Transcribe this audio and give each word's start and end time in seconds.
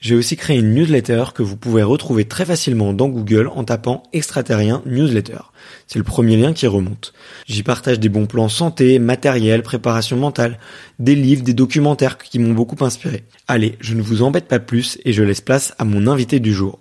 j'ai 0.00 0.14
aussi 0.14 0.36
créé 0.36 0.58
une 0.58 0.74
newsletter 0.74 1.24
que 1.34 1.42
vous 1.42 1.56
pouvez 1.56 1.82
retrouver 1.82 2.24
très 2.24 2.44
facilement 2.44 2.92
dans 2.92 3.08
Google 3.08 3.48
en 3.48 3.64
tapant 3.64 4.02
extraterrien 4.12 4.82
newsletter. 4.86 5.38
C'est 5.86 5.98
le 5.98 6.04
premier 6.04 6.36
lien 6.36 6.52
qui 6.52 6.66
remonte. 6.66 7.12
J'y 7.46 7.62
partage 7.62 7.98
des 7.98 8.08
bons 8.08 8.26
plans 8.26 8.48
santé, 8.48 8.98
matériel, 8.98 9.62
préparation 9.62 10.16
mentale, 10.16 10.58
des 10.98 11.14
livres, 11.14 11.42
des 11.42 11.54
documentaires 11.54 12.18
qui 12.18 12.38
m'ont 12.38 12.54
beaucoup 12.54 12.82
inspiré. 12.84 13.24
Allez, 13.48 13.76
je 13.80 13.94
ne 13.94 14.02
vous 14.02 14.22
embête 14.22 14.48
pas 14.48 14.58
plus 14.58 14.98
et 15.04 15.12
je 15.12 15.22
laisse 15.22 15.40
place 15.40 15.74
à 15.78 15.84
mon 15.84 16.06
invité 16.06 16.40
du 16.40 16.52
jour. 16.52 16.80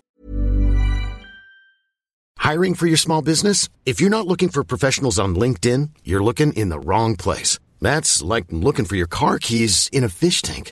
Hiring 2.43 2.75
for 2.75 2.88
your 2.88 2.99
small 2.99 3.23
business? 3.23 3.69
If 3.88 3.99
you're 3.99 4.11
not 4.11 4.27
looking 4.27 4.49
for 4.49 4.63
professionals 4.63 5.17
on 5.17 5.30
LinkedIn, 5.30 5.89
you're 6.03 6.23
looking 6.23 6.53
in 6.53 6.69
the 6.69 6.80
wrong 6.80 7.16
place. 7.16 7.58
That's 7.81 8.21
like 8.21 8.45
looking 8.52 8.86
for 8.86 8.95
your 8.95 9.08
car 9.08 9.39
keys 9.39 9.89
in 9.91 10.03
a 10.03 10.09
fish 10.09 10.43
tank. 10.43 10.71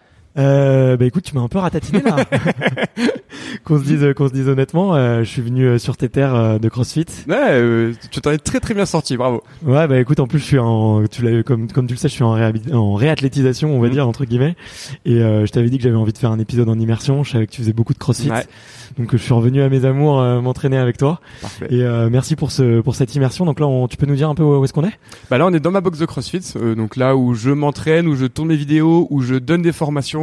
euh, 0.37 0.97
bah 0.97 1.05
écoute, 1.05 1.23
tu 1.23 1.35
m'as 1.35 1.41
un 1.41 1.47
peu 1.47 1.59
ratatiné 1.59 2.01
là. 2.01 2.15
qu'on 3.65 3.79
se 3.79 3.83
dise, 3.83 4.13
qu'on 4.15 4.27
se 4.27 4.33
dise 4.33 4.47
honnêtement, 4.47 4.95
euh, 4.95 5.19
je 5.23 5.29
suis 5.29 5.41
venu 5.41 5.65
euh, 5.65 5.77
sur 5.77 5.97
tes 5.97 6.09
terres 6.09 6.35
euh, 6.35 6.57
de 6.59 6.69
CrossFit. 6.69 7.05
Ouais, 7.27 7.35
euh, 7.51 7.93
tu 8.11 8.21
t'en 8.21 8.31
es 8.31 8.37
très 8.37 8.59
très 8.59 8.73
bien 8.73 8.85
sorti, 8.85 9.17
bravo. 9.17 9.43
Ouais, 9.65 9.87
bah 9.87 9.99
écoute, 9.99 10.19
en 10.19 10.27
plus 10.27 10.39
je 10.39 10.45
suis 10.45 10.59
en, 10.59 11.05
tu 11.07 11.23
l'as 11.23 11.43
comme 11.43 11.71
comme 11.71 11.87
tu 11.87 11.93
le 11.93 11.97
sais, 11.99 12.07
je 12.07 12.13
suis 12.13 12.23
en, 12.23 12.37
en 12.73 12.93
réathlétisation, 12.93 13.75
on 13.75 13.79
va 13.81 13.87
Mhm. 13.87 13.93
dire 13.93 14.07
entre 14.07 14.25
guillemets. 14.25 14.55
Et 15.05 15.17
je 15.19 15.51
t'avais 15.51 15.69
dit 15.69 15.77
que 15.77 15.83
j'avais 15.83 15.95
envie 15.95 16.13
de 16.13 16.17
faire 16.17 16.31
un 16.31 16.39
épisode 16.39 16.69
en 16.69 16.79
immersion. 16.79 17.23
Je 17.23 17.31
savais 17.31 17.45
que 17.47 17.51
tu 17.51 17.61
faisais 17.61 17.73
beaucoup 17.73 17.93
de 17.93 17.99
CrossFit, 17.99 18.29
Ouais. 18.31 18.45
donc 18.97 19.09
je 19.11 19.17
suis 19.17 19.33
revenu 19.33 19.61
à 19.61 19.69
mes 19.69 19.83
amours 19.85 20.21
m'entraîner 20.41 20.77
avec 20.77 20.97
toi. 20.97 21.19
Parfait. 21.41 21.67
Et 21.69 21.83
merci 22.09 22.35
pour 22.35 22.51
ce 22.51 22.79
pour 22.81 22.95
cette 22.95 23.13
immersion. 23.15 23.45
Donc 23.45 23.59
là, 23.59 23.67
on, 23.67 23.87
tu 23.87 23.97
peux 23.97 24.05
nous 24.05 24.15
dire 24.15 24.29
un 24.29 24.35
peu 24.35 24.43
où 24.43 24.63
est-ce 24.63 24.73
qu'on 24.73 24.85
est? 24.85 24.97
Bah 25.29 25.37
là, 25.37 25.45
on 25.45 25.53
est 25.53 25.59
dans 25.59 25.71
ma 25.71 25.81
box 25.81 25.99
de 25.99 26.05
CrossFit, 26.05 26.41
euh, 26.55 26.75
donc 26.75 26.95
là 26.95 27.15
où 27.15 27.33
je 27.33 27.49
m'entraîne, 27.51 28.07
où 28.07 28.15
je 28.15 28.25
tourne 28.25 28.47
mes 28.49 28.55
vidéos, 28.55 29.07
où 29.09 29.21
je 29.21 29.35
donne 29.35 29.61
des 29.61 29.71
formations. 29.73 30.20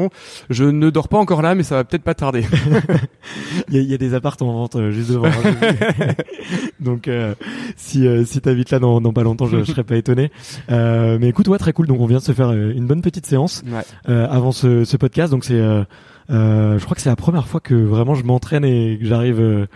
Je 0.50 0.64
ne 0.64 0.91
dors 0.91 1.09
pas 1.09 1.19
encore 1.19 1.42
là, 1.42 1.54
mais 1.54 1.62
ça 1.62 1.75
va 1.76 1.84
peut-être 1.84 2.03
pas 2.03 2.14
tarder. 2.14 2.44
Il 3.69 3.75
y 3.75 3.78
a, 3.78 3.82
il 3.82 3.91
y 3.91 3.94
a 3.94 3.98
des 3.98 4.14
apparts 4.14 4.36
en 4.41 4.53
vente 4.53 4.76
euh, 4.76 4.91
juste 4.91 5.10
devant. 5.10 5.26
hein. 5.26 6.12
donc 6.81 7.06
euh, 7.09 7.34
si 7.76 8.06
euh, 8.06 8.25
si 8.25 8.41
t'habites 8.41 8.70
là 8.70 8.78
dans, 8.78 9.00
dans 9.00 9.12
pas 9.12 9.22
longtemps, 9.22 9.47
je, 9.47 9.58
je 9.58 9.64
serais 9.64 9.84
pas 9.84 9.97
étonné. 9.97 10.31
Mais 10.69 11.28
écoute, 11.28 11.48
ouais, 11.48 11.58
très 11.58 11.72
cool. 11.72 11.87
Donc 11.87 12.00
on 12.00 12.06
vient 12.06 12.19
de 12.19 12.22
se 12.22 12.32
faire 12.32 12.53
une 12.53 12.87
bonne 12.87 13.03
petite 13.03 13.26
séance 13.26 13.62
Ouais. 13.69 14.14
avant 14.14 14.53
ce, 14.53 14.84
ce 14.84 14.97
podcast. 14.97 15.31
Donc 15.31 15.44
c'est, 15.44 15.58
je 15.58 16.84
crois 16.84 16.94
que 16.94 17.00
c'est 17.03 17.10
la 17.10 17.16
première 17.16 17.47
fois 17.48 17.60
que 17.60 17.75
vraiment 17.75 18.14
je 18.14 18.25
m'entraîne 18.25 18.64
et 18.64 18.98
que 19.00 19.06
j'arrive 19.06 19.66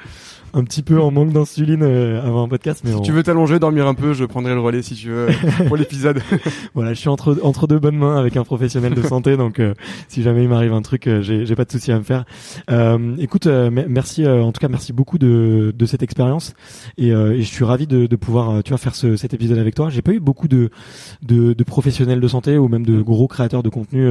un 0.55 0.65
petit 0.65 0.83
peu 0.83 1.01
en 1.01 1.11
manque 1.11 1.33
d'insuline 1.33 1.83
euh, 1.83 2.23
avant 2.23 2.45
un 2.45 2.49
podcast. 2.49 2.83
Mais 2.85 2.91
Si 2.91 2.97
on- 2.97 3.01
tu 3.01 3.13
veux 3.13 3.23
t'allonger, 3.23 3.59
dormir 3.59 3.87
un 3.87 3.95
peu, 3.95 4.13
je 4.13 4.25
prendrai 4.25 4.55
le 4.55 4.61
relais 4.61 4.83
si 4.83 4.95
tu 4.95 5.09
veux 5.09 5.29
pour 5.69 5.77
l'épisode. 5.77 6.21
voilà, 6.75 6.93
je 6.95 6.99
suis 7.01 7.09
entre 7.09 7.39
entre 7.43 7.67
deux 7.67 7.79
bonnes 7.79 7.97
mains 7.97 8.17
avec 8.19 8.37
un 8.37 8.45
professionnel 8.45 8.95
de 8.95 9.03
santé. 9.03 9.37
donc 9.37 9.59
euh, 9.61 9.75
si 10.09 10.23
jamais 10.23 10.43
il 10.43 10.49
m'arrive 10.49 10.73
un 10.73 10.83
truc, 10.83 11.07
euh, 11.07 11.23
j'ai 11.23 11.47
j'ai 11.47 11.55
pas 11.57 11.65
de 11.65 11.71
souci 11.73 11.91
à 11.93 11.99
me 11.99 12.03
faire. 12.05 12.25
Euh, 12.71 13.15
écoute, 13.19 13.47
euh, 13.47 13.71
me- 13.71 13.87
merci 13.89 14.25
euh, 14.25 14.43
en 14.43 14.53
tout 14.53 14.61
cas 14.61 14.69
merci 14.69 14.93
beaucoup 14.93 15.19
de 15.19 15.75
de 15.77 15.87
cette 15.87 16.03
expérience 16.03 16.55
et, 16.99 17.12
euh, 17.12 17.33
et 17.35 17.43
je 17.43 17.49
suis 17.49 17.65
ravi 17.65 17.87
de 17.87 18.07
de 18.07 18.17
pouvoir 18.17 18.62
tu 18.62 18.71
vois 18.71 18.79
faire 18.79 18.95
ce, 18.95 19.17
cet 19.17 19.35
épisode 19.35 19.59
avec 19.59 19.75
toi. 19.75 19.89
J'ai 19.91 20.03
pas 20.03 20.12
eu 20.12 20.21
beaucoup 20.21 20.49
de 20.49 20.71
de, 21.23 21.53
de 21.53 21.65
professionnels 21.65 22.21
de 22.21 22.29
santé 22.29 22.59
ou 22.59 22.69
même 22.69 22.85
de 22.85 23.01
gros 23.01 23.27
créateurs 23.29 23.62
de 23.62 23.69
contenu 23.69 24.07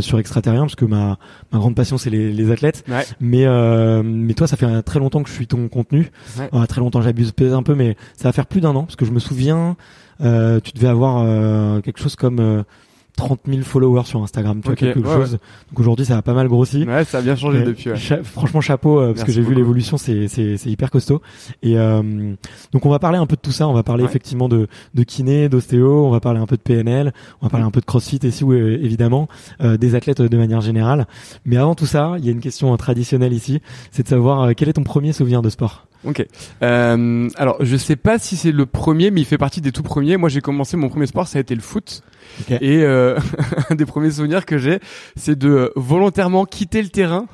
sur 0.00 0.18
extraterrien 0.18 0.62
parce 0.62 0.74
que 0.76 0.84
ma 0.84 1.18
ma 1.52 1.58
grande 1.58 1.74
passion 1.74 1.98
c'est 1.98 2.10
les 2.10 2.32
les 2.32 2.50
athlètes. 2.50 2.84
Ouais. 2.88 3.04
Mais 3.20 3.44
euh, 3.46 4.02
mais 4.04 4.34
toi, 4.34 4.46
ça 4.46 4.56
fait 4.56 4.82
très 4.82 4.98
longtemps 4.98 5.22
que 5.22 5.28
je 5.28 5.34
suis 5.34 5.46
ton 5.46 5.59
contenu. 5.68 6.10
Ouais. 6.38 6.48
Ah, 6.52 6.66
très 6.66 6.80
longtemps, 6.80 7.02
j'abuse 7.02 7.32
peut-être 7.32 7.54
un 7.54 7.62
peu, 7.62 7.74
mais 7.74 7.96
ça 8.16 8.28
va 8.28 8.32
faire 8.32 8.46
plus 8.46 8.60
d'un 8.60 8.74
an 8.74 8.84
parce 8.84 8.96
que 8.96 9.04
je 9.04 9.12
me 9.12 9.18
souviens, 9.18 9.76
euh, 10.20 10.60
tu 10.60 10.72
devais 10.72 10.88
avoir 10.88 11.22
euh, 11.24 11.80
quelque 11.80 12.00
chose 12.00 12.16
comme 12.16 12.40
euh, 12.40 12.62
30 13.20 13.40
000 13.46 13.62
followers 13.62 14.04
sur 14.04 14.22
Instagram, 14.22 14.60
tu 14.62 14.66
vois 14.68 14.76
quelque 14.76 14.98
ouais, 15.00 15.04
chose. 15.14 15.32
Donc 15.70 15.80
aujourd'hui, 15.80 16.06
ça 16.06 16.16
a 16.16 16.22
pas 16.22 16.32
mal 16.34 16.48
grossi. 16.48 16.84
Ouais, 16.84 17.04
ça 17.04 17.18
a 17.18 17.22
bien 17.22 17.36
changé 17.36 17.58
Mais 17.58 17.64
depuis. 17.64 17.90
Ouais. 17.90 17.96
cha- 17.96 18.22
franchement, 18.22 18.60
chapeau, 18.60 18.98
euh, 18.98 19.06
parce 19.08 19.18
Merci 19.18 19.26
que 19.26 19.32
j'ai 19.32 19.42
vu 19.42 19.54
l'évolution, 19.54 19.96
c'est 19.96 20.28
c'est 20.28 20.56
c'est 20.56 20.70
hyper 20.70 20.90
costaud. 20.90 21.20
Et 21.62 21.78
euh, 21.78 22.02
donc 22.72 22.86
on 22.86 22.90
va 22.90 22.98
parler 22.98 23.18
un 23.18 23.26
peu 23.26 23.36
de 23.36 23.40
tout 23.40 23.52
ça. 23.52 23.68
On 23.68 23.72
va 23.72 23.82
parler 23.82 24.04
effectivement 24.04 24.48
de 24.48 24.68
de 24.94 25.02
kiné, 25.02 25.48
d'ostéo. 25.48 26.06
On 26.06 26.10
va 26.10 26.20
parler 26.20 26.40
un 26.40 26.46
peu 26.46 26.56
de 26.56 26.62
PNL. 26.62 27.12
On 27.40 27.46
va 27.46 27.50
parler 27.50 27.66
un 27.66 27.70
peu 27.70 27.80
de 27.80 27.86
CrossFit 27.86 28.20
ici, 28.22 28.44
oui, 28.44 28.56
euh, 28.56 28.78
évidemment, 28.82 29.28
euh, 29.60 29.76
des 29.76 29.94
athlètes 29.94 30.20
euh, 30.20 30.28
de 30.28 30.36
manière 30.36 30.60
générale. 30.60 31.06
Mais 31.44 31.56
avant 31.56 31.74
tout 31.74 31.86
ça, 31.86 32.14
il 32.18 32.24
y 32.24 32.28
a 32.28 32.32
une 32.32 32.40
question 32.40 32.72
euh, 32.72 32.76
traditionnelle 32.76 33.32
ici, 33.32 33.60
c'est 33.90 34.02
de 34.02 34.08
savoir 34.08 34.42
euh, 34.42 34.52
quel 34.56 34.68
est 34.68 34.74
ton 34.74 34.82
premier 34.82 35.12
souvenir 35.12 35.42
de 35.42 35.50
sport? 35.50 35.86
Ok. 36.04 36.24
Euh, 36.62 37.28
alors, 37.36 37.56
je 37.60 37.76
sais 37.76 37.96
pas 37.96 38.18
si 38.18 38.36
c'est 38.36 38.52
le 38.52 38.66
premier, 38.66 39.10
mais 39.10 39.20
il 39.20 39.26
fait 39.26 39.38
partie 39.38 39.60
des 39.60 39.72
tout 39.72 39.82
premiers. 39.82 40.16
Moi, 40.16 40.28
j'ai 40.28 40.40
commencé 40.40 40.76
mon 40.76 40.88
premier 40.88 41.06
sport, 41.06 41.28
ça 41.28 41.38
a 41.38 41.40
été 41.40 41.54
le 41.54 41.60
foot. 41.60 42.02
Ok. 42.40 42.56
Et 42.60 42.82
euh, 42.82 43.18
un 43.70 43.74
des 43.74 43.86
premiers 43.86 44.12
souvenirs 44.12 44.46
que 44.46 44.58
j'ai, 44.58 44.80
c'est 45.16 45.38
de 45.38 45.72
volontairement 45.76 46.44
quitter 46.46 46.82
le 46.82 46.88
terrain 46.88 47.26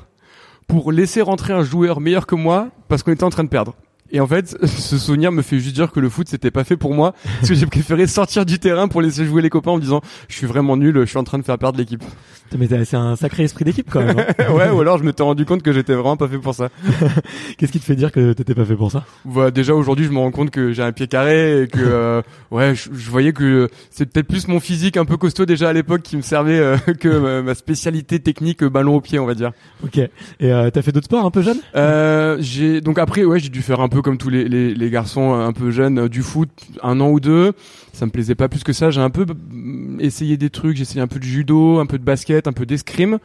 pour 0.67 0.91
laisser 0.91 1.21
rentrer 1.21 1.53
un 1.53 1.63
joueur 1.63 2.01
meilleur 2.01 2.27
que 2.27 2.35
moi 2.35 2.69
parce 2.89 3.03
qu'on 3.03 3.13
était 3.13 3.23
en 3.23 3.29
train 3.29 3.45
de 3.45 3.49
perdre. 3.49 3.73
Et 4.11 4.19
en 4.19 4.27
fait, 4.27 4.57
ce 4.65 4.97
souvenir 4.97 5.31
me 5.31 5.41
fait 5.41 5.59
juste 5.59 5.75
dire 5.75 5.91
que 5.91 5.99
le 5.99 6.09
foot 6.09 6.27
c'était 6.27 6.51
pas 6.51 6.63
fait 6.63 6.77
pour 6.77 6.93
moi, 6.93 7.13
parce 7.23 7.49
que 7.49 7.55
j'ai 7.55 7.65
préféré 7.65 8.07
sortir 8.07 8.45
du 8.45 8.59
terrain 8.59 8.87
pour 8.87 9.01
laisser 9.01 9.25
jouer 9.25 9.41
les 9.41 9.49
copains 9.49 9.71
en 9.71 9.75
me 9.77 9.81
disant 9.81 10.01
je 10.27 10.35
suis 10.35 10.47
vraiment 10.47 10.77
nul, 10.77 10.99
je 11.01 11.05
suis 11.05 11.17
en 11.17 11.23
train 11.23 11.37
de 11.37 11.43
faire 11.43 11.57
perdre 11.57 11.77
l'équipe. 11.77 12.03
Mais 12.57 12.67
c'est 12.85 12.97
un 12.97 13.15
sacré 13.15 13.43
esprit 13.43 13.65
d'équipe 13.65 13.89
quand 13.89 14.03
même. 14.03 14.19
Hein. 14.19 14.51
ouais, 14.53 14.69
ou 14.69 14.81
alors 14.81 14.97
je 14.97 15.03
m'étais 15.03 15.23
rendu 15.23 15.45
compte 15.45 15.63
que 15.63 15.73
j'étais 15.73 15.93
vraiment 15.93 16.17
pas 16.17 16.27
fait 16.27 16.37
pour 16.37 16.53
ça. 16.53 16.69
Qu'est-ce 17.57 17.71
qui 17.71 17.79
te 17.79 17.85
fait 17.85 17.95
dire 17.95 18.11
que 18.11 18.33
t'étais 18.33 18.55
pas 18.55 18.65
fait 18.65 18.75
pour 18.75 18.91
ça? 18.91 19.05
Bah, 19.25 19.51
déjà 19.51 19.73
aujourd'hui, 19.73 20.05
je 20.05 20.11
me 20.11 20.19
rends 20.19 20.31
compte 20.31 20.51
que 20.51 20.71
j'ai 20.71 20.83
un 20.83 20.91
pied 20.91 21.07
carré 21.07 21.63
et 21.63 21.67
que 21.67 21.79
euh, 21.81 22.21
ouais, 22.51 22.73
je, 22.75 23.09
voyais 23.09 23.33
que 23.33 23.69
c'est 23.89 24.05
peut-être 24.05 24.27
plus 24.27 24.47
mon 24.47 24.59
physique 24.59 24.97
un 24.97 25.05
peu 25.05 25.17
costaud 25.17 25.45
déjà 25.45 25.69
à 25.69 25.73
l'époque 25.73 26.01
qui 26.01 26.17
me 26.17 26.21
servait 26.21 26.59
euh, 26.59 26.77
que 26.99 27.41
ma, 27.41 27.55
spécialité 27.55 28.19
technique 28.19 28.63
euh, 28.63 28.69
ballon 28.69 28.95
au 28.95 29.01
pied, 29.01 29.19
on 29.19 29.25
va 29.25 29.33
dire. 29.33 29.51
Ok. 29.83 29.97
Et 29.97 30.09
euh, 30.41 30.69
t'as 30.69 30.81
fait 30.81 30.91
d'autres 30.91 31.05
sports 31.05 31.25
un 31.25 31.31
peu 31.31 31.41
jeune? 31.41 31.59
J'ai 32.39 32.81
donc 32.81 32.99
après 32.99 33.23
ouais, 33.23 33.39
j'ai 33.39 33.49
dû 33.49 33.61
faire 33.61 33.81
un 33.81 33.89
peu 33.89 34.01
comme 34.01 34.17
tous 34.17 34.29
les, 34.29 34.47
les, 34.47 34.73
les 34.73 34.89
garçons 34.89 35.33
un 35.33 35.53
peu 35.53 35.71
jeunes 35.71 36.07
du 36.07 36.21
foot, 36.21 36.49
un 36.83 36.99
an 36.99 37.09
ou 37.09 37.19
deux. 37.19 37.53
Ça 37.97 38.05
me 38.05 38.11
plaisait 38.11 38.35
pas 38.35 38.47
plus 38.47 38.63
que 38.63 38.73
ça. 38.73 38.91
J'ai 38.91 39.01
un 39.01 39.09
peu 39.09 39.25
essayé 39.99 40.37
des 40.37 40.51
trucs. 40.51 40.77
J'ai 40.77 40.83
essayé 40.83 41.01
un 41.01 41.07
peu 41.07 41.17
de 41.17 41.23
judo, 41.23 41.79
un 41.79 41.87
peu 41.87 41.97
de 41.97 42.03
basket, 42.03 42.36
un 42.45 42.53
peu 42.53 42.67
d'escrime. 42.67 43.17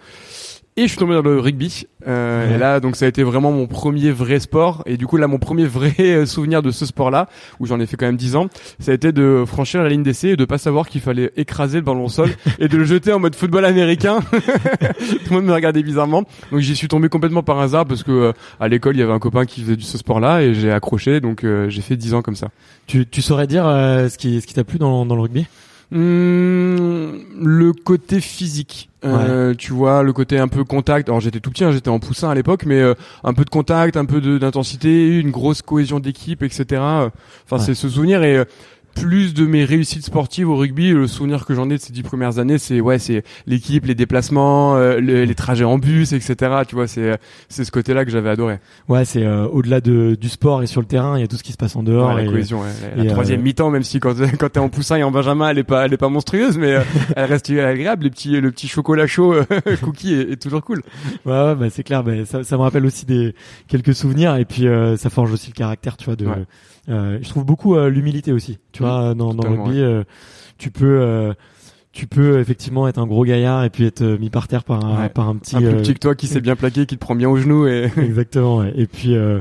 Et 0.78 0.84
je 0.84 0.86
suis 0.88 0.96
tombé 0.96 1.12
dans 1.12 1.20
le 1.20 1.38
rugby. 1.38 1.86
Euh, 2.08 2.54
Et 2.54 2.58
là, 2.58 2.80
donc 2.80 2.96
ça 2.96 3.04
a 3.04 3.08
été 3.08 3.22
vraiment 3.22 3.52
mon 3.52 3.66
premier 3.66 4.10
vrai 4.10 4.40
sport. 4.40 4.82
Et 4.86 4.96
du 4.96 5.06
coup, 5.06 5.18
là, 5.18 5.26
mon 5.26 5.38
premier 5.38 5.66
vrai 5.66 5.94
euh, 6.00 6.24
souvenir 6.24 6.62
de 6.62 6.70
ce 6.70 6.86
sport-là, 6.86 7.28
où 7.60 7.66
j'en 7.66 7.78
ai 7.78 7.84
fait 7.84 7.98
quand 7.98 8.06
même 8.06 8.16
10 8.16 8.36
ans, 8.36 8.46
ça 8.78 8.92
a 8.92 8.94
été 8.94 9.12
de 9.12 9.44
franchir 9.46 9.82
la 9.82 9.90
ligne 9.90 10.02
d'essai 10.02 10.28
et 10.30 10.36
de 10.36 10.46
pas 10.46 10.56
savoir 10.56 10.88
qu'il 10.88 11.02
fallait 11.02 11.30
écraser 11.36 11.76
le 11.76 11.84
ballon 11.84 12.06
au 12.06 12.08
sol 12.08 12.30
et 12.58 12.68
de 12.68 12.76
le 12.78 12.84
jeter 12.84 13.12
en 13.12 13.18
mode 13.18 13.34
football 13.34 13.66
américain. 13.66 14.20
Tout 14.32 15.28
le 15.28 15.36
monde 15.36 15.44
me 15.44 15.52
regardait 15.52 15.82
bizarrement. 15.82 16.24
Donc 16.50 16.60
j'y 16.60 16.74
suis 16.74 16.88
tombé 16.88 17.10
complètement 17.10 17.42
par 17.42 17.60
hasard 17.60 17.84
parce 17.84 18.02
que 18.02 18.10
euh, 18.10 18.32
à 18.58 18.68
l'école, 18.68 18.96
il 18.96 19.00
y 19.00 19.02
avait 19.02 19.12
un 19.12 19.18
copain 19.18 19.44
qui 19.44 19.60
faisait 19.60 19.76
du 19.76 19.84
ce 19.84 19.98
sport-là 19.98 20.40
et 20.42 20.54
j'ai 20.54 20.72
accroché. 20.72 21.20
Donc 21.20 21.44
euh, 21.44 21.68
j'ai 21.68 21.82
fait 21.82 21.96
10 21.96 22.14
ans 22.14 22.22
comme 22.22 22.36
ça. 22.36 22.48
Tu, 22.86 23.06
tu 23.06 23.20
saurais 23.20 23.46
dire 23.46 23.64
ce 23.64 24.16
qui, 24.16 24.40
ce 24.40 24.46
qui 24.46 24.54
t'a 24.54 24.64
plu 24.64 24.78
dans, 24.78 25.04
dans 25.04 25.16
le 25.16 25.20
rugby? 25.20 25.46
Mmh, 25.92 27.18
le 27.38 27.72
côté 27.74 28.22
physique. 28.22 28.88
Euh, 29.04 29.52
tu 29.52 29.74
vois, 29.74 30.02
le 30.02 30.14
côté 30.14 30.38
un 30.38 30.48
peu 30.48 30.64
contact. 30.64 31.10
Alors 31.10 31.20
j'étais 31.20 31.40
tout 31.40 31.50
petit, 31.50 31.64
hein, 31.64 31.72
j'étais 31.72 31.90
en 31.90 31.98
poussin 31.98 32.30
à 32.30 32.34
l'époque, 32.34 32.64
mais 32.64 32.80
euh, 32.80 32.94
un 33.24 33.34
peu 33.34 33.44
de 33.44 33.50
contact, 33.50 33.98
un 33.98 34.06
peu 34.06 34.20
d'intensité, 34.38 35.18
une 35.18 35.30
grosse 35.30 35.60
cohésion 35.60 36.00
d'équipe, 36.00 36.42
etc. 36.42 36.80
Enfin, 36.80 37.58
c'est 37.58 37.74
ce 37.74 37.90
souvenir 37.90 38.22
et 38.22 38.42
plus 38.94 39.34
de 39.34 39.46
mes 39.46 39.64
réussites 39.64 40.04
sportives 40.04 40.48
au 40.48 40.56
rugby, 40.56 40.90
le 40.90 41.06
souvenir 41.06 41.44
que 41.46 41.54
j'en 41.54 41.68
ai 41.70 41.74
de 41.74 41.80
ces 41.80 41.92
dix 41.92 42.02
premières 42.02 42.38
années, 42.38 42.58
c'est 42.58 42.80
ouais, 42.80 42.98
c'est 42.98 43.24
l'équipe, 43.46 43.84
les 43.86 43.94
déplacements, 43.94 44.76
euh, 44.76 45.00
les, 45.00 45.34
trajets 45.34 45.64
en 45.64 45.78
bus, 45.78 46.12
etc. 46.12 46.62
Tu 46.68 46.74
vois, 46.74 46.86
c'est 46.86 47.18
c'est 47.48 47.64
ce 47.64 47.70
côté-là 47.70 48.04
que 48.04 48.10
j'avais 48.10 48.30
adoré. 48.30 48.58
Ouais, 48.88 49.04
c'est 49.04 49.24
euh, 49.24 49.46
au-delà 49.46 49.80
de, 49.80 50.16
du 50.20 50.28
sport 50.28 50.62
et 50.62 50.66
sur 50.66 50.80
le 50.80 50.86
terrain, 50.86 51.16
il 51.18 51.20
y 51.20 51.24
a 51.24 51.26
tout 51.26 51.36
ce 51.36 51.42
qui 51.42 51.52
se 51.52 51.56
passe 51.56 51.74
en 51.76 51.82
dehors. 51.82 52.12
la 52.12 52.24
cohésion, 52.24 52.60
la, 52.96 53.04
troisième 53.06 53.40
euh, 53.40 53.44
mi-temps, 53.44 53.70
même 53.70 53.82
si 53.82 53.98
quand 54.00 54.14
quand 54.38 54.48
t'es 54.50 54.60
en 54.60 54.68
poussin 54.68 54.96
et 54.96 55.02
en 55.02 55.10
benjamin, 55.10 55.48
elle 55.48 55.58
est 55.58 55.64
pas 55.64 55.86
elle 55.86 55.92
est 55.92 55.98
pas 55.98 56.08
monstrueuse, 56.08 56.58
mais 56.58 56.76
elle 57.16 57.24
reste 57.24 57.50
agréable. 57.50 58.04
Les 58.04 58.10
petits 58.10 58.40
le 58.40 58.50
petit 58.50 58.68
chocolat 58.68 59.06
chaud 59.06 59.34
cookie 59.82 60.14
est, 60.14 60.40
toujours 60.40 60.62
cool. 60.62 60.82
Ouais, 61.24 61.32
ouais 61.32 61.54
bah, 61.54 61.66
c'est 61.70 61.82
clair. 61.82 62.04
Bah, 62.04 62.12
ça, 62.24 62.44
ça 62.44 62.56
me 62.56 62.62
rappelle 62.62 62.86
aussi 62.86 63.06
des 63.06 63.34
quelques 63.68 63.94
souvenirs 63.94 64.36
et 64.36 64.44
puis 64.44 64.66
ça 64.96 65.10
forge 65.10 65.32
aussi 65.32 65.48
le 65.48 65.54
caractère, 65.54 65.96
tu 65.96 66.06
vois, 66.06 66.16
de 66.16 66.26
euh, 66.26 66.44
je 66.88 67.28
trouve 67.28 67.44
beaucoup 67.44 67.76
euh, 67.76 67.88
l'humilité 67.88 68.32
aussi. 68.32 68.58
Tu 68.72 68.82
vois, 68.82 69.14
dans, 69.14 69.34
dans 69.34 69.48
le 69.48 69.60
rugby, 69.60 69.80
euh, 69.80 70.04
tu 70.58 70.70
peux 70.70 71.34
tu 71.92 72.06
peux 72.06 72.40
effectivement 72.40 72.88
être 72.88 72.98
un 72.98 73.06
gros 73.06 73.24
gaillard 73.24 73.64
et 73.64 73.70
puis 73.70 73.84
être 73.84 74.02
mis 74.02 74.30
par 74.30 74.48
terre 74.48 74.64
par 74.64 74.82
un, 74.82 75.08
par 75.10 75.28
un 75.28 75.36
petit 75.36 75.56
un 75.56 75.60
plus 75.60 75.76
petit 75.76 75.94
que 75.94 75.98
toi 75.98 76.14
qui 76.14 76.26
s'est 76.26 76.40
bien 76.40 76.56
plaqué 76.56 76.86
qui 76.86 76.96
te 76.96 77.00
prend 77.00 77.14
bien 77.14 77.28
au 77.28 77.36
genou 77.36 77.66
et 77.66 77.90
exactement 77.98 78.64
et 78.64 78.86
puis 78.86 79.14
euh, 79.14 79.40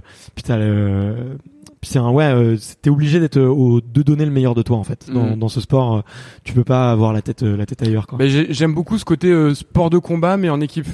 le 0.49 1.37
puis 1.79 1.89
c'est 1.89 1.99
un 1.99 2.11
ouais 2.11 2.25
euh, 2.25 2.57
t'es 2.81 2.89
obligé 2.89 3.21
d'être 3.21 3.39
au 3.39 3.79
de 3.79 4.01
donner 4.03 4.25
le 4.25 4.31
meilleur 4.31 4.53
de 4.53 4.63
toi 4.63 4.75
en 4.75 4.83
fait. 4.83 5.09
Dans, 5.09 5.35
mm. 5.35 5.39
dans 5.39 5.47
ce 5.47 5.61
sport 5.61 6.03
tu 6.43 6.53
peux 6.53 6.65
pas 6.65 6.91
avoir 6.91 7.13
la 7.13 7.21
tête 7.21 7.41
la 7.41 7.65
tête 7.65 7.83
ailleurs 7.83 8.05
quoi. 8.05 8.17
Mais 8.19 8.27
j'aime 8.29 8.73
beaucoup 8.73 8.97
ce 8.97 9.05
côté 9.05 9.55
sport 9.55 9.89
de 9.89 9.97
combat 9.97 10.35
mais 10.35 10.49
en 10.49 10.59
équipe 10.59 10.87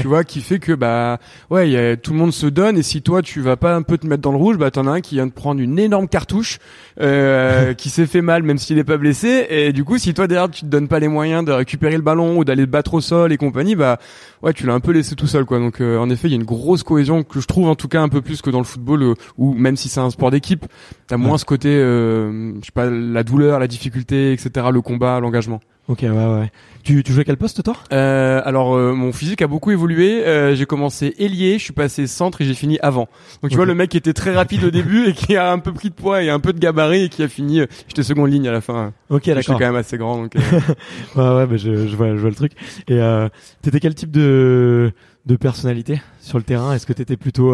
tu 0.00 0.06
vois, 0.06 0.24
qui 0.24 0.40
fait 0.40 0.58
que 0.58 0.72
bah 0.72 1.18
ouais, 1.50 1.70
y 1.70 1.76
a, 1.76 1.96
tout 1.96 2.12
le 2.12 2.18
monde 2.18 2.32
se 2.32 2.46
donne 2.46 2.76
et 2.76 2.82
si 2.82 3.02
toi 3.02 3.22
tu 3.22 3.40
vas 3.40 3.56
pas 3.56 3.74
un 3.74 3.82
peu 3.82 3.98
te 3.98 4.06
mettre 4.06 4.22
dans 4.22 4.32
le 4.32 4.38
rouge, 4.38 4.56
bah 4.58 4.70
t'en 4.70 4.86
as 4.86 4.90
un 4.90 5.00
qui 5.00 5.16
vient 5.16 5.26
de 5.26 5.32
prendre 5.32 5.60
une 5.60 5.78
énorme 5.78 6.08
cartouche, 6.08 6.58
euh, 7.00 7.74
qui 7.80 7.90
s'est 7.90 8.06
fait 8.06 8.22
mal 8.22 8.42
même 8.42 8.58
s'il 8.58 8.78
est 8.78 8.84
pas 8.84 8.96
blessé 8.96 9.46
et 9.48 9.72
du 9.72 9.84
coup 9.84 9.98
si 9.98 10.14
toi 10.14 10.26
derrière 10.26 10.50
tu 10.50 10.62
te 10.62 10.66
donnes 10.66 10.88
pas 10.88 10.98
les 10.98 11.08
moyens 11.08 11.44
de 11.44 11.52
récupérer 11.52 11.96
le 11.96 12.02
ballon 12.02 12.38
ou 12.38 12.44
d'aller 12.44 12.64
te 12.64 12.70
battre 12.70 12.94
au 12.94 13.00
sol 13.00 13.32
et 13.32 13.36
compagnie, 13.36 13.74
bah 13.74 13.98
ouais 14.42 14.52
tu 14.52 14.66
l'as 14.66 14.74
un 14.74 14.80
peu 14.80 14.92
laissé 14.92 15.14
tout 15.14 15.26
seul 15.26 15.44
quoi. 15.44 15.58
Donc 15.58 15.80
euh, 15.80 15.98
en 15.98 16.10
effet 16.10 16.28
il 16.28 16.32
y 16.32 16.34
a 16.34 16.38
une 16.38 16.44
grosse 16.44 16.82
cohésion 16.82 17.22
que 17.22 17.40
je 17.40 17.46
trouve 17.46 17.68
en 17.68 17.74
tout 17.74 17.88
cas 17.88 18.00
un 18.00 18.08
peu 18.08 18.20
plus 18.20 18.42
que 18.42 18.50
dans 18.50 18.58
le 18.58 18.64
football 18.64 19.02
euh, 19.02 19.14
où 19.38 19.54
même 19.54 19.76
si 19.76 19.88
c'est 19.88 20.00
un 20.00 20.10
sport 20.10 20.30
d'équipe, 20.30 20.66
t'as 21.06 21.16
moins 21.16 21.38
ce 21.38 21.44
côté, 21.44 21.68
euh, 21.68 22.54
je 22.60 22.66
sais 22.66 22.72
pas 22.72 22.88
la 22.88 23.22
douleur, 23.22 23.58
la 23.58 23.66
difficulté, 23.66 24.32
etc. 24.32 24.66
Le 24.72 24.80
combat, 24.80 25.20
l'engagement. 25.20 25.60
Ok, 25.90 26.02
ouais, 26.02 26.08
ouais. 26.08 26.52
Tu, 26.84 27.02
tu 27.02 27.12
jouais 27.12 27.24
quel 27.24 27.36
poste 27.36 27.64
toi? 27.64 27.74
Euh, 27.92 28.40
Alors 28.44 28.76
euh, 28.76 28.94
mon 28.94 29.12
physique 29.12 29.42
a 29.42 29.48
beaucoup 29.48 29.72
évolué. 29.72 30.24
Euh, 30.24 30.54
j'ai 30.54 30.64
commencé 30.64 31.16
ailier, 31.18 31.58
je 31.58 31.64
suis 31.64 31.72
passé 31.72 32.06
centre 32.06 32.40
et 32.40 32.44
j'ai 32.44 32.54
fini 32.54 32.78
avant. 32.78 33.08
Donc 33.42 33.50
tu 33.50 33.56
vois 33.56 33.66
le 33.66 33.74
mec 33.74 33.90
qui 33.90 33.96
était 33.96 34.12
très 34.12 34.32
rapide 34.32 34.62
au 34.62 34.70
début 34.70 35.08
et 35.08 35.14
qui 35.14 35.34
a 35.34 35.50
un 35.50 35.58
peu 35.58 35.72
pris 35.72 35.90
de 35.90 35.94
poids 35.94 36.22
et 36.22 36.30
un 36.30 36.38
peu 36.38 36.52
de 36.52 36.60
gabarit 36.60 37.06
et 37.06 37.08
qui 37.08 37.24
a 37.24 37.28
fini. 37.28 37.58
Euh, 37.58 37.66
j'étais 37.88 38.04
seconde 38.04 38.30
ligne 38.30 38.46
à 38.46 38.52
la 38.52 38.60
fin. 38.60 38.92
Ok, 39.08 39.26
d'accord. 39.26 39.42
J'étais 39.42 39.52
quand 39.54 39.58
même 39.58 39.74
assez 39.74 39.98
grand. 39.98 40.16
Donc, 40.22 40.36
euh. 40.36 40.40
ouais, 41.16 41.36
ouais, 41.38 41.46
bah, 41.46 41.56
je, 41.56 41.88
je, 41.88 41.96
vois, 41.96 42.10
je 42.14 42.20
vois 42.20 42.30
le 42.30 42.36
truc. 42.36 42.52
Et 42.86 43.00
t'étais 43.60 43.80
quel 43.80 43.96
type 43.96 44.12
de 44.12 44.92
de 45.26 45.36
personnalité 45.36 46.00
sur 46.20 46.38
le 46.38 46.44
terrain? 46.44 46.72
Est-ce 46.72 46.86
que 46.86 46.92
t'étais 46.92 47.16
plutôt 47.16 47.52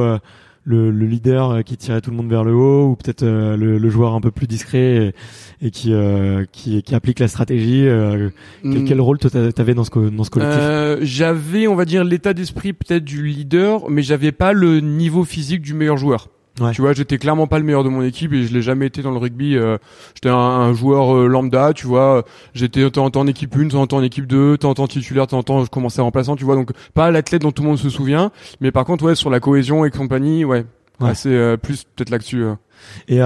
le, 0.67 0.91
le, 0.91 1.07
leader 1.07 1.51
euh, 1.51 1.63
qui 1.63 1.77
tirait 1.77 2.01
tout 2.01 2.11
le 2.11 2.17
monde 2.17 2.29
vers 2.29 2.45
le 2.45 2.53
haut 2.53 2.89
ou 2.89 2.97
peut-être 2.97 3.23
euh, 3.23 3.57
le, 3.57 3.79
le, 3.79 3.91
joueur 3.91 4.15
un 4.15 4.21
peu 4.21 4.33
plus 4.33 4.49
discret 4.49 5.15
et, 5.61 5.67
et 5.67 5.71
qui, 5.71 5.93
euh, 5.93 6.45
qui, 6.51 6.83
qui 6.83 6.95
applique 6.95 7.21
la 7.21 7.29
stratégie 7.29 7.85
quel, 7.87 8.33
hmm. 8.65 8.85
quel, 8.85 9.01
rôle 9.01 9.19
toi 9.19 9.31
t'avais 9.31 9.75
dans 9.75 9.85
ce 9.85 10.11
dans 10.11 10.25
ce 10.25 10.31
collectif? 10.31 11.07
J'avais 11.07 11.69
on 11.69 11.77
va 11.77 11.85
dire 11.85 12.05
l'état 12.05 12.35
d'esprit 12.35 12.73
peut-être 12.73 13.05
du 13.05 13.27
leader 13.27 13.89
mais 13.89 14.03
j'avais 14.03 14.33
pas 14.33 14.53
le 14.53 14.81
niveau 14.81 15.25
physique 15.25 15.63
du 15.63 15.73
meilleur 15.73 15.97
joueur. 15.97 16.29
Tu 16.73 16.81
vois, 16.81 16.95
j'étais 16.95 17.19
clairement 17.19 17.47
pas 17.47 17.59
le 17.59 17.65
meilleur 17.65 17.85
de 17.85 17.91
mon 17.91 18.03
équipe 18.03 18.33
et 18.33 18.45
je 18.45 18.55
l'ai 18.55 18.63
jamais 18.63 18.87
été 18.87 19.03
dans 19.03 19.11
le 19.11 19.19
rugby. 19.19 19.57
Euh, 19.57 19.77
j'étais 20.15 20.31
un, 20.31 20.73
joueur 20.73 21.15
euh, 21.15 21.27
lambda, 21.27 21.73
tu 21.75 21.87
vois. 21.87 22.25
J'étais 22.55 22.81
de 22.81 22.89
temps 22.89 23.05
en 23.05 23.11
temps 23.11 23.21
en 23.21 23.27
équipe 23.27 23.55
1, 23.55 23.65
de 23.65 23.69
temps 23.71 23.83
en 23.83 23.87
temps 23.87 23.99
en 23.99 24.03
équipe 24.03 24.27
2, 24.27 24.53
de 24.53 24.57
temps 24.57 24.71
en 24.71 24.75
temps 24.75 24.87
titulaire, 24.87 25.27
de 25.27 25.31
temps 25.31 25.39
en 25.39 25.43
temps 25.43 25.65
je 25.65 25.71
commençais 25.71 26.01
remplaçant, 26.01 26.35
tu 26.35 26.45
vois. 26.45 26.55
Donc 26.55 26.71
pas 26.95 27.11
l'athlète 27.11 27.43
dont 27.43 27.53
tout 27.53 27.63
le 27.63 27.69
monde 27.69 27.79
se 27.79 27.91
souvient, 27.91 28.31
mais 28.61 28.71
par 28.71 28.85
contre 28.87 29.05
ouais 29.05 29.15
sur 29.15 29.29
la 29.29 29.39
cohésion 29.39 29.85
et 29.85 29.91
compagnie, 29.91 30.45
ouais, 30.45 30.65
ouais. 31.01 31.15
c'est 31.15 31.29
euh, 31.29 31.59
plus 31.59 31.85
peut-être 31.85 32.11
là-dessus. 32.11 32.45
Et 33.09 33.19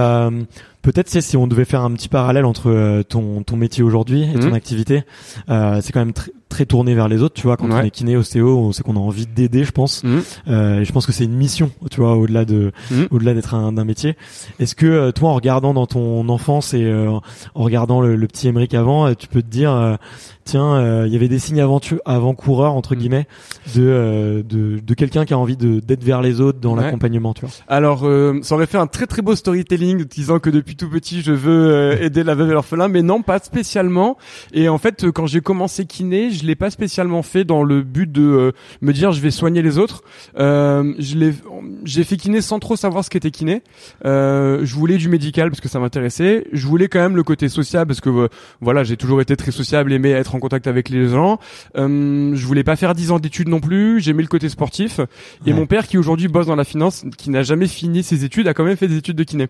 peut-être 0.81 1.07
si 1.07 1.37
on 1.37 1.47
devait 1.47 1.65
faire 1.65 1.81
un 1.81 1.91
petit 1.91 2.09
parallèle 2.09 2.45
entre 2.45 3.01
ton 3.03 3.43
ton 3.43 3.55
métier 3.55 3.83
aujourd'hui 3.83 4.23
et 4.23 4.39
ton 4.39 4.51
mmh. 4.51 4.53
activité, 4.53 5.03
c'est 5.47 5.91
quand 5.93 5.99
même 5.99 6.13
très 6.51 6.65
tourné 6.65 6.93
vers 6.93 7.07
les 7.07 7.23
autres, 7.23 7.33
tu 7.33 7.47
vois. 7.47 7.57
Quand 7.57 7.71
on 7.71 7.81
est 7.81 7.89
kiné, 7.89 8.15
ostéo, 8.15 8.59
on 8.59 8.71
sait 8.71 8.83
qu'on 8.83 8.95
a 8.95 8.99
envie 8.99 9.25
d'aider, 9.25 9.63
je 9.63 9.71
pense. 9.71 10.03
Mmh. 10.03 10.19
Euh, 10.49 10.81
et 10.81 10.85
je 10.85 10.91
pense 10.91 11.05
que 11.07 11.11
c'est 11.11 11.23
une 11.23 11.33
mission, 11.33 11.71
tu 11.89 12.01
vois, 12.01 12.15
au-delà 12.15 12.45
de, 12.45 12.71
mmh. 12.91 13.03
au-delà 13.09 13.33
d'être 13.33 13.55
un, 13.55 13.71
d'un 13.71 13.85
métier. 13.85 14.15
Est-ce 14.59 14.75
que 14.75 14.85
euh, 14.85 15.11
toi, 15.11 15.29
en 15.29 15.33
regardant 15.33 15.73
dans 15.73 15.87
ton 15.87 16.27
enfance 16.29 16.73
et 16.73 16.83
euh, 16.83 17.09
en 17.09 17.63
regardant 17.63 18.01
le, 18.01 18.27
petit 18.27 18.47
Émeric 18.47 18.73
avant, 18.73 19.07
euh, 19.07 19.13
tu 19.17 19.27
peux 19.27 19.41
te 19.41 19.47
dire, 19.47 19.97
tiens, 20.43 21.05
il 21.05 21.13
y 21.13 21.15
avait 21.15 21.29
des 21.29 21.39
signes 21.39 21.61
avant-coureurs 22.05 22.73
entre 22.73 22.93
mmh. 22.93 22.97
guillemets 22.97 23.27
de, 23.75 24.43
de, 24.47 24.79
de 24.79 24.93
quelqu'un 24.93 25.25
qui 25.25 25.33
a 25.33 25.37
envie 25.37 25.57
de 25.57 25.79
d'être 25.79 26.03
vers 26.03 26.21
les 26.21 26.41
autres 26.41 26.59
dans 26.59 26.75
l'accompagnement, 26.75 27.33
tu 27.33 27.45
vois? 27.45 27.51
Alors, 27.67 28.07
ça 28.43 28.55
aurait 28.55 28.65
fait 28.65 28.77
un 28.77 28.87
très 28.87 29.07
très 29.07 29.21
beau 29.21 29.35
storytelling 29.35 30.03
disant 30.05 30.39
que 30.39 30.49
depuis 30.49 30.75
tout 30.75 30.89
petit, 30.89 31.21
je 31.21 31.31
veux 31.31 32.01
aider 32.01 32.23
la 32.23 32.35
veuve 32.35 32.49
et 32.49 32.53
l'orphelin, 32.53 32.89
mais 32.89 33.01
non, 33.01 33.21
pas 33.21 33.39
spécialement. 33.39 34.17
Et 34.53 34.67
en 34.67 34.77
fait, 34.77 35.09
quand 35.11 35.27
j'ai 35.27 35.41
commencé 35.41 35.85
kiné, 35.85 36.29
je 36.41 36.47
l'ai 36.47 36.55
pas 36.55 36.69
spécialement 36.69 37.21
fait 37.21 37.43
dans 37.43 37.63
le 37.63 37.83
but 37.83 38.11
de 38.11 38.21
euh, 38.21 38.51
me 38.81 38.93
dire 38.93 39.11
je 39.11 39.21
vais 39.21 39.31
soigner 39.31 39.61
les 39.61 39.77
autres. 39.77 40.03
Euh, 40.37 40.93
je 40.99 41.17
l'ai, 41.17 41.33
j'ai 41.85 42.03
fait 42.03 42.17
kiné 42.17 42.41
sans 42.41 42.59
trop 42.59 42.75
savoir 42.75 43.03
ce 43.03 43.09
qu'était 43.09 43.31
kiné. 43.31 43.61
Euh, 44.05 44.61
je 44.63 44.75
voulais 44.75 44.97
du 44.97 45.09
médical 45.09 45.49
parce 45.49 45.61
que 45.61 45.69
ça 45.69 45.79
m'intéressait. 45.79 46.45
Je 46.51 46.67
voulais 46.67 46.87
quand 46.87 46.99
même 46.99 47.15
le 47.15 47.23
côté 47.23 47.49
social 47.49 47.85
parce 47.85 48.01
que 48.01 48.09
euh, 48.09 48.27
voilà, 48.59 48.83
j'ai 48.83 48.97
toujours 48.97 49.21
été 49.21 49.35
très 49.35 49.51
sociable, 49.51 49.93
aimé 49.93 50.11
être 50.11 50.35
en 50.35 50.39
contact 50.39 50.67
avec 50.67 50.89
les 50.89 51.07
gens. 51.07 51.39
Euh, 51.77 52.31
je 52.33 52.45
voulais 52.45 52.63
pas 52.63 52.75
faire 52.75 52.93
10 52.93 53.11
ans 53.11 53.19
d'études 53.19 53.49
non 53.49 53.59
plus. 53.59 54.01
J'aimais 54.01 54.23
le 54.23 54.27
côté 54.27 54.49
sportif. 54.49 54.99
Et 55.45 55.53
mon 55.53 55.65
père 55.65 55.87
qui 55.87 55.97
aujourd'hui 55.97 56.27
bosse 56.27 56.47
dans 56.47 56.55
la 56.55 56.63
finance, 56.63 57.05
qui 57.17 57.29
n'a 57.29 57.43
jamais 57.43 57.67
fini 57.67 58.03
ses 58.03 58.25
études, 58.25 58.47
a 58.47 58.53
quand 58.53 58.63
même 58.63 58.77
fait 58.77 58.87
des 58.87 58.97
études 58.97 59.17
de 59.17 59.23
kiné. 59.23 59.47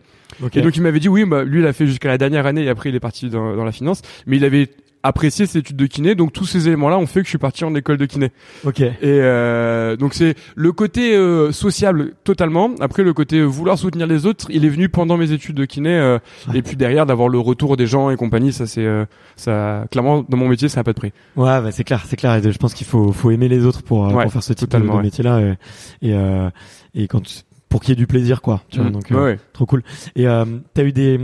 Et 0.53 0.61
donc 0.61 0.75
il 0.75 0.81
m'avait 0.81 0.99
dit 0.99 1.09
oui, 1.09 1.25
bah, 1.25 1.43
lui 1.43 1.59
il 1.59 1.65
a 1.65 1.73
fait 1.73 1.87
jusqu'à 1.87 2.09
la 2.09 2.17
dernière 2.17 2.45
année 2.45 2.63
et 2.63 2.69
après 2.69 2.89
il 2.89 2.95
est 2.95 2.99
parti 2.99 3.29
dans, 3.29 3.55
dans 3.55 3.65
la 3.65 3.71
finance. 3.71 4.01
Mais 4.25 4.37
il 4.37 4.45
avait 4.45 4.69
apprécier 5.03 5.45
cette 5.45 5.63
étude 5.63 5.77
de 5.77 5.85
kiné. 5.85 6.15
Donc 6.15 6.33
tous 6.33 6.45
ces 6.45 6.67
éléments-là 6.67 6.97
ont 6.97 7.05
fait 7.05 7.21
que 7.21 7.25
je 7.25 7.29
suis 7.29 7.37
parti 7.37 7.63
en 7.63 7.73
école 7.75 7.97
de 7.97 8.05
kiné. 8.05 8.31
Ok. 8.65 8.81
Et 8.81 8.93
euh, 9.03 9.95
donc 9.95 10.13
c'est 10.13 10.35
le 10.55 10.71
côté 10.71 11.15
euh, 11.15 11.51
sociable 11.51 12.13
totalement. 12.23 12.71
Après 12.79 13.03
le 13.03 13.13
côté 13.13 13.41
vouloir 13.41 13.77
soutenir 13.77 14.07
les 14.07 14.25
autres, 14.25 14.47
il 14.49 14.65
est 14.65 14.69
venu 14.69 14.89
pendant 14.89 15.17
mes 15.17 15.31
études 15.31 15.55
de 15.55 15.65
kiné. 15.65 15.95
Euh, 15.95 16.19
et 16.53 16.61
puis 16.61 16.75
derrière 16.75 17.05
d'avoir 17.05 17.29
le 17.29 17.39
retour 17.39 17.77
des 17.77 17.87
gens 17.87 18.09
et 18.09 18.15
compagnie, 18.15 18.53
ça 18.53 18.67
c'est 18.67 18.85
euh, 18.85 19.05
ça 19.35 19.85
clairement 19.91 20.23
dans 20.27 20.37
mon 20.37 20.47
métier 20.47 20.69
ça 20.69 20.79
n'a 20.79 20.83
pas 20.83 20.93
de 20.93 20.99
prix. 20.99 21.13
Ouais, 21.35 21.61
bah, 21.61 21.71
c'est 21.71 21.83
clair, 21.83 22.03
c'est 22.07 22.15
clair. 22.15 22.35
Et 22.35 22.51
je 22.51 22.57
pense 22.57 22.73
qu'il 22.73 22.87
faut 22.87 23.11
faut 23.11 23.31
aimer 23.31 23.47
les 23.47 23.65
autres 23.65 23.83
pour, 23.83 24.07
pour 24.07 24.31
faire 24.31 24.43
ce 24.43 24.53
type 24.53 24.69
de, 24.69 25.01
métier-là. 25.01 25.41
Et 26.01 26.09
et, 26.09 26.15
et 26.93 27.07
quand 27.07 27.21
pour 27.69 27.79
qu'il 27.79 27.89
y 27.89 27.93
ait 27.93 27.95
du 27.95 28.07
plaisir 28.07 28.41
quoi. 28.41 28.61
Tu 28.69 28.79
vois, 28.79 28.89
donc 28.89 29.11
trop 29.53 29.65
cool. 29.65 29.83
Et 30.15 30.25
t'as 30.25 30.83
eu 30.83 30.91
des 30.91 31.19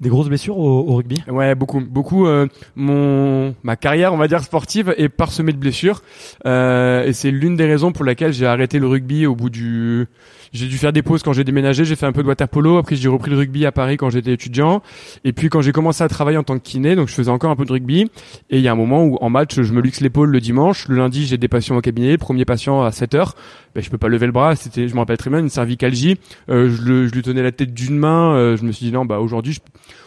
des 0.00 0.08
grosses 0.08 0.28
blessures 0.28 0.58
au, 0.58 0.88
au 0.88 0.96
rugby 0.96 1.22
Ouais, 1.28 1.54
beaucoup, 1.54 1.80
beaucoup. 1.80 2.26
Euh, 2.26 2.46
mon 2.74 3.54
ma 3.62 3.76
carrière, 3.76 4.14
on 4.14 4.16
va 4.16 4.28
dire 4.28 4.42
sportive, 4.42 4.94
est 4.96 5.08
parsemée 5.08 5.52
de 5.52 5.58
blessures, 5.58 6.02
euh, 6.46 7.04
et 7.04 7.12
c'est 7.12 7.30
l'une 7.30 7.56
des 7.56 7.66
raisons 7.66 7.92
pour 7.92 8.04
laquelle 8.04 8.32
j'ai 8.32 8.46
arrêté 8.46 8.78
le 8.78 8.86
rugby 8.86 9.26
au 9.26 9.34
bout 9.34 9.50
du. 9.50 10.06
J'ai 10.52 10.66
dû 10.66 10.78
faire 10.78 10.92
des 10.92 11.02
pauses 11.02 11.22
quand 11.22 11.32
j'ai 11.32 11.44
déménagé. 11.44 11.84
J'ai 11.84 11.94
fait 11.94 12.06
un 12.06 12.12
peu 12.12 12.24
de 12.24 12.28
water 12.28 12.48
polo. 12.48 12.78
Après, 12.78 12.96
j'ai 12.96 13.08
repris 13.08 13.30
le 13.30 13.36
rugby 13.36 13.66
à 13.66 13.72
Paris 13.72 13.96
quand 13.96 14.10
j'étais 14.10 14.32
étudiant. 14.32 14.82
Et 15.22 15.32
puis 15.32 15.48
quand 15.48 15.62
j'ai 15.62 15.70
commencé 15.70 16.02
à 16.02 16.08
travailler 16.08 16.38
en 16.38 16.42
tant 16.42 16.58
que 16.58 16.64
kiné, 16.64 16.96
donc 16.96 17.06
je 17.06 17.14
faisais 17.14 17.30
encore 17.30 17.52
un 17.52 17.56
peu 17.56 17.64
de 17.64 17.72
rugby. 17.72 18.10
Et 18.50 18.56
il 18.56 18.60
y 18.60 18.66
a 18.66 18.72
un 18.72 18.76
moment 18.76 19.04
où 19.04 19.16
en 19.20 19.30
match, 19.30 19.60
je 19.60 19.72
me 19.72 19.80
luxe 19.80 20.00
l'épaule 20.00 20.30
le 20.30 20.40
dimanche. 20.40 20.88
Le 20.88 20.96
lundi, 20.96 21.24
j'ai 21.24 21.38
des 21.38 21.46
patients 21.46 21.76
au 21.76 21.80
cabinet. 21.80 22.18
Premier 22.18 22.44
patient 22.44 22.82
à 22.82 22.90
7 22.90 23.14
heures. 23.14 23.36
Ben, 23.76 23.82
je 23.82 23.90
peux 23.90 23.98
pas 23.98 24.08
lever 24.08 24.26
le 24.26 24.32
bras. 24.32 24.56
C'était, 24.56 24.88
je 24.88 24.94
me 24.94 24.98
rappelle 24.98 25.18
très 25.18 25.30
bien, 25.30 25.38
une 25.38 25.48
cervicalgie. 25.48 26.18
Euh, 26.48 26.68
je, 26.68 26.82
le, 26.82 27.06
je 27.06 27.12
lui 27.12 27.22
tenais 27.22 27.42
la 27.42 27.52
tête 27.52 27.72
d'une 27.72 27.96
main. 27.96 28.34
Euh, 28.34 28.56
je 28.56 28.64
me 28.64 28.72
suis 28.72 28.86
dit 28.86 28.92
non, 28.92 29.04
bah 29.04 29.20
aujourd'hui, 29.20 29.58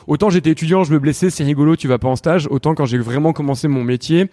autant 0.08 0.30
j'étais 0.30 0.52
étudiant, 0.52 0.84
je 0.84 0.94
me 0.94 1.00
blessais, 1.00 1.30
c'est 1.30 1.44
rigolo, 1.44 1.75
tu 1.75 1.88
vas 1.88 1.98
pas 1.98 2.08
en 2.08 2.16
stage. 2.16 2.48
Autant 2.50 2.75
quand 2.75 2.86
j'ai 2.86 2.98
vraiment 2.98 3.34
commencé 3.34 3.68
mon 3.68 3.84
métier, 3.84 4.30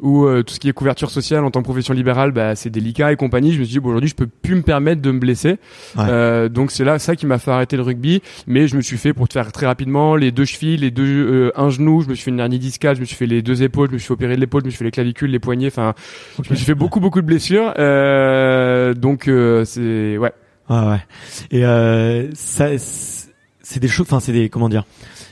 où 0.00 0.24
euh, 0.24 0.42
tout 0.42 0.54
ce 0.54 0.60
qui 0.60 0.68
est 0.68 0.72
couverture 0.72 1.10
sociale 1.10 1.44
en 1.44 1.50
tant 1.50 1.60
que 1.60 1.64
profession 1.64 1.94
libérale, 1.94 2.32
bah, 2.32 2.54
c'est 2.56 2.70
délicat 2.70 3.12
et 3.12 3.16
compagnie. 3.16 3.52
Je 3.52 3.58
me 3.58 3.64
suis 3.64 3.74
dit 3.74 3.80
bon, 3.80 3.90
aujourd'hui, 3.90 4.10
je 4.10 4.14
peux 4.14 4.26
plus 4.26 4.54
me 4.54 4.62
permettre 4.62 5.02
de 5.02 5.10
me 5.10 5.18
blesser. 5.18 5.56
Euh, 5.98 6.48
donc 6.48 6.70
c'est 6.70 6.84
là 6.84 6.98
ça 6.98 7.16
qui 7.16 7.26
m'a 7.26 7.38
fait 7.38 7.50
arrêter 7.50 7.76
le 7.76 7.82
rugby. 7.82 8.22
Mais 8.46 8.68
je 8.68 8.76
me 8.76 8.82
suis 8.82 8.96
fait 8.96 9.12
pour 9.12 9.28
te 9.28 9.34
faire 9.34 9.50
très 9.52 9.66
rapidement 9.66 10.16
les 10.16 10.32
deux 10.32 10.44
chevilles, 10.44 10.76
les 10.76 10.90
deux 10.90 11.04
euh, 11.04 11.52
un 11.56 11.70
genou, 11.70 12.02
je 12.02 12.08
me 12.08 12.14
suis 12.14 12.24
fait 12.24 12.30
une 12.30 12.40
hernie 12.40 12.58
discale, 12.58 12.96
je 12.96 13.00
me 13.00 13.06
suis 13.06 13.16
fait 13.16 13.26
les 13.26 13.42
deux 13.42 13.62
épaules, 13.62 13.88
je 13.88 13.94
me 13.94 13.98
suis 13.98 14.08
fait 14.08 14.14
opérer 14.14 14.36
de 14.36 14.40
l'épaule, 14.40 14.62
je 14.62 14.66
me 14.66 14.70
suis 14.70 14.78
fait 14.78 14.84
les 14.84 14.90
clavicules, 14.90 15.30
les 15.30 15.38
poignets. 15.38 15.68
Enfin, 15.68 15.94
je 16.42 16.50
me 16.50 16.54
suis 16.54 16.66
fait 16.66 16.74
beaucoup 16.74 17.00
beaucoup 17.00 17.20
de 17.20 17.26
blessures. 17.26 17.72
Euh, 17.78 18.94
donc 18.94 19.30
c'est 19.64 20.18
ouais. 20.18 20.32
Ah 20.68 20.90
ouais. 20.90 21.00
Et 21.50 21.62
ça 22.34 22.68
c'est 23.64 23.80
des 23.80 23.88
choses 23.88 24.06
enfin 24.06 24.20
c'est 24.20 24.32
des 24.32 24.48
comment 24.48 24.68
dire 24.68 24.84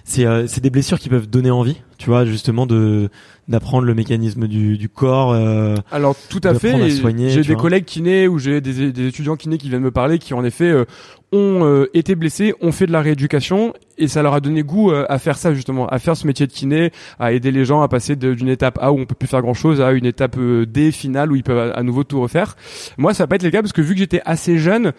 c'est 0.05 0.27
euh, 0.27 0.47
c'est 0.49 0.61
des 0.61 0.71
blessures 0.71 0.99
qui 0.99 1.09
peuvent 1.09 1.29
donner 1.29 1.51
envie, 1.51 1.77
tu 1.99 2.07
vois, 2.07 2.25
justement 2.25 2.67
de 2.67 3.09
d'apprendre 3.49 3.87
le 3.87 3.95
mécanisme 3.95 4.47
du, 4.47 4.79
du 4.79 4.89
corps. 4.89 5.33
Euh, 5.33 5.75
Alors 5.91 6.17
tout 6.29 6.41
à 6.45 6.55
fait. 6.55 6.91
J'ai 6.91 7.43
des 7.43 7.55
collègues 7.57 7.85
kinés 7.85 8.29
ou 8.29 8.39
j'ai 8.39 8.61
des, 8.61 8.93
des 8.93 9.07
étudiants 9.07 9.37
kinés 9.37 9.59
qui 9.59 9.69
viennent 9.69 9.83
me 9.83 9.91
parler 9.91 10.19
qui 10.19 10.33
en 10.33 10.45
effet 10.45 10.71
euh, 10.71 10.85
ont 11.33 11.65
euh, 11.65 11.91
été 11.93 12.15
blessés, 12.15 12.55
ont 12.61 12.73
fait 12.73 12.87
de 12.87 12.93
la 12.93 13.01
rééducation 13.01 13.75
et 13.99 14.07
ça 14.07 14.23
leur 14.23 14.35
a 14.35 14.41
donné 14.41 14.63
goût 14.63 14.91
à 14.91 15.19
faire 15.19 15.37
ça 15.37 15.55
justement, 15.55 15.87
à 15.87 15.99
faire 15.99 16.17
ce 16.17 16.27
métier 16.27 16.47
de 16.47 16.53
kiné, 16.53 16.93
à 17.19 17.33
aider 17.33 17.51
les 17.51 17.65
gens 17.65 17.83
à 17.83 17.89
passer 17.89 18.17
d'une 18.17 18.49
étape 18.49 18.79
A 18.81 18.93
où 18.93 18.99
on 18.99 19.05
peut 19.05 19.15
plus 19.15 19.29
faire 19.29 19.43
grand 19.43 19.55
chose 19.55 19.81
à 19.81 19.93
une 19.93 20.07
étape 20.07 20.39
D 20.41 20.91
finale 20.93 21.31
où 21.31 21.37
ils 21.37 21.43
peuvent 21.45 21.73
à, 21.75 21.83
nouveau 21.83 22.03
tout 22.03 22.21
refaire. 22.21 22.57
Moi 22.97 23.13
ça 23.13 23.25
va 23.25 23.29
pas 23.29 23.37
être 23.37 23.43
le 23.43 23.51
cas 23.51 23.61
parce 23.61 23.73
que 23.73 23.83
vu 23.83 23.95
que 23.95 24.01
j'étais 24.01 24.23
assez 24.25 24.59
jeune, 24.59 24.93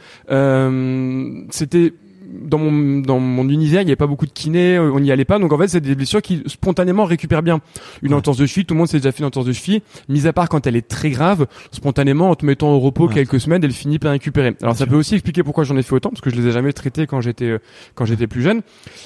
c'était 1.50 1.94
dans 2.34 2.58
mon 2.58 3.00
dans 3.00 3.20
mon 3.20 3.48
univers, 3.50 3.82
il 3.82 3.86
n'y 3.86 3.92
avait 3.92 3.96
pas 3.96 4.08
beaucoup 4.08 4.25
de 4.25 4.32
kinés, 4.32 4.75
euh, 4.75 4.92
on 4.92 5.00
n'y 5.00 5.12
allait 5.12 5.25
pas. 5.25 5.40
Donc 5.40 5.54
en 5.54 5.58
fait, 5.58 5.68
c'est 5.68 5.82
des 5.82 5.96
blessures 5.96 6.22
qui 6.22 6.44
spontanément 6.46 7.06
récupèrent 7.06 7.44
bien. 7.44 7.62
Une 8.02 8.13
entorse 8.13 8.38
de 8.38 8.46
cheville, 8.46 8.66
tout 8.66 8.74
le 8.74 8.80
monde 8.80 8.88
s'est 8.88 8.98
déjà 8.98 9.12
fait 9.12 9.20
une 9.20 9.25
entorse 9.25 9.46
de 9.46 9.54
cheville. 9.54 9.82
Mis 10.10 10.28
à 10.28 10.34
part 10.34 10.50
quand 10.50 10.66
elle 10.68 10.75
est 10.75 10.88
très 10.88 11.10
grave, 11.10 11.48
spontanément 11.72 12.30
en 12.30 12.36
te 12.36 12.46
mettant 12.46 12.72
au 12.72 12.80
repos 12.80 13.08
quelques 13.08 13.40
semaines, 13.40 13.63
elle 13.63 13.72
finit 13.72 14.00
par 14.00 14.12
récupérer. 14.12 14.56
Alors 14.62 14.75
ça 14.75 14.86
peut 14.86 14.96
aussi 14.96 15.16
expliquer 15.16 15.44
pourquoi 15.44 15.63
j'en 15.63 15.78
ai 15.78 15.84
fait 15.84 15.94
autant, 15.94 16.10
parce 16.10 16.22
que 16.22 16.30
je 16.30 16.36
les 16.36 16.48
ai 16.48 16.52
jamais 16.52 16.74
traités 16.74 17.08
quand 17.08 17.22
j'étais 17.22 17.46
euh, 17.46 17.60
quand 17.96 18.06
j'étais 18.06 18.28
plus 18.28 18.42
jeune. 18.42 18.62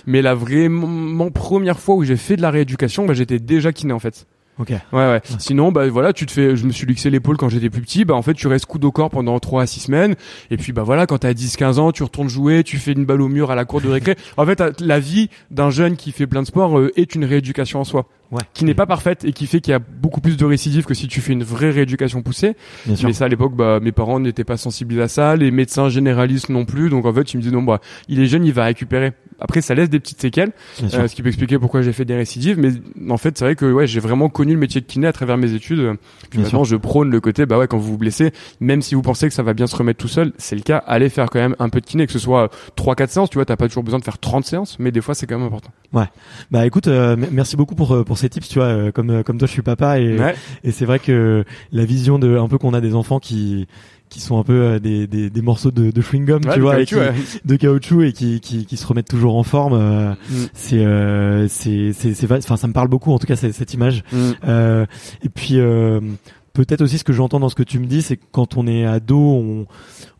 Mais 0.05 0.21
la 0.21 0.35
vraiment 0.35 1.29
première 1.31 1.79
fois 1.79 1.95
où 1.95 2.03
j'ai 2.03 2.17
fait 2.17 2.37
de 2.37 2.41
la 2.41 2.51
rééducation, 2.51 3.05
bah, 3.05 3.13
j'étais 3.13 3.39
déjà 3.39 3.73
kiné 3.73 3.93
en 3.93 3.99
fait. 3.99 4.27
Ok. 4.59 4.69
Ouais, 4.69 4.79
ouais. 4.91 5.21
Sinon, 5.39 5.71
bah 5.71 5.87
voilà, 5.87 6.13
tu 6.13 6.25
te 6.25 6.31
fais, 6.31 6.55
je 6.55 6.65
me 6.65 6.71
suis 6.71 6.87
luxé 6.87 7.09
l'épaule 7.09 7.37
quand 7.37 7.49
j'étais 7.49 7.69
plus 7.69 7.81
petit. 7.81 8.05
Bah 8.05 8.15
en 8.15 8.21
fait, 8.21 8.33
tu 8.33 8.47
restes 8.47 8.65
coude 8.65 8.83
au 8.85 8.91
corps 8.91 9.09
pendant 9.09 9.39
3 9.39 9.63
à 9.63 9.67
6 9.67 9.81
semaines. 9.81 10.15
Et 10.49 10.57
puis 10.57 10.71
bah 10.71 10.83
voilà, 10.83 11.05
quand 11.05 11.19
t'as 11.19 11.33
10-15 11.33 11.79
ans, 11.79 11.91
tu 11.91 12.03
retournes 12.03 12.29
jouer, 12.29 12.63
tu 12.63 12.77
fais 12.77 12.93
une 12.93 13.05
balle 13.05 13.21
au 13.21 13.27
mur 13.27 13.51
à 13.51 13.55
la 13.55 13.65
cour 13.65 13.81
de 13.81 13.89
récré. 13.89 14.15
En 14.37 14.45
fait, 14.45 14.61
la 14.81 14.99
vie 14.99 15.29
d'un 15.51 15.69
jeune 15.69 15.95
qui 15.95 16.11
fait 16.11 16.27
plein 16.27 16.41
de 16.41 16.47
sport 16.47 16.77
euh, 16.77 16.91
est 16.95 17.15
une 17.15 17.25
rééducation 17.25 17.79
en 17.79 17.83
soi 17.83 18.07
ouais. 18.31 18.41
qui 18.53 18.65
n'est 18.65 18.73
pas 18.73 18.85
parfaite 18.85 19.25
et 19.25 19.33
qui 19.33 19.47
fait 19.47 19.61
qu'il 19.61 19.71
y 19.71 19.75
a 19.75 19.79
beaucoup 19.79 20.21
plus 20.21 20.37
de 20.37 20.45
récidives 20.45 20.85
que 20.85 20.93
si 20.93 21.07
tu 21.07 21.21
fais 21.21 21.33
une 21.33 21.43
vraie 21.43 21.71
rééducation 21.71 22.21
poussée. 22.21 22.55
Mais 22.87 23.13
ça 23.13 23.25
à 23.25 23.27
l'époque, 23.27 23.55
bah 23.55 23.79
mes 23.81 23.91
parents 23.91 24.19
n'étaient 24.19 24.43
pas 24.43 24.57
sensibles 24.57 24.99
à 25.01 25.07
ça, 25.07 25.35
les 25.35 25.51
médecins 25.51 25.89
généralistes 25.89 26.49
non 26.49 26.65
plus. 26.65 26.89
Donc 26.89 27.05
en 27.05 27.13
fait, 27.13 27.33
ils 27.33 27.37
me 27.37 27.41
disaient 27.41 27.53
non, 27.53 27.63
bah 27.63 27.79
il 28.07 28.19
est 28.19 28.27
jeune, 28.27 28.45
il 28.45 28.53
va 28.53 28.65
récupérer. 28.65 29.13
Après, 29.39 29.61
ça 29.61 29.75
laisse 29.75 29.89
des 29.89 29.99
petites 29.99 30.19
séquelles, 30.19 30.51
euh, 30.81 31.07
ce 31.07 31.13
qui 31.13 31.21
peut 31.21 31.27
expliquer 31.27 31.59
pourquoi 31.59 31.83
j'ai 31.83 31.93
fait 31.93 32.05
des 32.05 32.15
récidives. 32.15 32.57
Mais 32.57 32.71
en 33.11 33.17
fait, 33.17 33.37
c'est 33.37 33.45
vrai 33.45 33.55
que 33.55 33.71
ouais, 33.71 33.85
j'ai 33.85 33.99
vraiment 33.99 34.29
connu 34.29 34.53
le 34.53 34.59
métier 34.59 34.81
de 34.81 34.85
kiné 34.85 35.07
à 35.07 35.13
travers 35.13 35.37
mes 35.37 35.53
études. 35.53 35.93
Puis 36.29 36.39
maintenant, 36.39 36.63
je 36.63 36.75
prône 36.75 37.11
le 37.11 37.19
côté, 37.21 37.45
bah 37.45 37.57
ouais, 37.57 37.67
quand 37.67 37.77
vous 37.77 37.91
vous 37.91 37.97
blessez, 37.97 38.31
même 38.59 38.81
si 38.81 38.95
vous 38.95 39.01
pensez 39.01 39.27
que 39.27 39.33
ça 39.33 39.43
va 39.43 39.53
bien 39.53 39.67
se 39.67 39.75
remettre 39.75 39.99
tout 39.99 40.07
seul, 40.07 40.33
c'est 40.37 40.55
le 40.55 40.61
cas, 40.61 40.77
allez 40.87 41.09
faire 41.09 41.29
quand 41.29 41.39
même 41.39 41.55
un 41.59 41.69
peu 41.69 41.81
de 41.81 41.85
kiné, 41.85 42.07
que 42.07 42.13
ce 42.13 42.19
soit 42.19 42.49
3-4 42.77 43.07
séances. 43.07 43.29
Tu 43.29 43.35
vois, 43.35 43.45
t'as 43.45 43.55
pas 43.55 43.67
toujours 43.67 43.83
besoin 43.83 43.99
de 43.99 44.03
faire 44.03 44.17
30 44.17 44.45
séances, 44.45 44.77
mais 44.79 44.91
des 44.91 45.01
fois, 45.01 45.13
c'est 45.13 45.27
quand 45.27 45.37
même 45.37 45.47
important. 45.47 45.69
Ouais. 45.93 46.05
Bah 46.51 46.65
écoute, 46.65 46.87
euh, 46.87 47.15
merci 47.31 47.55
beaucoup 47.55 47.75
pour 47.75 47.93
euh, 47.93 48.03
pour 48.03 48.16
ces 48.17 48.29
tips. 48.29 48.47
Tu 48.49 48.59
vois, 48.59 48.91
comme 48.91 49.23
comme 49.23 49.37
toi, 49.37 49.47
je 49.47 49.53
suis 49.53 49.61
papa 49.61 49.99
et 49.99 50.17
et 50.63 50.71
c'est 50.71 50.85
vrai 50.85 50.99
que 50.99 51.43
la 51.71 51.85
vision 51.85 52.19
de 52.19 52.37
un 52.37 52.47
peu 52.47 52.57
qu'on 52.57 52.73
a 52.73 52.81
des 52.81 52.95
enfants 52.95 53.19
qui 53.19 53.67
qui 54.09 54.21
sont 54.21 54.39
un 54.39 54.43
peu 54.43 54.53
euh, 54.53 54.79
des, 54.79 55.07
des, 55.07 55.29
des 55.29 55.41
morceaux 55.41 55.71
de, 55.71 55.91
de 55.91 56.01
chewing 56.01 56.25
gum, 56.25 56.41
tu 56.53 56.59
vois, 56.59 56.77
de 56.77 57.55
caoutchouc 57.55 58.03
et 58.03 58.13
qui, 58.13 58.39
qui, 58.39 58.65
qui, 58.65 58.77
se 58.77 58.87
remettent 58.87 59.09
toujours 59.09 59.35
en 59.35 59.43
forme. 59.43 59.73
Euh, 59.73 60.11
mm. 60.11 60.45
C'est 60.53 60.85
euh, 60.85 61.47
c'est 61.47 61.91
c'est 61.93 62.31
enfin 62.31 62.57
ça 62.57 62.67
me 62.67 62.73
parle 62.73 62.87
beaucoup 62.87 63.11
en 63.11 63.19
tout 63.19 63.27
cas 63.27 63.35
cette 63.35 63.73
image. 63.73 64.03
Mm. 64.11 64.31
Euh, 64.47 64.85
et 65.23 65.29
puis 65.29 65.59
euh, 65.59 65.99
peut-être 66.65 66.81
aussi 66.81 66.97
ce 66.97 67.03
que 67.03 67.13
j'entends 67.13 67.39
dans 67.39 67.49
ce 67.49 67.55
que 67.55 67.63
tu 67.63 67.79
me 67.79 67.85
dis, 67.85 68.01
c'est 68.01 68.17
que 68.17 68.23
quand 68.31 68.57
on 68.57 68.67
est 68.67 68.85
ado 68.85 69.17
on, 69.17 69.67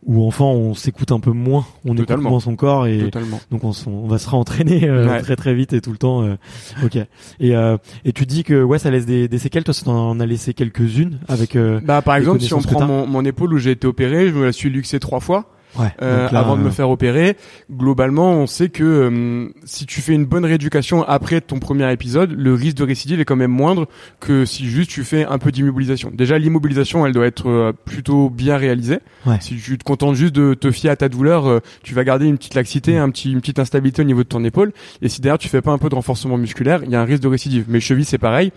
ou 0.06 0.24
enfant, 0.24 0.52
on 0.52 0.74
s'écoute 0.74 1.12
un 1.12 1.20
peu 1.20 1.32
moins, 1.32 1.66
on 1.84 1.96
écoute 1.96 2.16
moins 2.18 2.40
son 2.40 2.56
corps 2.56 2.86
et 2.86 3.10
donc 3.50 3.64
on, 3.64 3.72
on, 3.86 4.06
va 4.06 4.18
se 4.18 4.28
réentraîner 4.28 4.88
euh, 4.88 5.20
très 5.20 5.36
très 5.36 5.54
vite 5.54 5.72
et 5.72 5.80
tout 5.80 5.92
le 5.92 5.98
temps. 5.98 6.22
Euh, 6.22 6.36
ok. 6.84 6.96
Et 7.40 7.56
euh, 7.56 7.76
et 8.04 8.12
tu 8.12 8.26
dis 8.26 8.44
que 8.44 8.62
ouais, 8.62 8.78
ça 8.78 8.90
laisse 8.90 9.06
des, 9.06 9.28
des 9.28 9.38
séquelles. 9.38 9.64
Toi, 9.64 9.74
ça 9.74 9.90
en 9.90 10.20
a 10.20 10.26
laissé 10.26 10.54
quelques-unes 10.54 11.18
avec. 11.28 11.56
bah 11.84 12.02
par 12.02 12.16
exemple, 12.16 12.40
si 12.40 12.54
on 12.54 12.60
prend 12.60 12.86
mon, 12.86 13.06
mon, 13.06 13.24
épaule 13.24 13.54
où 13.54 13.58
j'ai 13.58 13.72
été 13.72 13.86
opéré, 13.86 14.28
je 14.28 14.34
me 14.34 14.44
la 14.44 14.52
suis 14.52 14.70
luxé 14.70 15.00
trois 15.00 15.20
fois. 15.20 15.50
Ouais, 15.78 15.92
euh, 16.02 16.28
avant 16.32 16.56
de 16.56 16.62
me 16.62 16.68
euh, 16.68 16.70
faire 16.70 16.90
opérer. 16.90 17.36
Globalement, 17.70 18.32
on 18.32 18.46
sait 18.46 18.68
que 18.68 18.84
euh, 18.84 19.48
si 19.64 19.86
tu 19.86 20.00
fais 20.00 20.12
une 20.12 20.26
bonne 20.26 20.44
rééducation 20.44 21.02
après 21.04 21.40
ton 21.40 21.58
premier 21.58 21.90
épisode, 21.92 22.32
le 22.32 22.54
risque 22.54 22.76
de 22.76 22.84
récidive 22.84 23.20
est 23.20 23.24
quand 23.24 23.36
même 23.36 23.50
moindre 23.50 23.88
que 24.20 24.44
si 24.44 24.66
juste 24.66 24.90
tu 24.90 25.04
fais 25.04 25.24
un 25.24 25.38
peu 25.38 25.52
d'immobilisation. 25.52 26.10
Déjà, 26.12 26.38
l'immobilisation, 26.38 27.06
elle 27.06 27.12
doit 27.12 27.26
être 27.26 27.74
plutôt 27.84 28.30
bien 28.30 28.56
réalisée. 28.56 28.98
Si 29.40 29.56
tu 29.56 29.78
te 29.78 29.84
contentes 29.84 30.14
juste 30.14 30.34
de 30.34 30.54
te 30.54 30.70
fier 30.70 30.90
à 30.90 30.96
ta 30.96 31.08
douleur, 31.08 31.60
tu 31.82 31.94
vas 31.94 32.04
garder 32.04 32.26
une 32.26 32.38
petite 32.38 32.54
laxité, 32.54 32.96
un 32.96 33.10
petit, 33.10 33.32
une 33.32 33.40
petite 33.40 33.58
instabilité 33.58 34.02
au 34.02 34.04
niveau 34.04 34.22
de 34.22 34.28
ton 34.28 34.44
épaule. 34.44 34.72
Et 35.02 35.08
si 35.08 35.20
derrière 35.20 35.38
tu 35.38 35.48
fais 35.48 35.62
pas 35.62 35.72
un 35.72 35.78
peu 35.78 35.88
de 35.88 35.94
renforcement 35.94 36.38
musculaire, 36.38 36.80
il 36.84 36.90
y 36.90 36.96
a 36.96 37.00
un 37.00 37.04
risque 37.04 37.22
de 37.22 37.28
récidive. 37.28 37.66
Mes 37.68 37.80
chevilles, 37.80 38.04
c'est 38.04 38.18
pareil. 38.18 38.52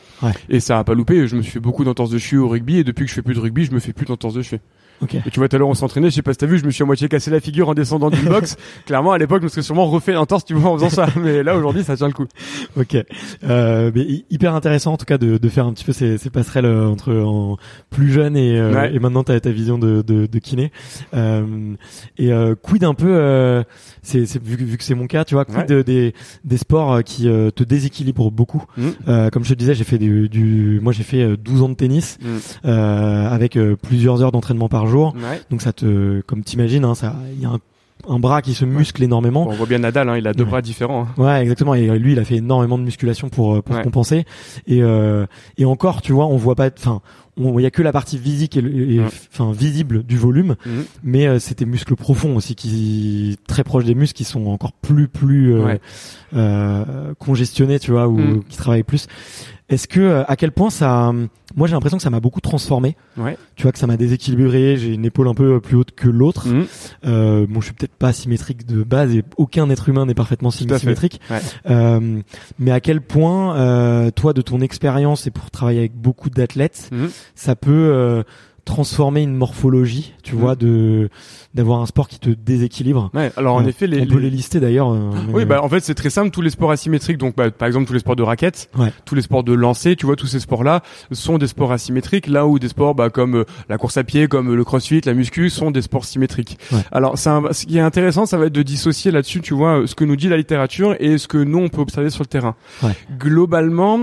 Et 0.49 0.59
ça 0.59 0.79
a 0.79 0.83
pas 0.83 0.93
loupé. 0.93 1.27
Je 1.27 1.35
me 1.35 1.41
suis 1.41 1.51
fait 1.51 1.59
beaucoup 1.59 1.83
d'entorses 1.83 2.09
de 2.09 2.17
cheville 2.17 2.39
au 2.39 2.47
rugby 2.47 2.77
et 2.77 2.83
depuis 2.83 3.05
que 3.05 3.09
je 3.09 3.15
fais 3.15 3.21
plus 3.21 3.35
de 3.35 3.39
rugby, 3.39 3.65
je 3.65 3.71
me 3.71 3.79
fais 3.79 3.93
plus 3.93 4.05
d'entorses 4.05 4.33
de 4.33 4.41
cheville. 5.07 5.21
Et 5.25 5.29
tu 5.29 5.39
vois, 5.39 5.49
tout 5.49 5.55
à 5.55 5.59
l'heure, 5.59 5.67
on 5.67 5.73
s'entraînait, 5.73 6.09
je 6.09 6.15
sais 6.15 6.21
pas 6.21 6.33
si 6.33 6.37
t'as 6.39 6.45
vu, 6.45 6.57
je 6.57 6.65
me 6.65 6.71
suis 6.71 6.83
à 6.83 6.85
moitié 6.85 7.07
cassé 7.07 7.31
la 7.31 7.39
figure 7.39 7.69
en 7.69 7.73
descendant 7.73 8.09
d'une 8.09 8.27
box. 8.27 8.57
Clairement, 8.85 9.11
à 9.11 9.17
l'époque, 9.17 9.39
je 9.39 9.45
me 9.45 9.49
serais 9.49 9.61
sûrement 9.61 9.85
refait 9.87 10.13
un 10.13 10.25
torse, 10.25 10.45
tu 10.45 10.53
vois, 10.53 10.71
en 10.71 10.77
faisant 10.77 10.89
ça. 10.89 11.07
Mais 11.21 11.43
là, 11.43 11.55
aujourd'hui, 11.55 11.83
ça 11.83 11.95
tient 11.95 12.07
le 12.07 12.13
coup. 12.13 12.27
Ok. 12.77 12.95
Euh, 13.43 13.91
mais 13.93 14.05
hyper 14.29 14.55
intéressant, 14.55 14.93
en 14.93 14.97
tout 14.97 15.05
cas, 15.05 15.17
de, 15.17 15.37
de 15.37 15.49
faire 15.49 15.65
un 15.65 15.73
petit 15.73 15.85
peu 15.85 15.93
ces, 15.93 16.17
ces 16.17 16.29
passerelles 16.29 16.65
euh, 16.65 16.87
entre 16.87 17.13
en 17.13 17.57
plus 17.89 18.11
jeune 18.11 18.37
et, 18.37 18.57
euh, 18.57 18.89
et 18.91 18.99
maintenant, 18.99 19.23
t'as 19.23 19.39
ta 19.39 19.51
vision 19.51 19.77
de, 19.77 20.01
de, 20.01 20.25
de 20.27 20.39
kiné. 20.39 20.71
Euh, 21.13 21.75
et 22.17 22.31
euh, 22.31 22.55
quid 22.55 22.83
un 22.83 22.93
peu, 22.93 23.09
euh, 23.09 23.63
c'est, 24.01 24.37
vu, 24.41 24.55
vu 24.55 24.77
que 24.77 24.83
c'est 24.83 24.95
mon 24.95 25.07
cas, 25.07 25.25
tu 25.25 25.35
vois, 25.35 25.45
quid 25.45 25.71
des, 25.71 26.13
des 26.43 26.57
sports 26.57 27.03
qui 27.03 27.23
te 27.23 27.63
déséquilibrent 27.63 28.31
beaucoup. 28.31 28.63
Mm. 28.77 29.29
comme 29.31 29.43
je 29.43 29.49
te 29.49 29.59
disais, 29.59 29.73
j'ai 29.73 29.83
fait 29.83 29.97
du, 29.97 30.29
du 30.29 30.79
moi, 30.81 30.93
j'ai 30.93 31.03
fait 31.03 31.37
12 31.37 31.61
ans 31.63 31.69
de 31.69 31.75
tennis 31.75 32.17
mm. 32.21 32.67
avec 32.69 33.57
plusieurs 33.81 34.21
heures 34.21 34.31
d'entraînement 34.31 34.69
par 34.69 34.87
jour 34.87 34.90
donc 35.49 35.61
ça 35.61 35.73
te, 35.73 36.21
comme 36.21 36.43
t'imagines, 36.43 36.85
hein, 36.85 36.95
ça, 36.95 37.15
il 37.33 37.41
y 37.41 37.45
a 37.45 37.49
un 37.49 37.59
un 38.07 38.19
bras 38.19 38.41
qui 38.41 38.53
se 38.53 38.65
muscle 38.65 39.03
énormément. 39.03 39.47
on 39.47 39.53
voit 39.53 39.65
bien 39.65 39.79
Nadal, 39.79 40.09
hein, 40.09 40.17
il 40.17 40.27
a 40.27 40.33
deux 40.33 40.45
bras 40.45 40.61
différents. 40.61 41.03
Hein. 41.03 41.21
Ouais, 41.21 41.41
exactement. 41.41 41.75
Et 41.75 41.87
lui, 41.99 42.13
il 42.13 42.19
a 42.19 42.25
fait 42.25 42.37
énormément 42.37 42.77
de 42.77 42.83
musculation 42.83 43.29
pour 43.29 43.55
euh, 43.55 43.61
pour 43.61 43.81
compenser. 43.81 44.25
Et 44.67 44.81
euh, 44.81 45.25
et 45.57 45.65
encore, 45.65 46.01
tu 46.01 46.13
vois, 46.13 46.25
on 46.27 46.37
voit 46.37 46.55
pas. 46.55 46.69
Enfin, 46.77 47.01
il 47.37 47.61
y 47.61 47.65
a 47.65 47.71
que 47.71 47.81
la 47.81 47.91
partie 47.91 48.17
physique 48.17 48.57
et, 48.57 48.99
enfin 49.31 49.51
visible 49.51 50.03
du 50.03 50.17
volume, 50.17 50.55
mhm. 50.65 50.85
mais 51.03 51.27
euh, 51.27 51.39
c'est 51.39 51.59
des 51.59 51.65
muscles 51.65 51.95
profonds 51.95 52.35
aussi 52.35 52.55
qui 52.55 53.37
très 53.47 53.63
proches 53.63 53.85
des 53.85 53.95
muscles 53.95 54.17
qui 54.17 54.23
sont 54.23 54.47
encore 54.47 54.73
plus 54.73 55.07
plus 55.07 55.55
euh, 55.55 55.77
euh, 56.35 57.13
congestionnés, 57.19 57.79
tu 57.79 57.91
vois, 57.91 58.07
ou 58.07 58.17
mhm. 58.17 58.43
qui 58.43 58.57
travaillent 58.57 58.83
plus. 58.83 59.07
Est-ce 59.69 59.87
que 59.87 60.01
euh, 60.01 60.23
à 60.27 60.35
quel 60.35 60.51
point 60.51 60.69
ça 60.69 61.13
moi 61.55 61.67
j'ai 61.67 61.73
l'impression 61.73 61.97
que 61.97 62.03
ça 62.03 62.09
m'a 62.09 62.19
beaucoup 62.19 62.41
transformé. 62.41 62.95
Ouais. 63.17 63.37
Tu 63.55 63.63
vois 63.63 63.71
que 63.71 63.79
ça 63.79 63.87
m'a 63.87 63.97
déséquilibré, 63.97 64.77
j'ai 64.77 64.93
une 64.93 65.05
épaule 65.05 65.27
un 65.27 65.33
peu 65.33 65.59
plus 65.59 65.75
haute 65.75 65.91
que 65.91 66.07
l'autre. 66.07 66.47
Mmh. 66.47 66.65
Euh, 67.05 67.45
bon, 67.47 67.61
je 67.61 67.65
suis 67.65 67.73
peut-être 67.73 67.95
pas 67.95 68.13
symétrique 68.13 68.65
de 68.65 68.83
base 68.83 69.15
et 69.15 69.23
aucun 69.37 69.69
être 69.69 69.89
humain 69.89 70.05
n'est 70.05 70.13
parfaitement 70.13 70.51
symétrique. 70.51 71.19
Euh, 71.69 72.21
mais 72.59 72.71
à 72.71 72.79
quel 72.79 73.01
point 73.01 73.55
euh, 73.57 74.11
toi 74.11 74.33
de 74.33 74.41
ton 74.41 74.61
expérience 74.61 75.27
et 75.27 75.31
pour 75.31 75.51
travailler 75.51 75.79
avec 75.79 75.95
beaucoup 75.95 76.29
d'athlètes, 76.29 76.89
mmh. 76.91 77.05
Ça 77.35 77.55
peut 77.55 77.71
euh, 77.71 78.23
transformer 78.63 79.23
une 79.23 79.33
morphologie, 79.35 80.13
tu 80.21 80.35
vois, 80.35 80.55
de 80.55 81.09
d'avoir 81.55 81.81
un 81.81 81.85
sport 81.87 82.07
qui 82.07 82.19
te 82.19 82.29
déséquilibre. 82.29 83.09
Ouais, 83.13 83.31
alors 83.35 83.55
en 83.55 83.63
Ouais. 83.63 83.69
effet, 83.71 83.87
les, 83.87 84.01
On 84.03 84.05
peut 84.05 84.19
les- 84.19 84.29
lister 84.29 84.59
d'ailleurs. 84.61 84.93
euh, 84.93 85.09
mais- 85.27 85.33
Oui, 85.33 85.45
bah 85.45 85.61
en 85.63 85.67
fait 85.67 85.81
c'est 85.81 85.95
très 85.95 86.11
simple. 86.11 86.29
Tous 86.29 86.41
les 86.43 86.51
sports 86.51 86.69
asymétriques, 86.71 87.17
donc 87.17 87.35
bah, 87.35 87.49
par 87.49 87.67
exemple 87.67 87.87
tous 87.87 87.93
les 87.93 87.99
sports 87.99 88.15
de 88.15 88.21
raquettes, 88.23 88.69
Ouais. 88.77 88.93
tous 89.03 89.15
les 89.15 89.23
sports 89.23 89.43
de 89.43 89.51
lancer, 89.51 89.95
tu 89.95 90.05
vois, 90.05 90.15
tous 90.15 90.27
ces 90.27 90.39
sports-là 90.39 90.81
sont 91.11 91.39
des 91.39 91.47
sports 91.47 91.71
asymétriques. 91.73 92.27
Là 92.27 92.45
où 92.47 92.59
des 92.59 92.67
sports 92.69 92.93
bah, 92.95 93.09
comme 93.09 93.35
euh, 93.35 93.45
la 93.67 93.77
course 93.79 93.97
à 93.97 94.03
pied, 94.03 94.27
comme 94.27 94.51
euh, 94.51 94.55
le 94.55 94.63
crossfit, 94.63 95.01
la 95.03 95.15
muscu 95.15 95.49
sont 95.49 95.71
des 95.71 95.81
sports 95.81 96.05
symétriques. 96.05 96.57
Ouais. 96.71 96.79
Alors 96.91 97.15
un- 97.25 97.51
ce 97.51 97.65
qui 97.65 97.77
est 97.77 97.81
intéressant, 97.81 98.25
ça 98.27 98.37
va 98.37 98.45
être 98.45 98.53
de 98.53 98.63
dissocier 98.63 99.09
là-dessus, 99.11 99.41
tu 99.41 99.55
vois, 99.55 99.79
euh, 99.81 99.87
ce 99.87 99.95
que 99.95 100.05
nous 100.05 100.15
dit 100.15 100.29
la 100.29 100.37
littérature 100.37 100.95
et 100.99 101.17
ce 101.17 101.27
que 101.27 101.39
nous 101.39 101.57
on 101.57 101.67
peut 101.67 101.81
observer 101.81 102.11
sur 102.11 102.21
le 102.23 102.27
terrain. 102.27 102.55
Ouais. 102.83 102.93
Globalement. 103.19 103.97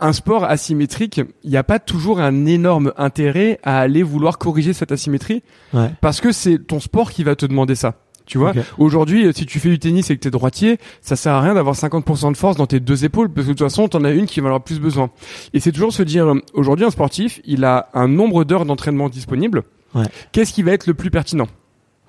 Un 0.00 0.12
sport 0.12 0.44
asymétrique, 0.44 1.20
il 1.44 1.50
n'y 1.50 1.56
a 1.56 1.62
pas 1.64 1.78
toujours 1.78 2.20
un 2.20 2.46
énorme 2.46 2.92
intérêt 2.96 3.58
à 3.62 3.80
aller 3.80 4.02
vouloir 4.02 4.38
corriger 4.38 4.72
cette 4.72 4.92
asymétrie 4.92 5.42
Ouais. 5.74 5.90
parce 6.00 6.20
que 6.20 6.32
c'est 6.32 6.58
ton 6.58 6.80
sport 6.80 7.10
qui 7.10 7.22
va 7.22 7.36
te 7.36 7.44
demander 7.46 7.74
ça. 7.74 7.94
Tu 8.26 8.38
vois, 8.38 8.52
aujourd'hui, 8.78 9.26
euh, 9.26 9.32
si 9.32 9.44
tu 9.44 9.58
fais 9.58 9.70
du 9.70 9.78
tennis 9.80 10.08
et 10.10 10.14
que 10.16 10.20
t'es 10.20 10.30
droitier, 10.30 10.78
ça 11.02 11.16
sert 11.16 11.32
à 11.32 11.40
rien 11.40 11.54
d'avoir 11.54 11.74
50% 11.74 12.30
de 12.30 12.36
force 12.36 12.56
dans 12.56 12.66
tes 12.66 12.78
deux 12.78 13.04
épaules, 13.04 13.28
parce 13.28 13.46
que 13.46 13.52
de 13.52 13.58
toute 13.58 13.66
façon, 13.66 13.88
t'en 13.88 14.04
as 14.04 14.12
une 14.12 14.26
qui 14.26 14.38
va 14.40 14.46
avoir 14.46 14.62
plus 14.62 14.78
besoin. 14.78 15.10
Et 15.52 15.58
c'est 15.58 15.72
toujours 15.72 15.92
se 15.92 16.04
dire, 16.04 16.28
euh, 16.28 16.40
aujourd'hui, 16.54 16.86
un 16.86 16.90
sportif, 16.90 17.40
il 17.44 17.64
a 17.64 17.88
un 17.92 18.06
nombre 18.06 18.44
d'heures 18.44 18.66
d'entraînement 18.66 19.08
disponible. 19.08 19.64
Ouais. 19.96 20.04
Qu'est-ce 20.30 20.52
qui 20.52 20.62
va 20.62 20.70
être 20.72 20.86
le 20.86 20.94
plus 20.94 21.10
pertinent? 21.10 21.48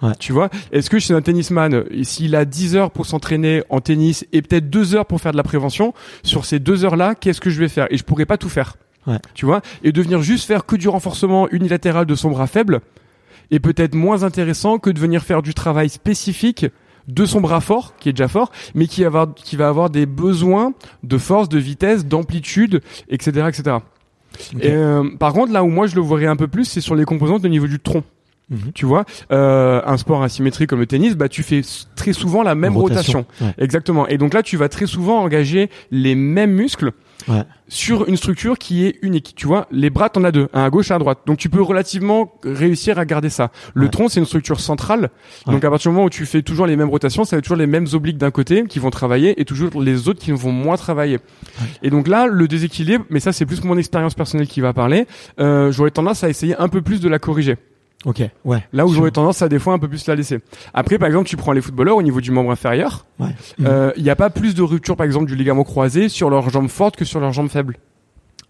Ouais. 0.01 0.13
Tu 0.19 0.33
vois, 0.33 0.49
est-ce 0.71 0.89
que 0.89 0.99
chez 0.99 1.13
un 1.13 1.21
tennisman, 1.21 1.73
euh, 1.73 2.03
s'il 2.03 2.35
a 2.35 2.45
10 2.45 2.75
heures 2.75 2.91
pour 2.91 3.05
s'entraîner 3.05 3.63
en 3.69 3.81
tennis 3.81 4.25
et 4.33 4.41
peut-être 4.41 4.69
2 4.69 4.95
heures 4.95 5.05
pour 5.05 5.21
faire 5.21 5.31
de 5.31 5.37
la 5.37 5.43
prévention, 5.43 5.93
sur 6.23 6.45
ces 6.45 6.59
deux 6.59 6.85
heures-là, 6.85 7.15
qu'est-ce 7.15 7.41
que 7.41 7.49
je 7.49 7.59
vais 7.59 7.69
faire? 7.69 7.87
Et 7.91 7.97
je 7.97 8.03
pourrais 8.03 8.25
pas 8.25 8.37
tout 8.37 8.49
faire. 8.49 8.77
Ouais. 9.07 9.19
Tu 9.33 9.45
vois? 9.45 9.61
Et 9.83 9.91
de 9.91 10.01
venir 10.01 10.21
juste 10.21 10.45
faire 10.45 10.65
que 10.65 10.75
du 10.75 10.87
renforcement 10.87 11.47
unilatéral 11.49 12.05
de 12.05 12.15
son 12.15 12.29
bras 12.29 12.47
faible 12.47 12.81
est 13.51 13.59
peut-être 13.59 13.95
moins 13.95 14.23
intéressant 14.23 14.79
que 14.79 14.89
de 14.89 14.99
venir 14.99 15.23
faire 15.23 15.41
du 15.41 15.53
travail 15.53 15.89
spécifique 15.89 16.65
de 17.07 17.25
son 17.25 17.41
bras 17.41 17.61
fort, 17.61 17.95
qui 17.99 18.09
est 18.09 18.13
déjà 18.13 18.27
fort, 18.27 18.51
mais 18.75 18.87
qui, 18.87 19.01
va 19.01 19.07
avoir, 19.07 19.33
qui 19.33 19.55
va 19.55 19.67
avoir 19.67 19.89
des 19.89 20.05
besoins 20.05 20.73
de 21.03 21.17
force, 21.17 21.49
de 21.49 21.59
vitesse, 21.59 22.05
d'amplitude, 22.05 22.81
etc., 23.09 23.47
etc. 23.49 23.77
Et, 24.61 24.71
euh, 24.71 25.03
par 25.19 25.33
contre, 25.33 25.51
là 25.51 25.63
où 25.63 25.67
moi 25.67 25.87
je 25.87 25.95
le 25.95 26.01
verrais 26.01 26.27
un 26.27 26.35
peu 26.35 26.47
plus, 26.47 26.65
c'est 26.65 26.79
sur 26.81 26.95
les 26.95 27.03
composantes 27.03 27.43
au 27.43 27.49
niveau 27.49 27.67
du 27.67 27.79
tronc. 27.79 28.03
Mhm. 28.51 28.71
Tu 28.75 28.85
vois, 28.85 29.05
euh, 29.31 29.81
un 29.85 29.97
sport 29.97 30.21
asymétrique 30.23 30.69
comme 30.69 30.79
le 30.81 30.85
tennis, 30.85 31.15
bah 31.15 31.29
tu 31.29 31.41
fais 31.41 31.61
très 31.95 32.13
souvent 32.13 32.43
la 32.43 32.53
même 32.53 32.75
rotation. 32.77 33.25
Ouais. 33.39 33.53
Exactement. 33.57 34.07
Et 34.07 34.17
donc 34.17 34.33
là, 34.33 34.43
tu 34.43 34.57
vas 34.57 34.67
très 34.69 34.85
souvent 34.85 35.19
engager 35.23 35.69
les 35.89 36.15
mêmes 36.15 36.51
muscles 36.51 36.91
Ouais. 37.27 37.43
sur 37.67 38.07
une 38.09 38.17
structure 38.17 38.57
qui 38.57 38.83
est 38.85 38.97
unique. 39.03 39.33
Tu 39.35 39.45
vois, 39.45 39.67
les 39.71 39.91
bras, 39.91 40.09
t'en 40.09 40.23
as 40.23 40.31
deux, 40.31 40.47
un 40.53 40.63
à 40.63 40.69
gauche 40.71 40.89
et 40.89 40.93
un 40.93 40.95
à 40.95 40.99
droite. 40.99 41.19
Donc 41.27 41.37
tu 41.37 41.49
peux 41.49 41.61
relativement 41.61 42.33
réussir 42.43 42.97
à 42.97 43.05
garder 43.05 43.29
ça. 43.29 43.51
Le 43.75 43.85
Ouais. 43.85 43.89
tronc, 43.91 44.09
c'est 44.09 44.19
une 44.19 44.25
structure 44.25 44.59
centrale. 44.59 45.11
Ouais. 45.45 45.53
Donc 45.53 45.63
à 45.63 45.69
partir 45.69 45.91
du 45.91 45.95
moment 45.95 46.07
où 46.07 46.09
tu 46.09 46.25
fais 46.25 46.41
toujours 46.41 46.65
les 46.65 46.75
mêmes 46.75 46.89
rotations, 46.89 47.23
ça 47.23 47.35
va 47.35 47.37
être 47.37 47.45
toujours 47.45 47.57
les 47.59 47.67
mêmes 47.67 47.85
obliques 47.93 48.17
d'un 48.17 48.31
côté 48.31 48.65
qui 48.67 48.79
vont 48.79 48.89
travailler 48.89 49.39
et 49.39 49.45
toujours 49.45 49.79
les 49.81 50.09
autres 50.09 50.19
qui 50.19 50.31
vont 50.31 50.51
moins 50.51 50.77
travailler. 50.77 51.19
Et 51.83 51.89
donc 51.91 52.07
là, 52.07 52.25
le 52.27 52.47
déséquilibre, 52.47 53.05
mais 53.11 53.19
ça 53.19 53.31
c'est 53.31 53.45
plus 53.45 53.63
mon 53.63 53.77
expérience 53.77 54.15
personnelle 54.15 54.47
qui 54.47 54.59
va 54.59 54.73
parler, 54.73 55.05
euh, 55.39 55.71
j'aurais 55.71 55.91
tendance 55.91 56.23
à 56.23 56.29
essayer 56.29 56.55
un 56.57 56.69
peu 56.69 56.81
plus 56.81 56.99
de 57.01 57.07
la 57.07 57.19
corriger. 57.19 57.55
Ok. 58.05 58.23
Ouais. 58.45 58.63
Là 58.73 58.85
où 58.87 58.93
j'aurais 58.93 59.11
tendance 59.11 59.41
à 59.41 59.49
des 59.49 59.59
fois 59.59 59.73
un 59.73 59.79
peu 59.79 59.87
plus 59.87 60.07
la 60.07 60.15
laisser. 60.15 60.39
Après, 60.73 60.97
par 60.97 61.07
exemple, 61.07 61.27
tu 61.29 61.37
prends 61.37 61.51
les 61.51 61.61
footballeurs 61.61 61.97
au 61.97 62.01
niveau 62.01 62.19
du 62.21 62.31
membre 62.31 62.49
inférieur, 62.51 63.05
Ouais. 63.19 63.29
euh, 63.63 63.91
il 63.95 64.03
n'y 64.03 64.09
a 64.09 64.15
pas 64.15 64.29
plus 64.31 64.55
de 64.55 64.61
rupture, 64.63 64.95
par 64.95 65.05
exemple, 65.05 65.25
du 65.27 65.35
ligament 65.35 65.63
croisé 65.63 66.09
sur 66.09 66.29
leurs 66.29 66.49
jambes 66.49 66.67
fortes 66.69 66.95
que 66.95 67.05
sur 67.05 67.19
leurs 67.19 67.31
jambes 67.33 67.49
faibles. 67.49 67.77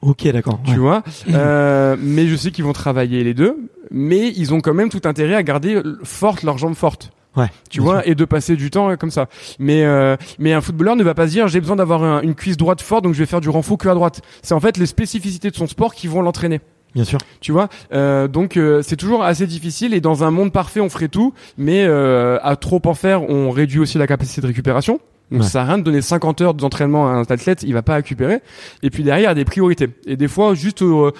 Ok, 0.02 0.26
d'accord. 0.32 0.60
Tu 0.64 0.72
ouais. 0.72 0.78
vois 0.78 1.04
euh, 1.34 1.96
Mais 2.00 2.28
je 2.28 2.36
sais 2.36 2.52
qu'ils 2.52 2.64
vont 2.64 2.74
travailler 2.74 3.24
les 3.24 3.34
deux, 3.34 3.58
mais 3.92 4.30
ils 4.36 4.54
ont 4.54 4.62
quand 4.62 4.74
même 4.74 4.90
tout 4.90 5.02
intérêt 5.04 5.36
à 5.36 5.44
garder 5.44 5.76
euh, 5.76 6.00
fortes 6.04 6.44
leurs 6.44 6.58
jambes 6.58 6.76
fortes. 6.76 7.12
Ouais. 7.38 7.48
Tu 7.70 7.80
vois, 7.80 8.06
et 8.06 8.14
de 8.16 8.26
passer 8.26 8.56
du 8.58 8.70
temps 8.72 8.90
euh, 8.90 8.96
comme 8.98 9.12
ça. 9.12 9.28
Mais 9.60 9.86
euh, 9.86 10.18
mais 10.38 10.52
un 10.54 10.60
footballeur 10.60 10.96
ne 10.98 11.04
va 11.04 11.14
pas 11.14 11.28
se 11.28 11.32
dire 11.32 11.48
j'ai 11.48 11.62
besoin 11.62 11.78
d'avoir 11.78 12.04
un- 12.04 12.22
une 12.22 12.36
cuisse 12.36 12.58
droite 12.58 12.82
forte, 12.82 13.04
donc 13.06 13.14
je 13.14 13.20
vais 13.20 13.26
faire 13.26 13.40
du 13.40 13.48
renfort 13.50 13.78
que 13.78 13.88
à 13.88 13.94
droite. 13.94 14.22
C'est 14.42 14.54
en 14.54 14.60
fait 14.60 14.76
les 14.78 14.86
spécificités 14.86 15.50
de 15.50 15.56
son 15.56 15.68
sport 15.68 15.94
qui 15.94 16.08
vont 16.08 16.22
l'entraîner. 16.22 16.60
Bien 16.94 17.04
sûr. 17.06 17.20
Tu 17.40 17.52
vois, 17.52 17.70
euh, 17.94 18.28
donc 18.28 18.58
euh, 18.58 18.82
c'est 18.84 18.98
toujours 18.98 19.24
assez 19.24 19.48
difficile. 19.48 19.94
Et 19.94 20.02
dans 20.02 20.24
un 20.24 20.32
monde 20.32 20.52
parfait, 20.52 20.82
on 20.82 20.90
ferait 20.90 21.08
tout, 21.08 21.34
mais 21.58 21.86
euh, 21.86 22.38
à 22.44 22.56
trop 22.58 22.82
en 22.86 22.94
faire, 22.94 23.24
on 23.30 23.50
réduit 23.50 23.80
aussi 23.80 23.98
la 23.98 24.08
capacité 24.08 24.42
de 24.42 24.48
récupération. 24.48 25.00
Donc 25.32 25.40
Ouais. 25.40 25.46
ça 25.46 25.52
sert 25.54 25.62
à 25.62 25.66
rien 25.66 25.78
de 25.78 25.84
donner 25.84 26.02
50 26.02 26.42
heures 26.42 26.54
d'entraînement 26.54 27.08
à 27.08 27.12
un 27.12 27.22
athlète, 27.22 27.64
il 27.64 27.74
va 27.74 27.82
pas 27.82 27.96
récupérer. 27.96 28.40
Et 28.84 28.90
puis 28.90 29.04
derrière, 29.04 29.30
il 29.30 29.30
y 29.30 29.32
a 29.32 29.34
des 29.34 29.46
priorités. 29.46 29.88
Et 30.06 30.18
des 30.18 30.28
fois, 30.28 30.54
juste 30.56 30.82
euh, 30.82 31.12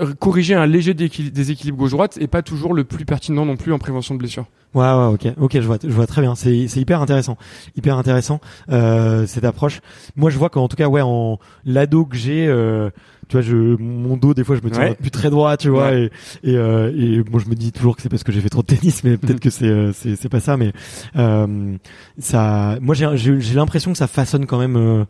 euh, 0.00 0.14
corriger 0.20 0.54
un 0.54 0.66
léger 0.66 0.94
déséquilibre 0.94 1.76
gauche-droite 1.76 2.16
est 2.20 2.28
pas 2.28 2.42
toujours 2.42 2.74
le 2.74 2.84
plus 2.84 3.04
pertinent 3.04 3.44
non 3.44 3.56
plus 3.56 3.72
en 3.72 3.78
prévention 3.80 4.14
de 4.14 4.20
blessure. 4.20 4.46
Ouais, 4.74 4.84
ouais, 4.84 5.06
ok, 5.14 5.26
ok, 5.40 5.50
je 5.54 5.66
vois, 5.66 5.78
je 5.82 5.88
vois 5.88 6.06
très 6.06 6.22
bien. 6.22 6.36
C'est, 6.36 6.68
c'est 6.68 6.78
hyper 6.78 7.02
intéressant, 7.02 7.36
hyper 7.76 7.96
intéressant 7.98 8.40
euh, 8.70 9.26
cette 9.26 9.44
approche. 9.44 9.80
Moi, 10.14 10.30
je 10.30 10.38
vois 10.38 10.48
qu'en 10.48 10.68
tout 10.68 10.76
cas, 10.76 10.86
ouais, 10.86 11.00
en 11.02 11.40
l'ado 11.64 12.04
que 12.04 12.16
j'ai, 12.16 12.46
euh, 12.46 12.90
tu 13.30 13.36
vois, 13.36 13.42
je, 13.42 13.56
mon 13.56 14.16
dos, 14.16 14.34
des 14.34 14.42
fois, 14.42 14.56
je 14.56 14.66
me 14.66 14.70
tiens 14.72 14.80
Ouais. 14.82 14.94
plus 14.94 15.12
très 15.12 15.30
droit, 15.30 15.56
tu 15.56 15.68
vois, 15.68 15.92
et 15.92 16.10
et, 16.42 16.56
euh, 16.56 16.92
et 16.96 17.22
bon, 17.22 17.38
je 17.38 17.48
me 17.48 17.54
dis 17.54 17.70
toujours 17.70 17.94
que 17.94 18.02
c'est 18.02 18.08
parce 18.08 18.24
que 18.24 18.32
j'ai 18.32 18.40
fait 18.40 18.48
trop 18.48 18.62
de 18.62 18.66
tennis, 18.66 19.04
mais 19.04 19.16
peut-être 19.18 19.38
que 19.38 19.50
c'est, 19.50 19.68
euh, 19.68 19.92
c'est, 19.92 20.16
c'est 20.16 20.28
pas 20.28 20.40
ça, 20.40 20.56
mais 20.56 20.72
euh, 21.16 21.76
ça, 22.18 22.76
moi, 22.80 22.94
j'ai, 22.94 23.08
j'ai, 23.16 23.54
l'impression 23.54 23.92
que 23.92 23.98
ça 23.98 24.08
façonne 24.08 24.46
quand 24.46 24.58
même 24.58 24.76
euh, 24.76 25.04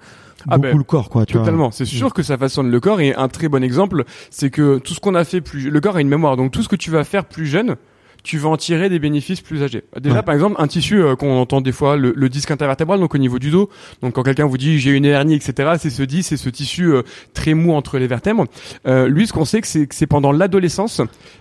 Ah 0.48 0.56
beaucoup 0.59 0.62
ben, 0.62 0.78
le 0.78 0.85
corps, 0.85 1.09
quoi, 1.09 1.24
tu 1.24 1.33
vois. 1.35 1.46
Totalement. 1.46 1.70
C'est 1.70 1.87
sûr 1.87 2.12
que 2.12 2.22
ça 2.22 2.37
façonne 2.37 2.70
le 2.70 2.80
corps. 2.80 3.00
Et 3.00 3.14
un 3.14 3.28
très 3.28 3.48
bon 3.48 3.64
exemple, 3.64 4.04
c'est 4.30 4.50
que 4.50 4.78
tout 4.78 4.92
ce 4.92 5.00
qu'on 5.00 5.14
a 5.14 5.24
fait 5.24 5.40
plus, 5.40 5.70
le 5.70 5.80
corps 5.80 5.96
a 5.96 6.02
une 6.02 6.09
mémoire. 6.09 6.37
Donc 6.37 6.52
tout 6.52 6.62
ce 6.62 6.68
que 6.68 6.76
tu 6.76 6.90
vas 6.90 7.04
faire 7.04 7.24
plus 7.24 7.46
jeune, 7.46 7.76
tu 8.22 8.38
vas 8.38 8.48
en 8.50 8.56
tirer 8.56 8.88
des 8.88 8.98
bénéfices 8.98 9.40
plus 9.40 9.62
âgés. 9.62 9.83
Déjà, 10.00 10.16
Ouais. 10.16 10.22
par 10.22 10.35
exemple, 10.35 10.56
un 10.59 10.66
tissu 10.66 11.02
euh, 11.02 11.16
qu'on 11.16 11.38
entend 11.38 11.61
des 11.61 11.72
fois, 11.72 11.96
le, 11.96 12.12
le 12.16 12.28
disque 12.28 12.50
intervertébral, 12.50 13.00
donc 13.00 13.14
au 13.14 13.18
niveau 13.18 13.38
du 13.38 13.50
dos. 13.50 13.68
Donc 14.02 14.14
quand 14.14 14.22
quelqu'un 14.22 14.46
vous 14.46 14.59
dit 14.59 14.78
j'ai 14.78 14.90
une 14.90 15.04
hernie, 15.04 15.35
etc., 15.35 15.72
c'est 15.78 15.90
ce 15.90 16.02
disque, 16.02 16.28
c'est 16.30 16.37
ce 16.37 16.48
tissu 16.50 16.85
euh, 16.92 17.02
très 17.35 17.54
mou 17.54 17.72
entre 17.72 17.98
les 17.98 18.06
vertèbres. 18.06 18.46
Euh, 18.87 19.09
lui, 19.09 19.26
ce 19.26 19.33
qu'on 19.33 19.44
sait, 19.44 19.61
que 19.61 19.66
c'est 19.66 19.87
que 19.87 19.94
c'est 19.94 20.06
pendant 20.06 20.33
l'adolescence, 20.33 21.00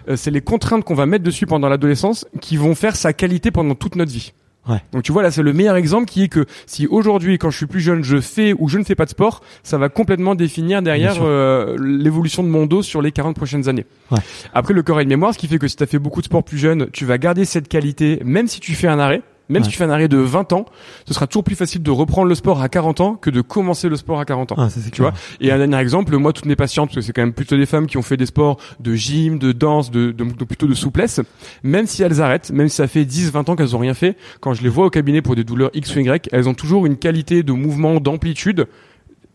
euh, 0.09 0.15
c'est 0.15 0.31
les 0.31 0.41
contraintes 0.41 0.83
qu'on 0.83 0.95
va 0.95 1.05
mettre 1.05 1.23
dessus 1.23 1.45
pendant 1.45 1.69
l'adolescence 1.69 2.25
qui 2.41 2.57
vont 2.57 2.75
faire 2.75 2.95
sa 2.95 3.13
qualité 3.13 3.51
pendant 3.51 3.75
toute 3.75 3.95
notre 3.95 4.11
vie. 4.11 4.33
Ouais. 4.67 4.81
Donc 4.91 5.03
tu 5.03 5.11
vois 5.11 5.23
là 5.23 5.31
c'est 5.31 5.41
le 5.41 5.53
meilleur 5.53 5.75
exemple 5.75 6.05
qui 6.05 6.23
est 6.23 6.27
que 6.27 6.45
si 6.65 6.85
aujourd'hui 6.85 7.37
quand 7.37 7.49
je 7.49 7.57
suis 7.57 7.65
plus 7.65 7.79
jeune 7.79 8.03
je 8.03 8.19
fais 8.19 8.53
ou 8.57 8.67
je 8.67 8.77
ne 8.77 8.83
fais 8.83 8.95
pas 8.95 9.05
de 9.05 9.09
sport, 9.09 9.41
ça 9.63 9.77
va 9.77 9.89
complètement 9.89 10.35
définir 10.35 10.81
derrière 10.81 11.15
euh, 11.21 11.77
l'évolution 11.79 12.43
de 12.43 12.49
mon 12.49 12.65
dos 12.65 12.83
sur 12.83 13.01
les 13.01 13.11
40 13.11 13.35
prochaines 13.35 13.69
années. 13.69 13.85
Ouais. 14.11 14.19
Après 14.53 14.73
le 14.73 14.83
corps 14.83 14.97
a 14.97 15.01
une 15.01 15.09
mémoire, 15.09 15.33
ce 15.33 15.39
qui 15.39 15.47
fait 15.47 15.59
que 15.59 15.67
si 15.67 15.75
tu 15.75 15.83
as 15.83 15.87
fait 15.87 15.99
beaucoup 15.99 16.21
de 16.21 16.25
sport 16.25 16.43
plus 16.43 16.57
jeune, 16.57 16.89
tu 16.91 17.05
vas 17.05 17.17
garder 17.17 17.45
cette 17.45 17.67
qualité 17.67 18.21
même 18.23 18.47
si 18.47 18.59
tu 18.59 18.73
fais 18.73 18.87
un 18.87 18.99
arrêt. 18.99 19.21
Même 19.49 19.63
si 19.63 19.69
tu 19.71 19.77
fais 19.77 19.83
un 19.83 19.89
arrêt 19.89 20.07
de 20.07 20.17
20 20.17 20.53
ans, 20.53 20.65
ce 21.07 21.13
sera 21.13 21.25
toujours 21.27 21.43
plus 21.43 21.55
facile 21.55 21.81
de 21.81 21.89
reprendre 21.91 22.27
le 22.27 22.35
sport 22.35 22.61
à 22.61 22.69
40 22.69 23.01
ans 23.01 23.15
que 23.15 23.29
de 23.31 23.41
commencer 23.41 23.89
le 23.89 23.95
sport 23.95 24.19
à 24.19 24.25
40 24.25 24.51
ans. 24.51 24.55
Ah, 24.59 24.69
ça, 24.69 24.79
Tu 24.83 24.91
clair. 24.91 25.09
vois 25.11 25.19
Et 25.41 25.51
un 25.51 25.57
dernier 25.57 25.77
exemple, 25.79 26.15
moi, 26.17 26.33
toutes 26.33 26.45
mes 26.45 26.55
patientes, 26.55 26.89
parce 26.89 26.97
que 26.97 27.01
c'est 27.01 27.13
quand 27.13 27.21
même 27.23 27.33
plutôt 27.33 27.57
des 27.57 27.65
femmes 27.65 27.87
qui 27.87 27.97
ont 27.97 28.01
fait 28.03 28.15
des 28.17 28.27
sports 28.27 28.57
de 28.79 28.93
gym, 28.93 29.39
de 29.39 29.51
danse, 29.51 29.89
de, 29.91 30.11
de, 30.11 30.23
de- 30.23 30.43
plutôt 30.45 30.67
de 30.67 30.73
souplesse, 30.75 31.19
même 31.63 31.87
si 31.87 32.03
elles 32.03 32.21
arrêtent, 32.21 32.51
même 32.51 32.69
si 32.69 32.75
ça 32.75 32.87
fait 32.87 33.05
10, 33.05 33.31
20 33.31 33.49
ans 33.49 33.55
qu'elles 33.55 33.75
ont 33.75 33.79
rien 33.79 33.93
fait, 33.95 34.17
quand 34.39 34.53
je 34.53 34.61
les 34.61 34.69
vois 34.69 34.85
au 34.85 34.89
cabinet 34.91 35.21
pour 35.23 35.35
des 35.35 35.43
douleurs 35.43 35.71
X 35.73 35.95
ou 35.95 35.99
Y, 35.99 36.29
elles 36.31 36.47
ont 36.47 36.53
toujours 36.53 36.85
une 36.85 36.97
qualité 36.97 37.41
de 37.43 37.51
mouvement, 37.51 37.99
d'amplitude 37.99 38.67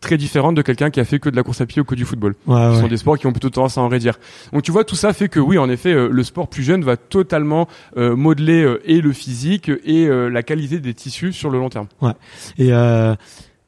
très 0.05 0.17
différente 0.17 0.53
de 0.55 0.61
quelqu'un 0.61 0.91
qui 0.91 0.99
a 0.99 1.05
fait 1.05 1.17
que 1.19 1.29
de 1.29 1.35
la 1.35 1.41
course 1.41 1.61
à 1.61 1.65
pied 1.65 1.81
ou 1.81 1.85
que 1.85 1.95
du 1.95 2.05
football. 2.05 2.35
Ouais, 2.45 2.55
Ce 2.55 2.75
ouais. 2.75 2.81
sont 2.81 2.87
des 2.87 2.97
sports 2.97 3.17
qui 3.17 3.25
ont 3.25 3.31
plutôt 3.31 3.49
tendance 3.49 3.77
à 3.79 3.81
en 3.81 3.87
raidir. 3.87 4.19
Donc 4.53 4.61
tu 4.61 4.71
vois, 4.71 4.83
tout 4.83 4.95
ça 4.95 5.13
fait 5.13 5.29
que 5.29 5.39
oui, 5.39 5.57
en 5.57 5.67
effet, 5.69 5.93
euh, 5.93 6.09
le 6.11 6.23
sport 6.23 6.47
plus 6.47 6.61
jeune 6.63 6.83
va 6.83 6.95
totalement 6.95 7.67
euh, 7.97 8.15
modeler 8.15 8.61
euh, 8.63 8.81
et 8.85 9.01
le 9.01 9.11
physique 9.13 9.71
et 9.83 10.05
euh, 10.07 10.29
la 10.29 10.43
qualité 10.43 10.79
des 10.79 10.93
tissus 10.93 11.33
sur 11.33 11.49
le 11.49 11.57
long 11.57 11.69
terme. 11.69 11.87
Et 12.59 12.71
euh, 12.71 13.15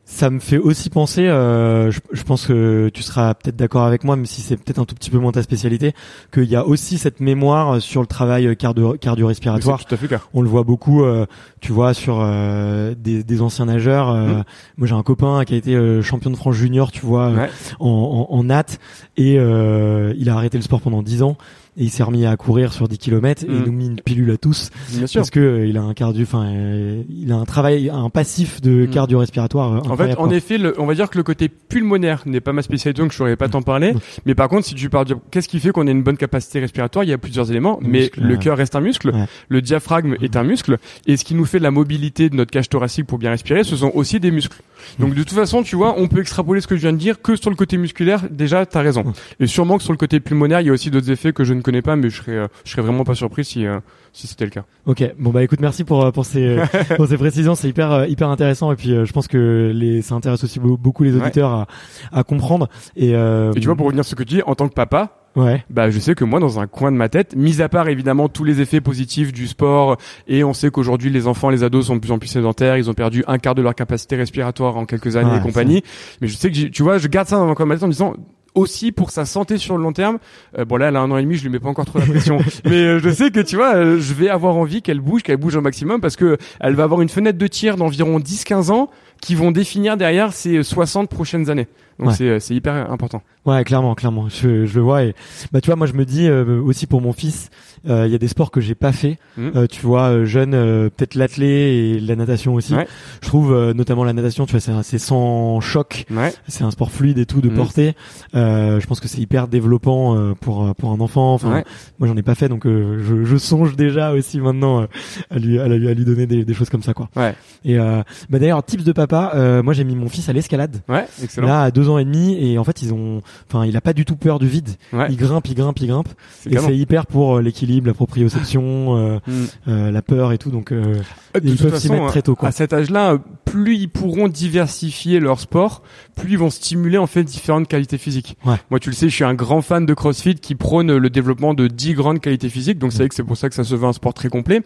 ça 0.09 0.29
me 0.29 0.39
fait 0.39 0.57
aussi 0.57 0.89
penser, 0.89 1.27
euh, 1.27 1.91
je, 1.91 1.99
je 2.13 2.23
pense 2.23 2.45
que 2.47 2.89
tu 2.93 3.03
seras 3.03 3.33
peut-être 3.33 3.57
d'accord 3.57 3.83
avec 3.83 4.05
moi, 4.05 4.15
même 4.15 4.25
si 4.25 4.39
c'est 4.39 4.55
peut-être 4.55 4.79
un 4.79 4.85
tout 4.85 4.95
petit 4.95 5.09
peu 5.09 5.17
moins 5.17 5.33
ta 5.33 5.43
spécialité, 5.43 5.91
qu'il 6.33 6.45
y 6.45 6.55
a 6.55 6.65
aussi 6.65 6.97
cette 6.97 7.19
mémoire 7.19 7.81
sur 7.81 7.99
le 7.99 8.07
travail 8.07 8.47
cardio- 8.55 8.97
cardio-respiratoire. 8.97 9.83
Tout 9.85 9.93
à 9.93 9.97
fait 9.97 10.07
clair. 10.07 10.29
On 10.33 10.41
le 10.41 10.47
voit 10.47 10.63
beaucoup, 10.63 11.03
euh, 11.03 11.25
tu 11.59 11.73
vois, 11.73 11.93
sur 11.93 12.19
euh, 12.21 12.95
des, 12.97 13.21
des 13.25 13.41
anciens 13.41 13.65
nageurs. 13.65 14.09
euh, 14.09 14.27
Mhm. 14.27 14.43
Moi, 14.77 14.87
j'ai 14.87 14.95
un 14.95 15.03
copain 15.03 15.43
qui 15.45 15.53
a 15.55 15.57
été 15.57 15.75
euh, 15.75 16.01
champion 16.01 16.29
de 16.31 16.37
France 16.37 16.55
junior, 16.55 16.89
tu 16.91 17.05
vois, 17.05 17.31
Ouais. 17.31 17.49
en, 17.81 18.27
en, 18.29 18.33
en 18.33 18.43
natte, 18.45 18.79
et 19.17 19.37
euh, 19.37 20.13
il 20.17 20.29
a 20.29 20.35
arrêté 20.35 20.57
le 20.57 20.63
sport 20.63 20.79
pendant 20.79 21.01
10 21.03 21.21
ans. 21.21 21.35
Et 21.77 21.83
il 21.83 21.89
s'est 21.89 22.03
remis 22.03 22.25
à 22.25 22.35
courir 22.37 22.73
sur 22.73 22.87
10 22.87 22.97
km 22.97 23.43
et 23.43 23.47
Mm. 23.47 23.51
il 23.55 23.63
nous 23.63 23.71
mit 23.71 23.85
une 23.87 24.01
pilule 24.01 24.31
à 24.31 24.37
tous 24.37 24.69
Bien 24.93 25.07
sûr. 25.07 25.21
parce 25.21 25.29
que 25.29 25.39
euh, 25.39 25.65
il 25.67 25.77
a 25.77 25.81
un 25.83 25.93
cardio, 25.93 26.23
enfin, 26.23 26.45
euh, 26.47 27.03
il 27.09 27.31
a 27.31 27.35
un 27.35 27.45
travail, 27.45 27.89
un 27.89 28.09
passif 28.09 28.61
de 28.61 28.85
Mm. 28.85 28.89
cardio-respiratoire. 28.89 29.73
euh, 29.73 29.89
En 29.91 29.95
fait, 29.97 30.15
en 30.17 30.29
effet, 30.29 30.57
le- 30.57 30.73
on 30.79 30.85
va 30.85 30.95
dire 30.95 31.09
que 31.09 31.17
le 31.17 31.23
côté 31.23 31.49
pulmonaire 31.49 32.23
n'est 32.25 32.39
pas 32.41 32.53
ma 32.53 32.61
spécialité, 32.61 33.01
donc 33.01 33.11
je 33.11 33.17
saurais 33.17 33.35
pas 33.35 33.47
t'en 33.49 33.61
parler. 33.61 33.93
Mm. 33.93 33.99
Mais 34.25 34.35
par 34.35 34.49
contre, 34.49 34.65
si 34.65 34.75
tu 34.75 34.89
parles 34.89 35.05
de 35.07 35.15
qu'est-ce 35.31 35.47
qui 35.47 35.59
fait 35.59 35.71
qu'on 35.71 35.87
a 35.87 35.91
une 35.91 36.03
bonne 36.03 36.17
capacité 36.17 36.59
respiratoire, 36.59 37.03
il 37.03 37.09
y 37.09 37.13
a 37.13 37.17
plusieurs 37.17 37.49
éléments. 37.51 37.79
Le 37.81 37.87
mais 37.87 37.99
muscle, 37.99 38.21
le 38.21 38.37
cœur 38.37 38.57
reste 38.57 38.75
un 38.75 38.81
muscle, 38.81 39.09
Ouais. 39.11 39.25
le 39.49 39.61
diaphragme 39.61 40.15
est 40.21 40.35
un 40.35 40.43
muscle, 40.43 40.77
et 41.05 41.17
ce 41.17 41.23
qui 41.23 41.35
nous 41.35 41.45
fait 41.45 41.59
la 41.59 41.71
mobilité 41.71 42.29
de 42.29 42.35
notre 42.35 42.51
cage 42.51 42.69
thoracique 42.69 43.05
pour 43.05 43.17
bien 43.19 43.29
respirer, 43.31 43.63
ce 43.63 43.75
sont 43.75 43.91
aussi 43.93 44.19
des 44.19 44.31
muscles. 44.31 44.57
Donc 44.99 45.13
de 45.13 45.23
toute 45.23 45.33
façon, 45.33 45.63
tu 45.63 45.75
vois, 45.75 45.95
on 45.97 46.07
peut 46.07 46.19
extrapoler 46.21 46.61
ce 46.61 46.67
que 46.67 46.75
je 46.75 46.81
viens 46.81 46.93
de 46.93 46.97
dire 46.97 47.21
que 47.21 47.35
sur 47.35 47.49
le 47.49 47.55
côté 47.55 47.77
musculaire. 47.77 48.23
Déjà, 48.31 48.65
t'as 48.65 48.81
raison. 48.81 49.03
Mm. 49.03 49.13
Et 49.43 49.47
sûrement 49.47 49.77
que 49.77 49.83
sur 49.83 49.91
le 49.93 49.97
côté 49.97 50.19
pulmonaire, 50.19 50.61
il 50.61 50.67
y 50.67 50.69
a 50.69 50.73
aussi 50.73 50.89
d'autres 50.91 51.11
effets 51.11 51.33
que 51.33 51.43
je 51.43 51.53
ne 51.53 51.61
connais 51.67 51.81
pas, 51.83 51.95
mais 51.95 52.09
je 52.09 52.17
serais, 52.17 52.31
euh, 52.31 52.47
je 52.65 52.71
serais 52.71 52.81
vraiment 52.81 53.03
pas 53.03 53.13
surpris 53.15 53.45
si, 53.45 53.65
euh, 53.65 53.79
si 54.13 54.25
c'était 54.27 54.45
le 54.45 54.51
cas. 54.51 54.63
Ok, 54.85 55.03
bon 55.19 55.29
bah 55.29 55.43
écoute, 55.43 55.59
merci 55.61 55.83
pour 55.83 56.03
euh, 56.03 56.11
pour 56.11 56.25
ces 56.25 56.57
pour 56.97 57.07
ces 57.07 57.17
précisions, 57.17 57.53
c'est 57.55 57.69
hyper 57.69 58.07
hyper 58.07 58.29
intéressant 58.29 58.71
et 58.71 58.75
puis 58.75 58.89
je 59.05 59.13
pense 59.13 59.27
que 59.27 59.71
les 59.75 60.01
ça 60.01 60.15
intéresse 60.15 60.43
aussi 60.43 60.59
beau- 60.59 60.77
beaucoup 60.77 61.03
les 61.03 61.13
Ouais. 61.15 61.21
auditeurs 61.21 61.51
à 61.51 61.67
à 62.11 62.23
comprendre 62.23 62.69
et, 62.95 63.13
euh, 63.15 63.51
Et 63.53 63.59
tu 63.59 63.67
vois, 63.67 63.75
pour 63.75 63.85
revenir 63.85 64.03
sur 64.03 64.11
ce 64.11 64.15
que 64.15 64.23
tu 64.23 64.35
dis, 64.35 64.41
en 64.43 64.55
tant 64.55 64.67
que 64.69 64.73
papa, 64.73 65.11
ouais 65.35 65.63
bah 65.69 65.89
je 65.91 65.99
sais 65.99 66.15
que 66.15 66.23
moi 66.23 66.39
dans 66.39 66.59
un 66.59 66.65
coin 66.67 66.91
de 66.91 66.97
ma 66.97 67.09
tête, 67.09 67.35
mis 67.35 67.61
à 67.61 67.69
part 67.69 67.87
évidemment 67.89 68.27
tous 68.29 68.43
les 68.43 68.59
effets 68.61 68.81
positifs 68.81 69.31
du 69.33 69.45
sport 69.47 69.97
et 70.27 70.43
on 70.43 70.53
sait 70.53 70.71
qu'aujourd'hui 70.71 71.11
les 71.11 71.27
enfants, 71.27 71.49
les 71.49 71.63
ados 71.63 71.85
sont 71.87 71.95
de 71.95 71.99
plus 71.99 72.11
en 72.11 72.17
plus 72.19 72.27
sédentaires, 72.29 72.77
ils 72.77 72.89
ont 72.89 72.93
perdu 72.95 73.23
un 73.27 73.37
quart 73.37 73.53
de 73.55 73.61
leur 73.61 73.75
capacité 73.75 74.15
respiratoire 74.15 74.77
en 74.77 74.85
quelques 74.85 75.15
années 75.15 75.35
et 75.37 75.41
compagnie. 75.41 75.83
Mais 76.21 76.27
je 76.27 76.35
sais 76.37 76.49
que 76.51 76.67
tu 76.67 76.81
vois, 76.83 76.97
je 76.97 77.07
garde 77.07 77.27
ça 77.27 77.35
dans 77.37 77.47
un 77.47 77.53
coin 77.55 77.65
de 77.65 77.69
ma 77.69 77.75
tête 77.75 77.83
en 77.83 77.87
me 77.87 77.91
disant 77.91 78.13
aussi 78.57 78.91
pour 78.91 79.11
sa 79.11 79.25
santé 79.25 79.57
sur 79.57 79.77
le 79.77 79.83
long 79.83 79.93
terme. 79.93 80.17
Euh, 80.57 80.65
bon 80.65 80.77
là, 80.77 80.87
elle 80.87 80.95
a 80.95 81.01
un 81.01 81.11
an 81.11 81.17
et 81.17 81.21
demi, 81.21 81.35
je 81.35 81.43
lui 81.43 81.49
mets 81.49 81.59
pas 81.59 81.69
encore 81.69 81.85
trop 81.85 81.99
la 81.99 82.05
pression, 82.05 82.39
mais 82.65 82.83
euh, 82.83 82.99
je 82.99 83.09
sais 83.09 83.31
que 83.31 83.39
tu 83.39 83.55
vois, 83.55 83.75
euh, 83.75 83.99
je 83.99 84.13
vais 84.13 84.29
avoir 84.29 84.55
envie 84.55 84.81
qu'elle 84.81 84.99
bouge, 84.99 85.23
qu'elle 85.23 85.37
bouge 85.37 85.55
au 85.55 85.61
maximum 85.61 86.01
parce 86.01 86.15
que 86.15 86.37
elle 86.59 86.75
va 86.75 86.83
avoir 86.83 87.01
une 87.01 87.09
fenêtre 87.09 87.37
de 87.37 87.47
tir 87.47 87.77
d'environ 87.77 88.19
10-15 88.19 88.71
ans 88.71 88.89
qui 89.21 89.35
vont 89.35 89.51
définir 89.51 89.97
derrière 89.97 90.33
ces 90.33 90.63
60 90.63 91.09
prochaines 91.09 91.49
années. 91.49 91.67
Donc 91.99 92.09
Ouais. 92.09 92.13
c'est 92.15 92.29
euh, 92.29 92.39
c'est 92.39 92.53
hyper 92.55 92.91
important. 92.91 93.21
Ouais, 93.45 93.63
clairement, 93.63 93.95
clairement. 93.95 94.27
Je, 94.29 94.65
je 94.65 94.75
le 94.75 94.81
vois 94.81 95.03
et 95.03 95.15
bah 95.51 95.61
tu 95.61 95.67
vois, 95.67 95.75
moi 95.77 95.87
je 95.87 95.93
me 95.93 96.05
dis 96.05 96.27
euh, 96.27 96.61
aussi 96.61 96.85
pour 96.85 97.01
mon 97.01 97.13
fils, 97.13 97.49
euh, 97.89 98.05
il 98.05 98.11
y 98.11 98.15
a 98.15 98.17
des 98.17 98.27
sports 98.27 98.51
que 98.51 98.59
j'ai 98.61 98.75
pas 98.75 98.91
fait. 98.91 99.17
Mhm. 99.37 99.51
Euh, 99.55 99.67
tu 99.67 99.81
vois, 99.85 100.09
euh, 100.09 100.25
jeune, 100.25 100.53
euh, 100.53 100.89
peut-être 100.89 101.15
l'athlé 101.15 101.47
et 101.47 101.99
la 101.99 102.15
natation 102.15 102.53
aussi. 102.55 102.75
Ouais. 102.75 102.87
Je 103.21 103.27
trouve 103.27 103.53
euh, 103.53 103.73
notamment 103.73 104.03
la 104.03 104.13
natation, 104.13 104.45
tu 104.45 104.57
vois, 104.57 104.83
c'est 104.83 104.97
sans 104.99 105.59
choc, 105.61 106.05
Ouais. 106.11 106.33
c'est 106.47 106.63
un 106.65 106.71
sport 106.71 106.91
fluide 106.91 107.17
et 107.19 107.25
tout 107.25 107.41
de 107.41 107.49
Mhm. 107.49 107.55
portée. 107.55 107.95
Euh, 108.35 108.79
je 108.79 108.85
pense 108.87 108.99
que 108.99 109.07
c'est 109.07 109.19
hyper 109.21 109.47
développant 109.47 110.15
euh, 110.17 110.33
pour 110.39 110.75
pour 110.75 110.91
un 110.91 110.99
enfant. 110.99 111.33
Enfin, 111.33 111.53
Ouais. 111.53 111.63
moi 111.99 112.07
j'en 112.07 112.17
ai 112.17 112.23
pas 112.23 112.35
fait, 112.35 112.49
donc 112.49 112.65
euh, 112.67 113.01
je, 113.07 113.23
je 113.23 113.37
songe 113.37 113.75
déjà 113.75 114.11
aussi 114.11 114.39
maintenant 114.39 114.81
euh, 114.81 114.85
à 115.31 115.39
lui 115.39 115.57
à 115.59 115.67
lui 115.67 115.87
à 115.87 115.93
lui 115.93 116.05
donner 116.05 116.27
des, 116.27 116.43
des 116.45 116.53
choses 116.53 116.69
comme 116.69 116.83
ça 116.83 116.93
quoi. 116.93 117.09
Ouais. 117.15 117.33
Et 117.65 117.79
euh, 117.79 118.01
bah 118.29 118.39
d'ailleurs, 118.39 118.63
tips 118.63 118.83
de 118.83 118.91
papa, 118.91 119.31
euh, 119.35 119.63
moi 119.63 119.73
j'ai 119.73 119.83
mis 119.85 119.95
mon 119.95 120.09
fils 120.09 120.27
à 120.29 120.33
l'escalade. 120.33 120.81
Ouais, 120.89 121.05
excellent. 121.23 121.47
Là, 121.47 121.61
à 121.63 121.71
deux 121.71 121.86
ans 121.89 121.97
et 121.97 122.05
demi, 122.05 122.35
et 122.39 122.57
en 122.57 122.63
fait, 122.63 122.81
ils 122.81 122.93
ont, 122.93 123.21
enfin, 123.49 123.65
il 123.65 123.75
a 123.77 123.81
pas 123.81 123.93
du 123.93 124.05
tout 124.05 124.15
peur 124.15 124.39
du 124.39 124.47
vide. 124.47 124.69
Ouais. 124.93 125.07
Il 125.09 125.17
grimpe, 125.17 125.47
il 125.47 125.55
grimpe, 125.55 125.79
il 125.79 125.87
grimpe. 125.87 126.09
Et 126.49 126.57
c'est 126.57 126.75
hyper 126.77 127.05
pour 127.05 127.37
euh, 127.37 127.41
l'équilibre, 127.41 127.87
la 127.87 127.93
proprioception, 127.93 128.97
euh, 128.97 129.17
Mm. 129.27 129.31
euh, 129.67 129.91
la 129.91 130.01
peur 130.01 130.31
et 130.31 130.37
tout. 130.37 130.51
Donc, 130.51 130.71
euh, 130.71 130.95
De 131.35 131.41
ils 131.43 131.55
toute 131.55 131.69
peuvent 131.69 131.79
s'y 131.79 131.89
mettre 131.91 132.07
très 132.07 132.21
tôt, 132.21 132.35
quoi. 132.35 132.49
À 132.49 132.51
cet 132.51 132.73
âge-là, 132.73 133.13
euh, 133.13 133.17
plus 133.45 133.75
ils 133.77 133.89
pourront 133.89 134.27
diversifier 134.27 135.19
leur 135.19 135.39
sport, 135.39 135.81
plus 136.15 136.31
ils 136.33 136.37
vont 136.37 136.49
stimuler 136.49 136.97
en 136.97 137.07
fait 137.07 137.23
différentes 137.23 137.67
qualités 137.67 137.97
physiques. 137.97 138.37
Ouais. 138.45 138.55
Moi, 138.69 138.79
tu 138.79 138.89
le 138.89 138.95
sais, 138.95 139.09
je 139.09 139.15
suis 139.15 139.23
un 139.23 139.33
grand 139.33 139.61
fan 139.61 139.85
de 139.85 139.93
CrossFit 139.93 140.35
qui 140.35 140.55
prône 140.55 140.95
le 140.97 141.09
développement 141.09 141.53
de 141.53 141.67
10 141.67 141.93
grandes 141.93 142.19
qualités 142.19 142.49
physiques. 142.49 142.79
Donc 142.79 142.91
c'est 142.91 142.99
vrai 142.99 143.09
que 143.09 143.15
c'est 143.15 143.23
pour 143.23 143.37
ça 143.37 143.49
que 143.49 143.55
ça 143.55 143.63
se 143.63 143.75
veut 143.75 143.85
un 143.87 143.93
sport 143.93 144.13
très 144.13 144.29
complet. 144.29 144.61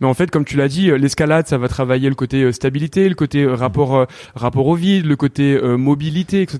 Mais 0.00 0.06
en 0.06 0.14
fait, 0.14 0.30
comme 0.30 0.44
tu 0.44 0.56
l'as 0.56 0.68
dit, 0.68 0.90
euh, 0.90 0.96
l'escalade, 0.96 1.46
ça 1.46 1.58
va 1.58 1.68
travailler 1.68 2.08
le 2.08 2.14
côté 2.14 2.42
euh, 2.42 2.52
stabilité, 2.52 3.08
le 3.08 3.14
côté 3.14 3.42
euh, 3.42 3.54
rapport 3.54 3.94
euh, 3.96 4.04
rapport 4.34 4.66
au 4.66 4.74
vide, 4.74 5.06
le 5.06 5.16
côté 5.16 5.54
euh, 5.54 5.76
mobilité, 5.76 6.42
etc. 6.42 6.58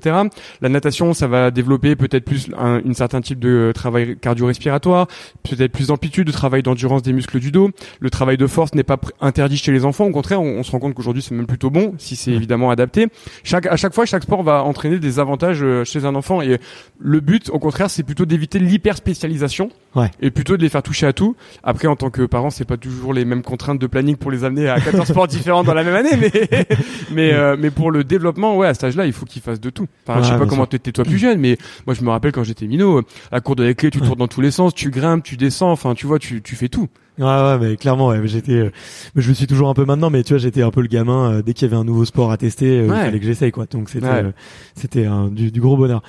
La 0.61 0.69
natation, 0.69 1.15
ça 1.15 1.27
va 1.27 1.51
développer 1.51 1.97
peut-être 1.97 2.25
plus 2.25 2.49
un 2.59 2.81
une 2.85 2.95
certain 2.95 3.21
type 3.21 3.39
de 3.39 3.49
euh, 3.49 3.73
travail 3.73 4.17
cardio-respiratoire, 4.21 5.07
peut-être 5.43 5.73
plus 5.73 5.89
d'amplitude, 5.89 6.27
de 6.27 6.33
travail 6.33 6.63
d'endurance 6.63 7.03
des 7.03 7.13
muscles 7.13 7.41
du 7.41 7.51
dos. 7.51 7.71
Le 8.01 8.11
travail 8.11 8.37
de 8.37 8.47
force 8.47 8.75
n'est 8.75 8.83
pas 8.83 8.99
interdit 9.21 9.57
chez 9.57 9.73
les 9.73 9.85
enfants. 9.85 10.05
Au 10.07 10.11
contraire, 10.13 10.41
on, 10.43 10.59
on 10.59 10.63
se 10.63 10.71
rend 10.71 10.79
compte 10.81 10.95
qu'aujourd'hui 10.95 11.23
c'est 11.23 11.35
même 11.35 11.47
plutôt 11.47 11.71
bon 11.71 11.95
si 11.99 12.17
c'est 12.17 12.31
Ouais. 12.31 12.37
évidemment 12.37 12.71
adapté. 12.71 13.09
Chaque 13.43 13.67
à 13.67 13.77
chaque 13.77 13.95
fois, 13.95 14.07
chaque 14.07 14.23
sport 14.25 14.43
va 14.43 14.63
entraîner 14.65 14.99
des 14.99 15.19
avantages 15.19 15.61
euh, 15.63 15.85
chez 15.85 16.05
un 16.05 16.15
enfant 16.15 16.43
et 16.43 16.59
le 16.99 17.21
but, 17.21 17.49
au 17.51 17.59
contraire, 17.59 17.91
c'est 17.91 18.03
plutôt 18.03 18.25
d'éviter 18.27 18.59
l'hyper 18.59 18.97
spécialisation 18.97 19.71
Ouais. 19.97 20.11
et 20.21 20.31
plutôt 20.31 20.57
de 20.57 20.63
les 20.63 20.69
faire 20.69 20.83
toucher 20.83 21.07
à 21.07 21.13
tout. 21.13 21.37
Après, 21.63 21.87
en 21.89 21.97
tant 21.97 22.11
que 22.11 22.23
parent, 22.23 22.51
c'est 22.51 22.65
pas 22.65 22.77
toujours 22.77 23.13
les 23.15 23.25
mêmes 23.25 23.43
contraintes 23.43 23.79
de 23.81 23.87
planning 23.87 24.17
pour 24.17 24.31
les 24.31 24.43
amener 24.45 24.69
à 24.69 24.81
14 24.81 25.07
sports 25.09 25.29
différents 25.29 25.63
dans 25.65 25.75
la 25.75 25.85
même 25.85 25.95
année, 25.95 26.17
mais 26.21 26.31
mais 27.13 27.33
euh, 27.33 27.57
mais 27.59 27.71
pour 27.71 27.91
le 27.91 28.03
développement, 28.05 28.57
ouais, 28.57 28.67
à 28.67 28.75
cet 28.75 28.85
âge-là, 28.85 29.07
il 29.07 29.13
faut 29.13 29.25
qu'ils 29.27 29.43
fassent 29.43 29.61
de 29.61 29.71
tout. 29.71 29.87
Enfin, 30.07 30.21
je 30.21 30.27
sais 30.27 30.33
Ouais, 30.35 30.39
pas 30.41 30.47
comment 30.47 30.67
t'étais 30.67 30.93
toi 30.93 31.05
plus 31.05 31.19
jeune, 31.19 31.39
mais 31.39 31.57
moi 31.87 31.95
je 31.95 32.03
me 32.03 32.11
rappelle 32.11 32.33
quand 32.33 32.45
j'étais 32.45 32.67
minot, 32.67 32.99
euh, 32.99 33.03
à 33.31 33.37
la 33.37 33.41
cour 33.41 33.55
de 33.57 33.63
récré, 33.65 33.91
tu 33.91 34.01
Ouais. 34.01 34.07
tournes 34.07 34.19
dans 34.19 34.29
tous 34.29 34.41
les 34.41 34.51
sens, 34.51 34.75
tu 34.75 34.91
grimpes, 34.91 35.23
tu 35.25 35.37
descends, 35.37 35.71
enfin, 35.71 35.95
tu 35.95 36.07
vois, 36.07 36.19
tu 36.19 36.43
tu 36.43 36.57
fais 36.57 36.69
tout. 36.69 36.89
ouais, 37.19 37.25
ouais, 37.25 37.59
mais 37.61 37.77
clairement, 37.77 38.09
ouais, 38.09 38.21
j'étais, 38.25 38.53
euh, 38.53 38.71
je 39.15 39.29
le 39.29 39.35
suis 39.35 39.47
toujours 39.47 39.69
un 39.69 39.75
peu 39.75 39.85
maintenant, 39.85 40.11
mais 40.11 40.25
tu 40.25 40.33
vois, 40.33 40.39
j'étais 40.39 40.63
un 40.63 40.71
peu 40.73 40.81
le 40.81 40.89
gamin. 40.89 41.35
euh, 41.35 41.43
dès 41.43 41.53
qu'il 41.55 41.69
y 41.69 41.71
avait 41.71 41.81
un 41.81 41.85
nouveau 41.85 42.05
sport 42.05 42.33
à 42.33 42.37
tester, 42.37 42.81
euh, 42.81 42.85
il 42.87 42.91
Ouais. 42.91 42.97
fallait 43.05 43.21
que 43.21 43.27
j'essaye, 43.27 43.53
quoi. 43.53 43.67
Donc 43.71 43.89
c'était, 43.91 44.07
Ouais. 44.07 44.25
euh, 44.25 44.33
c'était 44.75 45.07
du, 45.31 45.53
du 45.53 45.61
gros 45.61 45.77
bonheur. 45.77 46.03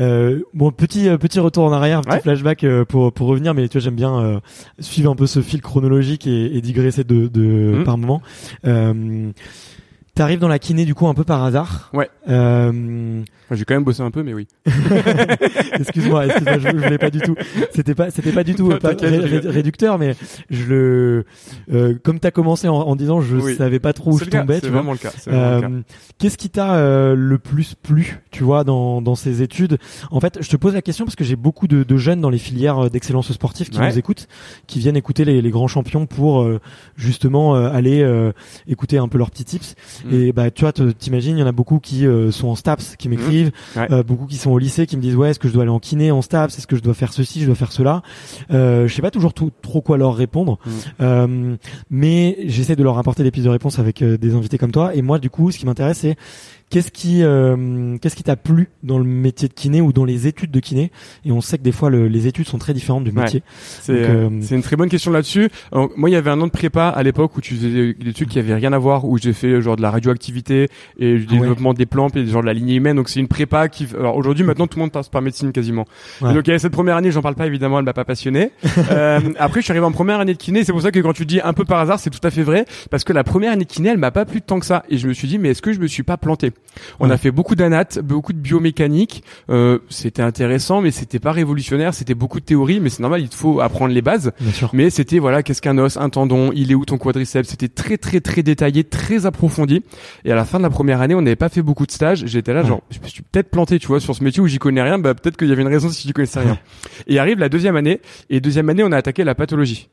Euh, 0.00 0.04
euh, 0.04 0.42
bon 0.54 0.72
petit 0.72 1.08
euh, 1.08 1.18
petit 1.18 1.38
retour 1.38 1.64
en 1.64 1.72
arrière, 1.72 2.00
petit 2.00 2.14
Ouais. 2.16 2.20
flashback 2.20 2.64
euh, 2.64 2.84
pour 2.84 3.12
pour 3.12 3.28
revenir, 3.28 3.54
mais 3.54 3.68
tu 3.68 3.78
vois 3.78 3.84
j'aime 3.84 3.94
bien 3.94 4.18
euh, 4.18 4.40
suivre 4.80 5.10
un 5.10 5.14
peu 5.14 5.26
ce 5.26 5.40
fil 5.40 5.60
chronologique 5.62 6.26
et, 6.26 6.56
et 6.56 6.60
digresser 6.60 7.04
de, 7.04 7.28
de 7.28 7.40
Mhm. 7.78 7.84
par 7.84 7.96
moment. 7.98 8.20
T'arrives 10.14 10.38
dans 10.38 10.46
la 10.48 10.60
kiné 10.60 10.84
du 10.84 10.94
coup 10.94 11.08
un 11.08 11.14
peu 11.14 11.24
par 11.24 11.42
hasard. 11.42 11.90
Ouais. 11.92 12.08
Euh, 12.28 13.22
j'ai 13.50 13.64
quand 13.64 13.74
même 13.74 13.82
bossé 13.84 14.00
un 14.00 14.12
peu, 14.12 14.22
mais 14.22 14.32
oui. 14.32 14.46
excuse-moi, 15.78 16.26
excuse-moi, 16.26 16.58
je, 16.58 16.96
pas 16.96 17.10
du 17.10 17.20
tout. 17.20 17.34
C'était 17.74 17.94
pas, 17.94 18.10
c'était 18.10 18.32
pas 18.32 18.44
du 18.44 18.54
tout 18.54 18.68
pas 18.80 18.90
ré- 18.90 19.18
ré- 19.18 19.38
réducteur, 19.40 19.98
mais 19.98 20.14
je 20.50 20.64
le, 20.66 21.24
euh, 21.72 21.94
comme 22.02 22.20
t'as 22.20 22.30
commencé 22.30 22.68
en, 22.68 22.74
en 22.76 22.96
disant, 22.96 23.20
je 23.20 23.36
Oui. 23.36 23.56
savais 23.56 23.78
pas 23.80 23.92
trop 23.92 24.12
où 24.12 24.18
je 24.18 24.24
tombais, 24.26 24.60
c'est 24.60 24.68
vraiment 24.68 24.92
le 24.92 24.98
cas. 24.98 25.12
Euh, 25.28 25.80
Qu'est-ce 26.18 26.38
qui 26.38 26.48
t'a 26.50 26.74
euh, 26.76 27.14
le 27.16 27.38
plus 27.38 27.74
plu, 27.74 28.20
tu 28.30 28.44
vois, 28.44 28.64
dans, 28.64 29.02
dans 29.02 29.14
ces 29.16 29.42
études? 29.42 29.78
En 30.10 30.20
fait, 30.20 30.38
je 30.40 30.48
te 30.48 30.56
pose 30.56 30.74
la 30.74 30.82
question 30.82 31.04
parce 31.04 31.16
que 31.16 31.24
j'ai 31.24 31.36
beaucoup 31.36 31.66
de, 31.66 31.82
de 31.82 31.96
jeunes 31.96 32.20
dans 32.20 32.30
les 32.30 32.38
filières 32.38 32.88
d'excellence 32.90 33.32
sportive 33.32 33.68
qui 33.68 33.78
Ouais. 33.80 33.88
nous 33.90 33.98
écoutent, 33.98 34.28
qui 34.68 34.78
viennent 34.78 34.96
écouter 34.96 35.24
les, 35.24 35.42
les 35.42 35.50
grands 35.50 35.66
champions 35.68 36.06
pour 36.06 36.48
justement 36.96 37.54
aller 37.54 38.08
écouter 38.68 38.98
un 38.98 39.08
peu 39.08 39.18
leurs 39.18 39.30
petits 39.30 39.44
tips. 39.44 39.74
Mm. 40.04 40.14
Et 40.14 40.32
bah, 40.32 40.50
tu 40.50 40.62
vois, 40.62 40.72
t'imagines, 40.72 41.36
il 41.36 41.40
y 41.40 41.42
en 41.42 41.46
a 41.46 41.52
beaucoup 41.52 41.78
qui 41.78 42.06
euh, 42.06 42.30
sont 42.30 42.48
en 42.48 42.54
STAPS, 42.54 42.96
qui 42.96 43.08
m'écrivent, 43.08 43.50
Ouais. 43.76 43.90
euh, 43.92 44.02
beaucoup 44.02 44.26
qui 44.26 44.36
sont 44.36 44.50
au 44.50 44.58
lycée, 44.58 44.86
qui 44.86 44.96
me 44.96 45.02
disent 45.02 45.16
ouais, 45.16 45.30
est-ce 45.30 45.38
que 45.38 45.48
je 45.48 45.52
dois 45.54 45.62
aller 45.62 45.70
en 45.72 45.78
kiné, 45.80 46.10
en 46.10 46.22
STAPS, 46.22 46.58
est-ce 46.58 46.66
que 46.66 46.76
je 46.76 46.82
dois 46.82 46.94
faire 46.94 47.12
ceci, 47.12 47.40
je 47.40 47.46
dois 47.46 47.54
faire 47.54 47.72
cela? 47.72 48.02
Euh, 48.50 48.86
je 48.86 48.94
sais 48.94 49.02
pas 49.02 49.10
toujours 49.10 49.32
tout- 49.34 49.50
trop 49.62 49.80
quoi 49.80 49.96
leur 49.98 50.14
répondre, 50.14 50.58
Mm. 50.64 50.70
euh, 51.00 51.56
mais 51.90 52.36
j'essaie 52.46 52.76
de 52.76 52.82
leur 52.82 52.98
apporter 52.98 53.22
des 53.22 53.30
pistes 53.30 53.46
de 53.46 53.50
réponse 53.50 53.78
avec 53.78 54.02
euh, 54.02 54.16
des 54.18 54.34
invités 54.34 54.58
comme 54.58 54.72
toi. 54.72 54.94
Et 54.94 55.02
moi, 55.02 55.18
du 55.18 55.30
coup, 55.30 55.50
ce 55.50 55.58
qui 55.58 55.66
m'intéresse, 55.66 55.98
c'est 55.98 56.16
qu'est-ce 56.74 56.90
qui, 56.90 57.22
euh, 57.22 57.96
qu'est-ce 57.98 58.16
qui 58.16 58.24
t'a 58.24 58.34
plu 58.34 58.68
dans 58.82 58.98
le 58.98 59.04
métier 59.04 59.46
de 59.46 59.54
kiné 59.54 59.80
ou 59.80 59.92
dans 59.92 60.04
les 60.04 60.26
études 60.26 60.50
de 60.50 60.58
kiné? 60.58 60.90
Et 61.24 61.30
on 61.30 61.40
sait 61.40 61.56
que 61.56 61.62
des 61.62 61.70
fois, 61.70 61.88
le- 61.88 62.08
les 62.08 62.26
études 62.26 62.48
sont 62.48 62.58
très 62.58 62.74
différentes 62.74 63.04
du 63.04 63.10
Ouais. 63.12 63.22
métier. 63.22 63.44
C'est 63.60 63.92
euh, 63.92 64.26
euh, 64.28 64.30
c'est 64.40 64.56
une 64.56 64.62
très 64.62 64.74
bonne 64.74 64.88
question 64.88 65.12
là-dessus. 65.12 65.50
Alors, 65.70 65.88
moi, 65.96 66.10
il 66.10 66.14
y 66.14 66.16
avait 66.16 66.30
un 66.30 66.40
an 66.40 66.46
de 66.48 66.50
prépa 66.52 66.88
à 66.88 67.00
l'époque 67.04 67.36
où 67.36 67.40
tu 67.40 67.54
faisais 67.54 67.94
des 67.94 68.12
trucs 68.12 68.28
qui 68.28 68.40
avaient 68.40 68.54
rien 68.56 68.72
à 68.72 68.78
voir, 68.78 69.04
où 69.04 69.16
j'ai 69.18 69.32
fait 69.32 69.62
genre 69.62 69.76
de 69.76 69.82
la 69.82 69.92
radioactivité 69.92 70.68
et 70.98 71.14
du 71.18 71.26
Ah 71.28 71.32
ouais. 71.34 71.38
développement 71.42 71.74
des 71.74 71.86
plantes 71.86 72.16
et 72.16 72.26
genre 72.26 72.42
de 72.42 72.46
la 72.48 72.52
lignée 72.54 72.74
humaine. 72.74 72.96
Donc 72.96 73.08
c'est 73.08 73.20
une 73.20 73.28
prépa 73.28 73.68
qui. 73.68 73.86
Alors 73.96 74.16
aujourd'hui, 74.16 74.44
maintenant, 74.44 74.66
tout 74.66 74.76
le 74.78 74.82
monde 74.82 74.90
passe 74.92 75.08
par 75.08 75.22
médecine 75.22 75.52
quasiment. 75.52 75.84
Ouais. 76.22 76.32
Et 76.32 76.34
donc 76.34 76.42
il 76.46 76.48
y 76.48 76.50
avait 76.50 76.58
cette 76.58 76.72
première 76.72 76.96
année, 76.96 77.12
j'en 77.12 77.22
parle 77.22 77.36
pas 77.36 77.46
évidemment, 77.46 77.78
elle 77.78 77.84
m'a 77.84 77.92
pas 77.92 78.04
passionné. 78.04 78.50
euh, 78.90 79.20
après, 79.38 79.60
je 79.60 79.64
suis 79.66 79.72
arrivé 79.72 79.86
en 79.86 79.92
première 79.92 80.18
année 80.18 80.32
de 80.34 80.38
kiné. 80.38 80.64
C'est 80.64 80.72
pour 80.72 80.82
ça 80.82 80.90
que 80.90 80.98
quand 80.98 81.12
tu 81.12 81.24
dis 81.24 81.40
un 81.40 81.52
peu 81.52 81.64
par 81.64 81.78
hasard, 81.78 82.00
c'est 82.00 82.10
tout 82.10 82.26
à 82.26 82.32
fait 82.32 82.42
vrai, 82.42 82.64
parce 82.90 83.04
que 83.04 83.12
la 83.12 83.22
première 83.22 83.52
année 83.52 83.64
de 83.64 83.70
kiné, 83.70 83.90
elle 83.90 83.98
m'a 83.98 84.10
pas 84.10 84.24
plu 84.24 84.42
tant 84.42 84.58
que 84.58 84.66
ça. 84.66 84.82
Et 84.88 84.98
je 84.98 85.06
me 85.06 85.12
suis 85.12 85.28
dit, 85.28 85.38
mais 85.38 85.50
est-ce 85.50 85.62
que 85.62 85.72
je 85.72 85.78
me 85.78 85.86
suis 85.86 86.02
pas 86.02 86.16
planté? 86.16 86.50
On 86.98 87.06
Ouais. 87.06 87.12
a 87.14 87.16
fait 87.16 87.30
beaucoup 87.30 87.54
d'anat, 87.54 87.84
beaucoup 88.02 88.32
de 88.32 88.38
biomécanique. 88.38 89.22
Euh, 89.48 89.78
c'était 89.88 90.22
intéressant, 90.22 90.80
mais 90.80 90.90
c'était 90.90 91.18
pas 91.20 91.30
révolutionnaire. 91.32 91.94
C'était 91.94 92.14
beaucoup 92.14 92.40
de 92.40 92.44
théorie, 92.44 92.80
mais 92.80 92.88
c'est 92.90 93.00
normal, 93.00 93.20
il 93.20 93.28
te 93.28 93.34
faut 93.36 93.60
apprendre 93.60 93.92
les 93.94 94.02
bases. 94.02 94.32
Bien 94.40 94.52
sûr. 94.52 94.70
Mais 94.72 94.90
c'était 94.90 95.18
voilà, 95.18 95.42
qu'est-ce 95.42 95.62
qu'un 95.62 95.78
os, 95.78 95.96
un 95.96 96.08
tendon, 96.10 96.50
il 96.54 96.72
est 96.72 96.74
où 96.74 96.84
ton 96.84 96.98
quadriceps? 96.98 97.48
C'était 97.48 97.68
très 97.68 97.96
très 97.96 98.20
très 98.20 98.42
détaillé, 98.42 98.84
très 98.84 99.24
approfondi. 99.26 99.82
Et 100.24 100.32
à 100.32 100.34
la 100.34 100.44
fin 100.44 100.58
de 100.58 100.64
la 100.64 100.70
première 100.70 101.00
année, 101.00 101.14
on 101.14 101.22
n'avait 101.22 101.36
pas 101.36 101.48
fait 101.48 101.62
beaucoup 101.62 101.86
de 101.86 101.92
stages. 101.92 102.24
J'étais 102.26 102.52
là, 102.52 102.62
Ouais. 102.62 102.68
genre, 102.68 102.82
je 102.90 102.98
me 103.00 103.06
suis 103.06 103.22
peut-être 103.22 103.50
planté, 103.50 103.78
tu 103.78 103.86
vois, 103.86 104.00
sur 104.00 104.14
ce 104.14 104.24
métier 104.24 104.42
où 104.42 104.46
j'y 104.46 104.58
connais 104.58 104.82
rien. 104.82 104.98
Bah 104.98 105.14
peut-être 105.14 105.36
qu'il 105.36 105.48
y 105.48 105.52
avait 105.52 105.62
une 105.62 105.68
raison 105.68 105.88
si 105.90 106.06
j'y 106.08 106.12
connaissais 106.12 106.40
rien. 106.40 106.58
Et 107.06 107.18
arrive 107.18 107.38
la 107.38 107.48
deuxième 107.48 107.76
année. 107.76 108.00
Et 108.30 108.40
deuxième 108.40 108.68
année, 108.68 108.82
on 108.82 108.90
a 108.92 108.96
attaqué 108.96 109.22
la 109.24 109.34
pathologie. 109.34 109.88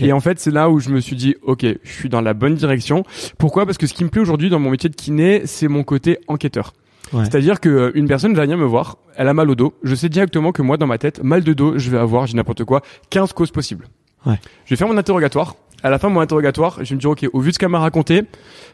Et 0.00 0.12
en 0.12 0.20
fait, 0.20 0.38
c'est 0.38 0.50
là 0.50 0.70
où 0.70 0.80
je 0.80 0.90
me 0.90 1.00
suis 1.00 1.16
dit, 1.16 1.36
ok, 1.42 1.64
je 1.82 1.92
suis 1.92 2.08
dans 2.08 2.20
la 2.20 2.34
bonne 2.34 2.54
direction. 2.54 3.04
Pourquoi? 3.38 3.66
Parce 3.66 3.78
que 3.78 3.86
ce 3.86 3.94
qui 3.94 4.04
me 4.04 4.10
plaît 4.10 4.22
aujourd'hui 4.22 4.50
dans 4.50 4.58
mon 4.58 4.70
métier 4.70 4.88
de 4.88 4.96
kiné, 4.96 5.42
c'est 5.44 5.68
mon 5.68 5.84
côté 5.84 6.18
enquêteur. 6.28 6.72
Ouais. 7.12 7.24
C'est-à-dire 7.24 7.60
que 7.60 7.68
euh, 7.68 7.90
une 7.94 8.08
personne 8.08 8.34
va 8.34 8.42
venir 8.42 8.56
me 8.56 8.64
voir, 8.64 8.96
elle 9.16 9.28
a 9.28 9.34
mal 9.34 9.50
au 9.50 9.54
dos, 9.54 9.74
je 9.82 9.94
sais 9.94 10.08
directement 10.08 10.52
que 10.52 10.62
moi 10.62 10.76
dans 10.78 10.86
ma 10.86 10.98
tête, 10.98 11.22
mal 11.22 11.44
de 11.44 11.52
dos, 11.52 11.78
je 11.78 11.90
vais 11.90 11.98
avoir, 11.98 12.26
j'ai 12.26 12.34
n'importe 12.34 12.64
quoi, 12.64 12.80
15 13.10 13.32
causes 13.34 13.50
possibles. 13.50 13.88
Ouais. 14.26 14.40
Je 14.64 14.70
vais 14.70 14.76
faire 14.76 14.88
mon 14.88 14.96
interrogatoire. 14.96 15.56
À 15.82 15.90
la 15.90 15.98
fin 15.98 16.08
de 16.08 16.14
mon 16.14 16.20
interrogatoire, 16.20 16.78
je 16.82 16.88
vais 16.88 16.94
me 16.94 17.00
dire 17.00 17.10
OK, 17.10 17.26
au 17.32 17.40
vu 17.40 17.50
de 17.50 17.54
ce 17.54 17.58
qu'elle 17.58 17.68
m'a 17.68 17.78
raconté, 17.78 18.22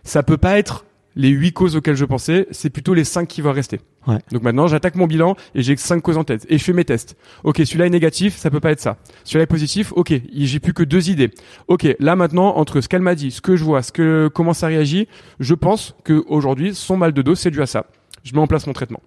ça 0.05 0.23
peut 0.23 0.37
pas 0.37 0.59
être 0.59 0.85
les 1.17 1.29
huit 1.29 1.53
causes 1.53 1.77
auxquelles 1.77 1.97
je 1.97 2.05
pensais, 2.05 2.47
c'est 2.51 2.71
plutôt 2.71 2.95
les 2.95 3.05
cinq 3.05 3.29
qui 3.29 3.41
vont 3.41 3.53
rester. 3.53 3.81
Ouais. 4.07 4.19
Donc 4.33 4.43
maintenant, 4.43 4.67
j'attaque 4.67 4.95
mon 4.95 5.07
bilan 5.07 5.37
et 5.55 5.63
j'ai 5.63 5.77
cinq 5.77 6.01
causes 6.01 6.17
en 6.17 6.25
tête 6.25 6.47
et 6.49 6.59
je 6.59 6.65
fais 6.65 6.73
mes 6.73 6.85
tests. 6.85 7.17
Ok, 7.45 7.59
celui-là 7.59 7.87
est 7.87 7.91
négatif, 7.91 8.37
ça 8.37 8.51
peut 8.51 8.61
pas 8.61 8.71
être 8.71 8.81
ça. 8.81 8.97
Celui-là 9.25 9.45
est 9.45 9.47
positif, 9.47 9.93
ok, 9.95 10.13
j'ai 10.35 10.61
plus 10.61 10.73
que 10.73 10.83
deux 10.83 11.11
idées. 11.11 11.31
Ok, 11.69 11.87
là 11.99 12.17
maintenant, 12.17 12.57
entre 12.57 12.81
ce 12.81 12.89
qu'elle 12.89 13.03
m'a 13.03 13.15
dit, 13.15 13.31
ce 13.31 13.41
que 13.41 13.57
je 13.57 13.65
vois, 13.65 13.83
ce 13.83 13.93
que 13.93 14.31
comment 14.33 14.55
ça 14.55 14.69
réagit, 14.69 15.09
je 15.39 15.55
pense 15.55 15.95
que 16.05 16.25
aujourd'hui, 16.29 16.75
son 16.75 16.97
mal 16.97 17.13
de 17.13 17.23
dos, 17.23 17.35
c'est 17.35 17.51
dû 17.51 17.61
à 17.61 17.67
ça. 17.67 17.87
Je 18.25 18.33
mets 18.35 18.41
en 18.41 18.47
place 18.47 18.67
mon 18.67 18.73
traitement. 18.73 19.01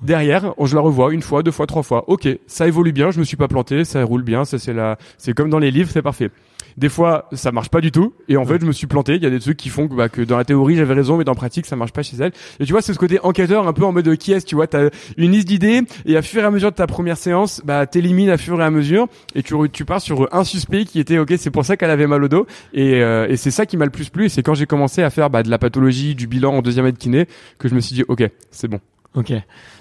Derrière, 0.00 0.54
je 0.62 0.74
la 0.74 0.80
revois 0.80 1.12
une 1.12 1.22
fois, 1.22 1.42
deux 1.42 1.50
fois, 1.50 1.66
trois 1.66 1.82
fois. 1.82 2.08
Ok, 2.08 2.28
ça 2.46 2.66
évolue 2.68 2.92
bien, 2.92 3.10
je 3.10 3.18
me 3.18 3.24
suis 3.24 3.36
pas 3.36 3.48
planté, 3.48 3.84
ça 3.84 4.04
roule 4.04 4.22
bien, 4.22 4.44
ça 4.44 4.58
c'est 4.58 4.72
la, 4.72 4.96
c'est 5.18 5.34
comme 5.34 5.50
dans 5.50 5.58
les 5.58 5.70
livres, 5.70 5.90
c'est 5.92 6.02
parfait. 6.02 6.30
Des 6.76 6.88
fois, 6.88 7.28
ça 7.32 7.52
marche 7.52 7.68
pas 7.68 7.80
du 7.80 7.90
tout, 7.90 8.14
et 8.28 8.36
en 8.36 8.44
fait, 8.44 8.60
je 8.60 8.66
me 8.66 8.72
suis 8.72 8.86
planté. 8.86 9.16
Il 9.16 9.22
y 9.22 9.26
a 9.26 9.30
des 9.30 9.40
trucs 9.40 9.56
qui 9.56 9.68
font 9.68 9.88
que, 9.88 9.94
bah, 9.94 10.08
que 10.08 10.22
dans 10.22 10.36
la 10.36 10.44
théorie 10.44 10.76
j'avais 10.76 10.94
raison, 10.94 11.16
mais 11.16 11.24
dans 11.24 11.32
la 11.32 11.36
pratique 11.36 11.66
ça 11.66 11.76
marche 11.76 11.92
pas 11.92 12.02
chez 12.02 12.16
elle. 12.18 12.32
Et 12.60 12.64
tu 12.64 12.72
vois, 12.72 12.82
c'est 12.82 12.92
ce 12.92 12.98
côté 12.98 13.18
enquêteur, 13.22 13.66
un 13.66 13.72
peu 13.72 13.84
en 13.84 13.92
mode 13.92 14.08
euh, 14.08 14.16
qui 14.16 14.32
est-ce, 14.32 14.46
tu 14.46 14.54
vois, 14.54 14.66
t'as 14.66 14.90
une 15.16 15.32
liste 15.32 15.48
d'idées, 15.48 15.82
et 16.06 16.16
à 16.16 16.22
fur 16.22 16.42
et 16.42 16.46
à 16.46 16.50
mesure 16.50 16.70
de 16.70 16.76
ta 16.76 16.86
première 16.86 17.16
séance, 17.16 17.62
bah, 17.64 17.86
t'élimines 17.86 18.30
à 18.30 18.36
fur 18.36 18.60
et 18.60 18.64
à 18.64 18.70
mesure, 18.70 19.08
et 19.34 19.42
tu, 19.42 19.54
tu 19.72 19.84
pars 19.84 20.00
sur 20.00 20.28
un 20.34 20.44
suspect 20.44 20.84
qui 20.84 21.00
était, 21.00 21.18
ok, 21.18 21.34
c'est 21.38 21.50
pour 21.50 21.64
ça 21.64 21.76
qu'elle 21.76 21.90
avait 21.90 22.06
mal 22.06 22.24
au 22.24 22.28
dos, 22.28 22.46
et, 22.72 23.02
euh, 23.02 23.26
et 23.28 23.36
c'est 23.36 23.50
ça 23.50 23.66
qui 23.66 23.76
m'a 23.76 23.84
le 23.84 23.90
plus 23.90 24.08
plu, 24.08 24.26
et 24.26 24.28
c'est 24.28 24.42
quand 24.42 24.54
j'ai 24.54 24.66
commencé 24.66 25.02
à 25.02 25.10
faire 25.10 25.30
bah, 25.30 25.42
de 25.42 25.50
la 25.50 25.58
pathologie, 25.58 26.14
du 26.14 26.26
bilan 26.26 26.54
en 26.54 26.62
deuxième 26.62 26.86
aide 26.86 26.98
kiné, 26.98 27.26
que 27.58 27.68
je 27.68 27.74
me 27.74 27.80
suis 27.80 27.94
dit, 27.94 28.04
ok, 28.08 28.28
c'est 28.50 28.68
bon. 28.68 28.80
Ok. 29.14 29.32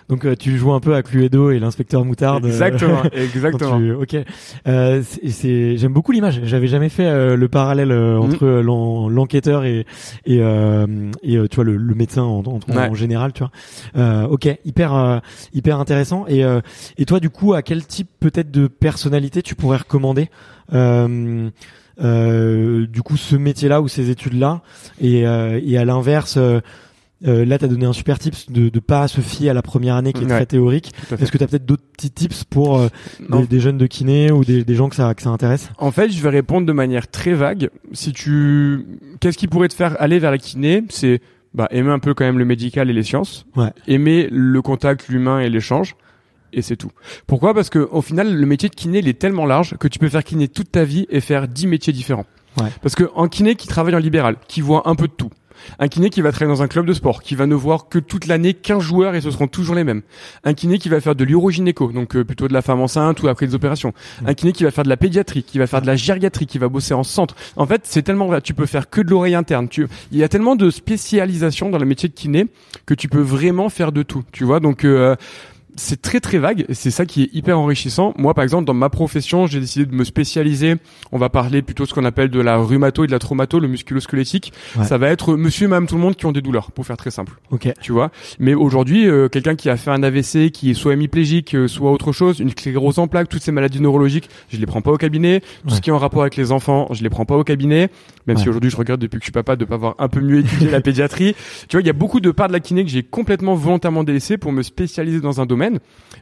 Donc 0.10 0.26
euh, 0.26 0.36
tu 0.36 0.58
joues 0.58 0.74
un 0.74 0.82
peu 0.82 0.94
à 0.94 1.04
Cluedo 1.04 1.52
et 1.52 1.60
l'inspecteur 1.60 2.04
Moutarde. 2.04 2.44
euh, 2.44 2.48
Exactement, 2.50 3.02
exactement. 3.14 3.80
tu- 3.80 3.94
Ok. 3.94 4.18
Euh, 4.68 5.02
c'est- 5.30 5.78
j'aime 5.78 5.94
beaucoup 5.94 6.12
l'image. 6.12 6.42
J'avais 6.44 6.68
jamais 6.68 6.90
fait 6.90 7.06
euh, 7.06 7.38
le 7.38 7.48
parallèle 7.48 7.94
euh, 7.94 8.18
Mhm. 8.18 8.24
entre 8.26 8.46
euh, 8.46 8.62
l'en- 8.62 9.08
l'enquêteur 9.08 9.64
et 9.64 9.86
et, 10.26 10.40
euh, 10.42 10.86
et 11.24 11.38
euh, 11.38 11.48
tu 11.48 11.56
vois 11.56 11.64
le, 11.64 11.78
le 11.78 11.96
médecin 11.96 12.24
en, 12.24 12.44
en, 12.46 12.60
en 12.90 12.94
général, 12.94 13.32
tu 13.32 13.40
vois. 13.40 13.52
Euh, 13.96 14.28
ok, 14.28 14.50
hyper 14.66 14.94
euh, 14.94 15.20
hyper 15.54 15.80
intéressant. 15.80 16.26
Et 16.28 16.44
euh, 16.44 16.60
et 16.98 17.06
toi 17.06 17.22
du 17.22 17.30
coup, 17.30 17.54
à 17.54 17.62
quel 17.62 17.86
type 17.86 18.10
peut-être 18.20 18.52
de 18.52 18.68
personnalité 18.68 19.42
tu 19.42 19.56
pourrais 19.56 19.78
recommander 19.78 20.30
euh, 20.74 21.50
euh, 22.02 22.88
du 22.88 23.02
coup 23.02 23.16
ce 23.18 23.36
métier-là 23.36 23.82
ou 23.82 23.88
ces 23.88 24.10
études-là? 24.10 24.62
Et 25.00 25.26
euh, 25.26 25.60
et 25.64 25.78
à 25.78 25.86
l'inverse. 25.86 26.38
Euh, 27.28 27.46
là, 27.46 27.58
tu 27.60 27.66
as 27.66 27.68
donné 27.68 27.86
un 27.86 27.94
super 27.94 28.18
tips 28.20 28.50
de 28.52 28.72
ne 28.74 28.80
pas 28.80 29.08
se 29.08 29.22
fier 29.22 29.50
à 29.50 29.54
la 29.54 29.62
première 29.62 29.96
année 29.96 30.12
qui 30.14 30.22
est 30.24 30.26
Ouais. 30.26 30.36
très 30.38 30.46
théorique. 30.46 30.92
Est-ce 31.20 31.32
que 31.32 31.38
tu 31.38 31.44
as 31.44 31.48
peut-être 31.48 31.66
d'autres 31.66 31.84
petits 31.96 32.10
tips 32.12 32.44
pour 32.46 32.80
euh, 32.80 32.88
des 33.50 33.60
jeunes 33.60 33.78
de 33.78 33.86
kiné 33.88 34.32
ou 34.32 34.44
des, 34.44 34.64
des 34.64 34.76
gens 34.76 34.90
que 34.90 34.96
ça, 34.96 35.14
que 35.14 35.22
ça 35.22 35.30
intéresse? 35.30 35.70
En 35.78 35.92
fait, 35.92 36.10
je 36.12 36.22
vais 36.22 36.30
répondre 36.30 36.66
de 36.66 36.74
manière 36.74 37.08
très 37.10 37.34
vague. 37.34 37.70
Si 37.92 38.12
tu, 38.14 38.86
qu'est-ce 39.20 39.38
qui 39.38 39.48
pourrait 39.48 39.68
te 39.68 39.74
faire 39.76 39.96
aller 40.02 40.20
vers 40.20 40.32
la 40.32 40.38
kiné? 40.38 40.84
C'est 40.90 41.22
bah, 41.54 41.68
aimer 41.72 41.92
un 41.92 42.00
peu 42.00 42.14
quand 42.14 42.24
même 42.26 42.40
le 42.40 42.46
médical 42.46 42.90
et 42.90 42.94
les 42.94 43.04
sciences, 43.04 43.46
Ouais. 43.56 43.72
aimer 43.88 44.28
le 44.32 44.62
contact, 44.62 45.10
l'humain 45.10 45.42
et 45.42 45.50
l'échange, 45.50 45.96
et 46.54 46.62
c'est 46.62 46.78
tout. 46.78 46.92
Pourquoi? 47.28 47.54
Parce 47.54 47.70
que 47.70 47.80
au 47.80 48.02
final, 48.02 48.34
le 48.36 48.46
métier 48.46 48.70
de 48.70 48.76
kiné, 48.76 49.00
il 49.00 49.08
est 49.08 49.20
tellement 49.20 49.46
large 49.46 49.76
que 49.78 49.88
tu 49.88 50.00
peux 50.00 50.10
faire 50.10 50.24
kiné 50.24 50.48
toute 50.48 50.72
ta 50.72 50.86
vie 50.86 51.06
et 51.10 51.20
faire 51.22 51.48
10 51.48 51.68
métiers 51.68 51.92
différents. 51.94 52.26
Ouais. 52.60 52.70
Parce 52.82 52.96
que 52.96 53.10
en 53.16 53.28
kiné 53.28 53.56
qui 53.56 53.68
travaille 53.68 53.96
en 53.96 54.00
libéral, 54.00 54.36
qui 54.48 54.62
voit 54.62 54.90
un 54.90 54.96
peu 54.96 55.08
de 55.08 55.14
tout. 55.14 55.30
Un 55.80 55.88
kiné 55.88 56.10
qui 56.10 56.22
va 56.22 56.32
travailler 56.32 56.56
dans 56.56 56.64
un 56.64 56.68
club 56.68 56.86
de 56.86 56.94
sport, 56.94 57.22
qui 57.22 57.36
va 57.36 57.46
ne 57.48 57.56
voir 57.56 57.90
que 57.90 58.00
toute 58.00 58.28
l'année 58.28 58.54
15 58.54 58.82
joueurs 58.82 59.16
et 59.16 59.22
ce 59.22 59.32
seront 59.32 59.48
toujours 59.48 59.76
les 59.76 59.84
mêmes. 59.84 60.02
Un 60.44 60.54
kiné 60.54 60.78
qui 60.78 60.90
va 60.90 61.00
faire 61.02 61.16
de 61.16 61.24
l'urogynéco, 61.24 61.92
donc 61.92 62.16
euh, 62.16 62.24
plutôt 62.24 62.48
de 62.48 62.54
la 62.54 62.62
femme 62.62 62.82
enceinte 62.82 63.22
ou 63.24 63.28
après 63.28 63.48
des 63.48 63.56
opérations. 63.56 63.94
Un 64.26 64.34
kiné 64.34 64.52
qui 64.54 64.64
va 64.64 64.72
faire 64.72 64.84
de 64.84 64.90
la 64.90 64.98
pédiatrie, 64.98 65.44
qui 65.44 65.60
va 65.60 65.68
faire 65.68 65.82
de 65.82 65.88
la 65.88 65.96
gériatrie, 65.96 66.46
qui 66.46 66.58
va 66.58 66.68
bosser 66.70 66.94
en 66.94 67.04
centre. 67.04 67.36
En 67.56 67.66
fait, 67.66 67.82
c'est 67.86 68.02
tellement 68.02 68.28
vrai. 68.28 68.42
Tu 68.42 68.54
peux 68.54 68.66
faire 68.66 68.90
que 68.90 69.02
de 69.02 69.10
l'oreille 69.10 69.36
interne. 69.36 69.68
Tu, 69.70 69.88
il 70.12 70.18
y 70.18 70.24
a 70.24 70.30
tellement 70.30 70.56
de 70.56 70.70
spécialisation 70.70 71.70
dans 71.70 71.78
le 71.78 71.86
métier 71.86 72.10
de 72.10 72.14
kiné 72.14 72.48
que 72.86 72.94
tu 72.94 73.08
peux 73.08 73.22
vraiment 73.22 73.70
faire 73.70 73.92
de 73.92 74.04
tout. 74.04 74.24
Tu 74.32 74.44
vois, 74.44 74.60
donc. 74.60 74.86
euh, 74.86 75.16
c'est 75.76 76.02
très 76.02 76.20
très 76.20 76.38
vague 76.38 76.66
et 76.70 76.74
c'est 76.74 76.92
ça 76.92 77.06
qui 77.06 77.24
est 77.24 77.30
hyper 77.34 77.58
enrichissant. 77.60 78.14
Moi 78.18 78.34
par 78.34 78.44
exemple 78.44 78.66
dans 78.66 78.74
ma 78.74 78.90
profession 78.90 79.48
j'ai 79.48 79.60
décidé 79.60 79.86
de 79.86 79.96
me 79.96 80.04
spécialiser. 80.04 80.76
On 81.12 81.18
va 81.18 81.30
parler 81.30 81.62
plutôt 81.62 81.84
de 81.84 81.90
ce 81.90 81.94
qu'on 81.94 82.06
appelle 82.06 82.30
de 82.30 82.40
la 82.40 82.58
rhumato 82.58 83.04
et 83.04 83.08
de 83.08 83.12
la 83.12 83.20
traumato, 83.20 83.60
le 83.60 83.68
musculo-squelettique. 83.68 84.54
Ouais. 84.78 84.86
Ça 84.86 84.98
va 84.98 85.10
être 85.10 85.36
monsieur 85.36 85.66
et 85.66 85.68
madame 85.68 85.88
tout 85.88 85.96
le 85.96 86.02
monde 86.02 86.16
qui 86.16 86.26
ont 86.26 86.32
des 86.32 86.42
douleurs 86.42 86.72
pour 86.72 86.86
faire 86.86 86.98
très 86.98 87.12
simple 87.12 87.34
Ok. 87.52 87.70
tu 87.82 87.92
vois. 87.92 88.12
Mais 88.40 88.54
aujourd'hui, 88.54 89.08
euh, 89.08 89.28
quelqu'un 89.30 89.56
qui 89.56 89.70
a 89.70 89.78
fait 89.78 89.92
un 89.92 90.04
AVC, 90.04 90.52
qui 90.52 90.72
est 90.72 90.74
soit 90.74 90.94
hémiplégique, 90.94 91.56
euh, 91.56 91.68
soit 91.68 91.92
autre 91.92 92.12
chose, 92.12 92.40
une 92.40 92.50
sclérose 92.50 93.00
en 93.00 93.08
plaques, 93.08 93.30
toutes 93.30 93.42
ces 93.44 93.52
maladies 93.52 93.82
neurologiques, 93.82 94.30
je 94.50 94.58
les 94.58 94.66
prends 94.66 94.82
pas 94.82 94.92
au 94.92 94.98
cabinet. 94.98 95.42
Tout 95.64 95.70
Ouais. 95.70 95.76
ce 95.76 95.82
qui 95.82 95.90
est 95.90 95.94
en 95.94 95.98
rapport 95.98 96.22
avec 96.22 96.36
les 96.36 96.52
enfants, 96.52 96.88
je 96.92 97.04
les 97.04 97.10
prends 97.10 97.26
pas 97.26 97.38
au 97.38 97.44
cabinet. 97.44 97.90
Même 98.28 98.38
Ouais. 98.38 98.44
si 98.44 98.50
aujourd'hui, 98.50 98.70
je 98.70 98.78
regrette 98.78 99.00
depuis 99.00 99.18
que 99.18 99.24
je 99.24 99.26
suis 99.28 99.32
papa 99.32 99.56
de 99.56 99.66
pas 99.66 99.76
avoir 99.76 99.96
un 100.00 100.08
peu 100.08 100.20
mieux 100.22 100.40
étudié 100.40 100.70
la 100.70 100.82
pédiatrie. 100.82 101.36
Tu 101.68 101.78
vois, 101.78 101.82
il 101.82 101.88
y 101.88 101.90
a 101.90 101.94
beaucoup 101.94 102.20
de 102.20 102.32
parts 102.32 102.48
de 102.48 102.54
la 102.54 102.60
kiné 102.60 102.84
que 102.84 102.90
j'ai 102.90 103.04
complètement 103.04 103.56
volontairement 103.56 104.04
délaissé 104.04 104.38
pour 104.38 104.52
me 104.52 104.62
spécialiser 104.64 105.20
dans 105.22 105.40
un 105.42 105.46
domaine. 105.46 105.61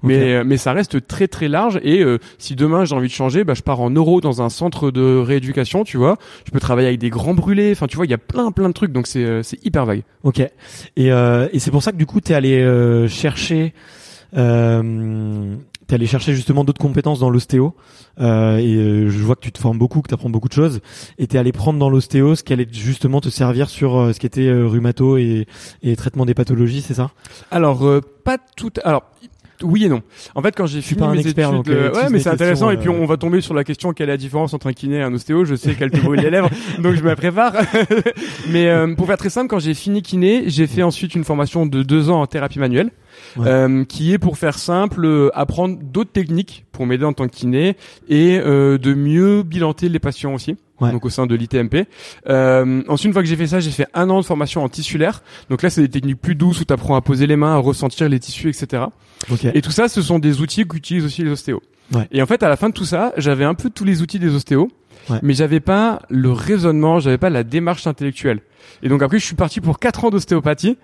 Mais 0.03 0.33
euh, 0.33 0.43
mais 0.45 0.57
ça 0.57 0.73
reste 0.73 1.07
très 1.07 1.27
très 1.27 1.47
large. 1.47 1.79
Et 1.83 2.01
euh, 2.01 2.19
si 2.37 2.55
demain 2.55 2.85
j'ai 2.85 2.95
envie 2.95 3.07
de 3.07 3.13
changer, 3.13 3.43
bah 3.43 3.53
je 3.53 3.61
pars 3.61 3.81
en 3.81 3.89
neuro 3.89 4.21
dans 4.21 4.41
un 4.41 4.49
centre 4.49 4.91
de 4.91 5.17
rééducation. 5.17 5.83
Tu 5.83 5.97
vois, 5.97 6.17
je 6.45 6.51
peux 6.51 6.59
travailler 6.59 6.87
avec 6.87 6.99
des 6.99 7.09
grands 7.09 7.33
brûlés. 7.33 7.71
Enfin, 7.71 7.87
tu 7.87 7.95
vois, 7.97 8.05
il 8.05 8.11
y 8.11 8.13
a 8.13 8.17
plein 8.17 8.51
plein 8.51 8.69
de 8.69 8.73
trucs. 8.73 8.91
Donc 8.91 9.07
c'est 9.07 9.25
euh, 9.25 9.43
c'est 9.43 9.63
hyper 9.65 9.85
vague. 9.85 10.03
Ok. 10.23 10.39
Et, 10.39 10.51
euh, 11.11 11.47
et 11.51 11.59
c'est 11.59 11.71
pour 11.71 11.83
ça 11.83 11.91
que 11.91 11.97
du 11.97 12.05
coup, 12.05 12.21
tu 12.21 12.31
es 12.31 12.35
allé 12.35 12.59
euh, 12.61 13.07
chercher. 13.07 13.73
Euh, 14.37 15.55
T'es 15.89 15.95
allé 15.95 16.05
chercher 16.05 16.35
justement 16.35 16.63
d'autres 16.63 16.79
compétences 16.79 17.19
dans 17.19 17.31
l'ostéo 17.31 17.73
euh, 18.19 18.57
et 18.57 18.75
euh, 18.75 19.09
je 19.09 19.17
vois 19.23 19.35
que 19.35 19.41
tu 19.41 19.51
te 19.51 19.57
formes 19.57 19.79
beaucoup, 19.79 20.03
que 20.03 20.07
tu 20.07 20.13
apprends 20.13 20.29
beaucoup 20.29 20.47
de 20.47 20.53
choses 20.53 20.81
et 21.17 21.25
t'es 21.25 21.39
allé 21.39 21.51
prendre 21.51 21.79
dans 21.79 21.89
l'ostéo 21.89 22.35
ce 22.35 22.43
qui 22.43 22.53
allait 22.53 22.67
justement 22.71 23.21
te 23.21 23.29
servir 23.29 23.71
sur 23.71 23.97
euh, 23.97 24.13
ce 24.13 24.19
qui 24.19 24.27
était 24.27 24.51
rhumato 24.51 25.17
et, 25.17 25.47
et 25.81 25.95
traitement 25.95 26.27
des 26.27 26.35
pathologies, 26.35 26.83
c'est 26.83 26.93
ça? 26.93 27.09
Alors 27.49 27.83
pas 28.23 28.37
tout. 28.55 28.71
Alors 28.83 29.01
oui 29.63 29.85
et 29.85 29.89
non. 29.89 30.01
En 30.35 30.41
fait, 30.41 30.55
quand 30.55 30.65
j'ai 30.65 30.81
suis 30.81 30.95
fini 30.95 30.99
pas 30.99 31.07
un 31.07 31.15
mes 31.15 31.19
expert, 31.21 31.49
études, 31.49 31.57
donc, 31.57 31.69
euh, 31.69 31.91
ouais, 31.93 32.09
mais 32.09 32.19
c'est 32.19 32.29
intéressant. 32.29 32.69
Et 32.71 32.77
puis 32.77 32.89
euh, 32.89 32.93
on 32.93 33.05
va 33.05 33.17
tomber 33.17 33.41
sur 33.41 33.53
la 33.53 33.63
question 33.63 33.93
quelle 33.93 34.09
est 34.09 34.13
la 34.13 34.17
différence 34.17 34.53
entre 34.53 34.67
un 34.67 34.73
kiné 34.73 34.97
et 34.97 35.01
un 35.01 35.13
ostéo? 35.13 35.45
Je 35.45 35.55
sais 35.55 35.75
qu'elle 35.75 35.91
te 35.91 35.99
brûle 35.99 36.19
les 36.21 36.29
lèvres, 36.29 36.49
donc 36.79 36.95
je 36.95 37.03
me 37.03 37.15
prépare. 37.15 37.53
mais 38.49 38.67
euh, 38.69 38.95
pour 38.95 39.07
faire 39.07 39.17
très 39.17 39.29
simple, 39.29 39.47
quand 39.49 39.59
j'ai 39.59 39.73
fini 39.73 40.01
kiné, 40.01 40.43
j'ai 40.47 40.67
fait 40.67 40.83
ensuite 40.83 41.15
une 41.15 41.23
formation 41.23 41.65
de 41.65 41.83
deux 41.83 42.09
ans 42.09 42.21
en 42.21 42.27
thérapie 42.27 42.59
manuelle. 42.59 42.91
Ouais. 43.37 43.47
euh, 43.47 43.83
qui 43.83 44.13
est 44.13 44.17
pour 44.17 44.37
faire 44.37 44.57
simple 44.57 45.03
euh, 45.03 45.29
apprendre 45.33 45.77
d'autres 45.81 46.11
techniques 46.11 46.65
pour 46.71 46.85
m'aider 46.85 47.03
en 47.03 47.11
tant 47.11 47.27
que 47.27 47.33
kiné 47.35 47.75
et 48.07 48.39
euh, 48.39 48.77
de 48.77 48.93
mieux 48.93 49.43
bilanter 49.43 49.89
les 49.89 49.99
patients 49.99 50.33
aussi 50.33 50.55
Ouais. 50.79 50.93
donc 50.93 51.03
au 51.03 51.09
sein 51.09 51.27
de 51.27 51.35
l'ITMP 51.35 51.87
ensuite 52.25 53.03
une 53.07 53.11
fois 53.11 53.21
que 53.21 53.27
j'ai 53.27 53.35
fait 53.35 53.47
ça 53.47 53.59
j'ai 53.59 53.71
fait 53.71 53.87
un 53.93 54.09
an 54.09 54.21
de 54.21 54.25
formation 54.25 54.63
en 54.63 54.69
tissulaire 54.69 55.21
donc 55.49 55.61
là 55.61 55.69
c'est 55.69 55.81
des 55.81 55.89
techniques 55.89 56.21
plus 56.21 56.35
douces 56.35 56.61
où 56.61 56.63
tu 56.63 56.71
apprends 56.71 56.95
à 56.95 57.01
poser 57.01 57.27
les 57.27 57.35
mains 57.35 57.53
à 57.55 57.57
ressentir 57.57 58.07
les 58.07 58.17
tissus 58.21 58.47
etc 58.47 58.83
Ok. 59.31 59.45
et 59.53 59.61
tout 59.61 59.71
ça, 59.71 59.87
ce 59.89 60.01
sont 60.01 60.19
des 60.19 60.41
outils 60.41 60.65
qu'utilisent 60.65 61.05
aussi 61.05 61.23
les 61.23 61.31
ostéos. 61.31 61.61
Ouais. 61.93 62.07
Et 62.11 62.21
en 62.21 62.25
fait, 62.25 62.43
à 62.43 62.49
la 62.49 62.55
fin 62.55 62.69
de 62.69 62.73
tout 62.73 62.85
ça, 62.85 63.13
j'avais 63.17 63.45
un 63.45 63.53
peu 63.55 63.69
tous 63.69 63.83
les 63.85 64.01
outils 64.01 64.19
des 64.19 64.33
ostéos, 64.35 64.69
Ouais. 65.09 65.19
mais 65.23 65.33
j'avais 65.33 65.59
pas 65.59 66.01
le 66.09 66.31
raisonnement, 66.31 66.99
j'avais 66.99 67.17
pas 67.17 67.29
la 67.31 67.43
démarche 67.43 67.87
intellectuelle. 67.87 68.41
Et 68.83 68.89
donc 68.89 69.01
après, 69.01 69.17
je 69.19 69.25
suis 69.25 69.35
parti 69.35 69.59
pour 69.61 69.79
quatre 69.79 70.05
ans 70.05 70.09
d'ostéopathie, 70.11 70.77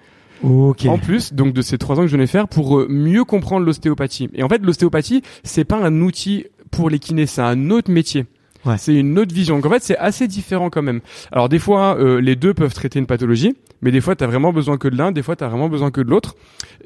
Ok. 0.43 0.85
en 0.87 0.97
plus, 0.97 1.33
donc 1.33 1.53
de 1.53 1.61
ces 1.61 1.77
trois 1.77 1.97
ans 1.99 2.01
que 2.01 2.07
je 2.07 2.13
venais 2.13 2.27
faire, 2.27 2.47
pour 2.47 2.77
euh, 2.79 2.87
mieux 2.89 3.23
comprendre 3.23 3.65
l'ostéopathie. 3.65 4.29
Et 4.33 4.43
en 4.43 4.49
fait, 4.49 4.61
l'ostéopathie, 4.63 5.21
c'est 5.43 5.63
pas 5.63 5.77
un 5.77 6.01
outil 6.01 6.45
pour 6.71 6.89
les 6.89 6.99
kinés, 6.99 7.25
c'est 7.27 7.41
un 7.41 7.69
autre 7.69 7.91
métier. 7.91 8.25
Ouais. 8.65 8.77
C'est 8.77 8.95
une 8.95 9.17
autre 9.19 9.33
vision. 9.33 9.55
Donc 9.57 9.65
en 9.65 9.69
fait, 9.69 9.83
c'est 9.83 9.97
assez 9.97 10.27
différent 10.27 10.69
quand 10.69 10.81
même. 10.81 11.01
Alors 11.31 11.49
des 11.49 11.59
fois, 11.59 11.97
euh, 11.99 12.19
les 12.19 12.35
deux 12.35 12.53
peuvent 12.53 12.73
traiter 12.73 12.97
une 12.99 13.05
pathologie, 13.05 13.55
mais 13.81 13.91
des 13.91 14.01
fois, 14.01 14.15
t'as 14.15 14.27
vraiment 14.27 14.51
besoin 14.51 14.77
que 14.77 14.87
de 14.87 14.97
l'un, 14.97 15.11
des 15.11 15.21
fois, 15.21 15.35
t'as 15.35 15.47
vraiment 15.47 15.69
besoin 15.69 15.91
que 15.91 16.01
de 16.01 16.09
l'autre. 16.09 16.35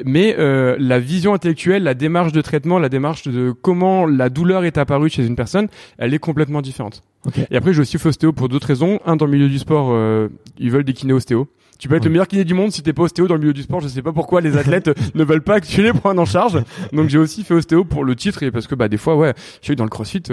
Mais 0.06 0.36
euh, 0.40 0.76
la 0.80 1.00
vision 1.00 1.34
intellectuelle, 1.34 1.84
la 1.84 1.94
démarche 1.94 2.32
de 2.32 2.42
traitement, 2.42 2.80
la 2.80 2.90
démarche 2.90 3.28
de 3.28 3.52
comment 3.62 4.06
la 4.06 4.30
douleur 4.30 4.66
est 4.66 4.78
apparue 4.78 5.10
chez 5.10 5.26
une 5.26 5.36
personne, 5.36 5.68
elle 5.98 6.14
est 6.14 6.20
complètement 6.20 6.62
différente. 6.62 7.04
Et 7.52 7.56
après, 7.58 7.74
j'ai 7.74 7.82
aussi 7.82 7.98
fait 7.98 8.10
ostéo 8.10 8.32
pour 8.34 8.48
d'autres 8.50 8.68
raisons. 8.68 9.00
Un, 9.06 9.16
dans 9.16 9.26
le 9.26 9.32
milieu 9.32 9.50
du 9.50 9.60
sport, 9.60 9.90
euh, 9.92 10.30
ils 10.58 10.72
veulent 10.72 10.86
des 10.86 10.94
kinés 10.94 11.14
ostéo. 11.14 11.48
Tu 11.78 11.88
peux 11.88 11.96
être 11.96 12.02
Ouais. 12.02 12.08
le 12.08 12.12
meilleur 12.12 12.28
kiné 12.28 12.44
du 12.44 12.54
monde 12.54 12.72
si 12.74 12.82
t'es 12.84 12.92
pas 12.92 13.04
ostéo 13.04 13.28
dans 13.28 13.36
le 13.36 13.40
milieu 13.40 13.54
du 13.54 13.62
sport. 13.62 13.80
Je 13.80 13.88
sais 13.88 14.02
pas 14.02 14.12
pourquoi 14.12 14.42
les 14.42 14.58
athlètes 14.58 14.90
ne 15.16 15.24
veulent 15.24 15.42
pas 15.44 15.62
que 15.62 15.66
tu 15.66 15.82
les 15.82 15.94
prennes 15.94 16.20
en 16.20 16.26
charge. 16.26 16.62
Donc 16.92 17.08
j'ai 17.08 17.18
aussi 17.18 17.46
fait 17.46 17.54
ostéo 17.54 17.86
pour 17.86 18.04
le 18.04 18.18
titre 18.18 18.44
et 18.44 18.52
parce 18.52 18.68
que 18.68 18.76
bah 18.76 18.90
des 18.90 18.98
fois 18.98 19.16
ouais, 19.16 19.34
je 19.62 19.66
suis 19.68 19.76
dans 19.78 19.86
le 19.86 19.90
CrossFit. 19.90 20.24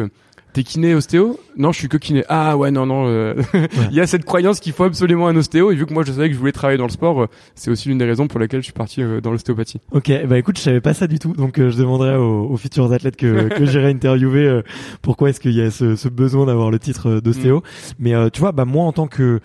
T'es 0.57 0.63
kiné 0.63 0.95
ostéo 0.95 1.39
Non, 1.59 1.71
je 1.71 1.79
suis 1.81 1.89
que 1.89 1.99
kiné. 1.99 2.25
Ah 2.31 2.57
ouais, 2.57 2.71
non, 2.71 2.87
non. 2.87 3.05
euh, 3.09 3.35
Il 3.91 3.95
y 3.95 4.01
a 4.01 4.07
cette 4.07 4.25
croyance 4.25 4.59
qu'il 4.59 4.73
faut 4.73 4.85
absolument 4.85 5.29
un 5.29 5.37
ostéo. 5.37 5.71
Et 5.71 5.75
vu 5.75 5.85
que 5.85 5.93
moi 5.93 6.03
je 6.03 6.13
savais 6.13 6.29
que 6.29 6.35
je 6.35 6.39
voulais 6.39 6.53
travailler 6.53 6.79
dans 6.79 6.87
le 6.87 6.91
sport, 6.91 7.25
euh, 7.25 7.27
c'est 7.55 7.71
aussi 7.71 7.91
l'une 7.91 7.99
des 7.99 8.07
raisons 8.07 8.27
pour 8.27 8.41
lesquelles 8.41 8.61
je 8.61 8.65
suis 8.65 8.73
parti 8.73 9.03
euh, 9.03 9.21
dans 9.21 9.33
l'ostéopathie. 9.33 9.83
Ok, 9.91 10.11
bah 10.27 10.39
écoute, 10.39 10.57
je 10.57 10.63
savais 10.63 10.81
pas 10.81 10.95
ça 10.95 11.09
du 11.09 11.19
tout, 11.19 11.35
donc 11.35 11.59
euh, 11.59 11.69
je 11.69 11.77
demanderai 11.77 12.17
aux, 12.17 12.47
aux 12.47 12.57
futurs 12.57 12.91
athlètes 12.91 13.17
que, 13.17 13.49
que 13.55 13.67
j'irai 13.67 13.91
interviewer 13.91 14.63
pourquoi 15.03 15.29
est-ce 15.29 15.41
qu'il 15.41 15.53
y 15.53 15.61
a 15.61 15.71
ce, 15.71 15.95
ce 15.95 16.09
besoin 16.09 16.47
d'avoir 16.47 16.71
le 16.71 16.79
titre 16.79 17.21
d'ostéo. 17.21 17.63
Mais 17.99 18.15
euh, 18.15 18.31
tu 18.31 18.41
vois, 18.41 18.53
bah 18.53 18.65
moi 18.65 18.87
en 18.87 18.93
tant 18.93 19.09
que 19.09 19.41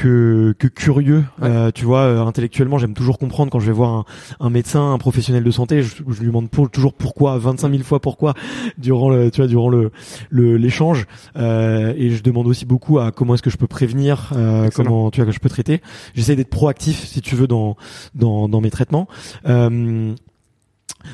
que, 0.00 0.54
que 0.58 0.66
curieux. 0.66 1.24
Euh, 1.42 1.70
tu 1.72 1.84
vois, 1.84 2.00
euh, 2.00 2.24
intellectuellement, 2.24 2.78
j'aime 2.78 2.94
toujours 2.94 3.18
comprendre 3.18 3.50
quand 3.50 3.60
je 3.60 3.66
vais 3.66 3.72
voir 3.72 3.90
un, 3.92 4.04
un 4.40 4.50
médecin, 4.50 4.92
un 4.92 4.98
professionnel 4.98 5.44
de 5.44 5.50
santé, 5.50 5.82
je, 5.82 5.96
je 6.08 6.20
lui 6.20 6.26
demande 6.28 6.48
pour, 6.50 6.70
toujours 6.70 6.94
pourquoi, 6.94 7.36
25 7.38 7.70
000 7.70 7.82
fois 7.82 8.00
pourquoi 8.00 8.34
durant 8.78 9.10
le, 9.10 9.30
tu 9.30 9.40
vois, 9.40 9.48
durant 9.48 9.68
le 9.68 9.90
le- 10.30 10.56
l'échange. 10.56 11.06
Euh, 11.36 11.92
et 11.96 12.10
je 12.10 12.22
demande 12.22 12.46
aussi 12.46 12.64
beaucoup 12.66 12.98
à 12.98 13.12
comment 13.12 13.34
est-ce 13.34 13.42
que 13.42 13.50
je 13.50 13.56
peux 13.58 13.66
prévenir, 13.66 14.32
euh, 14.34 14.68
comment 14.74 15.10
tu 15.10 15.20
vois 15.20 15.26
que 15.26 15.32
je 15.34 15.40
peux 15.40 15.48
traiter. 15.50 15.80
J'essaie 16.14 16.36
d'être 16.36 16.50
proactif, 16.50 17.04
si 17.06 17.20
tu 17.20 17.36
veux, 17.36 17.46
dans 17.46 17.76
dans, 18.14 18.48
dans 18.48 18.60
mes 18.60 18.70
traitements. 18.70 19.06
Euh, 19.46 20.14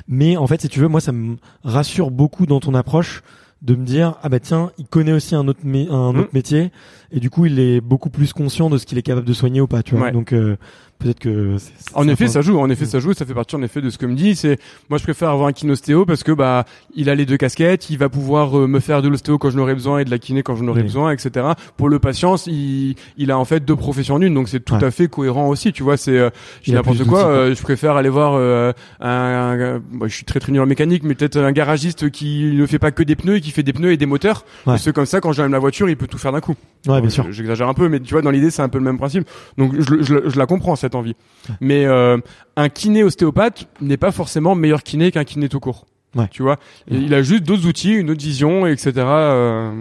mais 0.09 0.37
en 0.37 0.47
fait, 0.47 0.61
si 0.61 0.69
tu 0.69 0.81
veux, 0.81 0.89
moi, 0.89 1.01
ça 1.01 1.13
me 1.13 1.37
rassure 1.65 2.11
beaucoup 2.11 2.47
dans 2.47 2.61
ton 2.61 2.75
approche 2.75 3.23
de 3.63 3.75
me 3.75 3.85
dire 3.87 4.15
ah 4.23 4.29
bah 4.29 4.39
tiens, 4.39 4.71
il 4.79 4.87
connaît 4.87 5.13
aussi 5.13 5.35
un 5.35 5.49
autre 5.49 5.61
mé- 5.65 5.91
un 5.91 6.13
Mm. 6.13 6.19
autre 6.21 6.31
métier 6.35 6.71
et 7.13 7.21
du 7.21 7.31
coup, 7.31 7.47
il 7.47 7.59
est 7.59 7.81
beaucoup 7.81 8.11
plus 8.11 8.33
conscient 8.33 8.69
de 8.71 8.79
ce 8.79 8.87
qu'il 8.87 8.99
est 8.99 9.03
capable 9.03 9.27
de 9.27 9.33
soigner 9.33 9.61
ou 9.61 9.67
pas, 9.67 9.83
tu 9.83 9.95
vois. 9.95 10.07
Ouais. 10.07 10.13
Donc 10.13 10.33
euh, 10.33 10.57
peut-être 10.99 11.19
que 11.21 11.57
c'est 11.59 11.73
En 11.95 12.09
effet, 12.09 12.27
ça 12.27 12.41
joue. 12.41 12.59
En 12.59 12.69
effet, 12.71 12.85
ça 12.87 12.99
joue. 13.01 13.13
Ça 13.13 13.25
fait 13.27 13.35
partie 13.35 13.55
en 13.57 13.63
effet 13.63 13.81
de 13.81 13.91
ce 13.91 13.99
que 13.99 14.07
me 14.07 14.15
dit. 14.15 14.35
C'est 14.35 14.59
moi, 14.89 14.99
je 14.99 15.03
préfère 15.05 15.29
avoir 15.31 15.47
un 15.49 15.53
kinostéo 15.53 16.05
parce 16.07 16.23
que 16.25 16.33
bah, 16.33 16.65
il 16.95 17.09
a 17.11 17.15
les 17.15 17.27
deux 17.27 17.37
casquettes. 17.37 17.91
Il 17.91 17.99
va 17.99 18.09
pouvoir 18.09 18.59
euh, 18.59 18.67
me 18.67 18.81
faire 18.81 19.03
de 19.03 19.09
l'ostéo 19.09 19.39
quand 19.39 19.51
je 19.51 19.57
n'aurai 19.57 19.75
besoin 19.75 19.99
et 19.99 20.05
de 20.05 20.11
la 20.11 20.19
kiné 20.19 20.43
quand 20.43 20.57
je 20.57 20.65
n'aurai 20.65 20.81
Oui. 20.81 20.87
besoin, 20.87 21.13
etc. 21.13 21.47
Pour 21.77 21.89
le 21.89 21.99
patient, 21.99 22.37
il, 22.47 22.95
il 23.19 23.31
a 23.31 23.39
en 23.39 23.45
fait 23.45 23.65
deux 23.65 23.77
professions 23.77 24.15
en 24.17 24.21
une, 24.23 24.35
donc 24.35 24.49
c'est 24.49 24.61
tout 24.61 24.75
Ouais. 24.75 24.85
à 24.85 24.91
fait 24.91 25.09
cohérent 25.09 25.49
aussi. 25.49 25.73
Tu 25.73 25.83
vois, 25.83 25.97
c'est 25.97 26.19
euh, 26.19 26.31
n'importe 26.67 27.05
quoi. 27.05 27.27
euh, 27.27 27.55
je 27.55 27.63
préfère 27.63 27.97
aller 27.97 28.09
voir 28.09 28.35
euh, 28.35 28.73
un, 29.01 29.09
un- 29.09 29.79
bah, 29.93 30.07
je 30.09 30.15
suis 30.15 30.25
très 30.25 30.41
très 30.41 30.51
nul 30.53 30.61
en 30.61 30.67
mécanique, 30.67 31.03
mais 31.05 31.15
peut-être 31.15 31.37
un 31.39 31.53
garagiste 31.53 32.11
qui 32.11 32.53
ne 32.55 32.67
fait 32.67 32.79
pas 32.79 32.91
que 32.91 33.03
des 33.03 33.17
pneus 33.17 33.37
et 33.37 33.41
qui 33.41 33.51
fait 33.51 33.63
des 33.63 33.73
pneus 33.73 33.93
et 33.93 33.97
des 33.97 34.07
moteurs. 34.07 34.45
Ouais. 34.67 34.73
Parce 34.73 34.85
que 34.85 34.91
comme 34.91 35.07
ça, 35.07 35.21
quand 35.21 35.33
j'aime 35.33 35.53
la 35.53 35.59
voiture, 35.59 35.89
il 35.89 35.97
peut 35.97 36.07
tout 36.07 36.19
faire 36.19 36.33
d'un 36.33 36.41
coup. 36.41 36.55
Ouais, 36.87 36.96
bien 37.01 37.09
Bon, 37.09 37.15
sûr. 37.15 37.25
je- 37.27 37.33
J'exagère 37.33 37.69
un 37.69 37.75
peu, 37.75 37.89
mais 37.89 38.01
tu 38.01 38.13
vois, 38.15 38.23
dans 38.23 38.31
l'idée, 38.31 38.51
c'est 38.51 38.63
un 38.63 38.69
peu 38.69 38.79
le 38.79 38.85
même 38.85 38.99
principe. 38.99 39.29
Donc, 39.59 39.73
je, 39.79 40.39
la 40.39 40.47
comprends 40.47 40.77
cette 40.77 40.95
envie. 40.95 41.15
Mais 41.61 41.85
euh, 41.87 42.19
un 42.57 42.69
kiné 42.69 43.03
ostéopathe 43.05 43.69
n'est 43.81 43.97
pas 43.97 44.13
forcément 44.13 44.55
meilleur 44.55 44.83
kiné 44.83 45.11
qu'un 45.13 45.25
kiné 45.25 45.49
tout 45.49 45.61
court. 45.61 45.87
Ouais. 46.15 46.29
Tu 46.31 46.43
vois, 46.43 46.57
il 46.89 47.13
a 47.13 47.21
juste 47.23 47.43
d'autres 47.43 47.67
outils, 47.67 47.93
une 47.93 48.09
autre 48.11 48.23
vision, 48.23 48.67
etc. 48.67 48.93
euh, 48.97 49.73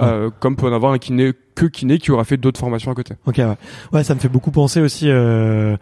euh, 0.00 0.30
comme 0.40 0.56
peut 0.56 0.66
en 0.66 0.72
avoir 0.72 0.92
un 0.92 0.98
kiné 0.98 1.32
que 1.56 1.66
kiné 1.66 1.98
qui 1.98 2.10
aura 2.10 2.24
fait 2.24 2.36
d'autres 2.38 2.58
formations 2.60 2.90
à 2.90 2.94
côté. 2.94 3.14
Ok, 3.26 3.36
ouais. 3.38 3.56
ouais, 3.92 4.04
ça 4.04 4.14
me 4.14 4.20
fait 4.20 4.28
beaucoup 4.30 4.50
penser 4.50 4.80
aussi 4.80 5.10
euh, 5.10 5.76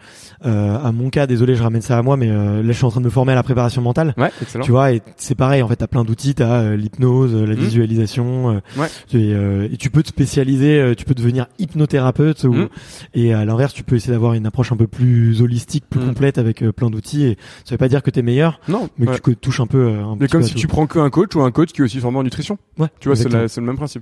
euh, 0.45 0.77
à 0.83 0.91
mon 0.91 1.09
cas. 1.09 1.25
Désolé, 1.27 1.55
je 1.55 1.63
ramène 1.63 1.81
ça 1.81 1.97
à 1.97 2.01
moi, 2.01 2.17
mais 2.17 2.29
euh, 2.29 2.57
là, 2.61 2.67
je 2.71 2.73
suis 2.73 2.85
en 2.85 2.89
train 2.89 2.99
de 2.99 3.05
me 3.05 3.09
former 3.11 3.31
à 3.31 3.35
la 3.35 3.43
préparation 3.43 3.81
mentale. 3.81 4.13
Ouais, 4.17 4.31
excellent. 4.41 4.65
Tu 4.65 4.71
vois, 4.71 4.91
et 4.91 5.01
c'est 5.15 5.35
pareil. 5.35 5.61
En 5.61 5.67
fait, 5.69 5.77
t'as 5.77 5.87
plein 5.87 6.03
d'outils. 6.03 6.33
T'as 6.35 6.63
euh, 6.63 6.75
l'hypnose, 6.75 7.33
euh, 7.33 7.45
la 7.45 7.53
Mhm. 7.55 7.59
visualisation. 7.61 8.61
Ouais. 8.77 8.87
et, 9.13 9.31
et 9.73 9.77
tu 9.77 9.89
peux 9.89 10.01
te 10.03 10.09
spécialiser. 10.09 10.93
tu 10.97 11.05
peux 11.05 11.13
devenir 11.13 11.47
hypnothérapeute. 11.59 12.43
Ou, 12.43 12.53
Mhm. 12.53 12.67
Et 13.13 13.33
à 13.33 13.45
l'inverse, 13.45 13.73
tu 13.73 13.83
peux 13.83 13.95
essayer 13.95 14.11
d'avoir 14.13 14.33
une 14.33 14.45
approche 14.47 14.71
un 14.71 14.77
peu 14.77 14.87
plus 14.87 15.41
holistique, 15.41 15.85
plus 15.89 15.99
Mhm. 16.01 16.07
complète 16.07 16.37
avec 16.39 16.63
plein 16.71 16.89
d'outils. 16.89 17.25
Et 17.25 17.37
ça 17.63 17.75
veut 17.75 17.77
pas 17.77 17.87
dire 17.89 18.03
que 18.03 18.09
t'es 18.09 18.21
meilleur, 18.23 18.59
Non, 18.67 18.89
mais 18.97 19.07
ouais. 19.07 19.19
que 19.19 19.31
tu 19.31 19.37
touches 19.37 19.59
un 19.61 19.67
peu. 19.67 19.87
un 19.89 20.17
mais 20.19 20.27
comme 20.27 20.43
si 20.43 20.55
tu 20.55 20.67
prends 20.67 20.87
que 20.87 20.99
un 20.99 21.09
coach 21.09 21.35
ou 21.35 21.41
un 21.41 21.51
coach 21.51 21.71
qui 21.71 21.81
est 21.81 21.83
aussi 21.85 21.99
formé 21.99 22.17
en 22.17 22.23
nutrition. 22.23 22.57
Ouais. 22.77 22.87
Tu 22.99 23.07
vois, 23.07 23.15
c'est 23.15 23.29
le 23.29 23.61
même 23.65 23.77
principe. 23.77 23.98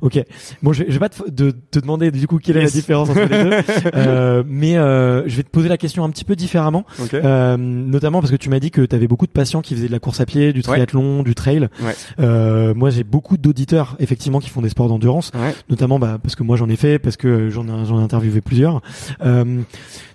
Ok. 0.00 0.22
Bon, 0.62 0.72
je 0.72 0.82
vais, 0.84 0.86
je 0.88 0.94
vais 0.94 0.98
pas 0.98 1.08
te, 1.08 1.30
de, 1.30 1.50
te 1.70 1.78
demander 1.78 2.10
du 2.10 2.26
coup 2.26 2.38
quelle 2.38 2.56
est 2.56 2.62
la 2.64 2.70
différence 2.70 3.10
entre 3.10 3.20
les 3.20 3.44
deux, 3.44 3.56
euh, 3.94 4.42
mais 4.46 4.76
euh, 4.78 5.28
je 5.28 5.36
vais 5.36 5.42
te 5.42 5.50
poser 5.50 5.68
la 5.68 5.76
question 5.76 6.04
un 6.04 6.10
petit 6.10 6.24
peu 6.24 6.36
différemment, 6.36 6.84
Ok. 7.00 7.14
euh, 7.14 7.56
notamment 7.56 8.20
parce 8.20 8.30
que 8.30 8.36
tu 8.36 8.48
m'as 8.48 8.60
dit 8.60 8.70
que 8.70 8.82
tu 8.82 8.94
avais 8.96 9.06
beaucoup 9.08 9.26
de 9.26 9.32
patients 9.32 9.60
qui 9.62 9.74
faisaient 9.74 9.86
de 9.88 9.92
la 9.92 9.98
course 9.98 10.20
à 10.20 10.26
pied, 10.26 10.52
du 10.52 10.62
triathlon, 10.62 11.22
du 11.22 11.34
trail. 11.34 11.68
Ouais. 11.82 11.94
Euh, 12.20 12.74
moi, 12.74 12.90
j'ai 12.90 13.04
beaucoup 13.04 13.36
d'auditeurs 13.36 13.96
effectivement 13.98 14.38
qui 14.40 14.48
font 14.50 14.62
des 14.62 14.68
sports 14.68 14.88
d'endurance, 14.88 15.30
Ouais. 15.34 15.54
notamment 15.68 15.98
bah, 15.98 16.18
parce 16.22 16.34
que 16.34 16.42
moi 16.42 16.56
j'en 16.56 16.68
ai 16.68 16.76
fait, 16.76 16.98
parce 16.98 17.16
que 17.16 17.50
j'en 17.50 17.64
ai, 17.66 17.84
j'en 17.84 18.00
ai 18.00 18.02
interviewé 18.02 18.40
plusieurs. 18.40 18.80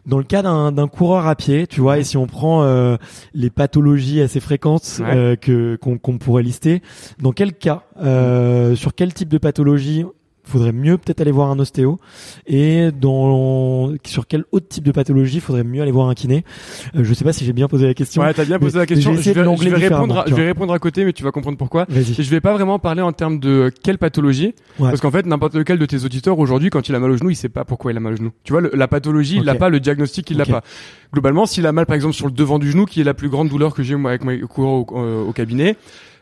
Dans 0.06 0.18
le 0.20 0.24
cas 0.24 0.42
d'un 0.44 0.72
d'un 0.72 0.88
coureur 0.88 1.26
à 1.28 1.36
pied, 1.36 1.66
tu 1.68 1.82
vois, 1.82 1.98
et 1.98 2.04
si 2.04 2.16
on 2.16 2.28
prend 2.28 2.64
euh, 2.64 2.96
les 3.34 3.50
pathologies 3.50 4.22
assez 4.22 4.40
fréquentes 4.40 5.00
Ouais. 5.00 5.16
euh, 5.16 5.36
que 5.36 5.78
qu'on 5.82 5.98
qu'on 5.98 6.18
pourrait 6.20 6.44
lister, 6.44 6.82
dans 7.20 7.32
quel 7.32 7.54
cas, 7.54 7.84
euh, 8.02 8.76
sur 8.76 8.94
quel 8.94 9.14
type 9.14 9.30
de 9.30 9.38
pathologie 9.40 10.06
faudrait 10.46 10.72
mieux 10.72 10.98
peut-être 10.98 11.22
aller 11.22 11.32
voir 11.32 11.50
un 11.50 11.60
ostéo 11.60 12.00
et 12.48 12.90
dans 12.92 13.92
sur 14.06 14.28
quel 14.28 14.46
autre 14.52 14.68
type 14.68 14.84
de 14.84 14.92
pathologie 14.92 15.40
faudrait 15.40 15.64
mieux 15.64 15.82
aller 15.82 15.92
voir 15.92 16.08
un 16.10 16.14
kiné 16.14 16.44
euh, 16.96 17.04
je 17.04 17.14
sais 17.14 17.24
pas 17.24 17.34
si 17.34 17.46
j'ai 17.46 17.54
bien 17.54 17.68
posé 17.68 17.88
la 17.88 17.94
question 17.94 18.22
Ouais, 18.22 18.34
t'as 18.34 18.46
bien 18.46 18.60
posé 18.60 18.78
la 18.78 18.86
question. 18.86 19.12
je 19.12 19.16
vais 19.16 19.22
essayer 19.22 19.34
Je 19.34 19.40
de 19.40 19.44
vais, 19.44 19.46
l'angler 19.46 19.70
je 19.72 19.76
vais 19.76 19.88
répondre, 19.88 20.20
à, 20.20 20.26
je 20.28 20.34
vais 20.36 20.46
répondre 20.46 20.74
à 20.74 20.80
côté, 20.80 21.04
mais 21.06 21.14
tu 21.14 21.24
vas 21.24 21.32
comprendre 21.32 21.58
pourquoi. 21.58 21.86
Et 21.94 22.04
je 22.04 22.30
vais 22.30 22.42
pas 22.42 22.54
vraiment 22.54 22.80
parler 22.80 23.02
en 23.02 23.12
termes 23.12 23.40
de 23.40 23.72
quelle 23.84 23.98
pathologie, 23.98 24.54
Ouais. 24.80 24.90
parce 24.90 25.02
qu'en 25.02 25.12
fait 25.12 25.26
n'importe 25.26 25.56
lequel 25.56 25.80
de 25.80 25.86
tes 25.86 26.04
auditeurs 26.06 26.38
aujourd'hui, 26.40 26.70
quand 26.70 26.88
il 26.90 26.96
a 26.96 27.00
mal 27.00 27.12
au 27.12 27.18
genou, 27.18 27.30
il 27.30 27.36
sait 27.36 27.50
pas 27.50 27.66
pourquoi 27.66 27.92
il 27.92 27.98
a 27.98 28.00
mal 28.00 28.14
au 28.14 28.18
genou. 28.18 28.32
Tu 28.44 28.52
vois, 28.54 28.62
le- 28.62 28.72
la 28.74 28.88
pathologie, 28.88 29.38
il 29.38 29.44
l'a 29.44 29.56
pas, 29.56 29.70
le 29.70 29.80
diagnostic, 29.80 30.30
il 30.32 30.42
Ok. 30.42 30.48
l'a 30.48 30.62
pas. 30.62 30.64
Globalement, 31.14 31.46
s'il 31.46 31.66
a 31.66 31.72
mal, 31.72 31.86
par 31.86 31.96
exemple, 31.96 32.14
sur 32.14 32.26
le 32.28 32.32
devant 32.34 32.60
du 32.60 32.72
genou, 32.72 32.86
qui 32.86 33.02
est 33.02 33.04
la 33.06 33.14
plus 33.14 33.30
grande 33.30 33.50
douleur 33.50 33.74
que 33.74 33.84
j'ai 33.84 33.96
moi 33.96 34.12
avec 34.12 34.24
mes 34.26 34.40
coureurs 34.42 34.72
au, 34.74 34.88
euh, 34.98 35.24
au 35.26 35.32
cabinet. 35.34 35.76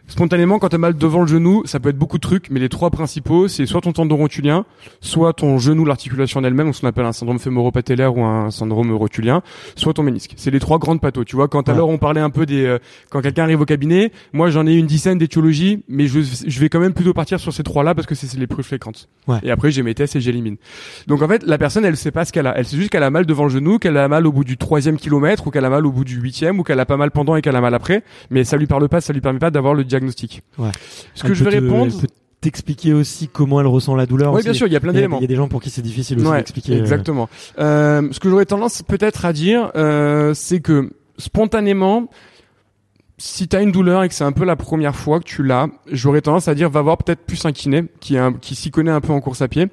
Spontanément, 0.07 0.59
quand 0.59 0.69
t'as 0.69 0.77
mal 0.77 0.97
devant 0.97 1.21
le 1.21 1.27
genou, 1.27 1.63
ça 1.65 1.79
peut 1.79 1.89
être 1.89 1.97
beaucoup 1.97 2.17
de 2.17 2.21
trucs, 2.21 2.49
mais 2.49 2.59
les 2.59 2.67
trois 2.67 2.89
principaux, 2.89 3.47
c'est 3.47 3.65
soit 3.65 3.79
ton 3.81 3.93
tendon 3.93 4.17
rotulien, 4.17 4.65
soit 4.99 5.31
ton 5.31 5.57
genou, 5.57 5.85
l'articulation 5.85 6.41
en 6.41 6.43
elle-même, 6.43 6.73
ce 6.73 6.81
qu'on 6.81 6.87
appelle 6.87 7.05
un 7.05 7.13
syndrome 7.13 7.39
fémoro-patellaire 7.39 8.15
ou 8.15 8.23
un 8.23 8.51
syndrome 8.51 8.91
rotulien, 8.91 9.41
soit 9.75 9.93
ton 9.93 10.03
ménisque. 10.03 10.33
C'est 10.35 10.51
les 10.51 10.59
trois 10.59 10.77
grandes 10.77 10.99
pathos. 10.99 11.25
Tu 11.25 11.37
vois, 11.37 11.47
quand 11.47 11.69
alors 11.69 11.89
on 11.89 11.97
parlait 11.97 12.19
un 12.19 12.29
peu 12.29 12.45
des, 12.45 12.65
euh, 12.65 12.79
quand 13.09 13.21
quelqu'un 13.21 13.43
arrive 13.43 13.61
au 13.61 13.65
cabinet, 13.65 14.11
moi 14.33 14.49
j'en 14.49 14.67
ai 14.67 14.73
une 14.73 14.87
dizaine 14.87 15.17
d'étiologies, 15.17 15.83
mais 15.87 16.07
je, 16.07 16.19
je 16.19 16.59
vais 16.59 16.67
quand 16.67 16.79
même 16.79 16.93
plutôt 16.93 17.13
partir 17.13 17.39
sur 17.39 17.53
ces 17.53 17.63
trois-là 17.63 17.95
parce 17.95 18.05
que 18.05 18.13
c'est 18.13 18.27
c'est 18.27 18.37
les 18.37 18.47
plus 18.47 18.63
fréquentes. 18.63 19.07
Ouais. 19.27 19.37
Et 19.43 19.51
après 19.51 19.71
j'ai 19.71 19.83
mes 19.83 19.93
tests 19.93 20.17
et 20.17 20.21
j'élimine. 20.21 20.57
Donc 21.07 21.21
en 21.21 21.27
fait, 21.29 21.43
la 21.43 21.57
personne 21.57 21.85
elle 21.85 21.95
sait 21.95 22.11
pas 22.11 22.25
ce 22.25 22.33
qu'elle 22.33 22.47
a. 22.47 22.57
Elle 22.57 22.65
sait 22.65 22.75
juste 22.75 22.89
qu'elle 22.89 23.03
a 23.03 23.09
mal 23.09 23.25
devant 23.25 23.45
le 23.45 23.49
genou, 23.49 23.79
qu'elle 23.79 23.97
a 23.97 24.07
mal 24.09 24.27
au 24.27 24.33
bout 24.33 24.43
du 24.43 24.57
troisième 24.57 24.97
kilomètre, 24.97 25.47
ou 25.47 25.49
qu'elle 25.49 25.65
a 25.65 25.69
mal 25.69 25.85
au 25.85 25.91
bout 25.91 26.03
du 26.03 26.19
huitième, 26.19 26.59
ou 26.59 26.63
qu'elle 26.63 26.79
a 26.79 26.85
pas 26.85 26.97
mal 26.97 27.11
pendant 27.11 27.37
et 27.37 27.41
qu'elle 27.41 27.55
a 27.55 27.61
mal 27.61 27.73
après. 27.73 28.03
Mais 28.29 28.43
ça 28.43 28.57
lui 28.57 28.67
parle 28.67 28.89
pas, 28.89 28.99
ça 28.99 29.13
lui 29.13 29.21
permet 29.21 29.39
pas 29.39 29.49
d'avoir 29.49 29.73
le 29.73 29.85
diagnostic. 29.93 30.41
Ouais. 30.57 30.69
Ce 31.15 31.23
que 31.23 31.29
Elle 31.29 31.33
je 31.35 31.43
vais 31.43 31.51
te- 31.51 31.55
répondre. 31.63 31.93
t'expliquer 32.41 32.91
aussi 32.93 33.29
comment 33.29 33.61
elle 33.61 33.67
ressent 33.67 33.95
la 33.95 34.05
douleur 34.05 34.33
Oui, 34.33 34.43
bien 34.43 34.51
sûr, 34.53 34.67
il 34.67 34.73
y 34.73 34.75
a 34.75 34.79
plein 34.81 34.91
d'éléments. 34.91 35.17
il 35.19 35.21
y 35.21 35.25
a 35.25 35.27
des 35.27 35.35
gens 35.35 35.47
pour 35.47 35.61
qui 35.61 35.69
c'est 35.69 35.81
difficile 35.81 36.17
aussi 36.19 36.27
Ouais, 36.27 36.37
d'expliquer 36.39 36.73
euh, 36.73 36.79
Exactement. 36.79 37.29
Euh, 37.59 38.07
ce 38.11 38.19
que 38.19 38.29
j'aurais 38.29 38.45
tendance 38.45 38.81
peut-être 38.81 39.23
à 39.25 39.31
dire, 39.31 39.71
euh, 39.75 40.33
c'est 40.33 40.59
que 40.59 40.91
spontanément, 41.17 42.09
si 43.17 43.47
t'as 43.47 43.61
une 43.61 43.71
douleur 43.71 44.03
et 44.03 44.09
que 44.09 44.13
c'est 44.15 44.23
un 44.25 44.31
peu 44.33 44.43
la 44.43 44.55
première 44.57 44.95
fois 44.95 45.19
que 45.19 45.23
tu 45.25 45.43
l'as, 45.43 45.67
j'aurais 45.89 46.19
tendance 46.21 46.47
à 46.49 46.55
dire 46.55 46.69
va 46.69 46.81
voir 46.81 46.97
peut-être 46.97 47.21
plus 47.25 47.45
un 47.45 47.51
kiné 47.53 47.83
qui, 48.01 48.15
est 48.15 48.19
un- 48.19 48.33
qui 48.33 48.55
s'y 48.55 48.71
connaît 48.71 48.91
un 48.91 48.99
peu 49.01 49.13
en 49.13 49.21
course 49.21 49.41
à 49.41 49.47
pied. 49.47 49.67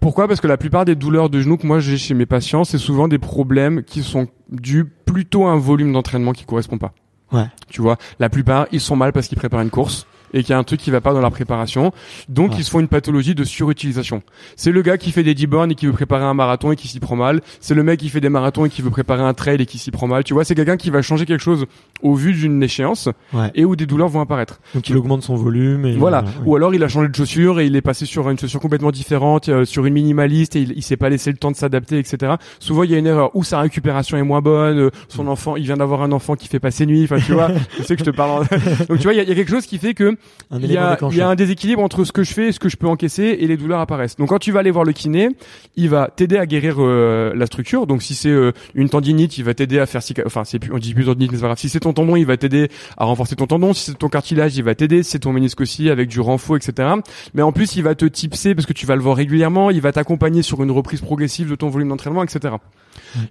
Pourquoi? 0.00 0.28
Parce 0.28 0.40
que 0.40 0.46
la 0.46 0.56
plupart 0.56 0.84
des 0.86 0.94
douleurs 0.94 1.28
de 1.28 1.40
genoux 1.40 1.58
que 1.58 1.66
moi 1.66 1.80
j'ai 1.80 1.98
chez 1.98 2.14
mes 2.14 2.24
patients, 2.26 2.64
c'est 2.64 2.78
souvent 2.78 3.08
des 3.08 3.18
problèmes 3.18 3.82
qui 3.82 4.02
sont 4.02 4.28
dus 4.50 4.84
plutôt 4.86 5.44
à 5.46 5.50
un 5.50 5.58
volume 5.58 5.92
d'entraînement 5.92 6.32
qui 6.32 6.44
correspond 6.46 6.78
pas. 6.78 6.94
Ouais. 7.32 7.46
Tu 7.68 7.80
vois, 7.80 7.96
la 8.18 8.28
plupart 8.28 8.66
ils 8.72 8.80
sont 8.80 8.96
mal 8.96 9.12
parce 9.12 9.28
qu'ils 9.28 9.38
préparent 9.38 9.60
une 9.60 9.70
course 9.70 10.06
et 10.34 10.42
qu'il 10.42 10.50
y 10.50 10.52
a 10.52 10.58
un 10.58 10.64
truc 10.64 10.80
qui 10.80 10.90
va 10.90 11.00
pas 11.00 11.12
dans 11.12 11.20
la 11.20 11.30
préparation. 11.30 11.92
Donc 12.28 12.58
ils 12.58 12.64
se 12.64 12.70
font 12.70 12.80
une 12.80 12.88
pathologie 12.88 13.34
de 13.34 13.44
surutilisation. 13.44 14.22
C'est 14.56 14.72
le 14.72 14.82
gars 14.82 14.98
qui 14.98 15.12
fait 15.12 15.22
des 15.22 15.34
10 15.34 15.46
bornes 15.46 15.70
et 15.72 15.74
qui 15.74 15.86
veut 15.86 15.92
préparer 15.92 16.24
un 16.24 16.34
marathon 16.34 16.72
et 16.72 16.76
qui 16.76 16.88
s'y 16.88 17.00
prend 17.00 17.16
mal. 17.16 17.40
C'est 17.60 17.74
le 17.74 17.82
mec 17.82 18.00
qui 18.00 18.08
fait 18.08 18.20
des 18.20 18.28
marathons 18.28 18.64
et 18.64 18.68
qui 18.70 18.82
veut 18.82 18.90
préparer 18.90 19.22
un 19.22 19.34
trail 19.34 19.60
et 19.60 19.66
qui 19.66 19.78
s'y 19.78 19.90
prend 19.90 20.06
mal. 20.06 20.24
Tu 20.24 20.34
vois, 20.34 20.44
c'est 20.44 20.54
quelqu'un 20.54 20.76
qui 20.76 20.90
va 20.90 21.02
changer 21.02 21.26
quelque 21.26 21.42
chose 21.42 21.66
au 22.02 22.14
vu 22.14 22.32
d'une 22.32 22.62
échéance 22.62 23.08
Ouais. 23.32 23.50
et 23.54 23.64
où 23.64 23.74
des 23.76 23.86
douleurs 23.86 24.08
vont 24.08 24.20
apparaître. 24.20 24.60
donc 24.74 24.88
il 24.88 24.96
augmente 24.96 25.22
son 25.22 25.34
volume 25.36 25.84
et 25.86 25.94
Voilà. 25.96 26.24
Ou 26.44 26.54
alors 26.56 26.74
il 26.74 26.82
a 26.84 26.88
changé 26.88 27.08
de 27.08 27.14
chaussure 27.14 27.60
et 27.60 27.66
il 27.66 27.74
est 27.76 27.80
passé 27.80 28.06
sur 28.06 28.28
une 28.30 28.38
chaussure 28.38 28.60
complètement 28.60 28.90
différente, 28.90 29.48
euh, 29.48 29.64
sur 29.64 29.84
une 29.86 29.94
minimaliste 29.94 30.56
et 30.56 30.60
il, 30.60 30.72
il 30.76 30.82
s'est 30.82 30.96
pas 30.96 31.08
laissé 31.08 31.30
le 31.30 31.36
temps 31.38 31.50
de 31.50 31.56
s'adapter, 31.56 31.98
etc. 31.98 32.34
Souvent 32.60 32.82
il 32.84 32.90
y 32.90 32.94
a 32.94 32.98
une 32.98 33.06
erreur. 33.06 33.34
Ou 33.34 33.44
sa 33.44 33.60
récupération 33.60 34.16
est 34.16 34.22
moins 34.22 34.40
bonne. 34.42 34.78
euh, 34.78 34.90
son 35.08 35.26
enfant, 35.28 35.56
il 35.56 35.64
vient 35.64 35.76
d'avoir 35.76 36.02
un 36.02 36.12
enfant 36.12 36.34
qui 36.36 36.48
fait 36.48 36.60
pas 36.60 36.70
ses 36.70 36.86
nuits. 36.86 37.04
Enfin 37.04 37.18
tu 37.18 37.32
vois, 37.32 37.48
je 37.78 37.82
sais 37.82 37.96
que 37.96 38.04
je 38.04 38.10
te 38.10 38.14
parle. 38.14 38.42
en- 38.42 38.44
Donc 38.88 38.98
tu 38.98 39.04
vois, 39.04 39.14
il 39.14 39.16
y 39.16 39.20
a, 39.20 39.22
il 39.22 39.28
y 39.28 39.32
a 39.32 39.34
quelque 39.34 39.50
chose 39.50 39.66
qui 39.66 39.78
fait 39.78 39.94
que 39.94 40.15
il 40.52 40.70
y, 40.70 40.76
a, 40.76 40.98
y 41.10 41.20
un 41.20 41.34
déséquilibre 41.34 41.82
entre 41.82 42.04
ce 42.04 42.12
que 42.12 42.22
je 42.22 42.32
fais 42.32 42.48
et 42.48 42.52
ce 42.52 42.60
que 42.60 42.68
je 42.68 42.76
peux 42.76 42.86
encaisser 42.86 43.36
et 43.40 43.46
les 43.46 43.56
douleurs 43.56 43.80
apparaissent. 43.80 44.16
Donc 44.16 44.28
quand 44.28 44.38
tu 44.38 44.52
vas 44.52 44.60
aller 44.60 44.70
voir 44.70 44.84
le 44.84 44.92
kiné, 44.92 45.28
il 45.76 45.88
va 45.88 46.10
t'aider 46.14 46.36
à 46.36 46.46
guérir 46.46 46.76
euh, 46.78 47.32
la 47.34 47.46
structure. 47.46 47.86
Donc 47.86 48.02
si 48.02 48.14
c'est 48.14 48.28
euh, 48.28 48.52
une 48.74 48.88
tendinite, 48.88 49.38
il 49.38 49.44
va 49.44 49.54
t'aider 49.54 49.78
à 49.78 49.86
faire 49.86 50.02
enfin 50.24 50.44
c'est 50.44 50.58
plus 50.58 50.72
on 50.72 50.78
dit 50.78 50.94
plus 50.94 51.04
tendinite 51.04 51.32
mais 51.32 51.38
c'est 51.38 51.42
pas 51.42 51.48
grave. 51.48 51.58
Si 51.58 51.68
c'est 51.68 51.80
ton 51.80 51.92
tendon, 51.92 52.16
il 52.16 52.26
va 52.26 52.36
t'aider 52.36 52.68
à 52.96 53.04
renforcer 53.04 53.36
ton 53.36 53.46
tendon. 53.46 53.72
Si 53.72 53.86
c'est 53.86 53.98
ton 53.98 54.08
cartilage, 54.08 54.56
il 54.56 54.62
va 54.62 54.74
t'aider. 54.74 55.02
Si 55.02 55.10
c'est 55.10 55.20
ton 55.20 55.32
ménisque 55.32 55.60
aussi 55.60 55.90
avec 55.90 56.08
du 56.08 56.20
renfort, 56.20 56.56
etc. 56.56 56.88
Mais 57.34 57.42
en 57.42 57.52
plus, 57.52 57.76
il 57.76 57.82
va 57.82 57.94
te 57.94 58.04
tipser 58.04 58.54
parce 58.54 58.66
que 58.66 58.72
tu 58.72 58.86
vas 58.86 58.96
le 58.96 59.02
voir 59.02 59.16
régulièrement. 59.16 59.70
Il 59.70 59.80
va 59.80 59.92
t'accompagner 59.92 60.42
sur 60.42 60.62
une 60.62 60.70
reprise 60.70 61.00
progressive 61.00 61.50
de 61.50 61.54
ton 61.54 61.68
volume 61.68 61.88
d'entraînement, 61.88 62.22
etc. 62.22 62.54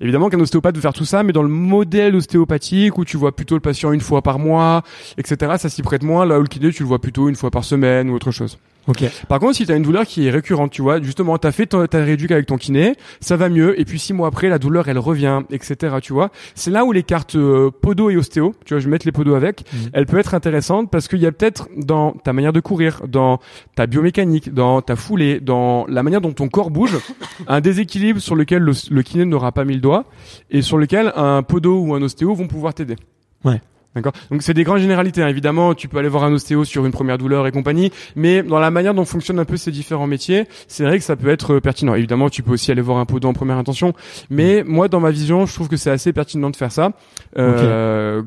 Évidemment 0.01 0.29
qu'un 0.29 0.39
ostéopathe 0.39 0.75
veut 0.75 0.81
faire 0.81 0.93
tout 0.93 1.05
ça, 1.05 1.23
mais 1.23 1.33
dans 1.33 1.43
le 1.43 1.49
modèle 1.49 2.15
ostéopathique 2.15 2.97
où 2.97 3.05
tu 3.05 3.17
vois 3.17 3.35
plutôt 3.35 3.55
le 3.55 3.61
patient 3.61 3.91
une 3.91 4.01
fois 4.01 4.21
par 4.21 4.39
mois, 4.39 4.83
etc. 5.17 5.53
Ça 5.57 5.69
s'y 5.69 5.81
prête 5.81 6.03
moins. 6.03 6.25
Là 6.25 6.39
où 6.39 6.41
le 6.41 6.47
tu 6.47 6.59
le 6.59 6.87
vois 6.87 6.99
plutôt 6.99 7.29
une 7.29 7.35
fois 7.35 7.51
par 7.51 7.63
semaine 7.63 8.09
ou 8.09 8.15
autre 8.15 8.31
chose. 8.31 8.57
Ok. 8.87 9.03
Par 9.27 9.39
contre, 9.39 9.55
si 9.55 9.65
tu 9.65 9.71
as 9.71 9.75
une 9.75 9.83
douleur 9.83 10.05
qui 10.05 10.27
est 10.27 10.29
récurrente, 10.29 10.71
tu 10.71 10.81
vois, 10.83 11.01
justement, 11.01 11.37
tu 11.39 11.47
as 11.47 11.51
fait 11.51 11.65
ton, 11.65 11.85
ta 11.87 12.03
réduc 12.03 12.31
avec 12.31 12.45
ton 12.45 12.57
kiné, 12.57 12.93
ça 13.19 13.35
va 13.35 13.49
mieux, 13.49 13.79
et 13.79 13.85
puis 13.85 13.97
six 13.97 14.13
mois 14.13 14.27
après, 14.27 14.47
la 14.47 14.59
douleur, 14.59 14.87
elle 14.87 14.99
revient, 14.99 15.41
etc., 15.49 15.95
tu 16.03 16.13
vois. 16.13 16.29
C'est 16.53 16.69
là 16.69 16.85
où 16.85 16.91
les 16.91 17.01
cartes 17.01 17.35
euh, 17.35 17.71
podo 17.71 18.09
et 18.11 18.17
ostéo, 18.17 18.53
tu 18.63 18.73
vois, 18.75 18.79
je 18.79 18.85
vais 18.85 18.91
mettre 18.91 19.05
les 19.07 19.11
podo 19.11 19.33
avec, 19.33 19.63
Mhm. 19.73 19.89
elle 19.93 20.05
peut 20.05 20.19
être 20.19 20.35
intéressante 20.35 20.91
parce 20.91 21.07
qu'il 21.07 21.19
y 21.19 21.25
a 21.25 21.31
peut-être 21.31 21.67
dans 21.75 22.11
ta 22.11 22.31
manière 22.31 22.53
de 22.53 22.59
courir, 22.59 23.01
dans 23.07 23.39
ta 23.73 23.87
biomécanique, 23.87 24.53
dans 24.53 24.81
ta 24.81 24.95
foulée, 24.95 25.39
dans 25.39 25.85
la 25.87 26.03
manière 26.03 26.21
dont 26.21 26.31
ton 26.33 26.47
corps 26.47 26.69
bouge, 26.69 26.95
un 27.47 27.61
déséquilibre 27.61 28.19
sur 28.19 28.35
lequel 28.35 28.61
le, 28.61 28.73
le 28.91 29.01
kiné 29.01 29.25
n'aura 29.25 29.51
pas 29.51 29.65
mis 29.65 29.73
le 29.73 29.81
doigt, 29.81 30.05
et 30.51 30.61
sur 30.61 30.77
lequel 30.77 31.11
un 31.15 31.41
podo 31.41 31.79
ou 31.79 31.95
un 31.95 32.01
ostéo 32.03 32.35
vont 32.35 32.47
pouvoir 32.47 32.73
t'aider. 32.75 32.95
Ouais. 33.43 33.61
D'accord. 33.95 34.11
Donc 34.29 34.41
c'est 34.41 34.53
des 34.53 34.63
grandes 34.65 34.79
généralités. 34.79 35.21
hein. 35.23 35.27
Évidemment, 35.29 35.73
tu 35.73 35.87
peux 35.87 35.97
aller 35.97 36.09
voir 36.09 36.25
un 36.25 36.33
ostéo 36.33 36.65
sur 36.65 36.85
une 36.85 36.91
première 36.91 37.17
douleur 37.17 37.47
et 37.47 37.51
compagnie, 37.51 37.91
mais 38.15 38.43
dans 38.43 38.59
la 38.59 38.69
manière 38.69 38.93
dont 38.93 39.05
fonctionnent 39.05 39.39
un 39.39 39.45
peu 39.45 39.55
ces 39.57 39.71
différents 39.71 40.07
métiers, 40.07 40.47
c'est 40.67 40.83
vrai 40.83 40.97
que 40.97 41.03
ça 41.05 41.15
peut 41.15 41.29
être 41.29 41.55
euh, 41.55 41.61
pertinent. 41.61 41.95
Évidemment, 41.95 42.29
tu 42.29 42.43
peux 42.43 42.51
aussi 42.51 42.71
aller 42.71 42.81
voir 42.81 42.97
un 42.97 43.05
podo 43.05 43.29
en 43.29 43.33
première 43.33 43.57
intention, 43.57 43.93
mais 44.29 44.63
moi, 44.65 44.89
dans 44.89 44.99
ma 44.99 45.11
vision, 45.11 45.45
je 45.45 45.53
trouve 45.53 45.69
que 45.69 45.77
c'est 45.77 45.91
assez 45.91 46.11
pertinent 46.11 46.49
de 46.49 46.55
faire 46.57 46.71
ça, 46.73 46.91
euh, 47.37 48.21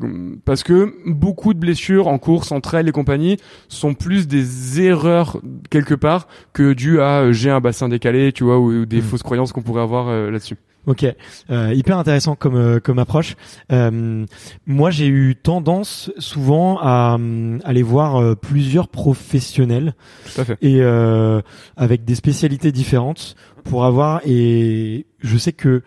parce 0.44 0.62
que 0.62 0.94
beaucoup 1.06 1.52
de 1.54 1.58
blessures 1.58 2.08
en 2.08 2.18
course, 2.18 2.50
entre 2.52 2.74
elles 2.74 2.88
et 2.88 2.92
compagnie, 2.92 3.36
sont 3.68 3.94
plus 3.94 4.26
des 4.26 4.80
erreurs 4.80 5.38
quelque 5.70 5.94
part 5.94 6.28
que 6.52 6.72
dues 6.72 7.00
à 7.00 7.20
euh, 7.20 7.32
j'ai 7.32 7.50
un 7.50 7.60
bassin 7.60 7.88
décalé, 7.88 8.32
tu 8.32 8.44
vois, 8.44 8.58
ou, 8.58 8.72
ou 8.82 8.86
des 8.86 8.98
Mm. 8.98 9.02
fausses 9.02 9.22
croyances 9.22 9.52
qu'on 9.52 9.62
pourrait 9.62 9.82
avoir 9.82 10.08
euh, 10.08 10.30
là-dessus. 10.30 10.56
Ok, 10.88 11.04
euh, 11.50 11.74
hyper 11.74 11.98
intéressant 11.98 12.34
comme 12.34 12.56
euh, 12.56 12.80
comme 12.80 12.98
approche. 12.98 13.36
Euh, 13.70 14.24
moi, 14.66 14.90
j'ai 14.90 15.06
eu 15.06 15.36
tendance 15.36 16.10
souvent 16.16 16.78
à 16.80 17.18
euh, 17.20 17.58
aller 17.64 17.82
voir 17.82 18.16
euh, 18.16 18.34
plusieurs 18.34 18.88
professionnels 18.88 19.94
Tout 20.34 20.40
à 20.40 20.44
fait. 20.46 20.56
et 20.62 20.80
euh, 20.80 21.42
avec 21.76 22.06
des 22.06 22.14
spécialités 22.14 22.72
différentes 22.72 23.36
pour 23.64 23.84
avoir 23.84 24.22
et 24.24 25.04
je 25.20 25.36
sais 25.36 25.52
que 25.52 25.82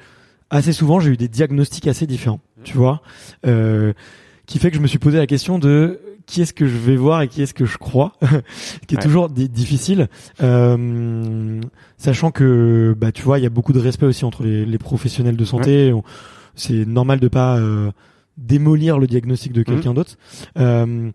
assez 0.51 0.71
souvent 0.71 0.99
j'ai 0.99 1.09
eu 1.09 1.17
des 1.17 1.27
diagnostics 1.29 1.87
assez 1.87 2.05
différents, 2.05 2.41
tu 2.63 2.77
vois, 2.77 3.01
euh, 3.47 3.93
qui 4.45 4.59
fait 4.59 4.69
que 4.69 4.77
je 4.77 4.81
me 4.83 4.87
suis 4.87 4.99
posé 4.99 5.17
la 5.17 5.25
question 5.25 5.57
de 5.57 5.99
qui 6.25 6.41
est-ce 6.41 6.53
que 6.53 6.65
je 6.67 6.77
vais 6.77 6.95
voir 6.95 7.21
et 7.21 7.27
qui 7.27 7.41
est-ce 7.41 7.53
que 7.53 7.65
je 7.65 7.77
crois, 7.77 8.13
qui 8.87 8.95
est 8.95 8.97
Ouais. 8.97 9.03
toujours 9.03 9.29
di- 9.29 9.49
difficile, 9.49 10.07
euh, 10.41 11.59
sachant 11.97 12.31
que 12.31 12.95
bah 12.97 13.11
tu 13.11 13.23
vois 13.23 13.39
il 13.39 13.43
y 13.43 13.47
a 13.47 13.49
beaucoup 13.49 13.73
de 13.73 13.79
respect 13.79 14.05
aussi 14.05 14.25
entre 14.25 14.43
les, 14.43 14.65
les 14.65 14.77
professionnels 14.77 15.35
de 15.37 15.45
santé. 15.45 15.93
C'est 16.55 16.85
normal 16.85 17.19
de 17.19 17.27
pas 17.27 17.57
euh, 17.57 17.91
démolir 18.37 18.99
le 18.99 19.07
diagnostic 19.07 19.53
de 19.53 19.63
quelqu'un 19.63 19.93
d'autre. 19.93 20.15
Euh, 20.57 21.11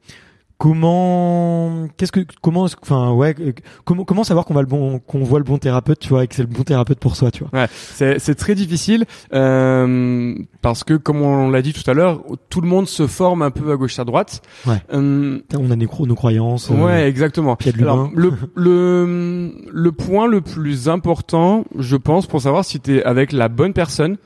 comment 0.58 1.86
qu'est-ce 1.96 2.12
que 2.12 2.20
comment 2.40 2.66
enfin 2.82 3.12
ouais 3.12 3.34
euh, 3.40 3.52
comment 3.84 4.04
comment 4.04 4.24
savoir 4.24 4.46
qu'on 4.46 4.54
va 4.54 4.62
le 4.62 4.66
bon 4.66 4.98
qu'on 5.00 5.22
voit 5.22 5.38
le 5.38 5.44
bon 5.44 5.58
thérapeute 5.58 5.98
tu 5.98 6.08
vois 6.08 6.24
et 6.24 6.28
que 6.28 6.34
c'est 6.34 6.42
le 6.42 6.48
bon 6.48 6.62
thérapeute 6.62 6.98
pour 6.98 7.14
soi 7.16 7.30
tu 7.30 7.44
vois 7.44 7.60
Ouais, 7.60 7.68
c'est 7.70 8.18
c'est 8.18 8.34
très 8.34 8.54
difficile 8.54 9.04
euh, 9.34 10.34
parce 10.62 10.84
que 10.84 10.94
comme 10.94 11.22
on 11.22 11.50
l'a 11.50 11.62
dit 11.62 11.72
tout 11.72 11.88
à 11.88 11.94
l'heure, 11.94 12.22
tout 12.48 12.60
le 12.60 12.68
monde 12.68 12.88
se 12.88 13.06
forme 13.06 13.42
un 13.42 13.50
peu 13.50 13.70
à 13.72 13.76
gauche 13.76 13.98
à 13.98 14.04
droite. 14.04 14.42
Ouais. 14.66 14.82
Euh, 14.92 15.40
on 15.56 15.70
a 15.70 15.76
nos, 15.76 16.06
nos 16.06 16.14
croyances 16.14 16.70
euh, 16.70 16.74
ouais, 16.74 17.08
exactement. 17.08 17.56
de 17.64 17.82
Alors, 17.82 18.10
le, 18.14 18.32
le 18.54 19.52
le 19.70 19.92
point 19.92 20.26
le 20.26 20.40
plus 20.40 20.88
important, 20.88 21.64
je 21.78 21.96
pense, 21.96 22.26
pour 22.26 22.40
savoir 22.40 22.64
si 22.64 22.80
t'es 22.80 23.02
avec 23.02 23.32
la 23.32 23.48
bonne 23.48 23.72
personne, 23.72 24.16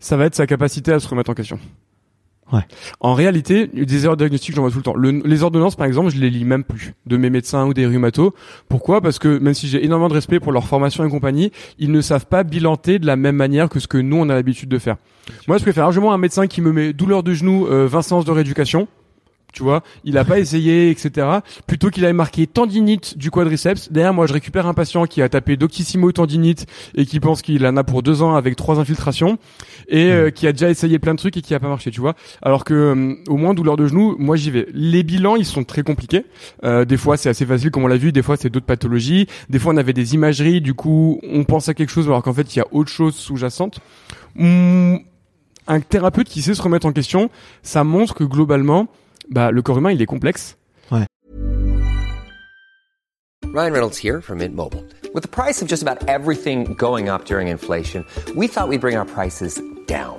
ça 0.00 0.16
va 0.16 0.24
être 0.24 0.34
sa 0.34 0.46
capacité 0.46 0.92
à 0.92 1.00
se 1.00 1.08
remettre 1.08 1.30
en 1.30 1.34
question. 1.34 1.58
Ouais. 2.52 2.62
En 3.00 3.12
réalité, 3.14 3.66
des 3.66 4.04
erreurs 4.04 4.16
diagnostiques, 4.16 4.54
j'en 4.54 4.62
vois 4.62 4.70
tout 4.70 4.78
le 4.78 4.82
temps. 4.82 4.96
Le- 4.96 5.22
les 5.24 5.42
ordonnances, 5.42 5.76
par 5.76 5.86
exemple, 5.86 6.10
je 6.10 6.18
les 6.18 6.30
lis 6.30 6.44
même 6.44 6.64
plus 6.64 6.94
de 7.06 7.16
mes 7.18 7.28
médecins 7.28 7.66
ou 7.66 7.74
des 7.74 7.84
rhumatos. 7.86 8.32
Pourquoi? 8.68 9.00
Parce 9.02 9.18
que 9.18 9.38
même 9.38 9.52
si 9.54 9.68
j'ai 9.68 9.84
énormément 9.84 10.08
de 10.08 10.14
respect 10.14 10.40
pour 10.40 10.52
leur 10.52 10.66
formation 10.66 11.04
et 11.04 11.10
compagnie, 11.10 11.52
ils 11.78 11.92
ne 11.92 12.00
savent 12.00 12.26
pas 12.26 12.44
bilanter 12.44 12.98
de 12.98 13.06
la 13.06 13.16
même 13.16 13.36
manière 13.36 13.68
que 13.68 13.80
ce 13.80 13.86
que 13.86 13.98
nous 13.98 14.16
on 14.16 14.28
a 14.30 14.34
l'habitude 14.34 14.68
de 14.70 14.78
faire. 14.78 14.96
Moi, 15.46 15.58
je 15.58 15.62
préfère 15.62 15.84
largement 15.84 16.12
un 16.14 16.18
médecin 16.18 16.46
qui 16.46 16.62
me 16.62 16.72
met 16.72 16.94
douleur 16.94 17.22
de 17.22 17.34
genou, 17.34 17.66
euh, 17.66 17.86
20 17.86 18.00
séances 18.02 18.24
de 18.24 18.30
rééducation. 18.30 18.88
Tu 19.52 19.62
vois, 19.62 19.82
il 20.04 20.18
a 20.18 20.24
pas 20.24 20.38
essayé, 20.38 20.90
etc. 20.90 21.26
Plutôt 21.66 21.88
qu'il 21.88 22.04
avait 22.04 22.12
marqué 22.12 22.46
tendinite 22.46 23.16
du 23.16 23.30
quadriceps. 23.30 23.90
Derrière, 23.90 24.12
moi, 24.12 24.26
je 24.26 24.32
récupère 24.32 24.66
un 24.66 24.74
patient 24.74 25.06
qui 25.06 25.22
a 25.22 25.28
tapé 25.28 25.56
doctissimo 25.56 26.12
tendinite 26.12 26.66
et 26.94 27.06
qui 27.06 27.18
pense 27.18 27.40
qu'il 27.40 27.66
en 27.66 27.76
a 27.76 27.82
pour 27.82 28.02
deux 28.02 28.22
ans 28.22 28.34
avec 28.34 28.56
trois 28.56 28.78
infiltrations 28.78 29.38
et 29.88 30.10
euh, 30.10 30.30
qui 30.30 30.46
a 30.46 30.52
déjà 30.52 30.68
essayé 30.68 30.98
plein 30.98 31.14
de 31.14 31.18
trucs 31.18 31.36
et 31.36 31.42
qui 31.42 31.54
a 31.54 31.60
pas 31.60 31.68
marché, 31.68 31.90
tu 31.90 32.00
vois. 32.00 32.14
Alors 32.42 32.64
que 32.64 32.74
euh, 32.74 33.14
au 33.28 33.36
moins 33.36 33.54
douleur 33.54 33.76
de 33.76 33.86
genou, 33.86 34.16
moi 34.18 34.36
j'y 34.36 34.50
vais. 34.50 34.66
Les 34.72 35.02
bilans, 35.02 35.36
ils 35.36 35.46
sont 35.46 35.64
très 35.64 35.82
compliqués. 35.82 36.26
Euh, 36.64 36.84
des 36.84 36.98
fois, 36.98 37.16
c'est 37.16 37.30
assez 37.30 37.46
facile 37.46 37.70
comme 37.70 37.84
on 37.84 37.88
l'a 37.88 37.96
vu. 37.96 38.12
Des 38.12 38.22
fois, 38.22 38.36
c'est 38.36 38.50
d'autres 38.50 38.66
pathologies. 38.66 39.26
Des 39.48 39.58
fois, 39.58 39.72
on 39.72 39.76
avait 39.78 39.94
des 39.94 40.14
imageries. 40.14 40.60
Du 40.60 40.74
coup, 40.74 41.20
on 41.22 41.44
pense 41.44 41.68
à 41.68 41.74
quelque 41.74 41.90
chose 41.90 42.06
alors 42.06 42.22
qu'en 42.22 42.34
fait, 42.34 42.54
il 42.54 42.58
y 42.58 42.62
a 42.62 42.66
autre 42.70 42.90
chose 42.90 43.14
sous-jacente. 43.14 43.80
Hum, 44.38 45.00
un 45.68 45.80
thérapeute 45.80 46.28
qui 46.28 46.42
sait 46.42 46.54
se 46.54 46.62
remettre 46.62 46.86
en 46.86 46.92
question, 46.92 47.30
ça 47.62 47.84
montre 47.84 48.14
que 48.14 48.24
globalement, 48.24 48.88
bah, 49.30 49.50
le 49.50 49.62
corps 49.62 49.78
humain, 49.78 49.92
il 49.92 50.02
est 50.02 50.06
complexe. 50.06 50.56
Ryan 53.54 53.72
Reynolds 53.72 53.96
here 53.96 54.20
from 54.20 54.38
Mint 54.38 54.54
Mobile. 54.54 54.84
With 55.14 55.22
the 55.22 55.28
price 55.28 55.62
of 55.62 55.68
just 55.68 55.82
about 55.82 56.06
everything 56.06 56.74
going 56.74 57.08
up 57.08 57.24
during 57.24 57.48
inflation, 57.48 58.04
we 58.36 58.46
thought 58.46 58.68
we'd 58.68 58.82
bring 58.82 58.96
our 58.96 59.06
prices 59.06 59.60
down. 59.86 60.18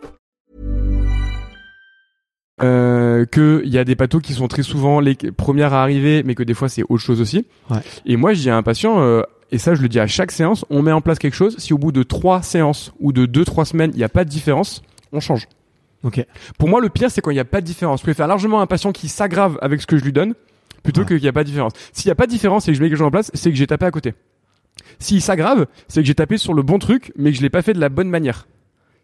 Euh, 2.61 3.25
que 3.25 3.61
il 3.65 3.71
y 3.73 3.77
a 3.79 3.83
des 3.83 3.95
pathos 3.95 4.21
qui 4.21 4.33
sont 4.33 4.47
très 4.47 4.61
souvent 4.61 4.99
les 4.99 5.15
premières 5.15 5.73
à 5.73 5.81
arriver, 5.81 6.21
mais 6.23 6.35
que 6.35 6.43
des 6.43 6.53
fois 6.53 6.69
c'est 6.69 6.83
autre 6.83 6.97
chose 7.01 7.19
aussi. 7.21 7.47
Ouais. 7.71 7.77
Et 8.05 8.17
moi, 8.17 8.33
je 8.33 8.41
dis 8.41 8.49
à 8.51 8.57
un 8.57 8.61
patient, 8.61 9.01
euh, 9.01 9.23
et 9.51 9.57
ça 9.57 9.73
je 9.73 9.81
le 9.81 9.89
dis 9.89 9.99
à 9.99 10.05
chaque 10.05 10.31
séance, 10.31 10.63
on 10.69 10.81
met 10.83 10.91
en 10.91 11.01
place 11.01 11.17
quelque 11.17 11.33
chose. 11.33 11.55
Si 11.57 11.73
au 11.73 11.77
bout 11.79 11.91
de 11.91 12.03
trois 12.03 12.43
séances 12.43 12.93
ou 12.99 13.13
de 13.13 13.25
deux 13.25 13.45
trois 13.45 13.65
semaines, 13.65 13.91
il 13.93 13.97
n'y 13.97 14.03
a 14.03 14.09
pas 14.09 14.25
de 14.25 14.29
différence, 14.29 14.83
on 15.11 15.19
change. 15.19 15.47
ok 16.03 16.23
Pour 16.59 16.69
moi, 16.69 16.81
le 16.81 16.89
pire, 16.89 17.09
c'est 17.09 17.21
quand 17.21 17.31
il 17.31 17.35
n'y 17.35 17.39
a 17.39 17.45
pas 17.45 17.61
de 17.61 17.65
différence. 17.65 18.01
Je 18.01 18.03
préfère 18.03 18.27
largement 18.27 18.61
un 18.61 18.67
patient 18.67 18.91
qui 18.91 19.07
s'aggrave 19.07 19.57
avec 19.61 19.81
ce 19.81 19.87
que 19.87 19.97
je 19.97 20.03
lui 20.03 20.13
donne, 20.13 20.33
plutôt 20.83 21.01
Ouais. 21.01 21.07
qu'il 21.07 21.21
n'y 21.21 21.27
a 21.27 21.33
pas 21.33 21.43
de 21.43 21.49
différence. 21.49 21.73
S'il 21.93 22.09
n'y 22.09 22.11
a 22.11 22.15
pas 22.15 22.27
de 22.27 22.31
différence 22.31 22.67
et 22.67 22.73
que 22.73 22.77
je 22.77 22.83
mets 22.83 22.89
quelque 22.89 22.99
chose 22.99 23.07
en 23.07 23.11
place, 23.11 23.31
c'est 23.33 23.49
que 23.49 23.55
j'ai 23.57 23.65
tapé 23.67 23.85
à 23.85 23.91
côté. 23.91 24.13
S'il 24.99 25.21
s'aggrave, 25.21 25.65
c'est 25.87 26.01
que 26.01 26.07
j'ai 26.07 26.15
tapé 26.15 26.37
sur 26.37 26.53
le 26.53 26.61
bon 26.61 26.77
truc, 26.77 27.11
mais 27.17 27.31
que 27.31 27.37
je 27.37 27.41
l'ai 27.41 27.49
pas 27.49 27.63
fait 27.63 27.73
de 27.73 27.79
la 27.79 27.89
bonne 27.89 28.09
manière. 28.09 28.45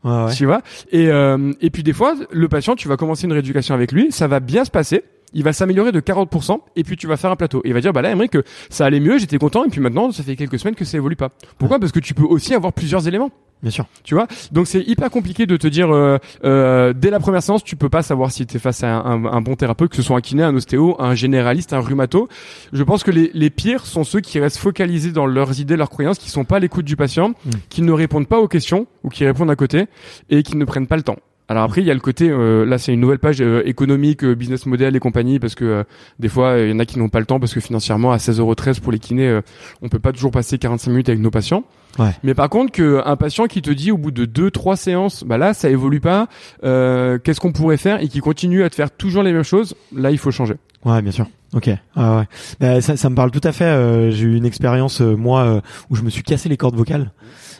Ouais, 0.03 0.25
ouais. 0.25 0.33
Tu 0.33 0.45
vois? 0.45 0.61
Et, 0.91 1.09
euh, 1.09 1.53
et 1.61 1.69
puis 1.69 1.83
des 1.83 1.93
fois, 1.93 2.15
le 2.31 2.47
patient, 2.47 2.75
tu 2.75 2.87
vas 2.87 2.97
commencer 2.97 3.25
une 3.25 3.33
rééducation 3.33 3.73
avec 3.75 3.91
lui, 3.91 4.11
ça 4.11 4.27
va 4.27 4.39
bien 4.39 4.65
se 4.65 4.71
passer. 4.71 5.03
Il 5.33 5.43
va 5.43 5.51
s'améliorer 5.53 5.91
de 5.91 5.99
40% 5.99 6.59
et 6.75 6.83
puis 6.83 6.95
tu 6.95 7.05
vas 7.07 7.17
faire 7.17 7.31
un 7.31 7.35
plateau. 7.35 7.61
Et 7.65 7.69
il 7.69 7.73
va 7.73 7.81
dire 7.81 7.91
bah 7.93 8.01
là 8.01 8.11
Emery 8.11 8.29
que 8.29 8.43
ça 8.69 8.85
allait 8.85 8.99
mieux, 9.01 9.17
j'étais 9.19 9.37
content 9.37 9.65
et 9.65 9.69
puis 9.69 9.81
maintenant 9.81 10.11
ça 10.11 10.23
fait 10.23 10.35
quelques 10.35 10.57
semaines 10.59 10.75
que 10.75 10.85
ça 10.85 10.97
évolue 10.97 11.15
pas. 11.17 11.29
Pourquoi? 11.57 11.79
Parce 11.79 11.91
que 11.91 11.99
tu 11.99 12.13
peux 12.13 12.23
aussi 12.23 12.53
avoir 12.55 12.71
plusieurs 12.73 13.07
éléments. 13.07 13.29
bien 13.61 13.71
sûr 13.71 13.85
Tu 14.03 14.13
vois? 14.15 14.27
Donc 14.53 14.67
c'est 14.67 14.81
hyper 14.81 15.09
compliqué 15.09 15.45
de 15.45 15.57
te 15.57 15.67
dire 15.67 15.93
euh, 15.93 16.17
euh, 16.45 16.93
dès 16.93 17.09
la 17.09 17.19
première 17.19 17.43
séance, 17.43 17.63
tu 17.63 17.75
peux 17.75 17.89
pas 17.89 18.03
savoir 18.03 18.31
si 18.31 18.45
tu 18.45 18.55
es 18.55 18.59
face 18.59 18.83
à 18.83 18.87
un, 18.95 19.25
un- 19.25 19.31
un 19.33 19.41
bon 19.41 19.55
thérapeute, 19.55 19.89
que 19.89 19.97
ce 19.97 20.01
soit 20.01 20.15
un 20.17 20.21
kiné, 20.21 20.43
un 20.43 20.55
ostéo, 20.55 20.95
un 20.99 21.13
généraliste, 21.13 21.73
un 21.73 21.79
rhumato. 21.81 22.29
Je 22.71 22.83
pense 22.83 23.03
que 23.03 23.11
les, 23.11 23.29
les 23.33 23.49
pires 23.49 23.85
sont 23.85 24.05
ceux 24.05 24.21
qui 24.21 24.39
restent 24.39 24.57
focalisés 24.59 25.11
dans 25.11 25.25
leurs 25.25 25.59
idées, 25.59 25.75
leurs 25.75 25.89
croyances, 25.89 26.19
qui 26.19 26.29
sont 26.29 26.45
pas 26.45 26.55
à 26.55 26.59
l'écoute 26.59 26.85
du 26.85 26.95
patient, 26.95 27.29
Mm. 27.45 27.49
qui 27.69 27.81
ne 27.81 27.91
répondent 27.91 28.27
pas 28.27 28.39
aux 28.39 28.47
questions 28.47 28.87
ou 29.03 29.09
qui 29.09 29.25
répondent 29.25 29.51
à 29.51 29.55
côté 29.57 29.85
et 30.29 30.41
qui 30.43 30.55
ne 30.55 30.63
prennent 30.65 30.87
pas 30.87 30.95
le 30.97 31.03
temps. 31.03 31.17
Alors 31.49 31.63
après, 31.63 31.79
il 31.81 31.87
y 31.87 31.91
a 31.91 31.93
le 31.93 31.99
côté, 32.01 32.29
euh, 32.29 32.65
là 32.65 32.77
c'est 32.77 32.93
une 32.93 32.99
nouvelle 32.99 33.19
page 33.19 33.37
euh, 33.41 33.61
économique, 33.65 34.23
euh, 34.25 34.35
business 34.35 34.65
model 34.65 34.95
et 34.95 34.99
compagnie, 34.99 35.39
parce 35.39 35.55
que 35.55 35.63
euh, 35.63 35.83
des 36.19 36.27
fois, 36.27 36.57
il 36.59 36.69
y 36.69 36.73
en 36.73 36.79
a 36.79 36.85
qui 36.85 36.99
n'ont 36.99 37.07
pas 37.07 37.19
le 37.21 37.25
temps, 37.25 37.39
parce 37.39 37.53
que 37.53 37.61
financièrement, 37.61 38.11
à 38.11 38.17
16,13€ 38.17 38.81
pour 38.81 38.91
les 38.91 38.99
kinés, 38.99 39.29
euh, 39.29 39.41
on 39.81 39.87
peut 39.87 39.99
pas 39.99 40.11
toujours 40.11 40.31
passer 40.31 40.57
45 40.57 40.91
minutes 40.91 41.09
avec 41.09 41.21
nos 41.21 41.31
patients. 41.31 41.63
Ouais. 41.99 42.11
Mais 42.23 42.33
par 42.33 42.49
contre, 42.49 42.71
que 42.73 43.01
un 43.05 43.15
patient 43.15 43.45
qui 43.47 43.61
te 43.61 43.71
dit 43.71 43.91
au 43.91 43.97
bout 43.97 44.11
de 44.11 44.25
deux, 44.25 44.51
trois 44.51 44.75
séances, 44.75 45.23
bah 45.23 45.37
là, 45.37 45.53
ça 45.53 45.69
évolue 45.69 46.01
pas, 46.01 46.27
euh, 46.65 47.17
qu'est-ce 47.17 47.39
qu'on 47.39 47.53
pourrait 47.53 47.77
faire 47.77 48.01
et 48.03 48.07
qui 48.09 48.19
continue 48.19 48.63
à 48.63 48.69
te 48.69 48.75
faire 48.75 48.91
toujours 48.91 49.23
les 49.23 49.31
mêmes 49.31 49.43
choses, 49.43 49.73
là, 49.95 50.11
il 50.11 50.17
faut 50.17 50.31
changer. 50.31 50.55
Ouais, 50.85 51.01
bien 51.01 51.11
sûr. 51.11 51.27
Ok. 51.53 51.69
Ah 51.95 52.17
ouais. 52.17 52.23
Bah, 52.59 52.81
ça, 52.81 52.97
ça 52.97 53.09
me 53.09 53.15
parle 53.15 53.31
tout 53.31 53.41
à 53.43 53.53
fait. 53.53 53.63
euh, 53.65 54.11
J'ai 54.11 54.25
eu 54.25 54.35
une 54.35 54.45
expérience 54.45 54.99
euh, 55.01 55.15
moi 55.15 55.43
euh, 55.45 55.61
où 55.89 55.95
je 55.95 56.01
me 56.03 56.09
suis 56.09 56.21
cassé 56.23 56.49
les 56.49 56.57
cordes 56.57 56.75
vocales 56.75 57.11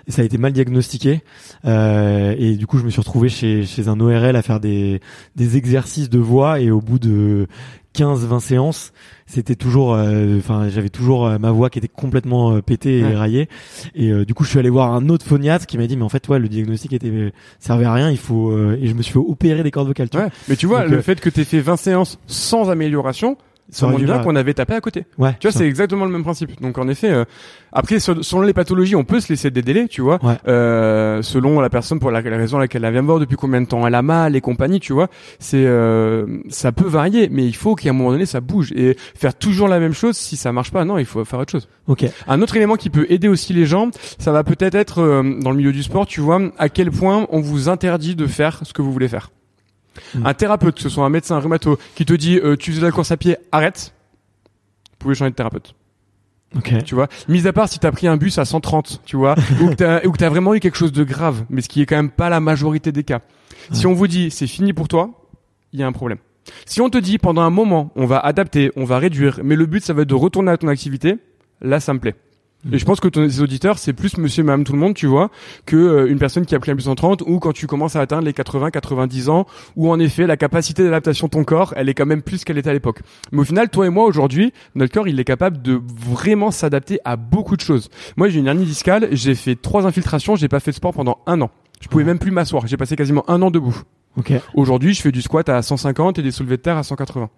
et 0.08 0.12
ça 0.12 0.22
a 0.22 0.26
été 0.26 0.38
mal 0.38 0.54
diagnostiqué. 0.54 1.22
Euh, 1.66 2.34
et 2.38 2.56
du 2.56 2.66
coup, 2.68 2.78
je 2.78 2.84
me 2.84 2.90
suis 2.90 3.00
retrouvé 3.02 3.30
chez 3.30 3.66
chez 3.66 3.88
un 3.88 4.00
ORL 4.00 4.36
à 4.36 4.42
faire 4.42 4.60
des 4.60 5.00
des 5.36 5.58
exercices 5.58 6.10
de 6.10 6.20
voix 6.20 6.60
et 6.60 6.72
au 6.72 6.82
bout 6.82 7.00
de 7.00 7.48
15-20 7.96 8.40
séances, 8.42 8.94
c'était 9.26 9.56
toujours, 9.56 9.96
euh, 9.96 10.38
enfin, 10.38 10.70
j'avais 10.70 10.90
toujours 10.90 11.26
euh, 11.26 11.40
ma 11.40 11.50
voix 11.52 11.72
qui 11.72 11.80
était 11.80 11.88
complètement 11.88 12.54
euh, 12.56 12.62
pétée 12.62 13.00
et 13.00 13.04
Ouais. 13.04 13.16
raillée. 13.16 13.50
Et 13.96 14.24
du 14.24 14.36
coup, 14.36 14.44
je 14.44 14.50
suis 14.52 14.60
allé 14.60 14.70
voir 14.70 14.94
un 14.94 15.10
autre 15.10 15.26
phoniatre 15.26 15.66
qui 15.66 15.80
m'a 15.80 15.88
dit, 15.88 15.98
mais 15.98 16.04
en 16.04 16.10
fait, 16.10 16.28
ouais, 16.30 16.38
le 16.38 16.48
diagnostic 16.48 16.94
était 16.94 17.12
servait 17.60 17.86
à 17.86 17.94
rien. 17.94 18.12
Il 18.12 18.20
faut 18.20 18.52
euh, 18.52 18.78
et 18.80 18.86
je 18.88 18.94
me 18.94 19.02
suis 19.02 19.14
fait 19.14 19.20
opérer 19.20 19.64
des 19.64 19.72
cordes 19.72 19.88
vocales. 19.88 20.10
Tu 20.12 20.18
Ouais. 20.18 20.28
Mais 20.48 20.56
tu 20.56 20.68
vois, 20.68 20.84
Donc, 20.84 20.92
le 20.92 21.02
fait 21.02 21.20
que 21.20 21.30
t'aies 21.30 21.44
fait 21.44 21.60
20 21.60 21.76
séances 21.78 22.20
sans 22.28 22.70
amélioration, 22.70 23.36
bien 24.06 24.18
va- 24.18 24.24
qu'on 24.24 24.36
avait 24.36 24.54
tapé 24.54 24.74
à 24.74 24.82
côté. 24.82 25.06
Ouais. 25.18 25.36
Tu 25.40 25.48
vois, 25.48 25.52
c'est 25.52 25.68
exactement 25.68 26.06
le 26.06 26.12
même 26.12 26.24
principe. 26.24 26.62
Donc 26.62 26.78
en 26.78 26.88
effet, 26.88 27.12
euh, 27.12 27.26
après 27.74 28.00
sur- 28.00 28.24
selon 28.24 28.42
les 28.44 28.54
pathologies, 28.54 28.96
on 28.96 29.04
peut 29.04 29.20
se 29.20 29.30
laisser 29.30 29.52
des 29.52 29.62
délais, 29.62 29.88
tu 29.88 30.02
vois, 30.02 30.20
Ouais. 30.24 30.36
euh, 30.48 31.22
selon 31.22 31.60
la 31.60 31.70
personne 31.70 32.00
pour 32.00 32.12
la, 32.12 32.22
la 32.22 32.38
raison 32.38 32.58
à 32.58 32.62
laquelle 32.62 32.84
elle 32.86 32.94
vient 32.94 33.02
me 33.02 33.08
voir, 33.08 33.20
depuis 33.20 33.36
combien 33.36 33.60
de 33.62 33.68
temps 33.68 33.86
elle 33.86 33.96
a 33.96 34.02
mal 34.02 34.36
et 34.36 34.42
compagnie, 34.42 34.80
tu 34.80 34.94
vois. 34.94 35.08
C'est 35.40 35.66
euh, 35.66 36.26
ça 36.50 36.72
peut 36.72 36.88
varier, 36.88 37.30
mais 37.32 37.46
il 37.46 37.56
faut 37.56 37.76
qu'à 37.76 37.90
un 37.90 37.94
moment 37.94 38.12
donné 38.12 38.26
ça 38.26 38.40
bouge 38.40 38.72
et 38.74 38.96
faire 39.16 39.36
toujours 39.36 39.68
la 39.68 39.80
même 39.80 39.94
chose. 39.94 40.16
Si 40.18 40.38
ça 40.38 40.52
marche 40.52 40.72
pas, 40.72 40.86
non, 40.86 40.98
il 40.98 41.06
faut 41.06 41.24
faire 41.26 41.40
autre 41.40 41.52
chose. 41.52 41.68
Ok. 41.88 42.06
Un 42.28 42.42
autre 42.42 42.56
élément 42.56 42.76
qui 42.76 42.90
peut 42.90 43.06
aider 43.10 43.28
aussi 43.28 43.54
les 43.54 43.66
gens, 43.66 43.90
ça 44.20 44.32
va 44.32 44.44
peut-être 44.44 44.76
être 44.76 45.00
euh, 45.02 45.24
dans 45.42 45.52
le 45.52 45.58
milieu 45.58 45.72
du 45.74 45.84
sport, 45.84 46.06
tu 46.06 46.22
vois, 46.22 46.40
à 46.58 46.70
quel 46.70 46.92
point 46.92 47.28
on 47.32 47.42
vous 47.42 47.70
interdit 47.70 48.16
de 48.16 48.28
faire 48.28 48.62
ce 48.64 48.74
que 48.74 48.82
vous 48.82 48.92
voulez 48.92 49.08
faire. 49.08 49.30
Un 50.24 50.34
thérapeute, 50.34 50.76
que 50.76 50.82
ce 50.82 50.90
soit 50.90 51.06
un 51.06 51.10
médecin, 51.10 51.36
un 51.36 51.40
rhumato, 51.40 51.78
qui 51.96 52.06
te 52.06 52.14
dit 52.14 52.38
euh, 52.38 52.56
tu 52.56 52.72
faisais 52.72 52.82
de 52.82 52.86
la 52.86 52.92
course 52.92 53.12
à 53.12 53.18
pied, 53.18 53.38
arrête. 53.52 53.94
Vous 54.92 54.98
pouvez 55.00 55.16
changer 55.16 55.32
de 55.32 55.36
thérapeute, 55.36 55.76
Ok. 56.56 56.84
tu 56.86 56.96
vois? 56.96 57.08
Mis 57.28 57.46
à 57.48 57.54
part 57.54 57.70
si 57.70 57.78
t'as 57.80 57.92
pris 57.92 58.08
un 58.08 58.18
bus 58.18 58.38
à 58.38 58.46
130, 58.46 59.02
tu 59.06 59.16
vois, 59.18 59.36
ou 59.62 59.70
que 59.70 59.76
t'as 59.76 60.06
ou 60.06 60.12
que 60.12 60.18
t'as 60.18 60.30
vraiment 60.30 60.54
eu 60.56 60.60
quelque 60.60 60.78
chose 60.78 60.92
de 60.92 61.04
grave, 61.04 61.46
mais 61.50 61.62
ce 61.62 61.70
qui 61.70 61.82
est 61.82 61.86
quand 61.86 61.98
même 61.98 62.10
pas 62.12 62.30
la 62.30 62.40
majorité 62.40 62.92
des 62.92 63.04
cas. 63.04 63.22
Si 63.72 63.86
on 63.86 63.94
vous 63.94 64.08
dit 64.08 64.32
c'est 64.32 64.48
fini 64.48 64.74
pour 64.74 64.88
toi, 64.88 65.12
il 65.74 65.80
y 65.80 65.84
a 65.84 65.88
un 65.88 65.92
problème. 65.92 66.18
Si 66.66 66.80
on 66.80 66.90
te 66.90 66.98
dit 66.98 67.18
pendant 67.18 67.42
un 67.42 67.50
moment 67.50 67.92
on 67.96 68.06
va 68.06 68.20
adapter, 68.20 68.72
on 68.76 68.86
va 68.86 68.98
réduire, 68.98 69.40
mais 69.44 69.56
le 69.56 69.66
but 69.66 69.84
ça 69.84 69.94
va 69.94 70.04
être 70.04 70.08
de 70.10 70.16
retourner 70.16 70.52
à 70.52 70.58
ton 70.58 70.68
activité, 70.70 71.18
là 71.62 71.80
ça 71.80 71.94
me 71.94 72.00
plaît. 72.00 72.16
Et 72.72 72.80
je 72.80 72.86
pense 72.86 73.00
que 73.00 73.08
ton, 73.08 73.28
tes 73.28 73.40
auditeurs, 73.40 73.78
c'est 73.78 73.94
plus 73.94 74.18
monsieur, 74.18 74.44
madame, 74.44 74.64
tout 74.64 74.74
le 74.74 74.80
monde, 74.80 74.94
tu 74.94 75.08
vois, 75.08 75.30
que 75.66 75.76
euh, 75.76 76.10
une 76.10 76.20
personne 76.20 76.46
qui 76.46 76.56
a 76.56 76.60
pris 76.60 76.72
un 76.72 76.76
bus 76.76 76.88
en 76.88 76.96
30 76.96 77.24
ou 77.26 77.40
quand 77.40 77.54
tu 77.54 77.68
commences 77.68 77.96
à 77.96 78.02
atteindre 78.02 78.24
les 78.24 78.34
80, 78.34 78.72
90 78.72 79.30
ans, 79.30 79.46
où 79.76 79.90
en 79.90 80.00
effet, 80.00 80.28
la 80.28 80.38
capacité 80.38 80.84
d'adaptation 80.84 81.28
de 81.28 81.32
ton 81.32 81.44
corps, 81.44 81.74
elle 81.78 81.90
est 81.90 81.94
quand 81.94 82.06
même 82.06 82.22
plus 82.22 82.44
qu'elle 82.44 82.58
était 82.58 82.70
à 82.70 82.74
l'époque. 82.74 83.00
Mais 83.32 83.42
au 83.42 83.46
final, 83.46 83.70
toi 83.70 83.88
et 83.88 83.90
moi, 83.90 84.06
aujourd'hui, 84.06 84.54
notre 84.76 84.94
corps, 84.94 85.08
il 85.08 85.20
est 85.20 85.24
capable 85.24 85.62
de 85.62 85.80
vraiment 86.00 86.52
s'adapter 86.52 87.00
à 87.06 87.16
beaucoup 87.16 87.56
de 87.56 87.62
choses. 87.62 87.90
Moi, 88.16 88.30
j'ai 88.30 88.40
une 88.40 88.48
hernie 88.48 88.66
discale, 88.66 89.10
j'ai 89.12 89.36
fait 89.36 89.56
trois 89.56 89.86
infiltrations, 89.86 90.36
j'ai 90.36 90.48
pas 90.48 90.60
fait 90.60 90.72
de 90.72 90.76
sport 90.76 90.94
pendant 90.94 91.20
un 91.26 91.42
an. 91.42 91.52
Je 91.82 91.88
pouvais 91.88 92.04
même 92.04 92.20
plus 92.20 92.32
m'asseoir. 92.32 92.68
J'ai 92.68 92.78
passé 92.78 92.96
quasiment 92.96 93.24
un 93.30 93.42
an 93.42 93.52
debout. 93.52 93.82
Ok. 94.18 94.34
Aujourd'hui, 94.56 94.94
je 94.94 95.02
fais 95.02 95.12
du 95.12 95.22
squat 95.22 95.48
à 95.48 95.62
150 95.62 96.20
et 96.20 96.24
des 96.24 96.32
soulevés 96.32 96.58
de 96.58 96.62
terre 96.62 96.78
à 96.78 96.84
180. 96.84 97.30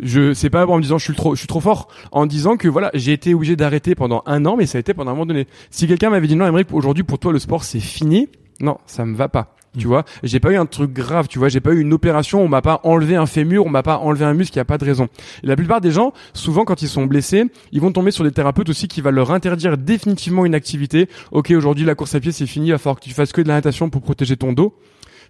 Je 0.00 0.32
sais 0.34 0.50
pas 0.50 0.66
en 0.66 0.76
me 0.76 0.82
disant 0.82 0.98
je 0.98 1.04
suis 1.04 1.14
trop 1.14 1.34
je 1.34 1.40
suis 1.40 1.48
trop 1.48 1.60
fort 1.60 1.88
en 2.10 2.26
disant 2.26 2.56
que 2.56 2.68
voilà 2.68 2.90
j'ai 2.94 3.12
été 3.12 3.34
obligé 3.34 3.56
d'arrêter 3.56 3.94
pendant 3.94 4.22
un 4.26 4.44
an 4.46 4.56
mais 4.56 4.66
ça 4.66 4.78
a 4.78 4.80
été 4.80 4.94
pendant 4.94 5.10
un 5.10 5.14
moment 5.14 5.26
donné. 5.26 5.46
Si 5.70 5.86
quelqu'un 5.86 6.10
m'avait 6.10 6.26
dit 6.26 6.36
non 6.36 6.46
Émeric 6.46 6.68
aujourd'hui 6.72 7.04
pour 7.04 7.18
toi 7.18 7.32
le 7.32 7.38
sport 7.38 7.64
c'est 7.64 7.80
fini 7.80 8.28
non 8.60 8.78
ça 8.86 9.04
me 9.04 9.14
va 9.14 9.28
pas 9.28 9.56
tu 9.78 9.86
vois 9.86 10.04
j'ai 10.22 10.38
pas 10.40 10.52
eu 10.52 10.56
un 10.56 10.66
truc 10.66 10.92
grave 10.92 11.28
tu 11.28 11.38
vois 11.38 11.48
j'ai 11.48 11.60
pas 11.60 11.72
eu 11.72 11.80
une 11.80 11.92
opération 11.92 12.42
on 12.42 12.48
m'a 12.48 12.62
pas 12.62 12.80
enlevé 12.84 13.16
un 13.16 13.26
fémur 13.26 13.64
on 13.64 13.70
m'a 13.70 13.82
pas 13.82 13.98
enlevé 13.98 14.24
un 14.24 14.34
muscle 14.34 14.54
il 14.54 14.58
y 14.58 14.60
a 14.60 14.64
pas 14.64 14.78
de 14.78 14.84
raison. 14.84 15.08
Et 15.42 15.46
la 15.46 15.56
plupart 15.56 15.80
des 15.80 15.90
gens 15.90 16.12
souvent 16.34 16.64
quand 16.64 16.82
ils 16.82 16.88
sont 16.88 17.06
blessés 17.06 17.46
ils 17.72 17.80
vont 17.80 17.92
tomber 17.92 18.10
sur 18.10 18.24
des 18.24 18.32
thérapeutes 18.32 18.68
aussi 18.68 18.88
qui 18.88 19.00
va 19.00 19.10
leur 19.10 19.30
interdire 19.30 19.78
définitivement 19.78 20.44
une 20.44 20.54
activité. 20.54 21.08
Ok 21.30 21.50
aujourd'hui 21.50 21.84
la 21.84 21.94
course 21.94 22.14
à 22.14 22.20
pied 22.20 22.32
c'est 22.32 22.46
fini 22.46 22.68
il 22.68 22.72
va 22.72 22.78
falloir 22.78 23.00
que 23.00 23.04
tu 23.04 23.14
fasses 23.14 23.32
que 23.32 23.40
de 23.40 23.48
la 23.48 23.54
natation 23.54 23.90
pour 23.90 24.02
protéger 24.02 24.36
ton 24.36 24.52
dos. 24.52 24.74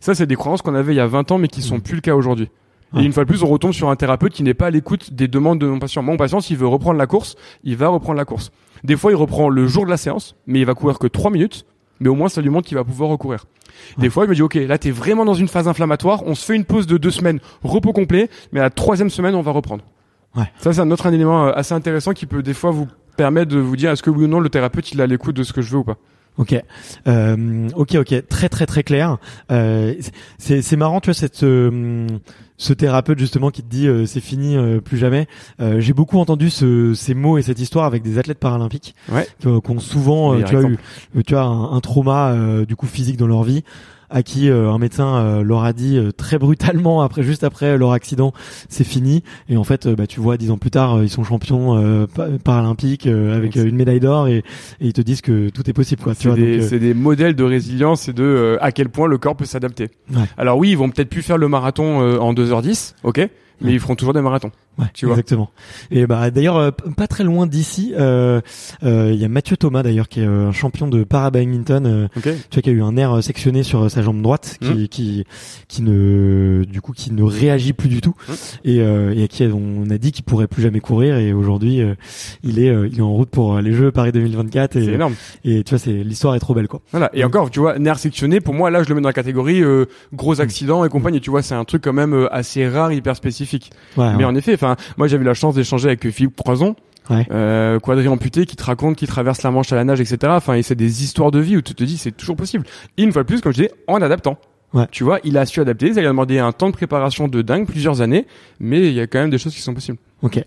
Ça, 0.03 0.17
c'est 0.17 0.27
des 0.27 0.35
croyances 0.35 0.63
qu'on 0.63 0.75
avait 0.75 0.95
il 0.95 0.97
y 0.97 1.01
a 1.01 1.07
20 1.07 1.31
ans, 1.31 1.39
mais 1.39 1.47
qui 1.47 1.63
sont 1.63 1.79
plus 1.79 1.95
le 1.95 2.01
cas 2.01 2.17
aujourd'hui. 2.17 2.49
Et 2.99 3.03
une 3.05 3.13
fois 3.13 3.25
de 3.25 3.29
plus, 3.29 3.43
on 3.43 3.47
retombe 3.47 3.73
sur 3.73 3.89
un 3.89 3.97
thérapeute 3.97 4.33
qui 4.33 4.43
n'est 4.43 4.55
pas 4.55 4.67
à 4.67 4.71
l'écoute 4.71 5.15
des 5.15 5.29
demandes 5.29 5.59
de 5.59 5.67
mon 5.67 5.79
patient. 5.79 6.03
Mon 6.03 6.17
patient, 6.17 6.41
s'il 6.41 6.59
veut 6.59 6.67
reprendre 6.67 6.99
la 6.99 7.07
course, 7.07 7.37
il 7.65 7.77
va 7.77 7.89
reprendre 7.89 8.19
la 8.19 8.25
course. 8.25 8.51
Des 8.85 8.97
fois, 8.97 9.13
il 9.13 9.15
reprend 9.15 9.49
le 9.49 9.67
jour 9.67 9.85
de 9.85 9.91
la 9.91 9.97
séance, 9.97 10.37
mais 10.47 10.61
il 10.61 10.67
va 10.67 10.75
courir 10.75 10.99
que 10.99 11.07
3 11.07 11.31
minutes, 11.31 11.65
mais 12.01 12.09
au 12.09 12.15
moins, 12.15 12.29
ça 12.29 12.43
lui 12.43 12.51
montre 12.51 12.69
qu'il 12.69 12.77
va 12.77 12.85
pouvoir 12.85 13.09
recourir. 13.09 13.47
Des 13.99 14.11
fois, 14.11 14.25
il 14.25 14.31
me 14.31 14.35
dit, 14.35 14.43
OK, 14.43 14.55
là, 14.55 14.79
t'es 14.79 14.91
vraiment 14.91 15.25
dans 15.25 15.35
une 15.35 15.49
phase 15.49 15.69
inflammatoire, 15.69 16.23
on 16.27 16.35
se 16.35 16.45
fait 16.45 16.55
une 16.55 16.65
pause 16.65 16.87
de 16.87 16.99
deux 16.99 17.11
semaines, 17.11 17.41
repos 17.63 17.93
complet, 17.93 18.29
mais 18.53 18.61
à 18.61 18.65
la 18.65 18.71
troisième 18.71 19.11
semaine, 19.11 19.35
on 19.35 19.43
va 19.43 19.53
reprendre. 19.53 19.85
Ouais. 20.37 20.51
Ça, 20.59 20.73
c'est 20.73 20.81
un 20.81 20.91
autre 20.91 21.07
élément 21.07 21.47
euh, 21.47 21.53
assez 21.55 21.75
intéressant 21.75 22.13
qui 22.13 22.27
peut 22.27 22.43
des 22.43 22.55
fois 22.55 22.71
vous 22.71 22.89
permettre 23.17 23.53
de 23.53 23.59
vous 23.59 23.77
dire 23.77 23.91
est-ce 23.91 24.03
que 24.03 24.11
oui 24.11 24.25
ou 24.25 24.29
non 24.29 24.41
le 24.41 24.49
thérapeute 24.49 24.93
il 24.93 25.01
à 25.03 25.07
l'écoute 25.07 25.37
de 25.37 25.43
ce 25.43 25.53
que 25.53 25.61
je 25.61 25.71
veux 25.71 25.79
ou 25.79 25.85
pas. 25.85 25.99
Ok, 26.39 26.55
euh, 27.09 27.69
ok, 27.77 27.95
ok, 27.97 28.27
très 28.29 28.49
très 28.49 28.65
très 28.67 28.83
clair. 28.83 29.19
Euh, 29.51 29.95
c'est 30.39 30.63
c'est 30.63 30.77
marrant, 30.77 31.01
tu 31.01 31.09
vois, 31.11 31.15
cette 31.15 31.43
euh, 31.43 32.07
ce 32.57 32.73
thérapeute 32.73 33.19
justement 33.19 33.51
qui 33.51 33.63
te 33.63 33.69
dit 33.69 33.87
euh, 33.87 34.07
c'est 34.07 34.21
fini, 34.21 34.57
euh, 34.57 34.81
plus 34.81 34.97
jamais. 34.97 35.27
Euh, 35.61 35.81
J'ai 35.81 35.93
beaucoup 35.93 36.19
entendu 36.19 36.49
ce, 36.49 36.95
ces 36.95 37.13
mots 37.15 37.37
et 37.37 37.43
cette 37.43 37.61
histoire 37.61 37.85
avec 37.85 38.03
des 38.03 38.19
athlètes 38.19 38.39
paralympiques 38.39 38.95
Ouais. 39.13 39.27
qui 39.41 39.49
ont 39.49 39.61
qui 39.61 39.71
ont 39.73 39.79
souvent, 39.81 40.41
tu 40.43 40.57
as 40.57 40.63
eu, 40.63 40.79
tu 41.27 41.37
as 41.37 41.43
un, 41.43 41.73
un 41.73 41.81
trauma 41.81 42.31
euh, 42.33 42.65
du 42.65 42.77
coup 42.77 42.87
physique 42.87 43.19
dans 43.19 43.27
leur 43.27 43.43
vie 43.43 43.63
à 44.13 44.23
qui 44.23 44.49
euh, 44.51 44.71
un 44.71 44.79
médecin 44.79 45.17
euh, 45.17 45.43
leur 45.43 45.65
a 45.65 45.73
dit 45.73 45.97
euh, 45.97 46.13
très 46.13 46.39
brutalement 46.39 47.01
après 47.03 47.23
juste 47.23 47.43
après 47.45 47.77
leur 47.79 47.93
accident 47.93 48.33
c'est 48.69 48.85
fini 48.85 49.23
et 49.49 49.57
en 49.57 49.65
fait 49.65 49.89
bah 49.89 50.07
tu 50.07 50.21
vois 50.21 50.37
dix 50.37 50.51
ans 50.51 50.59
plus 50.59 50.71
tard 50.71 50.99
euh, 50.99 51.05
ils 51.05 51.09
sont 51.11 51.25
champions 51.25 51.77
euh, 51.77 52.07
pa- 52.07 52.29
paralympiques 52.45 53.07
euh, 53.07 53.37
avec 53.37 53.57
une 53.57 53.75
médaille 53.75 54.01
d'or 54.01 54.29
et, 54.29 54.39
et 54.39 54.45
ils 54.81 54.93
te 54.93 55.01
disent 55.01 55.23
que 55.23 55.49
tout 55.49 55.69
est 55.69 55.73
possible 55.73 56.03
quoi 56.03 56.15
C'est 56.15 56.33
des, 56.35 56.79
des 56.79 56.95
modèles 56.95 57.35
de 57.35 57.45
résilience 57.45 58.09
et 58.09 58.13
de 58.13 58.23
euh, 58.23 58.57
à 58.61 58.71
quel 58.73 58.89
point 58.91 59.09
le 59.09 59.19
corps 59.19 59.37
peut 59.37 59.45
s'adapter. 59.45 59.89
Ouais. 60.15 60.23
Alors 60.37 60.59
oui, 60.59 60.71
ils 60.71 60.77
vont 60.77 60.91
peut-être 60.91 61.09
plus 61.09 61.23
faire 61.23 61.39
le 61.39 61.49
marathon 61.49 62.01
euh, 62.03 62.19
en 62.19 62.35
2h10, 62.35 62.95
ok, 63.05 63.29
mais 63.63 63.73
ils 63.73 63.81
feront 63.81 63.95
toujours 63.97 64.15
des 64.15 64.21
marathons. 64.21 64.51
Ouais, 64.79 64.87
Tu 64.95 65.05
vois. 65.07 65.15
exactement. 65.15 65.51
Et 65.91 66.07
bah 66.07 66.31
d'ailleurs 66.31 66.57
euh, 66.57 66.71
pas 66.71 67.07
très 67.07 67.25
loin 67.25 67.47
d'ici, 67.47 67.93
euh, 67.99 68.41
euh, 68.83 69.11
il 69.13 69.21
y 69.21 69.25
a 69.25 69.29
Mathieu 69.29 69.57
Thomas 69.57 69.83
d'ailleurs 69.83 70.09
qui 70.09 70.21
est 70.21 70.27
euh, 70.27 70.49
un 70.49 70.53
champion 70.53 70.89
de 70.89 71.05
para-badminton, 71.05 71.87
euh, 71.87 72.09
Ok. 72.17 72.23
tu 72.23 72.31
vois 72.55 72.63
qui 72.63 72.71
a 72.71 72.73
eu 72.73 72.83
un 72.83 72.93
nerf 72.93 73.13
euh, 73.19 73.21
sectionné 73.21 73.63
sur 73.63 73.83
euh, 73.85 73.89
sa 73.89 74.01
jambe 74.03 74.23
droite, 74.23 74.57
qui 74.61 74.69
Mhm. 74.71 74.89
qui 74.89 75.25
qui 75.69 75.83
ne 75.83 76.65
du 76.65 76.81
coup 76.81 76.93
qui 76.93 77.13
ne 77.13 77.23
réagit 77.23 77.73
plus 77.75 77.89
du 77.89 78.01
tout 78.01 78.15
Mhm. 78.29 78.35
et, 78.65 78.81
euh, 78.81 79.15
et 79.15 79.25
à 79.25 79.29
qui 79.29 79.43
on 79.53 79.91
a 79.91 79.99
dit 79.99 80.13
qu'il 80.13 80.25
pourrait 80.25 80.47
plus 80.49 80.63
jamais 80.63 80.81
courir 80.81 81.17
et 81.17 81.33
aujourd'hui 81.33 81.81
euh, 81.83 81.95
il 82.43 82.59
est 82.59 82.69
euh, 82.71 82.89
il 82.91 82.99
est 82.99 83.03
en 83.03 83.13
route 83.13 83.29
pour 83.31 83.57
euh, 83.57 83.61
les 83.61 83.73
Jeux 83.75 83.91
Paris 83.93 84.13
2024 84.13 84.73
C'est 84.75 84.85
et 84.85 84.95
énorme. 84.95 85.15
et 85.45 85.63
tu 85.65 85.71
vois 85.71 85.79
c'est 85.79 85.93
l'histoire 85.93 86.35
est 86.35 86.41
trop 86.41 86.55
belle 86.55 86.69
quoi. 86.69 86.81
Voilà. 86.93 87.11
Et 87.13 87.25
encore, 87.25 87.51
tu 87.51 87.61
vois, 87.61 87.79
nerf 87.79 87.99
sectionné, 87.99 88.41
pour 88.41 88.55
moi, 88.55 88.71
là, 88.71 88.83
je 88.83 88.89
le 88.89 88.95
mets 88.95 89.01
dans 89.01 89.09
la 89.09 89.13
catégorie 89.13 89.63
euh, 89.63 89.87
gros 90.15 90.41
accident 90.41 90.85
et 90.85 90.89
compagnie. 90.89 91.21
Tu 91.21 91.31
vois, 91.31 91.43
c'est 91.43 91.55
un 91.55 91.65
truc 91.65 91.83
quand 91.83 91.93
même 91.93 92.15
euh, 92.15 92.33
assez 92.35 92.67
rare, 92.69 92.93
hyper 92.93 93.17
spécifique. 93.17 93.52
Ouais, 93.97 94.11
Mais 94.13 94.19
ouais. 94.19 94.25
en 94.25 94.35
effet, 94.35 94.55
enfin, 94.55 94.77
moi, 94.97 95.09
j'avais 95.09 95.25
la 95.25 95.35
chance 95.35 95.55
d'échanger 95.55 95.89
avec 95.89 96.09
Philippe 96.11 96.37
Croison. 96.37 96.77
Ouais. 97.11 97.27
Euh, 97.33 97.81
quadri 97.81 98.07
amputé 98.07 98.47
qui 98.47 98.55
te 98.55 98.63
raconte 98.63 98.97
qu'il 98.97 99.09
traverse 99.09 99.43
la 99.43 99.51
Manche 99.51 99.73
à 99.73 99.77
la 99.77 99.83
nage, 99.85 100.01
etc. 100.01 100.19
Enfin, 100.29 100.55
et 100.55 100.63
c'est 100.63 100.77
des 100.77 101.03
histoires 101.03 101.33
de 101.33 101.41
vie 101.41 101.57
où 101.57 101.63
tu 101.63 101.75
te 101.75 101.83
dis 101.83 101.99
c'est 101.99 102.13
toujours 102.13 102.37
possible. 102.37 102.65
Et 102.97 103.03
une 103.03 103.13
fois 103.13 103.23
de 103.23 103.27
plus, 103.27 103.41
comme 103.41 103.53
je 103.53 103.63
disais, 103.63 103.73
en 103.89 104.01
adaptant. 104.01 104.39
Ouais. 104.73 104.87
Tu 104.91 105.03
vois, 105.05 105.19
il 105.25 105.37
a 105.37 105.45
su 105.45 105.61
adapter. 105.61 105.93
Ça 105.93 106.01
lui 106.01 106.07
a 106.07 106.11
demandé 106.11 106.39
un 106.39 106.53
temps 106.53 106.69
de 106.71 106.75
préparation 106.75 107.27
de 107.29 107.43
dingue, 107.43 107.67
plusieurs 107.67 108.01
années, 108.03 108.27
mais 108.61 108.87
il 108.87 108.95
y 108.95 109.01
a 109.01 109.07
quand 109.09 109.19
même 109.19 109.31
des 109.31 109.39
choses 109.39 109.55
qui 109.55 109.61
sont 109.61 109.75
possibles. 109.75 109.99
Ok. 110.23 110.43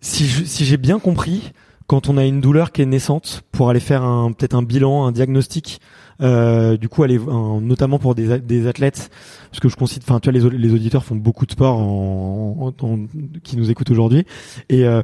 Si 0.00 0.64
j'ai 0.64 0.76
bien 0.76 0.98
compris, 0.98 1.52
quand 1.86 2.08
on 2.08 2.16
a 2.16 2.24
une 2.24 2.40
douleur 2.40 2.72
qui 2.72 2.82
est 2.82 2.86
naissante, 2.86 3.42
pour 3.52 3.70
aller 3.70 3.80
faire 3.80 4.02
un 4.02 4.32
peut-être 4.32 4.54
un 4.54 4.62
bilan, 4.62 5.06
un 5.06 5.12
diagnostic, 5.12 5.80
euh, 6.20 6.76
du 6.76 6.88
coup 6.88 7.02
aller 7.02 7.18
notamment 7.18 7.98
pour 7.98 8.14
des, 8.14 8.66
athlètes, 8.66 9.10
parce 9.50 9.60
que 9.60 9.68
je 9.68 9.76
considère, 9.76 10.04
enfin 10.08 10.20
tu 10.20 10.30
vois 10.30 10.50
les, 10.50 10.58
les 10.58 10.72
auditeurs 10.72 11.04
font 11.04 11.14
beaucoup 11.14 11.46
de 11.46 11.52
sport 11.52 11.78
en, 11.78 12.72
en- 12.80 12.86
en- 12.86 13.06
qui 13.44 13.56
nous 13.56 13.70
écoutent 13.70 13.90
aujourd'hui, 13.90 14.24
et 14.68 14.84
euh, 14.84 15.02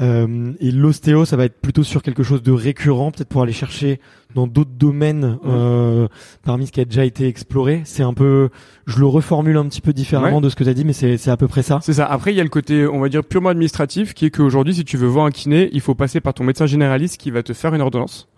euh, 0.00 0.52
et 0.58 0.70
l'ostéo, 0.70 1.24
ça 1.26 1.36
va 1.36 1.44
être 1.44 1.60
plutôt 1.60 1.82
sur 1.82 2.02
quelque 2.02 2.22
chose 2.22 2.42
de 2.42 2.50
récurrent, 2.52 3.10
peut-être 3.10 3.28
pour 3.28 3.42
aller 3.42 3.52
chercher 3.52 4.00
dans 4.34 4.46
d'autres 4.46 4.70
domaines 4.70 5.38
euh, 5.46 6.08
parmi 6.42 6.66
ce 6.66 6.72
qui 6.72 6.80
a 6.80 6.84
déjà 6.86 7.04
été 7.04 7.26
exploré. 7.28 7.82
C'est 7.84 8.02
un 8.02 8.14
peu, 8.14 8.48
je 8.86 8.98
le 9.00 9.06
reformule 9.06 9.56
un 9.58 9.66
petit 9.66 9.82
peu 9.82 9.92
différemment 9.92 10.36
Ouais. 10.36 10.42
de 10.42 10.48
ce 10.48 10.56
que 10.56 10.64
tu 10.64 10.70
as 10.70 10.74
dit, 10.74 10.84
mais 10.86 10.94
c'est 10.94 11.18
c'est 11.18 11.30
à 11.30 11.36
peu 11.36 11.46
près 11.48 11.62
ça. 11.62 11.78
C'est 11.82 11.92
ça. 11.92 12.06
Après, 12.06 12.32
il 12.32 12.36
y 12.36 12.40
a 12.40 12.44
le 12.44 12.48
côté, 12.48 12.86
on 12.86 13.00
va 13.00 13.08
dire, 13.10 13.22
purement 13.22 13.50
administratif, 13.50 14.14
qui 14.14 14.24
est 14.26 14.30
qu'aujourd'hui, 14.30 14.74
si 14.74 14.84
tu 14.84 14.96
veux 14.96 15.08
voir 15.08 15.26
un 15.26 15.30
kiné, 15.30 15.68
il 15.72 15.80
faut 15.82 15.94
passer 15.94 16.20
par 16.20 16.32
ton 16.32 16.44
médecin 16.44 16.64
généraliste 16.66 17.20
qui 17.20 17.30
va 17.30 17.42
te 17.42 17.52
faire 17.52 17.74
une 17.74 17.82
ordonnance. 17.82 18.28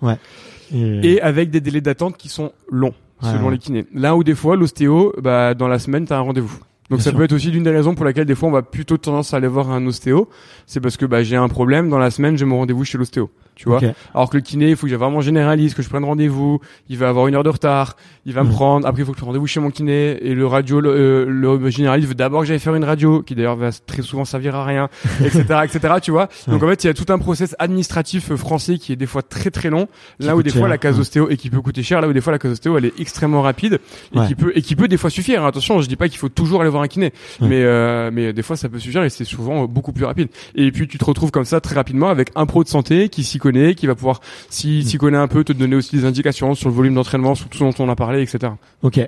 Et, 0.74 1.12
Et 1.14 1.20
avec 1.22 1.50
des 1.50 1.60
délais 1.60 1.80
d'attente 1.82 2.16
qui 2.16 2.28
sont 2.28 2.50
longs, 2.70 2.94
Ouais, 3.22 3.30
selon 3.30 3.44
ouais. 3.46 3.52
les 3.52 3.58
kinés. 3.58 3.86
Là 3.94 4.16
où 4.16 4.24
des 4.24 4.34
fois, 4.34 4.56
l'ostéo, 4.56 5.12
bah, 5.22 5.54
dans 5.54 5.68
la 5.68 5.78
semaine, 5.78 6.04
t'as 6.04 6.16
un 6.18 6.22
rendez-vous. 6.22 6.58
Donc 6.90 6.98
Bien 6.98 7.04
ça 7.04 7.10
sûr. 7.10 7.18
peut 7.18 7.24
être 7.24 7.32
aussi 7.32 7.50
l'une 7.50 7.62
des 7.64 7.70
raisons 7.70 7.94
pour 7.94 8.04
laquelle 8.04 8.26
des 8.26 8.34
fois 8.34 8.48
on 8.48 8.52
va 8.52 8.62
plutôt 8.62 8.98
tendance 8.98 9.32
à 9.32 9.38
aller 9.38 9.48
voir 9.48 9.70
un 9.70 9.86
ostéo, 9.86 10.28
c'est 10.66 10.80
parce 10.80 10.96
que 10.98 11.06
bah, 11.06 11.22
j'ai 11.22 11.36
un 11.36 11.48
problème 11.48 11.88
dans 11.88 11.98
la 11.98 12.10
semaine, 12.10 12.36
j'ai 12.36 12.44
mon 12.44 12.58
rendez-vous 12.58 12.84
chez 12.84 12.98
l'ostéo. 12.98 13.30
Tu 13.56 13.68
vois. 13.68 13.80
Alors 14.14 14.30
que 14.30 14.36
le 14.36 14.42
kiné, 14.42 14.70
il 14.70 14.76
faut 14.76 14.86
que 14.86 14.90
j'ai 14.90 14.96
vraiment 14.96 15.20
généralise, 15.20 15.74
que 15.74 15.82
je 15.82 15.88
prenne 15.88 16.04
rendez-vous. 16.04 16.60
Il 16.88 16.98
va 16.98 17.08
avoir 17.08 17.28
une 17.28 17.34
heure 17.34 17.42
de 17.44 17.50
retard. 17.50 17.96
Il 18.26 18.32
va 18.32 18.42
me 18.42 18.48
Mm. 18.48 18.52
prendre. 18.52 18.86
Après, 18.86 19.02
il 19.02 19.04
faut 19.04 19.12
que 19.12 19.16
je 19.16 19.20
prenne 19.20 19.28
rendez-vous 19.28 19.46
chez 19.46 19.60
mon 19.60 19.70
kiné. 19.70 20.18
Et 20.26 20.34
le 20.34 20.46
radio, 20.46 20.80
le, 20.80 20.90
euh, 20.90 21.24
le 21.26 21.70
généraliste 21.70 22.08
veut 22.08 22.14
d'abord 22.14 22.40
que 22.42 22.46
j'aille 22.46 22.58
faire 22.58 22.74
une 22.74 22.84
radio, 22.84 23.22
qui 23.22 23.34
d'ailleurs 23.34 23.56
va 23.56 23.70
très 23.72 24.02
souvent 24.02 24.24
servir 24.24 24.54
à 24.56 24.64
rien, 24.64 24.88
etc., 25.24 25.44
etc. 25.64 25.94
Tu 26.02 26.10
vois. 26.10 26.28
Donc 26.48 26.62
en 26.62 26.68
fait, 26.68 26.84
il 26.84 26.86
y 26.88 26.90
a 26.90 26.94
tout 26.94 27.12
un 27.12 27.18
process 27.18 27.54
administratif 27.58 28.30
euh, 28.30 28.36
français 28.36 28.78
qui 28.78 28.92
est 28.92 28.96
des 28.96 29.06
fois 29.06 29.22
très 29.22 29.50
très 29.50 29.70
long. 29.70 29.86
Qui 30.20 30.26
Là 30.26 30.36
où 30.36 30.42
des 30.42 30.50
fois 30.50 30.60
cher, 30.60 30.68
la 30.68 30.78
case 30.78 30.94
ouais. 30.96 31.00
ostéo 31.02 31.28
et 31.30 31.36
qui 31.36 31.50
peut 31.50 31.60
coûter 31.60 31.82
cher. 31.82 32.00
Là 32.00 32.08
où 32.08 32.12
des 32.12 32.20
fois 32.20 32.32
la 32.32 32.38
case 32.38 32.52
ostéo 32.52 32.76
elle 32.78 32.86
est 32.86 32.98
extrêmement 33.00 33.42
rapide 33.42 33.78
et 34.14 34.18
Ouais. 34.18 34.26
qui 34.26 34.34
peut 34.34 34.52
et 34.54 34.62
qui 34.62 34.76
peut 34.76 34.88
des 34.88 34.96
fois 34.96 35.10
suffire. 35.10 35.44
hein. 35.44 35.48
Attention, 35.48 35.80
je 35.80 35.88
dis 35.88 35.96
pas 35.96 36.08
qu'il 36.08 36.18
faut 36.18 36.28
toujours 36.28 36.60
aller 36.60 36.70
voir 36.70 36.82
un 36.82 36.88
kiné, 36.88 37.12
mais 37.40 37.62
euh, 37.62 38.10
mais 38.12 38.32
des 38.32 38.42
fois 38.42 38.56
ça 38.56 38.68
peut 38.68 38.78
suffire 38.78 39.02
et 39.04 39.10
c'est 39.10 39.24
souvent 39.24 39.64
euh, 39.64 39.66
beaucoup 39.66 39.92
plus 39.92 40.04
rapide. 40.04 40.28
Et 40.54 40.70
puis 40.72 40.88
tu 40.88 40.98
te 40.98 41.04
retrouves 41.04 41.30
comme 41.30 41.44
ça 41.44 41.60
très 41.60 41.74
rapidement 41.74 42.08
avec 42.10 42.30
un 42.34 42.46
pro 42.46 42.64
de 42.64 42.68
santé 42.68 43.08
qui 43.08 43.22
s'y 43.24 43.38
connaît, 43.44 43.74
qui 43.74 43.86
va 43.86 43.94
pouvoir 43.94 44.20
s'y 44.48 44.82
s'y 44.82 44.96
connaît 44.96 45.18
un 45.18 45.28
peu 45.28 45.44
te 45.44 45.52
donner 45.52 45.76
aussi 45.76 45.94
des 45.96 46.04
indications 46.06 46.54
sur 46.54 46.70
le 46.70 46.74
volume 46.74 46.94
d'entraînement, 46.94 47.34
sur 47.34 47.48
tout 47.48 47.58
ce 47.58 47.64
dont 47.64 47.74
on 47.78 47.90
a 47.90 47.96
parlé, 47.96 48.22
etc. 48.22 48.54
Ok, 48.82 48.98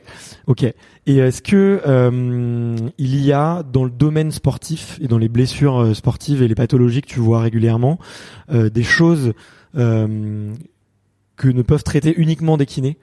ok. 0.46 0.64
Et 1.06 1.16
est-ce 1.16 1.40
que 1.40 1.80
euh, 1.86 2.76
il 2.98 3.24
y 3.24 3.32
a 3.32 3.62
dans 3.62 3.84
le 3.84 3.90
domaine 3.90 4.30
sportif 4.30 4.98
et 5.00 5.08
dans 5.08 5.18
les 5.18 5.28
blessures 5.28 5.78
euh, 5.78 5.94
sportives 5.94 6.42
et 6.42 6.48
les 6.48 6.54
pathologies 6.54 7.00
que 7.00 7.08
tu 7.08 7.20
vois 7.20 7.40
régulièrement 7.40 7.98
euh, 8.50 8.68
des 8.68 8.82
choses 8.82 9.32
euh, 9.76 10.52
que 11.36 11.48
ne 11.48 11.62
peuvent 11.62 11.84
traiter 11.84 12.14
uniquement 12.16 12.56
des 12.56 12.66
kinés 12.66 12.98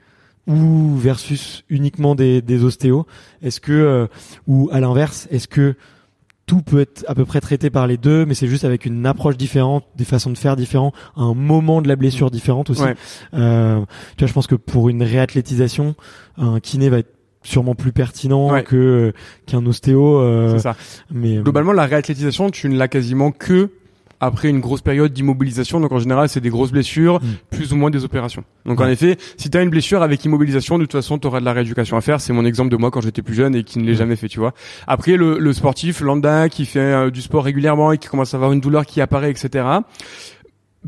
ou 0.46 0.94
versus 0.96 1.64
uniquement 1.68 2.14
des, 2.14 2.42
des 2.42 2.62
ostéos? 2.62 3.06
Est-ce 3.42 3.60
que 3.60 3.72
euh, 3.72 4.06
ou 4.46 4.68
à 4.72 4.80
l'inverse, 4.80 5.26
est-ce 5.30 5.48
que 5.48 5.74
tout 6.46 6.60
peut 6.62 6.80
être 6.80 7.04
à 7.08 7.14
peu 7.14 7.24
près 7.24 7.40
traité 7.40 7.70
par 7.70 7.86
les 7.86 7.96
deux, 7.96 8.26
mais 8.26 8.34
c'est 8.34 8.46
juste 8.48 8.64
avec 8.64 8.84
une 8.84 9.06
approche 9.06 9.36
différente, 9.36 9.84
des 9.96 10.04
façons 10.04 10.30
de 10.30 10.36
faire 10.38 10.56
différentes, 10.56 10.94
un 11.16 11.32
moment 11.34 11.80
de 11.80 11.88
la 11.88 11.96
blessure 11.96 12.30
différente 12.30 12.68
aussi. 12.70 12.82
Ouais. 12.82 12.94
Euh, 13.32 13.80
tu 14.16 14.24
vois, 14.24 14.28
je 14.28 14.32
pense 14.34 14.46
que 14.46 14.54
pour 14.54 14.88
une 14.90 15.02
réathlétisation, 15.02 15.94
un 16.36 16.60
kiné 16.60 16.88
va 16.90 16.98
être 16.98 17.12
sûrement 17.42 17.74
plus 17.74 17.92
pertinent 17.92 18.50
Ouais. 18.50 18.62
que 18.62 18.76
euh, 18.76 19.12
qu'un 19.46 19.64
ostéo. 19.66 20.18
euh, 20.18 20.52
C'est 20.56 20.62
ça. 20.62 20.76
mais 21.10 21.38
euh, 21.38 21.42
Globalement, 21.42 21.72
la 21.72 21.86
réathlétisation, 21.86 22.50
tu 22.50 22.68
ne 22.68 22.76
l'as 22.76 22.88
quasiment 22.88 23.32
que 23.32 23.70
après 24.20 24.48
une 24.50 24.60
grosse 24.60 24.80
période 24.80 25.12
d'immobilisation. 25.12 25.80
Donc 25.80 25.92
en 25.92 25.98
général, 25.98 26.28
c'est 26.28 26.40
des 26.40 26.48
grosses 26.50 26.72
blessures, 26.72 27.20
Mm. 27.22 27.26
plus 27.50 27.72
ou 27.72 27.76
moins 27.76 27.90
des 27.90 28.04
opérations. 28.04 28.44
Donc 28.66 28.80
en 28.80 28.86
effet, 28.88 29.16
si 29.36 29.50
tu 29.50 29.58
as 29.58 29.62
une 29.62 29.70
blessure 29.70 30.02
avec 30.02 30.24
immobilisation, 30.24 30.78
de 30.78 30.84
toute 30.84 30.92
façon, 30.92 31.18
tu 31.18 31.26
auras 31.26 31.40
de 31.40 31.44
la 31.44 31.52
rééducation 31.52 31.96
à 31.96 32.00
faire. 32.00 32.20
C'est 32.20 32.32
mon 32.32 32.44
exemple 32.44 32.70
de 32.70 32.76
moi 32.76 32.90
quand 32.90 33.00
j'étais 33.00 33.22
plus 33.22 33.34
jeune 33.34 33.54
et 33.54 33.64
qui 33.64 33.78
ne 33.78 33.84
l'ai 33.84 33.94
jamais 33.94 34.16
fait, 34.16 34.28
tu 34.28 34.38
vois. 34.38 34.54
Après, 34.86 35.16
le, 35.16 35.38
le 35.38 35.52
sportif 35.52 36.00
lambda 36.00 36.48
qui 36.48 36.66
fait 36.66 36.78
euh, 36.80 37.10
du 37.10 37.20
sport 37.22 37.44
régulièrement 37.44 37.92
et 37.92 37.98
qui 37.98 38.08
commence 38.08 38.34
à 38.34 38.36
avoir 38.36 38.52
une 38.52 38.60
douleur 38.60 38.86
qui 38.86 39.00
apparaît, 39.00 39.30
etc. 39.30 39.64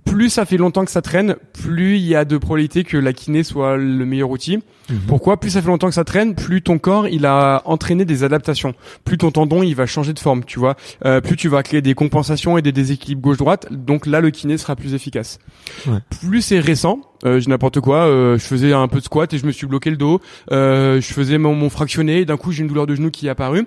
Plus 0.05 0.29
ça 0.31 0.45
fait 0.45 0.59
longtemps 0.59 0.85
que 0.85 0.91
ça 0.91 1.01
traîne, 1.01 1.37
plus 1.55 1.97
il 1.97 2.05
y 2.07 2.15
a 2.15 2.25
de 2.27 2.37
probabilité 2.37 2.85
que 2.85 2.99
la 2.99 3.13
kiné 3.15 3.43
soit 3.43 3.77
le 3.79 4.05
meilleur 4.05 4.31
outil. 4.31 4.59
Mhm. 4.89 5.01
Pourquoi 5.09 5.39
Plus 5.39 5.51
ça 5.51 5.63
fait 5.63 5.69
longtemps 5.69 5.89
que 5.89 5.95
ça 5.95 6.05
traîne, 6.05 6.35
plus 6.35 6.63
ton 6.63 6.79
corps 6.79 7.09
il 7.09 7.27
a 7.27 7.63
entraîné 7.65 8.05
des 8.05 8.23
adaptations. 8.25 8.75
Plus 9.05 9.19
ton 9.19 9.31
tendon 9.31 9.63
il 9.63 9.75
va 9.75 9.87
changer 9.87 10.13
de 10.13 10.19
forme, 10.19 10.45
tu 10.45 10.59
vois. 10.59 10.77
Euh, 11.05 11.21
plus 11.21 11.37
tu 11.37 11.49
vas 11.49 11.63
créer 11.63 11.83
des 11.83 11.95
compensations 11.95 12.57
et 12.59 12.63
des 12.63 12.73
déséquilibres 12.73 13.23
gauche-droite. 13.23 13.67
Donc 13.71 14.07
là 14.07 14.21
le 14.21 14.31
kiné 14.31 14.59
sera 14.59 14.77
plus 14.77 14.95
efficace. 14.95 15.39
Ouais. 15.87 15.99
Plus 16.21 16.43
c'est 16.43 16.61
récent, 16.61 17.01
euh, 17.25 17.41
j'ai 17.41 17.51
n'importe 17.51 17.81
quoi. 17.81 18.07
euh, 18.07 18.39
je 18.39 18.45
faisais 18.45 18.73
un 18.73 18.89
peu 18.89 18.99
de 18.99 19.05
squat 19.05 19.33
et 19.35 19.39
je 19.39 19.47
me 19.47 19.53
suis 19.53 19.67
bloqué 19.67 19.91
le 19.91 19.97
dos. 19.97 20.21
Euh, 20.53 21.01
je 21.01 21.13
faisais 21.13 21.39
mon, 21.39 21.55
mon 21.55 21.71
fractionné. 21.71 22.21
Et 22.21 22.25
d'un 22.25 22.37
coup 22.37 22.53
j'ai 22.53 22.63
une 22.63 22.69
douleur 22.69 22.87
de 22.87 22.95
genou 22.95 23.11
qui 23.11 23.27
est 23.27 23.31
apparue. 23.31 23.67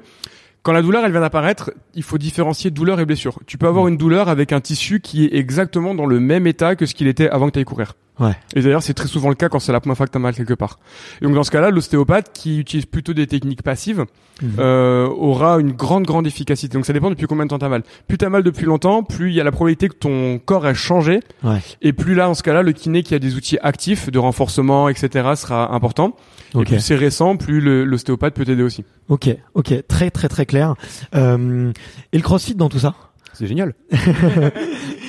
Quand 0.61 0.73
la 0.73 0.81
douleur 0.81 1.05
elle 1.05 1.11
vient 1.11 1.21
d'apparaître, 1.21 1.71
il 1.95 2.03
faut 2.03 2.17
différencier 2.17 2.69
douleur 2.69 2.99
et 2.99 3.05
blessure. 3.05 3.39
Tu 3.45 3.57
peux 3.57 3.67
avoir 3.67 3.87
une 3.87 3.95
douleur 3.97 4.27
avec 4.27 4.51
un 4.51 4.59
tissu 4.59 4.99
qui 4.99 5.25
est 5.25 5.33
exactement 5.35 5.95
dans 5.95 6.05
le 6.05 6.19
même 6.19 6.47
état 6.47 6.75
que 6.75 6.85
ce 6.85 6.93
qu'il 6.93 7.07
était 7.07 7.29
avant 7.29 7.47
que 7.47 7.53
tu 7.53 7.59
ailles 7.59 7.65
courir. 7.65 7.93
Ouais. 8.19 8.33
Et 8.55 8.61
d'ailleurs, 8.61 8.83
c'est 8.83 8.93
très 8.93 9.07
souvent 9.07 9.29
le 9.29 9.35
cas 9.35 9.47
quand 9.49 9.59
c'est 9.59 9.71
la 9.71 9.79
première 9.79 9.95
fois 9.97 10.05
que 10.05 10.11
t'as 10.11 10.19
mal 10.19 10.35
quelque 10.35 10.53
part. 10.53 10.77
Et 11.21 11.25
donc 11.25 11.35
dans 11.35 11.43
ce 11.43 11.51
cas-là, 11.51 11.69
l'ostéopathe 11.71 12.31
qui 12.33 12.59
utilise 12.59 12.85
plutôt 12.85 13.13
des 13.13 13.27
techniques 13.27 13.63
passives 13.63 14.05
Mhm. 14.41 14.51
euh, 14.59 15.05
aura 15.07 15.59
une 15.59 15.73
grande 15.73 16.05
grande 16.05 16.25
efficacité. 16.25 16.77
Donc 16.77 16.85
ça 16.85 16.93
dépend 16.93 17.09
depuis 17.09 17.27
combien 17.27 17.43
de 17.43 17.49
temps 17.49 17.59
t'as 17.59 17.67
mal. 17.67 17.83
Plus 18.07 18.17
t'as 18.17 18.29
mal 18.29 18.41
depuis 18.41 18.65
longtemps, 18.65 19.03
plus 19.03 19.31
il 19.31 19.35
y 19.35 19.41
a 19.41 19.43
la 19.43 19.51
probabilité 19.51 19.89
que 19.89 19.95
ton 19.95 20.39
corps 20.39 20.65
ait 20.65 20.73
changé. 20.75 21.19
Ouais. 21.43 21.57
Et 21.81 21.91
plus 21.91 22.15
là, 22.15 22.25
dans 22.27 22.33
ce 22.33 22.43
cas-là, 22.43 22.61
le 22.63 22.71
kiné 22.71 23.03
qui 23.03 23.13
a 23.13 23.19
des 23.19 23.35
outils 23.35 23.57
actifs 23.61 24.09
de 24.09 24.17
renforcement, 24.17 24.87
etc., 24.87 25.09
sera 25.35 25.73
important. 25.75 26.15
Et 26.53 26.57
Ok. 26.59 26.67
plus 26.67 26.79
c'est 26.79 26.95
récent, 26.95 27.35
plus 27.35 27.59
l'ostéopathe 27.85 28.33
peut 28.33 28.45
t'aider 28.45 28.63
aussi. 28.63 28.85
Ok, 29.09 29.27
ok, 29.55 29.73
très 29.89 30.09
très 30.09 30.29
très 30.29 30.45
clair. 30.45 30.75
Euh, 31.15 31.73
et 32.13 32.17
le 32.17 32.23
CrossFit 32.23 32.55
dans 32.55 32.69
tout 32.69 32.79
ça? 32.79 32.95
C'est 33.33 33.47
génial. 33.47 33.73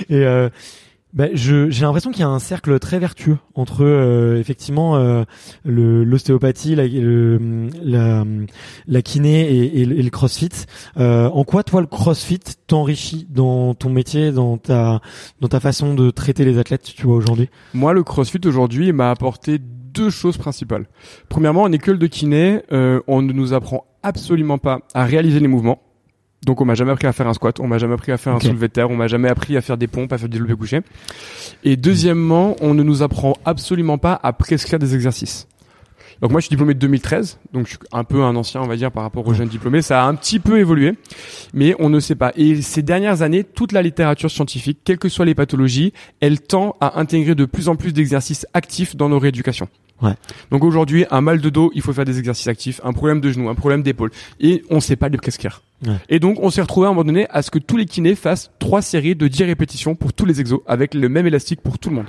Et 0.09 0.25
euh, 0.25 0.49
je 1.35 1.71
j'ai 1.71 1.83
l'impression 1.85 2.11
qu'il 2.11 2.21
y 2.21 2.25
a 2.25 2.29
un 2.29 2.39
cercle 2.39 2.79
très 2.79 2.99
vertueux 2.99 3.39
entre 3.55 3.85
euh, 3.85 4.39
effectivement 4.39 4.97
euh, 4.97 5.25
l'ostéopathie, 5.65 6.75
la, 6.75 6.87
le- 6.87 7.69
la 7.83 8.25
la 8.87 9.03
kiné 9.03 9.51
et, 9.51 9.81
et 9.81 9.85
le 9.87 10.11
CrossFit. 10.11 10.51
Euh, 10.99 11.29
en 11.29 11.45
quoi 11.45 11.63
toi 11.63 11.81
le 11.81 11.87
CrossFit 11.87 12.41
t'enrichit 12.67 13.27
dans 13.31 13.75
ton 13.75 13.91
métier, 13.91 14.33
dans 14.33 14.57
ta 14.57 15.01
dans 15.41 15.49
ta 15.49 15.61
façon 15.61 15.95
de 15.95 16.11
traiter 16.11 16.45
les 16.45 16.59
athlètes, 16.59 16.93
tu 16.97 17.07
vois 17.07 17.17
aujourd'hui? 17.17 17.49
Moi, 17.75 17.93
le 17.93 18.03
CrossFit 18.05 18.41
aujourd'hui 18.47 18.93
m'a 18.93 19.11
apporté 19.11 19.59
deux 19.59 20.11
choses 20.11 20.37
principales. 20.37 20.87
Premièrement, 21.29 21.63
en 21.63 21.73
école 21.73 21.99
de 21.99 22.07
kiné, 22.07 22.63
euh, 22.73 23.01
on 23.09 23.23
ne 23.23 23.33
nous 23.33 23.53
apprend 23.53 23.85
absolument 24.03 24.59
pas 24.59 24.81
à 24.95 25.05
réaliser 25.05 25.41
les 25.41 25.49
mouvements. 25.49 25.81
Donc 26.45 26.61
on 26.61 26.65
m'a 26.65 26.75
jamais 26.75 26.93
appris 26.93 27.07
à 27.07 27.13
faire 27.13 27.29
un 27.29 27.35
squat, 27.35 27.61
on 27.61 27.67
m'a 27.67 27.79
jamais 27.79 27.95
appris 27.95 28.13
à 28.13 28.17
faire 28.17 28.35
un 28.35 28.41
soulevé 28.41 28.69
de 28.69 28.73
terre, 28.73 28.91
on 28.91 28.97
m'a 28.97 29.09
jamais 29.09 29.29
appris 29.29 29.57
à 29.57 29.61
faire 29.61 29.77
des 29.77 29.87
pompes, 29.87 30.13
à 30.13 30.19
faire 30.19 30.29
des 30.29 30.39
développés 30.39 30.59
couchés. 30.59 30.81
Et 31.65 31.77
deuxièmement, 31.77 32.57
on 32.61 32.73
ne 32.73 32.83
nous 32.83 33.03
apprend 33.03 33.35
absolument 33.45 33.99
pas 33.99 34.19
à 34.23 34.33
prescrire 34.33 34.79
des 34.79 34.95
exercices. 34.95 35.47
Donc 36.21 36.33
moi 36.33 36.41
je 36.41 36.47
suis 36.47 36.51
diplômé 36.51 36.75
de 36.75 36.79
2013, 36.79 37.39
donc 37.53 37.65
je 37.65 37.71
suis 37.71 37.79
un 37.93 38.05
peu 38.05 38.23
un 38.23 38.37
ancien 38.37 38.61
on 38.61 38.67
va 38.67 38.77
dire 38.77 38.93
par 38.93 39.05
rapport 39.05 39.27
aux 39.27 39.33
jeunes 39.33 39.49
diplômés, 39.49 39.81
ça 39.81 40.05
a 40.05 40.07
un 40.07 40.15
petit 40.15 40.39
peu 40.39 40.59
évolué, 40.59 40.95
mais 41.55 41.75
on 41.79 41.89
ne 41.89 41.99
sait 41.99 42.15
pas. 42.15 42.33
Et 42.37 42.61
ces 42.61 42.83
dernières 42.83 43.23
années, 43.23 43.43
toute 43.43 43.73
la 43.73 43.81
littérature 43.81 44.31
scientifique, 44.31 44.81
quelles 44.85 44.99
que 44.99 45.09
soient 45.09 45.25
les 45.25 45.35
pathologies, 45.35 45.95
elle 46.21 46.41
tend 46.41 46.77
à 46.81 47.01
intégrer 47.01 47.35
de 47.35 47.47
plus 47.47 47.69
en 47.69 47.77
plus 47.77 47.95
d'exercices 47.95 48.47
actifs 48.53 48.97
dans 48.97 49.09
nos 49.09 49.19
rééducations. 49.19 49.69
Ouais. 50.03 50.15
Donc 50.51 50.65
aujourd'hui, 50.65 51.05
un 51.11 51.21
mal 51.21 51.41
de 51.41 51.51
dos, 51.51 51.71
il 51.75 51.83
faut 51.83 51.93
faire 51.93 52.05
des 52.05 52.19
exercices 52.19 52.49
actifs, 52.49 52.81
un 52.85 52.93
problème 52.93 53.21
de 53.21 53.31
genou, 53.31 53.49
un 53.49 53.55
problème 53.55 53.83
d'épaule, 53.83 54.11
et 54.41 54.63
on 54.71 54.81
sait 54.81 54.97
pas 54.97 55.09
les 55.09 55.19
prescrire. 55.19 55.63
Ouais. 55.87 55.95
Et 56.09 56.19
donc 56.19 56.39
on 56.41 56.51
s'est 56.51 56.63
retrouvé 56.63 56.87
à 56.87 56.91
un 56.91 56.93
moment 56.93 57.05
donné 57.05 57.27
à 57.31 57.43
ce 57.43 57.51
que 57.51 57.59
tous 57.59 57.77
les 57.77 57.87
kinés 57.87 58.15
fassent 58.15 58.51
trois 58.59 58.83
séries 58.83 59.15
de 59.15 59.29
10 59.29 59.45
répétitions 59.45 59.95
pour 59.95 60.13
tous 60.13 60.25
les 60.25 60.41
exos, 60.41 60.61
avec 60.67 60.95
le 60.95 61.09
même 61.09 61.27
élastique 61.27 61.61
pour 61.61 61.79
tout 61.79 61.91
le 61.91 61.97
monde. 61.97 62.07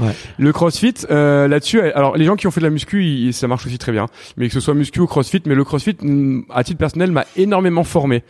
Ouais. 0.00 0.12
Le 0.38 0.52
CrossFit, 0.52 0.94
euh, 1.10 1.46
là-dessus, 1.46 1.80
alors 1.80 2.16
les 2.16 2.24
gens 2.24 2.34
qui 2.34 2.46
ont 2.46 2.50
fait 2.50 2.60
de 2.60 2.66
la 2.66 2.70
muscu, 2.70 3.32
ça 3.32 3.46
marche 3.46 3.66
aussi 3.66 3.78
très 3.78 3.92
bien. 3.92 4.06
Mais 4.36 4.48
que 4.48 4.54
ce 4.54 4.60
soit 4.60 4.74
muscu 4.74 5.00
ou 5.00 5.06
CrossFit, 5.06 5.42
mais 5.46 5.54
le 5.54 5.64
CrossFit, 5.64 5.96
mm, 6.00 6.46
à 6.50 6.64
titre 6.64 6.78
personnel, 6.78 7.12
m'a 7.12 7.24
énormément 7.36 7.84
formé. 7.84 8.24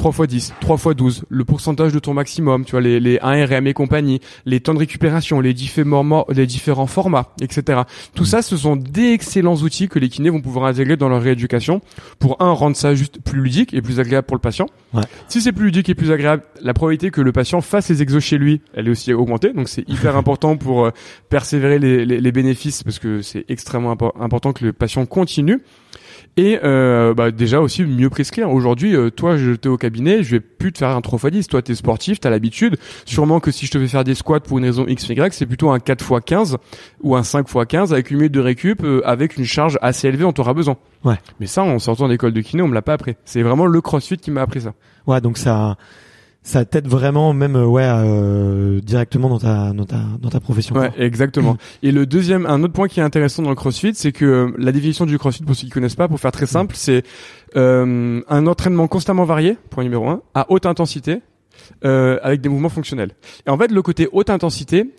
3 0.00 0.12
x 0.24 0.28
10, 0.28 0.54
3 0.60 0.76
x 0.78 0.96
12, 0.96 1.24
le 1.28 1.44
pourcentage 1.44 1.92
de 1.92 1.98
ton 1.98 2.14
maximum, 2.14 2.64
tu 2.64 2.70
vois, 2.70 2.80
les, 2.80 3.00
les 3.00 3.18
1RM 3.18 3.66
et 3.66 3.74
compagnie, 3.74 4.20
les 4.46 4.60
temps 4.60 4.72
de 4.72 4.78
récupération, 4.78 5.40
les 5.40 5.52
différents, 5.52 6.24
les 6.30 6.46
différents 6.46 6.86
formats, 6.86 7.34
etc. 7.42 7.82
Tout 8.14 8.24
ça, 8.24 8.40
ce 8.40 8.56
sont 8.56 8.76
d'excellents 8.76 9.56
outils 9.56 9.88
que 9.88 9.98
les 9.98 10.08
kinés 10.08 10.30
vont 10.30 10.40
pouvoir 10.40 10.64
intégrer 10.64 10.96
dans 10.96 11.10
leur 11.10 11.20
rééducation 11.20 11.82
pour, 12.18 12.40
un, 12.40 12.50
rendre 12.52 12.76
ça 12.76 12.94
juste 12.94 13.20
plus 13.22 13.42
ludique 13.42 13.74
et 13.74 13.82
plus 13.82 14.00
agréable 14.00 14.26
pour 14.26 14.36
le 14.36 14.40
patient. 14.40 14.66
Ouais. 14.94 15.02
Si 15.28 15.42
c'est 15.42 15.52
plus 15.52 15.66
ludique 15.66 15.90
et 15.90 15.94
plus 15.94 16.10
agréable, 16.12 16.44
la 16.62 16.72
probabilité 16.72 17.10
que 17.10 17.20
le 17.20 17.32
patient 17.32 17.60
fasse 17.60 17.90
les 17.90 18.00
exos 18.00 18.24
chez 18.24 18.38
lui, 18.38 18.62
elle 18.72 18.88
est 18.88 18.90
aussi 18.90 19.12
augmentée. 19.12 19.52
Donc 19.52 19.68
c'est 19.68 19.86
hyper 19.86 20.16
important 20.22 20.56
pour 20.56 20.86
euh, 20.86 20.90
persévérer 21.28 21.78
les, 21.78 22.06
les, 22.06 22.20
les 22.22 22.32
bénéfices 22.32 22.82
parce 22.82 22.98
que 22.98 23.20
c'est 23.20 23.44
extrêmement 23.50 23.94
impo- 23.94 24.12
important 24.18 24.54
que 24.54 24.64
le 24.64 24.72
patient 24.72 25.04
continue. 25.04 25.60
Et 26.40 26.58
euh, 26.64 27.12
bah, 27.12 27.32
déjà 27.32 27.60
aussi 27.60 27.84
mieux 27.84 28.08
prescrire. 28.08 28.50
Aujourd'hui, 28.50 28.96
euh, 28.96 29.10
toi, 29.10 29.36
je 29.36 29.52
t'es 29.52 29.68
au 29.68 29.76
cabinet, 29.76 30.22
je 30.22 30.30
vais 30.30 30.40
plus 30.40 30.72
te 30.72 30.78
faire 30.78 30.88
un 30.88 31.00
3x10. 31.00 31.48
Toi, 31.48 31.60
t'es 31.60 31.74
sportif, 31.74 32.18
t'as 32.18 32.30
l'habitude. 32.30 32.78
Sûrement 33.04 33.40
que 33.40 33.50
si 33.50 33.66
je 33.66 33.70
te 33.70 33.78
fais 33.78 33.88
faire 33.88 34.04
des 34.04 34.14
squats 34.14 34.40
pour 34.40 34.56
une 34.56 34.64
raison 34.64 34.86
X, 34.86 35.06
Y, 35.10 35.34
c'est 35.34 35.44
plutôt 35.44 35.68
un 35.68 35.76
4x15 35.76 36.56
ou 37.02 37.14
un 37.14 37.20
5x15 37.20 37.92
avec 37.92 38.10
une 38.10 38.16
minute 38.16 38.32
de 38.32 38.40
récup, 38.40 38.82
euh, 38.84 39.02
avec 39.04 39.36
une 39.36 39.44
charge 39.44 39.78
assez 39.82 40.08
élevée, 40.08 40.24
on 40.24 40.32
t'aura 40.32 40.54
besoin. 40.54 40.78
Ouais. 41.04 41.16
Mais 41.40 41.46
ça, 41.46 41.62
en 41.62 41.78
sortant 41.78 42.08
d'école 42.08 42.32
de 42.32 42.40
kiné, 42.40 42.62
on 42.62 42.68
me 42.68 42.74
l'a 42.74 42.80
pas 42.80 42.94
appris. 42.94 43.16
C'est 43.26 43.42
vraiment 43.42 43.66
le 43.66 43.80
CrossFit 43.82 44.16
qui 44.16 44.30
m'a 44.30 44.40
appris 44.40 44.62
ça. 44.62 44.72
Ouais, 45.06 45.20
donc 45.20 45.36
ça 45.36 45.76
ça 46.42 46.64
t'aide 46.64 46.88
vraiment 46.88 47.32
même 47.34 47.54
euh, 47.56 47.66
ouais 47.66 47.84
euh, 47.86 48.80
directement 48.80 49.28
dans 49.28 49.38
ta 49.38 49.72
dans 49.72 49.84
ta 49.84 50.00
dans 50.20 50.30
ta 50.30 50.40
profession. 50.40 50.74
Ouais, 50.74 50.88
quoi. 50.90 50.98
exactement. 51.04 51.56
Et 51.82 51.92
le 51.92 52.06
deuxième, 52.06 52.46
un 52.46 52.62
autre 52.62 52.72
point 52.72 52.88
qui 52.88 53.00
est 53.00 53.02
intéressant 53.02 53.42
dans 53.42 53.50
le 53.50 53.56
CrossFit, 53.56 53.94
c'est 53.94 54.12
que 54.12 54.24
euh, 54.24 54.50
la 54.58 54.72
définition 54.72 55.04
du 55.06 55.18
CrossFit, 55.18 55.42
pour 55.44 55.54
ceux 55.54 55.66
qui 55.66 55.70
connaissent 55.70 55.94
pas, 55.96 56.08
pour 56.08 56.18
faire 56.18 56.32
très 56.32 56.46
simple, 56.46 56.74
c'est 56.76 57.02
euh, 57.56 58.22
un 58.28 58.46
entraînement 58.46 58.88
constamment 58.88 59.24
varié, 59.24 59.58
point 59.70 59.84
numéro 59.84 60.08
un, 60.08 60.22
à 60.34 60.46
haute 60.50 60.64
intensité, 60.66 61.20
euh, 61.84 62.18
avec 62.22 62.40
des 62.40 62.48
mouvements 62.48 62.68
fonctionnels. 62.70 63.12
Et 63.46 63.50
en 63.50 63.58
fait, 63.58 63.70
le 63.70 63.82
côté 63.82 64.08
haute 64.10 64.30
intensité 64.30 64.90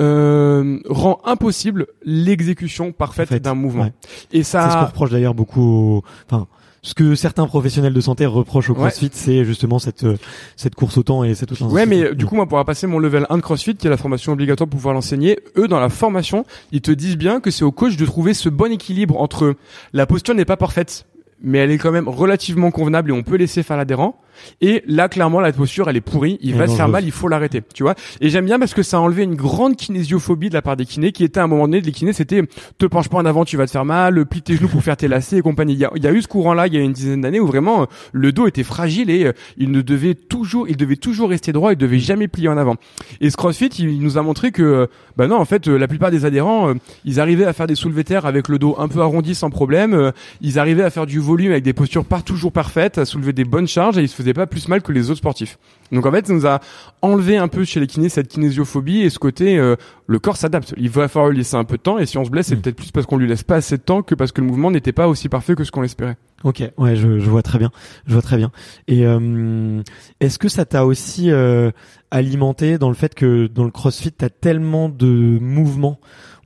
euh, 0.00 0.78
rend 0.88 1.20
impossible 1.24 1.86
l'exécution 2.04 2.92
parfaite 2.92 3.32
d'un 3.34 3.54
mouvement. 3.54 3.84
ouais. 3.84 3.92
Et 4.32 4.42
C'est 4.42 4.58
ce 4.58 4.64
qu'on 4.64 4.70
ça, 4.72 4.84
reproche 4.86 5.10
d'ailleurs 5.10 5.34
beaucoup. 5.34 5.60
aux- 5.98 6.04
Enfin, 6.30 6.46
ce 6.82 6.94
que 6.94 7.14
certains 7.14 7.46
professionnels 7.46 7.92
de 7.92 8.00
santé 8.00 8.26
reprochent 8.26 8.70
au 8.70 8.74
CrossFit, 8.74 9.10
c'est 9.12 9.44
justement 9.44 9.78
cette 9.78 10.04
euh, 10.04 10.16
cette 10.56 10.74
course 10.74 10.96
au 10.98 11.02
temps 11.02 11.24
et 11.24 11.34
cette 11.34 11.52
autre 11.52 11.66
Ouais, 11.66 11.86
mais 11.86 12.14
du 12.14 12.26
coup, 12.26 12.36
moi, 12.36 12.46
pour 12.46 12.64
passer 12.64 12.86
mon 12.86 12.98
level 12.98 13.26
1 13.30 13.36
de 13.36 13.42
CrossFit, 13.42 13.74
qui 13.76 13.86
est 13.86 13.90
la 13.90 13.96
formation 13.96 14.32
obligatoire 14.32 14.68
pour 14.68 14.78
pouvoir 14.78 14.94
l'enseigner, 14.94 15.40
eux, 15.56 15.68
dans 15.68 15.80
la 15.80 15.88
formation, 15.88 16.44
ils 16.72 16.80
te 16.80 16.90
disent 16.90 17.16
bien 17.16 17.40
que 17.40 17.50
c'est 17.50 17.64
au 17.64 17.72
coach 17.72 17.96
de 17.96 18.06
trouver 18.06 18.34
ce 18.34 18.48
bon 18.48 18.72
équilibre 18.72 19.20
entre 19.20 19.54
la 19.92 20.06
posture 20.06 20.34
n'est 20.34 20.44
pas 20.44 20.56
parfaite, 20.56 21.06
mais 21.42 21.58
elle 21.58 21.70
est 21.70 21.78
quand 21.78 21.92
même 21.92 22.08
relativement 22.08 22.70
convenable 22.70 23.10
et 23.10 23.12
on 23.12 23.22
peut 23.22 23.36
laisser 23.36 23.62
faire 23.62 23.76
l'adhérent 23.76 24.20
et 24.60 24.82
là, 24.86 25.08
clairement, 25.08 25.40
la 25.40 25.52
posture, 25.52 25.88
elle 25.88 25.96
est 25.96 26.00
pourrie. 26.00 26.38
Il 26.40 26.54
va 26.56 26.66
se 26.66 26.76
faire 26.76 26.88
mal, 26.88 27.04
il 27.04 27.12
faut 27.12 27.28
l'arrêter. 27.28 27.62
Tu 27.74 27.82
vois. 27.82 27.94
Et 28.20 28.30
j'aime 28.30 28.44
bien 28.44 28.58
parce 28.58 28.74
que 28.74 28.82
ça 28.82 28.98
a 28.98 29.00
enlevé 29.00 29.22
une 29.22 29.34
grande 29.34 29.76
kinésiophobie 29.76 30.48
de 30.48 30.54
la 30.54 30.62
part 30.62 30.76
des 30.76 30.86
kinés, 30.86 31.12
qui 31.12 31.24
était 31.24 31.40
à 31.40 31.44
un 31.44 31.46
moment 31.46 31.66
donné, 31.66 31.80
les 31.80 31.92
kinés, 31.92 32.12
c'était 32.12 32.42
te 32.78 32.86
penche 32.86 33.08
pas 33.08 33.18
en 33.18 33.26
avant, 33.26 33.44
tu 33.44 33.56
vas 33.56 33.66
te 33.66 33.70
faire 33.70 33.84
mal, 33.84 34.24
plie 34.26 34.42
tes 34.42 34.56
genoux 34.56 34.68
pour 34.68 34.82
faire 34.82 34.96
tes 34.96 35.08
lacets 35.08 35.38
et 35.38 35.42
compagnie. 35.42 35.74
Il 35.74 35.78
y 35.78 35.84
a, 35.84 35.90
il 35.94 36.02
y 36.02 36.06
a 36.06 36.12
eu 36.12 36.22
ce 36.22 36.28
courant-là, 36.28 36.66
il 36.66 36.74
y 36.74 36.76
a 36.76 36.80
une 36.80 36.92
dizaine 36.92 37.20
d'années 37.20 37.40
où 37.40 37.46
vraiment 37.46 37.86
le 38.12 38.32
dos 38.32 38.46
était 38.46 38.62
fragile 38.62 39.10
et 39.10 39.24
euh, 39.26 39.32
il 39.56 39.70
ne 39.70 39.80
devait 39.80 40.14
toujours, 40.14 40.68
il 40.68 40.76
devait 40.76 40.96
toujours 40.96 41.30
rester 41.30 41.52
droit, 41.52 41.72
il 41.72 41.78
devait 41.78 41.98
jamais 41.98 42.28
plier 42.28 42.48
en 42.48 42.56
avant. 42.56 42.76
Et 43.20 43.30
ce 43.30 43.36
CrossFit, 43.36 43.68
il 43.78 44.00
nous 44.00 44.18
a 44.18 44.22
montré 44.22 44.50
que, 44.50 44.88
bah 45.16 45.26
non, 45.26 45.36
en 45.36 45.44
fait, 45.44 45.68
euh, 45.68 45.78
la 45.78 45.88
plupart 45.88 46.10
des 46.10 46.24
adhérents, 46.24 46.70
euh, 46.70 46.74
ils 47.04 47.20
arrivaient 47.20 47.44
à 47.44 47.52
faire 47.52 47.66
des 47.66 47.74
soulevés 47.74 48.04
terre 48.04 48.26
avec 48.26 48.48
le 48.48 48.58
dos 48.58 48.76
un 48.78 48.88
peu 48.88 49.00
arrondi 49.00 49.34
sans 49.34 49.50
problème. 49.50 50.12
Ils 50.40 50.58
arrivaient 50.58 50.82
à 50.82 50.90
faire 50.90 51.06
du 51.06 51.18
volume 51.18 51.52
avec 51.52 51.64
des 51.64 51.72
postures 51.72 52.04
pas 52.04 52.20
toujours 52.20 52.52
parfaites, 52.52 52.98
à 52.98 53.04
soulever 53.04 53.32
des 53.32 53.44
bonnes 53.44 53.68
charges 53.68 53.98
et 53.98 54.02
ils 54.02 54.08
se 54.08 54.14
faisaient 54.14 54.27
pas 54.34 54.46
plus 54.46 54.68
mal 54.68 54.82
que 54.82 54.92
les 54.92 55.10
autres 55.10 55.18
sportifs. 55.18 55.58
Donc 55.92 56.06
en 56.06 56.12
fait, 56.12 56.26
ça 56.26 56.32
nous 56.32 56.46
a 56.46 56.60
enlevé 57.02 57.36
un 57.36 57.48
peu 57.48 57.64
chez 57.64 57.80
les 57.80 57.86
kinés 57.86 58.08
cette 58.08 58.28
kinésiophobie 58.28 59.00
et 59.00 59.10
ce 59.10 59.18
côté 59.18 59.58
euh, 59.58 59.76
le 60.06 60.18
corps 60.18 60.36
s'adapte. 60.36 60.74
Il 60.76 60.90
va 60.90 61.08
falloir 61.08 61.30
lui 61.30 61.38
laisser 61.38 61.56
un 61.56 61.64
peu 61.64 61.76
de 61.76 61.82
temps 61.82 61.98
et 61.98 62.06
si 62.06 62.18
on 62.18 62.24
se 62.24 62.30
blesse, 62.30 62.48
c'est 62.48 62.56
mm. 62.56 62.60
peut-être 62.60 62.76
plus 62.76 62.92
parce 62.92 63.06
qu'on 63.06 63.16
lui 63.16 63.28
laisse 63.28 63.42
pas 63.42 63.56
assez 63.56 63.76
de 63.76 63.82
temps 63.82 64.02
que 64.02 64.14
parce 64.14 64.32
que 64.32 64.40
le 64.40 64.46
mouvement 64.46 64.70
n'était 64.70 64.92
pas 64.92 65.08
aussi 65.08 65.28
parfait 65.28 65.54
que 65.54 65.64
ce 65.64 65.70
qu'on 65.70 65.82
espérait. 65.82 66.16
Ok, 66.44 66.62
ouais, 66.78 66.94
je, 66.94 67.18
je, 67.18 67.28
vois 67.28 67.42
très 67.42 67.58
bien, 67.58 67.70
je 68.06 68.12
vois 68.12 68.22
très 68.22 68.36
bien. 68.36 68.52
Et 68.86 69.04
euh, 69.04 69.82
est-ce 70.20 70.38
que 70.38 70.48
ça 70.48 70.64
t'a 70.64 70.86
aussi 70.86 71.32
euh, 71.32 71.72
alimenté 72.12 72.78
dans 72.78 72.88
le 72.88 72.94
fait 72.94 73.14
que 73.14 73.48
dans 73.48 73.64
le 73.64 73.72
CrossFit, 73.72 74.12
t'as 74.12 74.28
tellement 74.28 74.88
de 74.88 75.06
mouvements 75.40 75.98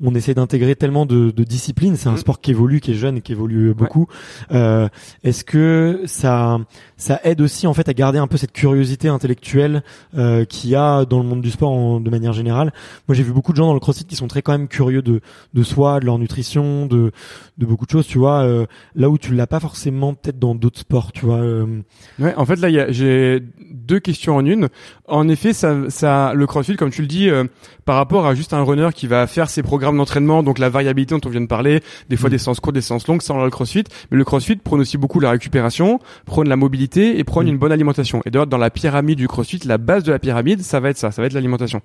on 0.02 0.14
essaie 0.14 0.34
d'intégrer 0.34 0.76
tellement 0.76 1.06
de, 1.06 1.30
de 1.30 1.44
disciplines. 1.44 1.96
C'est 1.96 2.08
un 2.08 2.12
mm. 2.12 2.18
sport 2.18 2.40
qui 2.40 2.50
évolue, 2.50 2.80
qui 2.80 2.92
est 2.92 2.94
jeune 2.94 3.18
et 3.18 3.20
qui 3.20 3.32
évolue 3.32 3.74
beaucoup. 3.74 4.08
Euh, 4.50 4.88
Est-ce 5.22 5.44
que 5.44 6.02
ça 6.06 6.58
ça 6.96 7.20
aide 7.24 7.40
aussi 7.40 7.66
en 7.66 7.74
fait 7.74 7.88
à 7.88 7.94
garder 7.94 8.18
un 8.18 8.28
peu 8.28 8.36
cette 8.36 8.52
curiosité 8.52 9.08
intellectuelle 9.08 9.82
euh, 10.16 10.44
qu'il 10.44 10.70
y 10.70 10.76
a 10.76 11.04
dans 11.04 11.18
le 11.18 11.24
monde 11.24 11.40
du 11.40 11.50
sport 11.50 12.00
de 12.00 12.10
manière 12.10 12.32
générale? 12.32 12.72
Moi, 13.08 13.14
j'ai 13.14 13.22
vu 13.22 13.32
beaucoup 13.32 13.52
de 13.52 13.56
gens 13.56 13.66
dans 13.66 13.74
le 13.74 13.80
CrossFit 13.80 14.04
qui 14.04 14.16
sont 14.16 14.28
très 14.28 14.42
quand 14.42 14.52
même 14.52 14.68
curieux 14.68 15.02
de 15.02 15.20
de 15.54 15.62
soi, 15.62 16.00
de 16.00 16.06
leur 16.06 16.18
nutrition, 16.18 16.86
de 16.86 17.12
de 17.58 17.66
beaucoup 17.66 17.86
de 17.86 17.90
choses. 17.90 18.06
Tu 18.06 18.18
vois, 18.18 18.42
euh, 18.42 18.66
là 18.94 19.10
où 19.10 19.18
tu 19.18 19.34
l'as 19.34 19.46
pas 19.46 19.60
forcément 19.60 20.14
peut-être 20.14 20.38
dans 20.38 20.54
d'autres 20.54 20.80
sports. 20.80 21.12
Tu 21.12 21.26
vois. 21.26 21.38
Euh. 21.38 21.82
Ouais, 22.18 22.34
en 22.36 22.44
fait 22.44 22.56
là, 22.56 22.90
j'ai 22.92 23.42
deux 23.70 24.00
questions 24.00 24.36
en 24.36 24.44
une. 24.44 24.68
En 25.06 25.28
effet, 25.28 25.52
ça, 25.52 25.90
ça, 25.90 26.32
le 26.34 26.46
CrossFit, 26.46 26.76
comme 26.76 26.90
tu 26.90 27.02
le 27.02 27.08
dis, 27.08 27.28
euh, 27.28 27.44
par 27.84 27.96
rapport 27.96 28.26
à 28.26 28.34
juste 28.34 28.52
un 28.52 28.62
runner 28.62 28.88
qui 28.94 29.06
va 29.06 29.26
faire 29.26 29.50
ses 29.50 29.62
programmes 29.62 29.91
d'entraînement, 29.98 30.42
donc 30.42 30.58
la 30.58 30.68
variabilité 30.68 31.14
dont 31.14 31.20
on 31.24 31.30
vient 31.30 31.40
de 31.40 31.46
parler, 31.46 31.80
des 32.08 32.16
fois 32.16 32.28
mm. 32.28 32.32
des 32.32 32.38
séances 32.38 32.60
courtes, 32.60 32.74
des 32.74 32.80
séances 32.80 33.06
longues, 33.06 33.22
ça 33.22 33.34
on 33.34 33.40
a 33.40 33.44
le 33.44 33.50
CrossFit. 33.50 33.84
Mais 34.10 34.18
le 34.18 34.24
CrossFit 34.24 34.56
prône 34.56 34.80
aussi 34.80 34.98
beaucoup 34.98 35.20
la 35.20 35.30
récupération, 35.30 36.00
prône 36.26 36.48
la 36.48 36.56
mobilité 36.56 37.18
et 37.18 37.24
prône 37.24 37.46
mm. 37.46 37.50
une 37.50 37.58
bonne 37.58 37.72
alimentation. 37.72 38.22
Et 38.24 38.30
d'ailleurs, 38.30 38.46
dans 38.46 38.58
la 38.58 38.70
pyramide 38.70 39.18
du 39.18 39.28
CrossFit, 39.28 39.60
la 39.64 39.78
base 39.78 40.04
de 40.04 40.12
la 40.12 40.18
pyramide, 40.18 40.62
ça 40.62 40.80
va 40.80 40.90
être 40.90 40.98
ça, 40.98 41.10
ça 41.10 41.22
va 41.22 41.26
être 41.26 41.34
l'alimentation. 41.34 41.82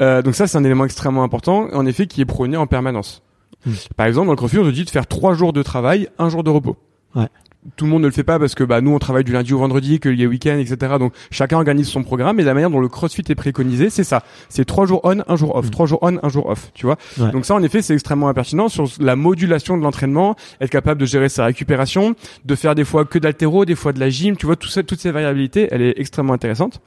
Euh, 0.00 0.22
donc 0.22 0.34
ça, 0.34 0.46
c'est 0.46 0.58
un 0.58 0.64
élément 0.64 0.84
extrêmement 0.84 1.22
important, 1.22 1.68
en 1.72 1.86
effet, 1.86 2.06
qui 2.06 2.20
est 2.20 2.26
prôné 2.26 2.56
en 2.56 2.66
permanence. 2.66 3.22
Mm. 3.66 3.70
Par 3.96 4.06
exemple, 4.06 4.26
dans 4.26 4.32
le 4.32 4.36
CrossFit, 4.36 4.58
on 4.58 4.64
te 4.64 4.70
dit 4.70 4.84
de 4.84 4.90
faire 4.90 5.06
trois 5.06 5.34
jours 5.34 5.52
de 5.52 5.62
travail, 5.62 6.08
un 6.18 6.28
jour 6.28 6.44
de 6.44 6.50
repos. 6.50 6.76
Ouais 7.14 7.28
tout 7.76 7.84
le 7.84 7.90
monde 7.90 8.02
ne 8.02 8.08
le 8.08 8.12
fait 8.12 8.24
pas 8.24 8.38
parce 8.38 8.54
que 8.54 8.64
bah 8.64 8.80
nous 8.80 8.92
on 8.92 8.98
travaille 8.98 9.24
du 9.24 9.32
lundi 9.32 9.52
au 9.52 9.58
vendredi, 9.58 10.00
qu'il 10.00 10.18
y 10.20 10.24
a 10.24 10.26
week-end, 10.26 10.58
etc. 10.58 10.94
Donc 10.98 11.12
chacun 11.30 11.56
organise 11.56 11.88
son 11.88 12.02
programme 12.02 12.40
et 12.40 12.42
la 12.42 12.54
manière 12.54 12.70
dont 12.70 12.80
le 12.80 12.88
CrossFit 12.88 13.22
est 13.28 13.34
préconisé, 13.34 13.90
c'est 13.90 14.04
ça. 14.04 14.24
C'est 14.48 14.64
trois 14.64 14.86
jours 14.86 15.00
on, 15.04 15.22
un 15.26 15.36
jour 15.36 15.54
off, 15.54 15.66
mm. 15.66 15.70
trois 15.70 15.86
jours 15.86 15.98
on, 16.02 16.18
un 16.22 16.28
jour 16.28 16.46
off. 16.46 16.70
Tu 16.74 16.86
vois. 16.86 16.96
Donc 17.18 17.46
ça 17.46 17.54
en 17.54 17.62
effet 17.62 17.82
c'est 17.82 17.94
extrêmement 17.94 18.28
impertinent 18.28 18.68
sur 18.68 18.86
la 18.98 19.16
modulation 19.16 19.76
de 19.76 19.82
l'entraînement, 19.82 20.36
être 20.60 20.70
capable 20.70 21.00
de 21.00 21.06
gérer 21.06 21.28
sa 21.28 21.44
récupération, 21.44 22.14
de 22.44 22.54
faire 22.54 22.74
des 22.74 22.84
fois 22.84 23.04
que 23.04 23.18
d'altéro, 23.18 23.64
des 23.64 23.76
fois 23.76 23.92
de 23.92 24.00
la 24.00 24.10
gym. 24.10 24.36
Tu 24.36 24.46
vois 24.46 24.56
tout 24.56 24.68
ça, 24.68 24.82
toutes 24.82 25.00
ces 25.00 25.10
variabilités, 25.10 25.68
elle 25.70 25.82
est 25.82 25.94
extrêmement 25.98 26.32
intéressante. 26.32 26.80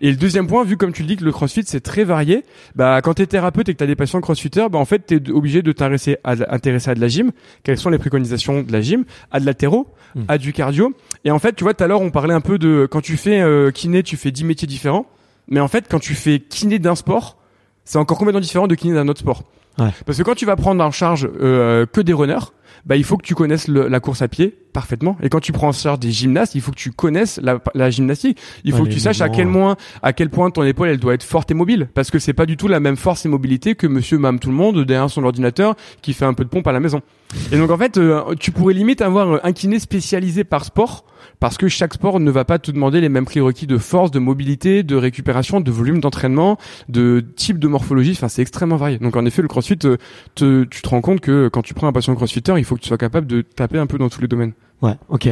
Et 0.00 0.10
le 0.10 0.16
deuxième 0.16 0.46
point, 0.46 0.64
vu 0.64 0.76
comme 0.76 0.92
tu 0.92 1.02
le 1.02 1.08
dis 1.08 1.16
que 1.16 1.24
le 1.24 1.32
CrossFit 1.32 1.64
c'est 1.66 1.80
très 1.80 2.04
varié, 2.04 2.44
bah 2.74 3.00
quand 3.02 3.14
t'es 3.14 3.26
thérapeute 3.26 3.68
et 3.68 3.74
que 3.74 3.78
t'as 3.78 3.86
des 3.86 3.96
patients 3.96 4.20
crossfitters, 4.20 4.68
bah 4.70 4.78
en 4.78 4.84
fait 4.84 5.00
t'es 5.00 5.30
obligé 5.30 5.62
de 5.62 5.72
t'intéresser 5.72 6.18
à, 6.24 6.36
de 6.36 7.00
la 7.00 7.08
gym. 7.08 7.32
Quelles 7.62 7.78
sont 7.78 7.90
les 7.90 7.98
préconisations 7.98 8.62
de 8.62 8.72
la 8.72 8.80
gym? 8.80 9.04
À 9.30 9.40
de 9.40 9.46
l'altéro, 9.46 9.88
hmm. 10.14 10.22
à 10.28 10.38
du 10.38 10.52
cardio. 10.52 10.94
Et 11.24 11.30
en 11.30 11.38
fait, 11.38 11.54
tu 11.54 11.64
vois, 11.64 11.74
tout 11.74 11.84
à 11.84 11.86
l'heure 11.86 12.00
on 12.00 12.10
parlait 12.10 12.34
un 12.34 12.40
peu 12.40 12.58
de 12.58 12.86
quand 12.90 13.00
tu 13.00 13.16
fais 13.16 13.40
euh, 13.40 13.70
kiné, 13.70 14.02
tu 14.02 14.16
fais 14.16 14.30
10 14.30 14.44
métiers 14.44 14.68
différents. 14.68 15.06
Mais 15.48 15.60
en 15.60 15.68
fait, 15.68 15.86
quand 15.88 16.00
tu 16.00 16.14
fais 16.14 16.40
kiné 16.40 16.78
d'un 16.78 16.96
sport, 16.96 17.36
c'est 17.84 17.98
encore 17.98 18.18
complètement 18.18 18.40
différent 18.40 18.66
de 18.66 18.74
kiné 18.74 18.94
d'un 18.94 19.08
autre 19.08 19.20
sport. 19.20 19.44
Ouais. 19.78 19.90
Parce 20.06 20.18
que 20.18 20.22
quand 20.22 20.34
tu 20.34 20.46
vas 20.46 20.56
prendre 20.56 20.82
en 20.82 20.90
charge 20.90 21.28
euh, 21.40 21.86
que 21.86 22.00
des 22.00 22.12
runners, 22.12 22.46
bah 22.84 22.96
il 22.96 23.04
faut 23.04 23.16
que 23.16 23.26
tu 23.26 23.34
connaisses 23.34 23.68
la 23.68 24.00
course 24.00 24.22
à 24.22 24.28
pied 24.28 24.54
parfaitement. 24.72 25.16
Et 25.22 25.30
quand 25.30 25.40
tu 25.40 25.52
prends 25.52 25.68
en 25.68 25.72
charge 25.72 26.00
des 26.00 26.10
gymnastes, 26.10 26.54
il 26.54 26.60
faut 26.60 26.70
que 26.70 26.76
tu 26.76 26.92
connaisses 26.92 27.40
la, 27.42 27.60
la 27.74 27.88
gymnastique. 27.88 28.38
Il 28.62 28.74
faut 28.74 28.84
que 28.84 28.90
tu 28.90 29.00
saches 29.00 29.22
à 29.22 29.30
quel 29.30 29.50
point, 29.50 29.76
à 30.02 30.12
quel 30.12 30.28
point 30.28 30.50
ton 30.50 30.64
épaule 30.64 30.88
elle 30.88 30.98
doit 30.98 31.14
être 31.14 31.22
forte 31.22 31.50
et 31.50 31.54
mobile, 31.54 31.88
parce 31.94 32.10
que 32.10 32.18
c'est 32.18 32.34
pas 32.34 32.44
du 32.44 32.58
tout 32.58 32.68
la 32.68 32.78
même 32.78 32.96
force 32.96 33.24
et 33.24 33.28
mobilité 33.30 33.74
que 33.74 33.86
Monsieur 33.86 34.18
Mam 34.18 34.38
tout 34.38 34.50
le 34.50 34.54
monde 34.54 34.84
derrière 34.84 35.08
son 35.08 35.24
ordinateur 35.24 35.76
qui 36.02 36.12
fait 36.12 36.26
un 36.26 36.34
peu 36.34 36.44
de 36.44 36.50
pompe 36.50 36.66
à 36.66 36.72
la 36.72 36.80
maison. 36.80 37.00
Et 37.52 37.58
donc 37.58 37.70
en 37.70 37.78
fait, 37.78 37.96
euh, 37.96 38.34
tu 38.38 38.52
pourrais 38.52 38.74
limite 38.74 39.00
avoir 39.00 39.44
un 39.44 39.52
kiné 39.52 39.78
spécialisé 39.78 40.44
par 40.44 40.64
sport 40.64 41.04
parce 41.40 41.58
que 41.58 41.68
chaque 41.68 41.94
sport 41.94 42.20
ne 42.20 42.30
va 42.30 42.44
pas 42.44 42.58
te 42.58 42.70
demander 42.70 43.00
les 43.00 43.08
mêmes 43.08 43.24
prérequis 43.24 43.66
de 43.66 43.78
force, 43.78 44.10
de 44.10 44.18
mobilité, 44.18 44.82
de 44.82 44.96
récupération, 44.96 45.60
de 45.60 45.70
volume 45.70 46.00
d'entraînement, 46.00 46.58
de 46.88 47.24
type 47.36 47.58
de 47.58 47.68
morphologie. 47.68 48.12
Enfin, 48.12 48.28
c'est 48.28 48.42
extrêmement 48.42 48.76
varié. 48.76 48.98
Donc, 48.98 49.16
en 49.16 49.24
effet, 49.26 49.42
le 49.42 49.48
CrossFit, 49.48 49.78
euh, 49.84 49.96
te, 50.34 50.64
tu 50.64 50.82
te 50.82 50.88
rends 50.88 51.00
compte 51.00 51.20
que 51.20 51.48
quand 51.48 51.62
tu 51.62 51.74
prends 51.74 51.88
un 51.88 51.92
patient 51.92 52.14
CrossFitter, 52.14 52.54
il 52.56 52.64
faut 52.64 52.75
que 52.76 52.82
tu 52.82 52.88
sois 52.88 52.98
capable 52.98 53.26
de 53.26 53.42
taper 53.42 53.78
un 53.78 53.86
peu 53.86 53.98
dans 53.98 54.08
tous 54.08 54.20
les 54.20 54.28
domaines. 54.28 54.52
Ouais, 54.82 54.94
ok. 55.08 55.28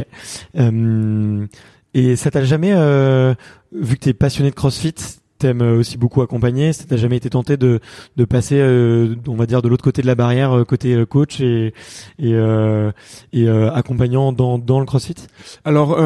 Euh, 0.57 1.45
et 1.93 2.15
ça 2.15 2.31
t'a 2.31 2.43
jamais, 2.43 2.73
euh, 2.73 3.33
vu 3.71 3.95
que 3.95 4.01
t'es 4.01 4.13
passionné 4.13 4.49
de 4.49 4.55
CrossFit, 4.55 4.95
t'aimes 5.37 5.61
aussi 5.61 5.97
beaucoup 5.97 6.21
accompagner. 6.21 6.73
Ça 6.73 6.85
t'a 6.85 6.97
jamais 6.97 7.17
été 7.17 7.29
tenté 7.29 7.57
de 7.57 7.79
de 8.15 8.25
passer, 8.25 8.57
euh, 8.59 9.15
on 9.27 9.35
va 9.35 9.45
dire, 9.45 9.61
de 9.61 9.67
l'autre 9.67 9.83
côté 9.83 10.01
de 10.01 10.07
la 10.07 10.15
barrière, 10.15 10.57
euh, 10.57 10.63
côté 10.63 10.93
euh, 10.93 11.05
coach 11.05 11.41
et 11.41 11.73
et, 12.19 12.33
euh, 12.33 12.91
et 13.33 13.47
accompagnant 13.49 14.31
dans 14.31 14.57
dans 14.57 14.79
le 14.79 14.85
CrossFit? 14.85 15.15
Alors, 15.63 15.97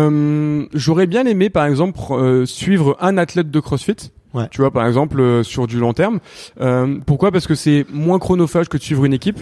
j'aurais 0.73 1.07
bien 1.07 1.25
aimé, 1.25 1.49
par 1.49 1.65
exemple, 1.65 2.45
suivre 2.45 2.97
un 2.99 3.17
athlète 3.17 3.51
de 3.51 3.59
CrossFit. 3.59 4.11
Ouais. 4.33 4.47
Tu 4.51 4.61
vois, 4.61 4.69
par 4.71 4.85
exemple, 4.85 5.43
sur 5.43 5.65
du 5.65 5.79
long 5.79 5.93
terme. 5.93 6.19
pourquoi? 7.05 7.31
Parce 7.31 7.47
que 7.47 7.55
c'est 7.55 7.85
moins 7.91 8.19
chronophage 8.19 8.69
que 8.69 8.77
de 8.77 8.83
suivre 8.83 9.05
une 9.05 9.13
équipe. 9.13 9.39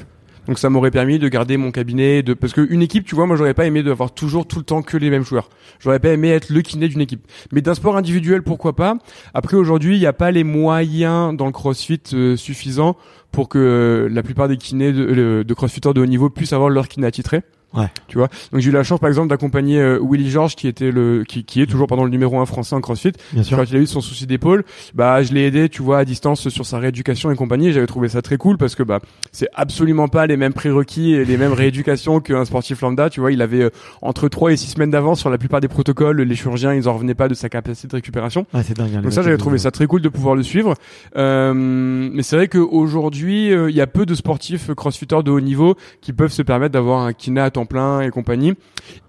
Donc 0.47 0.59
ça 0.59 0.69
m'aurait 0.69 0.91
permis 0.91 1.19
de 1.19 1.27
garder 1.27 1.57
mon 1.57 1.71
cabinet, 1.71 2.23
de 2.23 2.33
parce 2.33 2.53
que 2.53 2.65
une 2.69 2.81
équipe, 2.81 3.05
tu 3.05 3.15
vois, 3.15 3.25
moi 3.25 3.35
j'aurais 3.35 3.53
pas 3.53 3.65
aimé 3.65 3.83
d'avoir 3.83 4.13
toujours 4.13 4.47
tout 4.47 4.59
le 4.59 4.65
temps 4.65 4.81
que 4.81 4.95
les 4.97 5.09
mêmes 5.09 5.25
joueurs. 5.25 5.49
J'aurais 5.79 5.99
pas 5.99 6.09
aimé 6.09 6.29
être 6.29 6.49
le 6.49 6.61
kiné 6.61 6.87
d'une 6.87 7.01
équipe. 7.01 7.27
Mais 7.51 7.61
d'un 7.61 7.75
sport 7.75 7.97
individuel, 7.97 8.41
pourquoi 8.43 8.75
pas 8.75 8.97
Après 9.33 9.57
aujourd'hui, 9.57 9.97
il 9.97 9.99
n'y 9.99 10.05
a 10.05 10.13
pas 10.13 10.31
les 10.31 10.43
moyens 10.45 11.35
dans 11.35 11.45
le 11.45 11.51
CrossFit 11.51 12.01
euh, 12.13 12.37
suffisants 12.37 12.95
pour 13.31 13.49
que 13.49 13.57
euh, 13.59 14.09
la 14.09 14.23
plupart 14.23 14.47
des 14.47 14.57
kinés 14.57 14.93
de, 14.93 15.43
de 15.43 15.53
CrossFitters 15.53 15.93
de 15.93 16.01
haut 16.01 16.05
niveau 16.05 16.29
puissent 16.29 16.53
avoir 16.53 16.69
leur 16.69 16.87
kiné 16.87 17.07
attitré. 17.07 17.41
Ouais. 17.73 17.87
Tu 18.07 18.17
vois. 18.17 18.29
Donc 18.51 18.61
j'ai 18.61 18.69
eu 18.69 18.73
la 18.73 18.83
chance 18.83 18.99
par 18.99 19.09
exemple 19.09 19.27
d'accompagner 19.27 19.79
euh, 19.79 19.99
Willy 20.01 20.29
George 20.29 20.55
qui 20.55 20.67
était 20.67 20.91
le 20.91 21.23
qui, 21.27 21.43
qui 21.43 21.61
est 21.61 21.65
toujours 21.65 21.87
pendant 21.87 22.05
le 22.05 22.09
numéro 22.09 22.39
un 22.39 22.45
français 22.45 22.75
en 22.75 22.81
CrossFit. 22.81 23.11
Bien 23.33 23.43
sûr. 23.43 23.57
Quand 23.57 23.63
il 23.69 23.75
a 23.75 23.79
eu 23.79 23.87
son 23.87 24.01
souci 24.01 24.25
d'épaule, 24.25 24.63
bah 24.95 25.21
je 25.21 25.33
l'ai 25.33 25.45
aidé, 25.45 25.69
tu 25.69 25.81
vois, 25.81 25.99
à 25.99 26.05
distance 26.05 26.47
sur 26.49 26.65
sa 26.65 26.79
rééducation 26.79 27.29
et 27.29 27.35
compagnie. 27.35 27.73
J'avais 27.73 27.87
trouvé 27.87 28.09
ça 28.09 28.21
très 28.21 28.37
cool 28.37 28.57
parce 28.57 28.75
que 28.75 28.83
bah 28.83 28.99
c'est 29.31 29.49
absolument 29.53 30.07
pas 30.07 30.27
les 30.27 30.37
mêmes 30.37 30.53
prérequis 30.53 31.13
et 31.13 31.25
les 31.25 31.37
mêmes 31.37 31.53
rééducations 31.53 32.19
qu'un 32.21 32.45
sportif 32.45 32.81
lambda. 32.81 33.09
Tu 33.09 33.19
vois, 33.19 33.31
il 33.31 33.41
avait 33.41 33.63
euh, 33.63 33.69
entre 34.01 34.29
3 34.29 34.53
et 34.53 34.57
6 34.57 34.71
semaines 34.71 34.91
d'avance 34.91 35.19
sur 35.19 35.29
la 35.29 35.37
plupart 35.37 35.59
des 35.59 35.67
protocoles. 35.67 36.21
Les 36.21 36.35
chirurgiens, 36.35 36.73
ils 36.73 36.87
en 36.87 36.93
revenaient 36.93 37.15
pas 37.15 37.27
de 37.27 37.33
sa 37.33 37.49
capacité 37.49 37.87
de 37.89 37.95
récupération. 37.95 38.45
Ah, 38.53 38.63
c'est 38.63 38.77
dingue. 38.77 38.95
Hein, 38.95 39.01
Donc 39.01 39.11
ça, 39.11 39.21
j'avais 39.21 39.37
trouvé 39.37 39.57
ça 39.57 39.71
très 39.71 39.87
cool 39.87 40.01
de 40.01 40.09
pouvoir 40.09 40.35
le 40.35 40.43
suivre. 40.43 40.73
Euh, 41.15 41.53
mais 41.53 42.23
c'est 42.23 42.35
vrai 42.37 42.47
qu'aujourd'hui, 42.47 43.51
euh, 43.53 43.69
il 43.69 43.75
y 43.75 43.81
a 43.81 43.87
peu 43.87 44.05
de 44.05 44.15
sportifs 44.15 44.73
crossfitters 44.73 45.23
de 45.23 45.31
haut 45.31 45.41
niveau 45.41 45.75
qui 46.01 46.13
peuvent 46.13 46.31
se 46.31 46.41
permettre 46.41 46.73
d'avoir 46.73 47.01
un 47.01 47.13
kiné 47.13 47.41
à 47.41 47.51
temps 47.57 47.65
plein 47.65 48.01
et 48.01 48.09
compagnie 48.09 48.53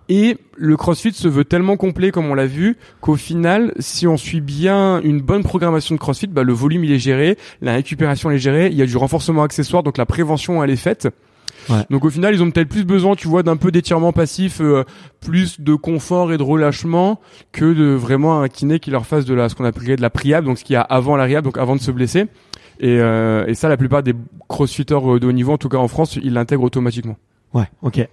et 0.08 0.38
le 0.56 0.76
CrossFit 0.76 1.12
se 1.12 1.28
veut 1.28 1.44
tellement 1.44 1.76
complet, 1.76 2.10
comme 2.10 2.26
on 2.30 2.34
l'a 2.34 2.46
vu, 2.46 2.76
qu'au 3.00 3.16
final, 3.16 3.72
si 3.78 4.06
on 4.06 4.16
suit 4.16 4.40
bien 4.40 5.00
une 5.02 5.20
bonne 5.20 5.42
programmation 5.42 5.94
de 5.94 6.00
CrossFit, 6.00 6.28
bah, 6.28 6.42
le 6.42 6.52
volume 6.52 6.84
il 6.84 6.92
est 6.92 6.98
géré, 6.98 7.36
la 7.60 7.74
récupération 7.74 8.30
elle 8.30 8.36
est 8.36 8.40
gérée, 8.40 8.68
il 8.68 8.76
y 8.76 8.82
a 8.82 8.86
du 8.86 8.96
renforcement 8.96 9.42
accessoire, 9.42 9.82
donc 9.82 9.98
la 9.98 10.06
prévention 10.06 10.62
elle 10.64 10.70
est 10.70 10.76
faite. 10.76 11.08
Donc 11.90 12.06
au 12.06 12.08
final, 12.08 12.34
ils 12.34 12.42
ont 12.42 12.50
peut-être 12.50 12.70
plus 12.70 12.86
besoin, 12.86 13.14
tu 13.14 13.28
vois, 13.28 13.42
d'un 13.42 13.58
peu 13.58 13.70
d'étirement 13.70 14.10
passif, 14.10 14.62
euh, 14.62 14.84
plus 15.20 15.60
de 15.60 15.74
confort 15.74 16.32
et 16.32 16.38
de 16.38 16.42
relâchement 16.42 17.20
que 17.52 17.74
de 17.74 17.92
vraiment 17.92 18.40
un 18.40 18.48
kiné 18.48 18.78
qui 18.78 18.90
leur 18.90 19.04
fasse 19.04 19.26
de 19.26 19.34
la 19.34 19.50
ce 19.50 19.54
qu'on 19.54 19.66
appellerait 19.66 19.96
de 19.96 20.00
la 20.00 20.08
priable, 20.08 20.46
donc 20.46 20.56
ce 20.56 20.64
qu'il 20.64 20.72
y 20.72 20.76
a 20.76 20.80
avant 20.80 21.14
la 21.16 21.24
riable, 21.24 21.44
donc 21.44 21.58
avant 21.58 21.76
de 21.76 21.82
se 21.82 21.90
blesser. 21.90 22.24
Et, 22.80 22.98
euh, 23.00 23.44
et 23.46 23.54
ça, 23.54 23.68
la 23.68 23.76
plupart 23.76 24.02
des 24.02 24.14
crossfitters 24.48 25.18
de 25.20 25.26
haut 25.26 25.32
niveau, 25.32 25.52
en 25.52 25.58
tout 25.58 25.68
cas 25.68 25.76
en 25.76 25.88
France, 25.88 26.18
ils 26.22 26.32
l'intègrent 26.32 26.64
automatiquement. 26.64 27.16
Ouais, 27.54 27.64
ok. 27.82 28.06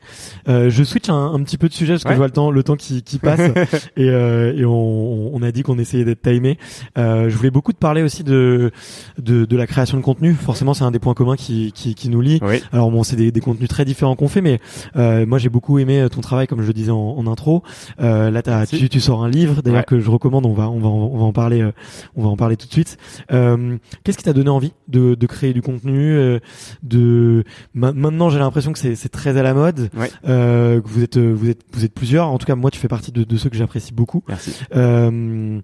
Euh, 0.48 0.70
je 0.70 0.84
switch 0.84 1.10
un, 1.10 1.34
un 1.34 1.44
petit 1.44 1.58
peu 1.58 1.68
de 1.68 1.74
sujet 1.74 1.94
parce 1.94 2.04
que 2.04 2.10
Ouais. 2.10 2.16
je 2.16 2.20
vois 2.20 2.28
le 2.28 2.32
temps, 2.34 2.52
le 2.52 2.64
temps 2.64 2.76
qui, 2.78 3.04
qui 3.04 3.20
passe 3.20 3.42
et, 3.98 4.10
euh, 4.10 4.54
et 4.56 4.64
on, 4.66 5.36
on 5.36 5.42
a 5.42 5.52
dit 5.52 5.62
qu'on 5.62 5.78
essayait 5.78 6.06
d'être 6.06 6.22
timé. 6.22 6.58
Euh, 6.98 7.30
je 7.30 7.36
voulais 7.36 7.52
beaucoup 7.52 7.74
te 7.74 7.78
parler 7.78 8.02
aussi 8.02 8.24
de, 8.24 8.72
de 9.20 9.44
de 9.46 9.58
la 9.58 9.68
création 9.68 9.98
de 9.98 10.02
contenu. 10.04 10.34
Forcément, 10.34 10.74
c'est 10.74 10.84
un 10.86 10.92
des 10.92 11.00
points 11.00 11.14
communs 11.14 11.36
qui 11.36 11.72
qui, 11.74 11.96
qui 11.96 12.08
nous 12.10 12.22
lie. 12.22 12.40
Oui. 12.42 12.62
Alors 12.72 12.90
bon, 12.92 13.04
c'est 13.04 13.18
des, 13.18 13.32
des 13.32 13.42
contenus 13.42 13.68
très 13.68 13.84
différents 13.86 14.16
qu'on 14.16 14.28
fait, 14.30 14.42
mais 14.42 14.60
euh, 14.96 15.26
moi 15.26 15.38
j'ai 15.38 15.50
beaucoup 15.50 15.80
aimé 15.80 16.00
euh, 16.02 16.08
ton 16.10 16.22
travail, 16.22 16.48
comme 16.48 16.62
je 16.62 16.68
le 16.68 16.74
disais 16.74 16.92
en, 16.92 16.98
en 17.18 17.28
intro. 17.28 17.62
Euh, 18.00 18.32
là, 18.32 18.42
tu, 18.66 18.88
tu 18.90 19.00
sors 19.02 19.24
un 19.24 19.30
livre, 19.30 19.62
d'ailleurs 19.62 19.80
Ouais. 19.80 19.84
que 19.86 20.00
je 20.00 20.10
recommande. 20.10 20.46
On 20.46 20.54
va 20.54 20.70
on 20.70 20.80
va 20.80 20.88
on 20.88 21.18
va 21.18 21.24
en 21.26 21.34
parler, 21.34 21.62
euh, 21.62 21.72
on 22.16 22.24
va 22.24 22.30
en 22.30 22.38
parler 22.38 22.56
tout 22.56 22.68
de 22.68 22.72
suite. 22.72 22.98
Euh, 23.34 23.78
qu'est-ce 24.06 24.18
qui 24.18 24.24
t'a 24.24 24.34
donné 24.34 24.50
envie 24.50 24.72
de, 24.88 25.16
de 25.16 25.26
créer 25.28 25.52
du 25.54 25.62
contenu 25.62 26.14
euh, 26.14 26.40
De 26.84 27.44
ma- 27.74 27.92
maintenant, 27.92 28.30
j'ai 28.30 28.40
l'impression 28.40 28.72
que 28.72 28.80
c'est, 28.80 28.96
c'est 28.96 29.10
très 29.26 29.39
à 29.39 29.43
la 29.43 29.53
mode. 29.55 29.89
Ouais. 29.97 30.11
Euh, 30.28 30.82
vous 30.84 31.03
êtes 31.03 31.17
euh, 31.17 31.34
vous 31.34 31.49
êtes 31.49 31.61
vous 31.73 31.84
êtes 31.84 31.93
plusieurs. 31.93 32.28
En 32.28 32.38
tout 32.38 32.45
cas, 32.45 32.55
moi, 32.55 32.69
tu 32.69 32.80
fais 32.80 32.88
partie 32.88 33.11
de, 33.11 33.23
de 33.23 33.38
ceux 33.38 33.49
que 33.49 33.57
j'apprécie 33.57 33.93
beaucoup. 33.93 34.23
Merci. 34.28 34.55
Euh, 34.76 35.59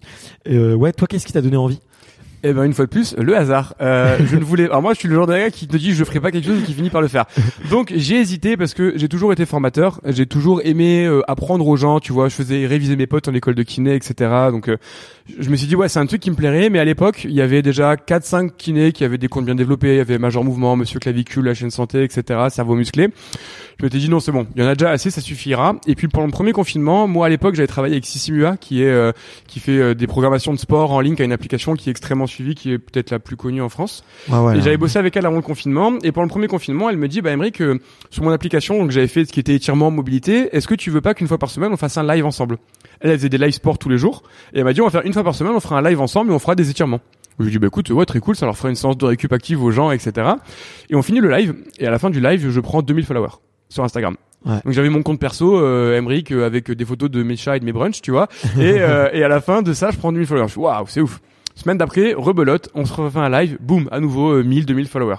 euh, 0.50 0.74
ouais, 0.74 0.92
toi, 0.94 1.08
qu'est-ce 1.08 1.28
qui 1.28 1.34
t'a 1.34 1.42
donné 1.42 1.58
envie? 1.58 1.80
Eh 2.44 2.54
ben 2.54 2.64
une 2.64 2.74
fois 2.74 2.86
de 2.86 2.90
plus, 2.90 3.16
le 3.18 3.38
hasard. 3.38 3.76
Euh, 3.82 4.18
je 4.26 4.36
ne 4.36 4.44
voulais. 4.44 4.66
Alors 4.66 4.82
moi, 4.82 4.94
je 4.94 5.00
suis 5.00 5.08
le 5.08 5.16
genre 5.16 5.28
de 5.28 5.34
gars 5.34 5.52
qui 5.52 5.68
te 5.68 5.78
dit 5.78 5.94
je 5.94 6.04
ferai 6.04 6.20
pas 6.20 6.32
quelque 6.32 6.48
chose 6.48 6.60
et 6.60 6.64
qui 6.64 6.74
finit 6.74 6.90
par 6.90 7.02
le 7.02 7.08
faire. 7.08 7.26
Donc 7.70 7.94
j'ai 7.96 8.20
hésité 8.20 8.58
parce 8.58 8.74
que 8.74 8.94
j'ai 8.96 9.08
toujours 9.08 9.32
été 9.32 9.46
formateur. 9.46 10.02
J'ai 10.06 10.26
toujours 10.26 10.62
aimé 10.64 11.06
euh, 11.06 11.22
apprendre 11.30 11.68
aux 11.68 11.76
gens. 11.76 12.00
Tu 12.00 12.12
vois, 12.14 12.30
je 12.30 12.36
faisais 12.36 12.66
réviser 12.66 12.96
mes 12.96 13.06
potes 13.06 13.28
en 13.28 13.34
école 13.34 13.54
de 13.54 13.64
kiné, 13.64 13.94
etc. 13.94 14.32
Donc 14.50 14.70
euh, 14.70 14.78
je 15.40 15.50
me 15.50 15.56
suis 15.56 15.68
dit 15.68 15.76
ouais, 15.76 15.90
c'est 15.90 16.00
un 16.00 16.06
truc 16.06 16.22
qui 16.22 16.32
me 16.32 16.36
plairait. 16.36 16.70
Mais 16.70 16.80
à 16.80 16.86
l'époque, 16.86 17.24
il 17.24 17.32
y 17.32 17.42
avait 17.42 17.62
déjà 17.62 17.96
4-5 17.96 18.52
kinés 18.58 18.92
qui 18.92 19.04
avaient 19.04 19.18
des 19.18 19.28
comptes 19.28 19.46
bien 19.46 19.56
développés. 19.56 19.94
Il 19.94 19.98
y 19.98 20.00
avait 20.00 20.18
Major 20.18 20.44
Mouvement, 20.44 20.76
Monsieur 20.76 21.00
Clavicule, 21.00 21.46
la 21.46 21.54
chaîne 21.54 21.72
santé, 21.72 22.04
etc. 22.04 22.48
Cerveau 22.50 22.76
musclé. 22.76 23.10
Je 23.80 23.86
m'étais 23.86 23.98
dit 23.98 24.10
non, 24.10 24.20
c'est 24.20 24.32
bon. 24.32 24.46
Il 24.56 24.62
y 24.62 24.66
en 24.66 24.68
a 24.68 24.76
déjà 24.76 24.92
assez, 24.92 25.10
ça 25.10 25.22
suffira. 25.22 25.76
Et 25.88 25.96
puis 25.96 26.08
pendant 26.08 26.28
le 26.28 26.32
premier 26.32 26.52
confinement, 26.52 27.08
moi 27.08 27.26
à 27.26 27.30
l'époque, 27.30 27.56
j'avais 27.56 27.68
travaillé 27.68 27.96
avec 27.96 28.06
Sissimua, 28.06 28.58
qui 28.58 28.84
est 28.84 28.92
euh, 28.92 29.12
qui 29.48 29.60
fait 29.60 29.78
euh, 29.80 29.96
des 29.96 30.06
programmations 30.06 30.54
de 30.54 30.60
sport 30.60 30.92
en 30.92 31.00
ligne, 31.00 31.16
qui 31.16 31.24
a 31.24 31.26
une 31.26 31.32
application 31.32 31.74
qui 31.74 31.90
est 31.90 31.92
extrêmement 31.92 32.28
suivie, 32.28 32.54
qui 32.54 32.74
est 32.74 32.78
peut-être 32.78 33.10
la 33.10 33.18
plus 33.18 33.38
connue 33.38 33.62
en 33.62 33.70
France. 33.70 34.04
ouais, 34.30 34.58
et 34.58 34.62
j'avais 34.62 34.78
bossé 34.78 35.00
avec 35.00 35.16
elle 35.18 35.26
avant 35.26 35.38
le 35.38 35.42
confinement. 35.42 35.94
Et 36.04 36.12
pendant 36.12 36.26
le 36.26 36.30
premier 36.30 36.48
confinement, 36.48 36.92
elle 36.92 36.98
me 36.98 37.08
dit, 37.08 37.22
bah 37.22 37.32
Emeric, 37.32 37.60
euh, 37.62 37.80
sur 38.12 38.24
mon 38.24 38.30
application, 38.30 38.78
donc 38.78 38.92
j'avais 38.92 39.08
fait 39.08 39.26
ce 39.26 39.34
qui 39.34 39.40
était 39.40 39.56
étirement 39.56 39.90
mobilité. 39.90 40.56
Est-ce 40.56 40.68
que 40.68 40.76
tu 40.76 40.92
veux 40.92 41.02
pas 41.02 41.16
qu'une 41.16 41.28
fois 41.28 41.40
par 41.40 41.50
semaine 41.50 41.72
on 41.74 41.78
fasse 41.78 41.98
un 41.98 42.04
live 42.04 42.26
ensemble? 42.26 42.60
Elle, 43.00 43.10
elle 43.10 43.18
faisait 43.18 43.30
des 43.30 43.40
live 43.40 43.52
sport 43.52 43.80
tous 43.80 43.90
les 43.90 43.98
jours. 43.98 44.22
Et 44.54 44.60
elle 44.60 44.64
m'a 44.64 44.74
dit, 44.74 44.82
on 44.82 44.86
va 44.86 44.92
faire 44.92 45.06
une 45.06 45.14
fois 45.14 45.21
par 45.24 45.36
semaine, 45.36 45.54
on 45.56 45.60
fera 45.60 45.78
un 45.78 45.82
live 45.82 46.00
ensemble 46.02 46.32
et 46.32 46.34
on 46.34 46.40
fera 46.40 46.56
des 46.56 46.70
étirements. 46.70 47.00
Je 47.40 47.46
lui 47.46 47.52
dit, 47.52 47.60
bah 47.60 47.68
écoute, 47.68 47.90
ouais, 47.90 48.06
très 48.06 48.20
cool, 48.20 48.36
ça 48.36 48.46
leur 48.46 48.58
fera 48.58 48.70
une 48.70 48.76
séance 48.76 48.98
de 48.98 49.06
récup 49.06 49.32
active 49.34 49.64
aux 49.64 49.72
gens, 49.72 49.92
etc. 49.92 50.30
Et 50.90 50.96
on 50.96 51.02
finit 51.02 51.20
le 51.20 51.30
live. 51.30 51.56
Et 51.80 51.88
à 51.88 51.92
la 51.92 51.98
fin 51.98 52.10
du 52.10 52.20
live, 52.20 52.50
je 52.50 52.60
prends 52.60 52.82
2000 52.82 53.06
followers 53.06 53.40
sur 53.70 53.84
Instagram. 53.84 54.16
Ouais. 54.46 54.60
Donc 54.66 54.74
j'avais 54.74 54.90
mon 54.90 55.04
compte 55.04 55.20
perso, 55.20 55.60
euh, 55.60 55.98
Emric, 55.98 56.32
euh, 56.32 56.46
avec 56.46 56.72
des 56.72 56.86
photos 56.86 57.10
de 57.10 57.24
mes 57.24 57.36
chats 57.36 57.58
et 57.58 57.60
de 57.60 57.66
mes 57.66 57.72
brunchs, 57.72 58.02
tu 58.02 58.12
vois. 58.12 58.28
Et, 58.60 58.80
euh, 58.80 59.10
et 59.14 59.24
à 59.24 59.28
la 59.28 59.40
fin 59.40 59.62
de 59.62 59.74
ça, 59.74 59.92
je 59.92 59.98
prends 59.98 60.12
2000 60.12 60.28
followers. 60.28 60.48
Je 60.50 60.60
waouh, 60.60 60.86
c'est 60.88 61.02
ouf. 61.02 61.22
Semaine 61.56 61.78
d'après, 61.78 62.14
rebelote, 62.14 62.70
on 62.74 62.86
se 62.86 62.94
refait 62.94 63.20
un 63.20 63.30
live, 63.30 63.58
boum, 63.60 63.88
à 63.92 64.00
nouveau 64.00 64.32
euh, 64.32 64.44
1000, 64.44 64.66
2000 64.66 64.88
followers. 64.88 65.18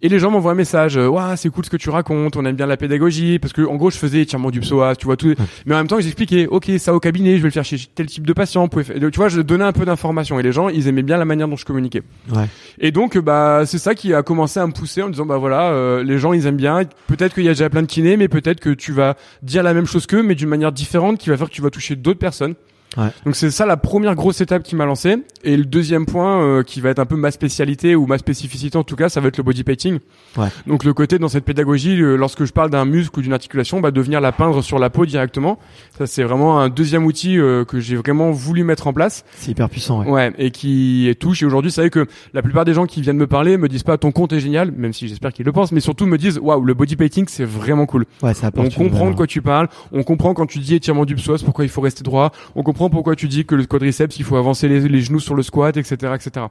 Et 0.00 0.08
les 0.08 0.20
gens 0.20 0.30
m'envoient 0.30 0.52
un 0.52 0.54
message, 0.54 0.96
waouh, 0.96 1.34
c'est 1.36 1.48
cool 1.50 1.64
ce 1.64 1.70
que 1.70 1.76
tu 1.76 1.90
racontes, 1.90 2.36
on 2.36 2.44
aime 2.44 2.54
bien 2.54 2.66
la 2.66 2.76
pédagogie, 2.76 3.40
parce 3.40 3.52
que 3.52 3.62
en 3.62 3.74
gros 3.74 3.90
je 3.90 3.96
faisais 3.96 4.20
étirement 4.20 4.52
du 4.52 4.60
psoas, 4.60 4.94
tu 4.94 5.06
vois 5.06 5.16
tout, 5.16 5.34
mais 5.66 5.74
en 5.74 5.78
même 5.78 5.88
temps 5.88 5.98
j'expliquais, 5.98 6.46
ok, 6.46 6.70
ça 6.78 6.94
au 6.94 7.00
cabinet, 7.00 7.36
je 7.36 7.42
vais 7.42 7.48
le 7.48 7.52
faire 7.52 7.64
chez 7.64 7.78
tel 7.96 8.06
type 8.06 8.24
de 8.24 8.32
patient, 8.32 8.68
faire- 8.68 8.84
tu 9.10 9.16
vois, 9.16 9.28
je 9.28 9.40
donnais 9.40 9.64
un 9.64 9.72
peu 9.72 9.84
d'informations 9.84 10.38
et 10.38 10.44
les 10.44 10.52
gens 10.52 10.68
ils 10.68 10.86
aimaient 10.86 11.02
bien 11.02 11.16
la 11.16 11.24
manière 11.24 11.48
dont 11.48 11.56
je 11.56 11.64
communiquais. 11.64 12.02
Ouais. 12.32 12.44
Et 12.78 12.92
donc 12.92 13.16
euh, 13.16 13.20
bah 13.20 13.62
c'est 13.66 13.78
ça 13.78 13.96
qui 13.96 14.14
a 14.14 14.22
commencé 14.22 14.60
à 14.60 14.66
me 14.68 14.72
pousser 14.72 15.02
en 15.02 15.06
me 15.08 15.12
disant 15.12 15.26
bah 15.26 15.38
voilà, 15.38 15.72
euh, 15.72 16.04
les 16.04 16.18
gens 16.18 16.32
ils 16.32 16.46
aiment 16.46 16.56
bien, 16.56 16.82
peut-être 17.08 17.34
qu'il 17.34 17.42
y 17.44 17.48
a 17.48 17.52
déjà 17.54 17.68
plein 17.68 17.82
de 17.82 17.88
kinés, 17.88 18.16
mais 18.16 18.28
peut-être 18.28 18.60
que 18.60 18.70
tu 18.70 18.92
vas 18.92 19.16
dire 19.42 19.64
la 19.64 19.74
même 19.74 19.86
chose 19.86 20.06
qu'eux, 20.06 20.22
mais 20.22 20.36
d'une 20.36 20.48
manière 20.48 20.70
différente, 20.70 21.18
qui 21.18 21.28
va 21.28 21.36
faire 21.36 21.48
que 21.48 21.54
tu 21.54 21.62
vas 21.62 21.70
toucher 21.70 21.96
d'autres 21.96 22.20
personnes. 22.20 22.54
Ouais. 22.96 23.08
Donc 23.24 23.36
c'est 23.36 23.50
ça 23.50 23.66
la 23.66 23.76
première 23.76 24.14
grosse 24.14 24.40
étape 24.40 24.62
qui 24.62 24.74
m'a 24.76 24.86
lancé. 24.86 25.16
Et 25.44 25.56
le 25.56 25.64
deuxième 25.64 26.06
point 26.06 26.42
euh, 26.42 26.62
qui 26.62 26.80
va 26.80 26.90
être 26.90 26.98
un 26.98 27.06
peu 27.06 27.16
ma 27.16 27.30
spécialité 27.30 27.94
ou 27.94 28.06
ma 28.06 28.18
spécificité 28.18 28.76
en 28.78 28.84
tout 28.84 28.96
cas, 28.96 29.08
ça 29.08 29.20
va 29.20 29.28
être 29.28 29.36
le 29.36 29.42
body 29.42 29.62
painting. 29.64 29.98
Ouais. 30.36 30.48
Donc 30.66 30.84
le 30.84 30.94
côté 30.94 31.18
dans 31.18 31.28
cette 31.28 31.44
pédagogie, 31.44 32.00
euh, 32.00 32.16
lorsque 32.16 32.44
je 32.44 32.52
parle 32.52 32.70
d'un 32.70 32.84
muscle 32.84 33.18
ou 33.18 33.22
d'une 33.22 33.32
articulation, 33.32 33.80
bah, 33.80 33.90
de 33.90 34.00
venir 34.00 34.20
la 34.20 34.32
peindre 34.32 34.62
sur 34.62 34.78
la 34.78 34.90
peau 34.90 35.06
directement. 35.06 35.58
Ça 35.96 36.06
c'est 36.06 36.22
vraiment 36.22 36.60
un 36.60 36.68
deuxième 36.68 37.04
outil 37.04 37.38
euh, 37.38 37.64
que 37.64 37.78
j'ai 37.78 37.96
vraiment 37.96 38.30
voulu 38.30 38.64
mettre 38.64 38.86
en 38.86 38.92
place. 38.92 39.24
C'est 39.36 39.50
hyper 39.50 39.68
puissant. 39.68 40.04
Ouais. 40.04 40.18
Ouais, 40.18 40.32
et 40.38 40.50
qui 40.50 41.14
touche. 41.20 41.42
Et 41.42 41.46
aujourd'hui, 41.46 41.70
c'est 41.70 41.82
vrai 41.82 41.90
que 41.90 42.06
la 42.34 42.42
plupart 42.42 42.64
des 42.64 42.74
gens 42.74 42.86
qui 42.86 43.02
viennent 43.02 43.16
me 43.16 43.28
parler 43.28 43.56
me 43.56 43.68
disent 43.68 43.84
pas 43.84 43.98
ton 43.98 44.10
compte 44.10 44.32
est 44.32 44.40
génial, 44.40 44.72
même 44.72 44.92
si 44.92 45.06
j'espère 45.06 45.32
qu'ils 45.32 45.46
le 45.46 45.52
pensent, 45.52 45.70
mais 45.70 45.80
surtout 45.80 46.06
me 46.06 46.18
disent 46.18 46.38
waouh, 46.42 46.64
le 46.64 46.74
body 46.74 46.96
painting 46.96 47.26
c'est 47.28 47.44
vraiment 47.44 47.86
cool. 47.86 48.06
Ouais, 48.22 48.34
ça 48.34 48.50
On 48.56 48.68
comprend 48.70 49.10
de 49.10 49.14
quoi 49.14 49.26
tu 49.26 49.42
parles, 49.42 49.68
on 49.92 50.02
comprend 50.02 50.34
quand 50.34 50.46
tu 50.46 50.58
dis 50.58 50.74
étirement 50.74 51.04
du 51.04 51.14
psoas, 51.14 51.42
pourquoi 51.44 51.64
il 51.64 51.68
faut 51.68 51.80
rester 51.80 52.02
droit, 52.02 52.32
on 52.56 52.62
comprend 52.62 52.77
pourquoi 52.90 53.16
tu 53.16 53.26
dis 53.28 53.44
que 53.44 53.54
le 53.54 53.64
quadriceps 53.66 54.16
il 54.18 54.24
faut 54.24 54.36
avancer 54.36 54.68
les, 54.68 54.88
les 54.88 55.00
genoux 55.00 55.20
sur 55.20 55.34
le 55.34 55.42
squat, 55.42 55.76
etc., 55.76 56.12
etc. 56.14 56.46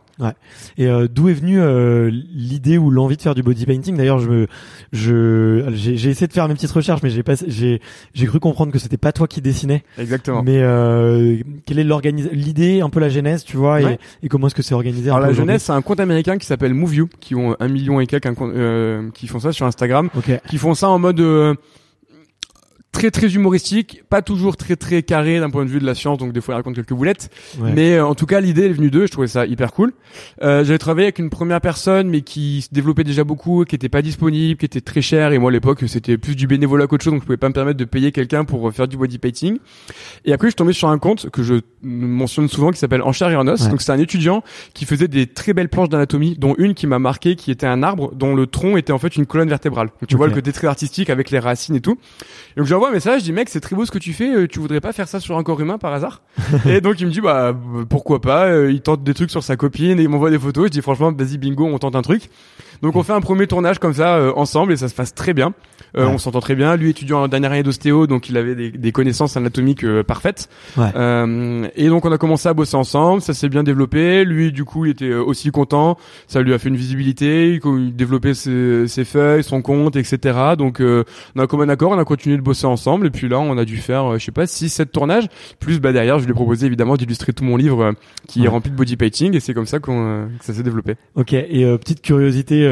Et 0.77 0.87
euh, 0.87 1.07
d'où 1.09 1.29
est 1.29 1.33
venue 1.33 1.59
euh, 1.61 2.09
l'idée 2.11 2.77
ou 2.77 2.89
l'envie 2.91 3.15
de 3.17 3.21
faire 3.21 3.35
du 3.35 3.43
body 3.43 3.65
painting? 3.65 3.95
D'ailleurs, 3.95 4.19
je 4.19 4.29
me, 4.29 4.47
je, 4.91 5.63
j'ai 5.73 6.09
essayé 6.09 6.27
de 6.27 6.33
faire 6.33 6.47
mes 6.47 6.53
petites 6.53 6.71
recherches, 6.71 7.01
mais 7.03 7.09
j'ai 7.09 7.23
pas, 7.23 7.35
j'ai, 7.47 7.81
j'ai 8.13 8.25
cru 8.25 8.39
comprendre 8.39 8.71
que 8.71 8.79
c'était 8.79 8.97
pas 8.97 9.11
toi 9.11 9.27
qui 9.27 9.41
dessinais. 9.41 9.83
Exactement. 9.97 10.43
Mais 10.43 10.59
euh, 10.61 11.37
quelle 11.65 11.79
est 11.79 11.83
l'organis, 11.83 12.25
l'idée, 12.33 12.81
un 12.81 12.89
peu 12.89 12.99
la 12.99 13.09
genèse, 13.09 13.43
tu 13.43 13.57
vois, 13.57 13.81
et, 13.81 13.85
Ouais. 13.85 13.99
et 14.23 14.27
comment 14.29 14.47
est-ce 14.47 14.55
que 14.55 14.61
c'est 14.63 14.75
organisé 14.75 15.09
Alors 15.09 15.21
la 15.21 15.31
jeunesse, 15.33 15.63
c'est 15.63 15.71
un 15.71 15.81
compte 15.81 15.99
américain 15.99 16.37
qui 16.37 16.45
s'appelle 16.45 16.73
MoveYou, 16.73 17.07
qui 17.19 17.35
ont 17.35 17.55
un 17.59 17.67
million 17.69 17.99
et 18.01 18.07
quelques, 18.07 18.25
un 18.25 18.33
euh, 18.41 19.09
qui 19.13 19.27
font 19.27 19.39
ça 19.39 19.51
sur 19.53 19.65
Instagram. 19.65 20.09
Ok. 20.17 20.31
qui 20.49 20.57
font 20.57 20.73
ça 20.73 20.89
en 20.89 20.99
mode 20.99 21.19
euh, 21.19 21.53
très 22.97 23.11
très 23.11 23.35
humoristique, 23.35 24.01
pas 24.09 24.23
toujours 24.23 24.57
très 24.57 24.75
très 24.75 25.03
carré 25.03 25.39
d'un 25.39 25.51
point 25.51 25.65
de 25.65 25.69
vue 25.69 25.79
de 25.79 25.85
la 25.85 25.93
science, 25.93 26.17
donc 26.17 26.33
des 26.33 26.41
fois 26.41 26.55
ils 26.55 26.57
racontent 26.57 26.73
quelques 26.73 26.93
boulettes. 26.93 27.29
Ouais. 27.59 27.71
Mais 27.71 27.93
euh, 27.93 28.07
en 28.07 28.15
tout 28.15 28.25
cas, 28.25 28.39
l'idée 28.39 28.65
est 28.65 28.73
venue 28.73 28.89
d'eux, 28.89 29.05
je 29.05 29.11
trouvais 29.11 29.27
ça 29.27 29.45
hyper 29.45 29.71
cool. 29.71 29.93
Euh, 30.41 30.63
J'avais 30.63 30.79
travaillé 30.79 31.05
avec 31.05 31.19
une 31.19 31.29
première 31.29 31.61
personne, 31.61 32.09
mais 32.09 32.21
qui 32.21 32.63
se 32.63 32.69
développait 32.71 33.03
déjà 33.03 33.23
beaucoup, 33.23 33.65
qui 33.65 33.75
était 33.75 33.87
pas 33.87 34.01
disponible, 34.01 34.57
qui 34.57 34.65
était 34.65 34.81
très 34.81 35.03
cher, 35.03 35.31
et 35.31 35.37
moi 35.37 35.51
à 35.51 35.53
l'époque 35.53 35.83
c'était 35.85 36.17
plus 36.17 36.35
du 36.35 36.47
bénévolat 36.47 36.87
qu'autre 36.87 37.03
chose, 37.03 37.13
donc 37.13 37.21
je 37.21 37.27
pouvais 37.27 37.37
pas 37.37 37.49
me 37.49 37.53
permettre 37.53 37.77
de 37.77 37.85
payer 37.85 38.11
quelqu'un 38.11 38.45
pour 38.45 38.73
faire 38.73 38.87
du 38.87 38.97
body 38.97 39.19
painting. 39.19 39.59
Et 40.25 40.33
après 40.33 40.47
je 40.47 40.51
suis 40.51 40.55
tombé 40.55 40.73
sur 40.73 40.89
un 40.89 40.97
compte 40.97 41.29
que 41.29 41.43
je 41.43 41.53
mentionne 41.83 42.47
souvent 42.47 42.71
qui 42.71 42.79
s'appelle 42.79 43.03
En 43.03 43.11
chair 43.11 43.29
et 43.29 43.35
en 43.35 43.47
os. 43.47 43.61
Ouais. 43.61 43.69
Donc 43.69 43.83
c'est 43.83 43.91
un 43.91 43.99
étudiant 43.99 44.43
qui 44.73 44.85
faisait 44.85 45.07
des 45.07 45.27
très 45.27 45.53
belles 45.53 45.69
planches 45.69 45.89
d'anatomie, 45.89 46.35
dont 46.35 46.55
une 46.57 46.73
qui 46.73 46.87
m'a 46.87 46.97
marqué, 46.97 47.35
qui 47.35 47.51
était 47.51 47.67
un 47.67 47.83
arbre 47.83 48.11
dont 48.15 48.33
le 48.33 48.47
tronc 48.47 48.75
était 48.75 48.91
en 48.91 48.97
fait 48.97 49.15
une 49.17 49.27
colonne 49.27 49.49
vertébrale. 49.49 49.89
Donc 50.01 50.07
tu 50.07 50.15
vois 50.15 50.25
le 50.27 50.33
côté 50.33 50.51
très 50.51 50.65
artistique 50.65 51.11
avec 51.11 51.29
les 51.29 51.37
racines 51.37 51.75
et 51.75 51.81
tout. 51.81 51.99
Et 52.55 52.61
donc 52.61 52.65
un 52.87 52.91
message, 52.91 53.21
je 53.21 53.25
dis 53.25 53.33
mec 53.33 53.49
c'est 53.49 53.59
très 53.59 53.75
beau 53.75 53.85
ce 53.85 53.91
que 53.91 53.97
tu 53.97 54.13
fais, 54.13 54.33
euh, 54.33 54.47
tu 54.47 54.59
voudrais 54.59 54.81
pas 54.81 54.93
faire 54.93 55.07
ça 55.07 55.19
sur 55.19 55.37
un 55.37 55.43
corps 55.43 55.59
humain 55.59 55.77
par 55.77 55.93
hasard 55.93 56.21
Et 56.65 56.81
donc 56.81 56.99
il 56.99 57.07
me 57.07 57.11
dit 57.11 57.21
bah 57.21 57.47
euh, 57.47 57.85
pourquoi 57.87 58.21
pas, 58.21 58.45
euh, 58.47 58.71
il 58.71 58.81
tente 58.81 59.03
des 59.03 59.13
trucs 59.13 59.31
sur 59.31 59.43
sa 59.43 59.55
copine 59.55 59.99
et 59.99 60.03
il 60.03 60.09
m'envoie 60.09 60.29
des 60.29 60.39
photos, 60.39 60.65
je 60.65 60.71
dis 60.71 60.81
franchement 60.81 61.11
vas-y 61.11 61.37
bingo 61.37 61.65
on 61.65 61.77
tente 61.77 61.95
un 61.95 62.01
truc. 62.01 62.29
Donc 62.81 62.95
on 62.95 63.03
fait 63.03 63.13
un 63.13 63.21
premier 63.21 63.47
tournage 63.47 63.79
comme 63.79 63.93
ça 63.93 64.17
euh, 64.17 64.31
ensemble 64.35 64.73
et 64.73 64.77
ça 64.77 64.87
se 64.87 64.95
passe 64.95 65.13
très 65.13 65.33
bien. 65.33 65.53
Euh, 65.95 66.07
Ouais. 66.07 66.13
On 66.13 66.17
s'entend 66.17 66.39
très 66.39 66.55
bien. 66.55 66.75
Lui 66.75 66.89
étudiant 66.89 67.23
en 67.23 67.27
dernière 67.27 67.51
année 67.51 67.63
d'ostéo, 67.63 68.07
donc 68.07 68.29
il 68.29 68.37
avait 68.37 68.55
des, 68.55 68.71
des 68.71 68.91
connaissances 68.91 69.35
anatomiques 69.37 69.83
euh, 69.83 70.03
parfaites. 70.03 70.49
Ouais. 70.77 70.89
Euh, 70.95 71.67
et 71.75 71.87
donc 71.87 72.05
on 72.05 72.11
a 72.11 72.17
commencé 72.17 72.47
à 72.47 72.53
bosser 72.53 72.75
ensemble, 72.75 73.21
ça 73.21 73.33
s'est 73.33 73.49
bien 73.49 73.63
développé. 73.63 74.23
Lui 74.25 74.51
du 74.51 74.63
coup 74.63 74.85
il 74.85 74.91
était 74.91 75.05
euh, 75.05 75.23
aussi 75.23 75.51
content, 75.51 75.97
ça 76.27 76.41
lui 76.41 76.53
a 76.53 76.59
fait 76.59 76.69
une 76.69 76.75
visibilité, 76.75 77.59
il, 77.63 77.95
développait 77.95 78.33
ses, 78.33 78.87
ses 78.87 79.05
feuilles, 79.05 79.43
son 79.43 79.61
compte, 79.61 79.95
etc. 79.95 80.37
Donc 80.57 80.81
euh, 80.81 81.03
on 81.35 81.41
a 81.41 81.47
comme 81.47 81.61
un 81.61 81.69
accord, 81.69 81.91
on 81.91 81.99
a 81.99 82.05
continué 82.05 82.37
de 82.37 82.41
bosser 82.41 82.65
ensemble 82.67 83.07
et 83.07 83.11
puis 83.11 83.27
là 83.27 83.39
on 83.39 83.57
a 83.57 83.65
dû 83.65 83.77
faire, 83.77 84.17
je 84.17 84.23
sais 84.23 84.31
pas, 84.31 84.45
6-7 84.45 84.87
tournages. 84.87 85.27
Plus 85.59 85.79
bah 85.79 85.91
derrière 85.91 86.19
je 86.19 86.25
lui 86.25 86.31
ai 86.31 86.35
proposé 86.35 86.65
évidemment 86.65 86.95
d'illustrer 86.95 87.33
tout 87.33 87.43
mon 87.43 87.57
livre 87.57 87.93
qui 88.27 88.45
est 88.45 88.47
rempli 88.47 88.71
de 88.71 88.75
body 88.75 88.97
painting 88.97 89.35
et 89.35 89.39
c'est 89.39 89.53
comme 89.53 89.67
ça 89.67 89.79
qu'on 89.79 90.29
que 90.39 90.45
ça 90.45 90.53
s'est 90.53 90.63
développé. 90.63 90.95
Ok. 91.15 91.33
Et 91.33 91.65
euh, 91.65 91.77
petite 91.77 92.01
curiosité, 92.01 92.63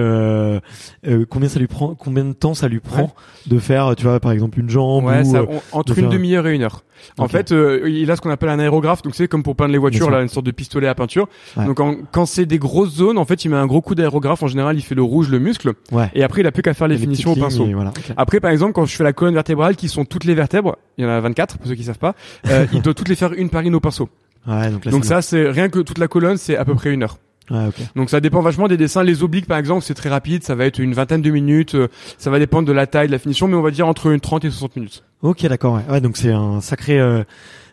combien 1.30 1.50
ça 1.50 1.60
lui 1.60 1.68
prend, 1.68 1.96
combien 1.96 2.26
de 2.26 2.34
temps 2.34 2.54
ça 2.54 2.68
lui 2.68 2.80
prend 2.80 3.05
De 3.48 3.60
faire, 3.60 3.96
tu 3.96 4.04
vois, 4.04 4.20
par 4.20 4.32
exemple 4.32 4.60
une 4.60 4.70
jambe 4.70 5.06
Ouais, 5.06 5.22
ou 5.22 5.32
ça, 5.32 5.38
euh, 5.40 5.46
on- 5.50 5.78
entre 5.80 5.94
de 5.94 6.00
une 6.00 6.06
faire- 6.06 6.14
demi-heure 6.14 6.48
et 6.48 6.56
une 6.56 6.64
heure. 6.64 6.82
En 7.20 7.28
fait, 7.28 7.52
euh, 7.52 7.88
il 7.88 8.10
a 8.10 8.16
ce 8.16 8.22
qu'on 8.22 8.30
appelle 8.32 8.50
un 8.50 8.58
aérographe, 8.58 9.02
donc 9.04 9.14
c'est 9.16 9.28
comme 9.28 9.44
pour 9.44 9.56
peindre 9.56 9.72
les 9.72 9.78
voitures, 9.78 10.10
là, 10.10 10.22
une 10.22 10.28
sorte 10.28 10.46
de 10.46 10.52
pistolet 10.52 10.88
à 10.88 10.96
peinture. 10.96 11.28
Ouais. 11.56 11.66
Donc 11.66 11.80
en- 11.80 11.96
quand 12.12 12.26
c'est 12.26 12.46
des 12.46 12.58
grosses 12.58 12.96
zones, 12.96 13.18
en 13.18 13.26
fait, 13.26 13.46
il 13.46 13.50
met 13.52 13.58
un 13.58 13.68
gros 13.68 13.82
coup 13.82 13.94
d'aérographe. 13.94 14.42
En 14.42 14.48
général, 14.48 14.78
il 14.78 14.82
fait 14.82 14.96
le 14.96 15.04
rouge, 15.04 15.30
le 15.30 15.38
muscle, 15.40 15.74
ouais. 15.92 16.10
et 16.16 16.24
après, 16.24 16.42
il 16.42 16.48
a 16.48 16.52
plus 16.52 16.64
qu'à 16.64 16.74
faire 16.74 16.88
les 16.88 16.96
Les 16.96 17.02
finitions 17.02 17.34
au 17.34 17.36
pinceau. 17.36 17.68
voilà. 17.74 17.92
Après, 18.18 18.40
par 18.40 18.50
exemple, 18.52 18.74
quand 18.74 18.86
je 18.86 18.96
fais 18.96 19.04
la 19.04 19.14
colonne 19.14 19.34
vertébrale, 19.36 19.76
qui 19.76 19.90
sont 19.90 20.06
toutes 20.06 20.24
les 20.24 20.34
vertèbres, 20.34 20.78
il 20.98 21.04
y 21.04 21.08
en 21.08 21.12
a 21.12 21.20
24 21.20 21.58
pour 21.58 21.68
ceux 21.68 21.76
qui 21.76 21.84
savent 21.84 22.00
pas, 22.00 22.16
euh, 22.50 22.66
il 22.74 22.82
doit 22.82 22.94
toutes 22.94 23.10
les 23.10 23.16
faire 23.16 23.34
une 23.34 23.50
par 23.50 23.62
une 23.62 23.76
au 23.76 23.80
pinceau. 23.80 24.10
Ouais, 24.48 24.70
donc 24.72 24.86
là, 24.86 24.92
Donc 24.92 25.06
ça, 25.06 25.22
c'est 25.22 25.50
rien 25.50 25.70
que 25.70 25.80
toute 25.80 25.98
la 25.98 26.08
colonne, 26.08 26.38
c'est 26.38 26.56
à 26.56 26.66
peu 26.66 26.76
près 26.76 26.92
une 26.94 27.04
heure. 27.04 27.18
Ok. 27.52 27.76
Donc 27.96 28.10
ça 28.10 28.20
dépend 28.20 28.42
vachement 28.42 28.68
des 28.68 28.78
dessins. 28.78 29.04
Les 29.04 29.24
obliques, 29.24 29.46
par 29.48 29.58
exemple, 29.58 29.84
c'est 29.84 29.94
très 29.94 30.10
rapide, 30.10 30.44
ça 30.44 30.56
va 30.56 30.66
être 30.66 30.80
une 30.80 30.94
vingtaine 30.94 31.22
de 31.22 31.30
minutes. 31.30 31.76
euh, 31.76 31.88
Ça 32.18 32.30
va 32.30 32.40
dépendre 32.40 32.68
de 32.68 32.74
la 32.74 32.88
taille, 32.88 33.08
de 33.08 33.12
la 33.12 33.20
finition, 33.20 33.48
mais 33.48 33.56
on 33.56 33.62
va 33.62 33.72
dire 33.72 33.88
entre 33.88 34.08
une 34.08 34.20
30 34.20 34.46
et 34.46 34.50
60 34.50 34.76
minutes. 34.76 35.04
Ok, 35.22 35.46
d'accord. 35.48 35.76
Ouais. 35.76 35.82
ouais, 35.90 36.02
donc 36.02 36.18
c'est 36.18 36.32
un 36.32 36.62
sacré, 36.62 37.00
euh, 37.00 37.24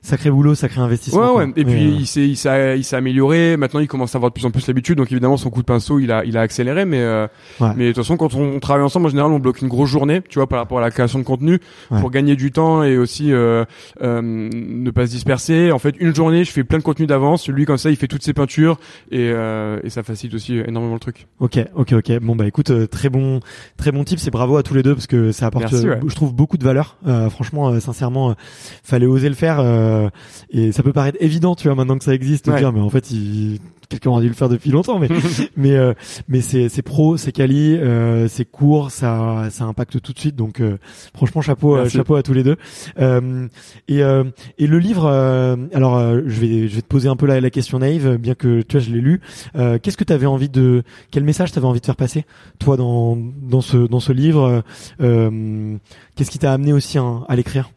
sacré 0.03 0.31
boulot, 0.31 0.55
sacré 0.55 0.81
investissement. 0.81 1.37
Ouais, 1.37 1.45
ouais. 1.47 1.53
Et 1.57 1.65
puis 1.65 1.75
euh, 1.87 1.97
il 2.01 2.07
s'est, 2.07 2.29
il 2.29 2.37
s'est, 2.37 2.77
il 2.79 2.85
s'est 2.85 2.97
amélioré. 2.97 3.57
Maintenant, 3.57 3.81
il 3.81 3.87
commence 3.89 4.15
à 4.15 4.19
avoir 4.19 4.31
de 4.31 4.35
plus 4.35 4.45
en 4.45 4.51
plus 4.51 4.67
l'habitude. 4.67 4.99
Donc 4.99 5.11
évidemment, 5.13 5.37
son 5.37 5.49
coup 5.51 5.61
de 5.61 5.67
pinceau, 5.67 5.99
il 6.01 6.11
a, 6.13 6.25
il 6.25 6.37
a 6.37 6.41
accéléré. 6.41 6.85
Mais, 6.85 7.01
euh, 7.01 7.27
Ouais. 7.61 7.69
mais 7.77 7.85
de 7.87 7.93
toute 7.93 8.03
façon, 8.03 8.17
quand 8.17 8.35
on, 8.35 8.57
on 8.57 8.61
travaille 8.61 8.85
ensemble, 8.85 9.07
en 9.07 9.11
général, 9.11 9.31
on 9.31 9.39
bloque 9.39 9.61
une 9.63 9.69
grosse 9.69 9.89
journée, 9.91 10.21
tu 10.29 10.39
vois, 10.39 10.49
par 10.49 10.59
rapport 10.59 10.79
à 10.79 10.81
la 10.81 10.91
création 10.91 11.19
de 11.19 11.25
contenu, 11.25 11.61
Ouais. 11.91 12.01
pour 12.01 12.11
gagner 12.11 12.35
du 12.37 12.51
temps 12.53 12.83
et 12.83 12.99
aussi 12.99 13.33
euh, 13.33 13.65
euh, 14.03 14.21
ne 14.23 14.91
pas 14.91 15.07
se 15.07 15.13
disperser. 15.13 15.71
En 15.73 15.79
fait, 15.79 15.95
une 16.01 16.15
journée, 16.15 16.45
je 16.45 16.51
fais 16.51 16.65
plein 16.65 16.79
de 16.79 16.83
contenu 16.83 17.07
d'avance. 17.07 17.49
Lui, 17.49 17.65
comme 17.65 17.79
ça, 17.79 17.91
il 17.91 17.97
fait 17.97 18.09
toutes 18.09 18.23
ses 18.25 18.33
peintures 18.33 18.79
et, 19.11 19.31
euh, 19.33 19.79
et 19.85 19.91
ça 19.91 20.03
facilite 20.03 20.35
aussi 20.35 20.57
énormément 20.59 20.95
le 20.95 21.01
truc. 21.01 21.27
Ok, 21.41 21.59
ok, 21.77 21.93
ok. 21.93 22.19
Bon 22.21 22.35
bah 22.37 22.47
écoute, 22.47 22.71
euh, 22.71 22.87
très 22.87 23.09
bon, 23.09 23.41
très 23.77 23.93
bon 23.93 24.03
tips 24.05 24.27
et 24.27 24.31
bravo 24.31 24.57
à 24.57 24.63
tous 24.63 24.75
les 24.75 24.83
deux 24.83 24.95
parce 24.95 25.07
que 25.07 25.31
ça 25.33 25.47
apporte, 25.47 25.71
Merci, 25.71 25.89
ouais. 25.89 26.01
je 26.07 26.15
trouve 26.15 26.35
beaucoup 26.35 26.59
de 26.59 26.65
valeur. 26.65 26.97
Franchement, 27.31 27.79
sincèrement, 27.81 28.35
fallait 28.83 29.07
oser 29.07 29.29
le 29.29 29.35
faire 29.35 29.61
euh, 29.93 30.11
et 30.51 30.73
ça 30.73 30.83
peut 30.83 30.93
paraître 30.93 31.19
évident, 31.21 31.55
tu 31.55 31.69
vois, 31.69 31.75
maintenant 31.75 31.99
que 31.99 32.05
ça 32.05 32.15
existe, 32.15 32.49
Ouais. 32.49 32.59
dire 32.59 32.73
mais 32.73 32.81
en 32.81 32.91
fait, 32.91 33.11
il... 33.11 33.59
quelqu'un 33.89 34.11
aurait 34.11 34.23
dû 34.23 34.29
le 34.29 34.35
faire 34.35 34.49
depuis 34.49 34.71
longtemps, 34.71 34.99
mais 34.99 35.09
mais 35.57 35.73
euh, 35.77 35.93
mais 36.29 36.41
c'est 36.41 36.69
c'est 36.71 36.83
pro, 36.83 37.17
c'est 37.19 37.31
quali, 37.33 37.77
euh, 37.77 38.27
c'est 38.29 38.45
court, 38.45 38.91
ça 38.91 39.49
ça 39.51 39.65
impacte 39.65 40.01
tout 40.01 40.13
de 40.13 40.19
suite. 40.19 40.35
Donc 40.37 40.61
euh, 40.61 40.79
franchement, 41.15 41.43
chapeau, 41.43 41.77
euh, 41.77 41.89
chapeau 41.91 42.15
à 42.15 42.23
tous 42.23 42.33
les 42.33 42.43
deux. 42.43 42.57
Euh, 42.99 43.47
et 43.89 44.03
euh, 44.03 44.25
et 44.59 44.67
le 44.67 44.79
livre, 44.79 45.05
euh, 45.07 45.57
alors 45.75 45.97
euh, 45.99 46.23
je 46.27 46.41
vais 46.41 46.69
je 46.69 46.75
vais 46.77 46.83
te 46.83 46.87
poser 46.87 47.09
un 47.09 47.17
peu 47.17 47.27
la, 47.27 47.41
la 47.41 47.51
question 47.51 47.79
naïve, 47.81 48.17
bien 48.17 48.35
que 48.35 48.63
tu 48.63 48.77
vois, 48.79 48.85
je 48.87 48.91
l'ai 48.91 49.01
lu. 49.01 49.21
Euh, 49.57 49.79
Qu'est-ce 49.83 49.97
que 49.99 50.05
tu 50.05 50.13
avais 50.13 50.27
envie 50.27 50.49
de 50.49 50.83
quel 51.11 51.25
message 51.25 51.53
t'avais 51.53 51.67
envie 51.67 51.81
de 51.81 51.87
faire 51.87 51.97
passer 51.97 52.25
toi 52.59 52.77
dans 52.79 53.17
dans 53.43 53.61
ce 53.61 53.77
dans 53.77 54.01
ce 54.01 54.13
livre? 54.13 54.63
Euh, 55.01 55.77
Qu'est-ce 56.17 56.31
qui 56.31 56.39
t'a 56.39 56.53
amené 56.53 56.73
aussi 56.73 56.99
hein, 56.99 57.25
à 57.29 57.37
l'écrire? 57.37 57.71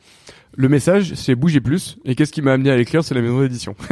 Le 0.58 0.70
message, 0.70 1.14
c'est 1.16 1.36
bouger 1.36 1.60
plus. 1.60 1.98
Et 2.06 2.16
qu'est-ce 2.16 2.32
qui 2.32 2.42
m'a 2.42 2.54
amené 2.54 2.72
à 2.72 2.78
l'écrire? 2.78 3.04
C'est 3.04 3.14
la 3.16 3.22
maison 3.22 3.42
d'édition. 3.42 3.76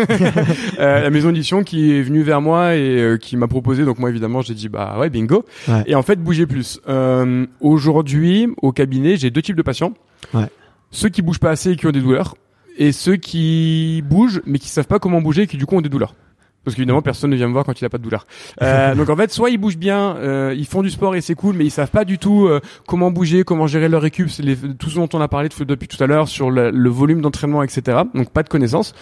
Euh, 0.79 1.01
la 1.01 1.09
maison 1.09 1.29
d'édition 1.29 1.63
qui 1.63 1.91
est 1.91 2.01
venue 2.01 2.23
vers 2.23 2.41
moi 2.41 2.75
et 2.75 2.99
euh, 2.99 3.17
qui 3.17 3.37
m'a 3.37 3.47
proposé. 3.47 3.85
Donc 3.85 3.99
moi, 3.99 4.09
évidemment, 4.09 4.41
j'ai 4.41 4.53
dit 4.53 4.69
bah 4.69 4.97
ouais, 4.99 5.09
bingo. 5.09 5.45
Ouais. 5.67 5.83
Et 5.85 5.95
en 5.95 6.01
fait, 6.01 6.15
bouger 6.17 6.45
plus. 6.45 6.79
Euh, 6.87 7.45
Aujourd'hui, 7.61 8.47
au 8.61 8.71
cabinet, 8.71 9.15
j'ai 9.15 9.29
deux 9.29 9.41
types 9.41 9.55
de 9.55 9.61
patients. 9.61 9.93
Ouais. 10.33 10.47
Ceux 10.91 11.09
qui 11.09 11.21
bougent 11.21 11.39
pas 11.39 11.51
assez 11.51 11.71
et 11.71 11.75
qui 11.75 11.85
ont 11.85 11.91
des 11.91 12.01
douleurs, 12.01 12.35
et 12.77 12.91
ceux 12.91 13.15
qui 13.15 14.03
bougent 14.07 14.41
mais 14.45 14.59
qui 14.59 14.69
savent 14.69 14.87
pas 14.87 14.99
comment 14.99 15.21
bouger 15.21 15.43
et 15.43 15.47
qui 15.47 15.57
du 15.57 15.65
coup 15.65 15.75
ont 15.75 15.81
des 15.81 15.89
douleurs. 15.89 16.15
Parce 16.63 16.75
qu'évidemment, 16.75 17.01
personne 17.01 17.29
ne 17.31 17.35
vient 17.35 17.47
me 17.47 17.53
voir 17.53 17.65
quand 17.65 17.79
il 17.81 17.85
a 17.85 17.89
pas 17.89 17.97
de 17.97 18.03
douleur. 18.03 18.25
Euh, 18.61 18.95
donc 18.95 19.09
en 19.09 19.15
fait, 19.17 19.31
soit 19.31 19.49
ils 19.49 19.57
bougent 19.57 19.77
bien, 19.77 20.15
euh, 20.17 20.53
ils 20.57 20.65
font 20.65 20.81
du 20.81 20.89
sport 20.89 21.15
et 21.15 21.21
c'est 21.21 21.35
cool, 21.35 21.55
mais 21.57 21.65
ils 21.65 21.71
savent 21.71 21.91
pas 21.91 22.05
du 22.05 22.17
tout 22.17 22.47
euh, 22.47 22.61
comment 22.87 23.11
bouger, 23.11 23.43
comment 23.43 23.67
gérer 23.67 23.89
leur 23.89 24.01
récup, 24.01 24.29
c'est 24.29 24.43
les, 24.43 24.55
tout 24.55 24.89
ce 24.89 24.95
dont 24.95 25.09
on 25.13 25.19
a 25.21 25.27
parlé 25.27 25.49
de- 25.49 25.63
depuis 25.65 25.87
tout 25.87 26.01
à 26.01 26.07
l'heure 26.07 26.27
sur 26.27 26.49
le, 26.51 26.71
le 26.71 26.89
volume 26.89 27.21
d'entraînement, 27.21 27.63
etc. 27.63 28.03
Donc 28.13 28.29
pas 28.29 28.43
de 28.43 28.49
connaissances. 28.49 28.93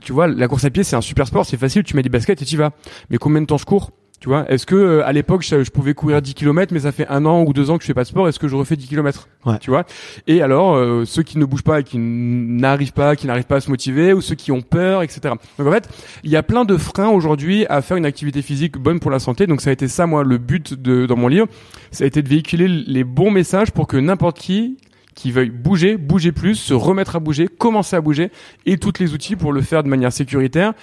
Tu 0.00 0.12
vois, 0.12 0.26
la 0.26 0.48
course 0.48 0.64
à 0.66 0.70
pied, 0.70 0.82
c'est 0.84 0.96
un 0.96 1.00
super 1.00 1.26
sport, 1.26 1.46
c'est 1.46 1.56
facile, 1.56 1.82
tu 1.82 1.96
mets 1.96 2.02
des 2.02 2.10
baskets 2.10 2.42
et 2.42 2.44
tu 2.44 2.56
vas. 2.58 2.72
Mais 3.10 3.16
combien 3.16 3.40
de 3.40 3.46
temps 3.46 3.56
je 3.58 3.64
cours? 3.64 3.90
Tu 4.20 4.28
vois, 4.28 4.50
est-ce 4.50 4.66
que 4.66 4.74
euh, 4.74 5.06
à 5.06 5.12
l'époque 5.12 5.42
je, 5.42 5.62
je 5.62 5.70
pouvais 5.70 5.94
courir 5.94 6.20
10 6.20 6.34
km 6.34 6.72
mais 6.72 6.80
ça 6.80 6.92
fait 6.92 7.06
un 7.08 7.24
an 7.24 7.44
ou 7.44 7.52
deux 7.52 7.70
ans 7.70 7.76
que 7.78 7.82
je 7.82 7.86
fais 7.86 7.94
pas 7.94 8.02
de 8.02 8.08
sport, 8.08 8.28
est-ce 8.28 8.40
que 8.40 8.48
je 8.48 8.56
refais 8.56 8.74
10 8.74 8.88
km 8.88 9.28
Ouais. 9.46 9.58
Tu 9.60 9.70
vois? 9.70 9.84
Et 10.26 10.42
alors 10.42 10.74
euh, 10.74 11.04
ceux 11.04 11.22
qui 11.22 11.38
ne 11.38 11.44
bougent 11.44 11.62
pas 11.62 11.80
et 11.80 11.84
qui 11.84 11.98
n'arrivent 11.98 12.92
pas, 12.92 13.14
qui 13.14 13.26
n'arrivent 13.28 13.46
pas 13.46 13.56
à 13.56 13.60
se 13.60 13.70
motiver 13.70 14.12
ou 14.12 14.20
ceux 14.20 14.34
qui 14.34 14.50
ont 14.50 14.60
peur, 14.60 15.02
etc. 15.02 15.34
Donc 15.58 15.68
en 15.68 15.72
fait, 15.72 15.88
il 16.24 16.30
y 16.30 16.36
a 16.36 16.42
plein 16.42 16.64
de 16.64 16.76
freins 16.76 17.08
aujourd'hui 17.08 17.64
à 17.66 17.80
faire 17.80 17.96
une 17.96 18.06
activité 18.06 18.42
physique 18.42 18.76
bonne 18.76 18.98
pour 18.98 19.10
la 19.10 19.20
santé. 19.20 19.46
Donc 19.46 19.60
ça 19.60 19.70
a 19.70 19.72
été 19.72 19.86
ça 19.86 20.06
moi 20.06 20.24
le 20.24 20.38
but 20.38 20.74
de 20.74 21.06
dans 21.06 21.16
mon 21.16 21.28
livre, 21.28 21.46
ça 21.92 22.04
a 22.04 22.06
été 22.06 22.20
de 22.20 22.28
véhiculer 22.28 22.66
les 22.66 23.04
bons 23.04 23.30
messages 23.30 23.70
pour 23.70 23.86
que 23.86 23.96
n'importe 23.96 24.38
qui 24.38 24.78
qui 25.18 25.32
veuille 25.32 25.50
bouger, 25.50 25.96
bouger 25.96 26.30
plus, 26.30 26.54
se 26.54 26.72
remettre 26.72 27.16
à 27.16 27.18
bouger, 27.18 27.48
commencer 27.48 27.96
à 27.96 28.00
bouger, 28.00 28.30
et 28.66 28.78
tous 28.78 29.00
les 29.00 29.14
outils 29.14 29.34
pour 29.34 29.52
le 29.52 29.62
faire 29.62 29.82
de 29.82 29.88
manière 29.88 30.12
sécuritaire 30.12 30.74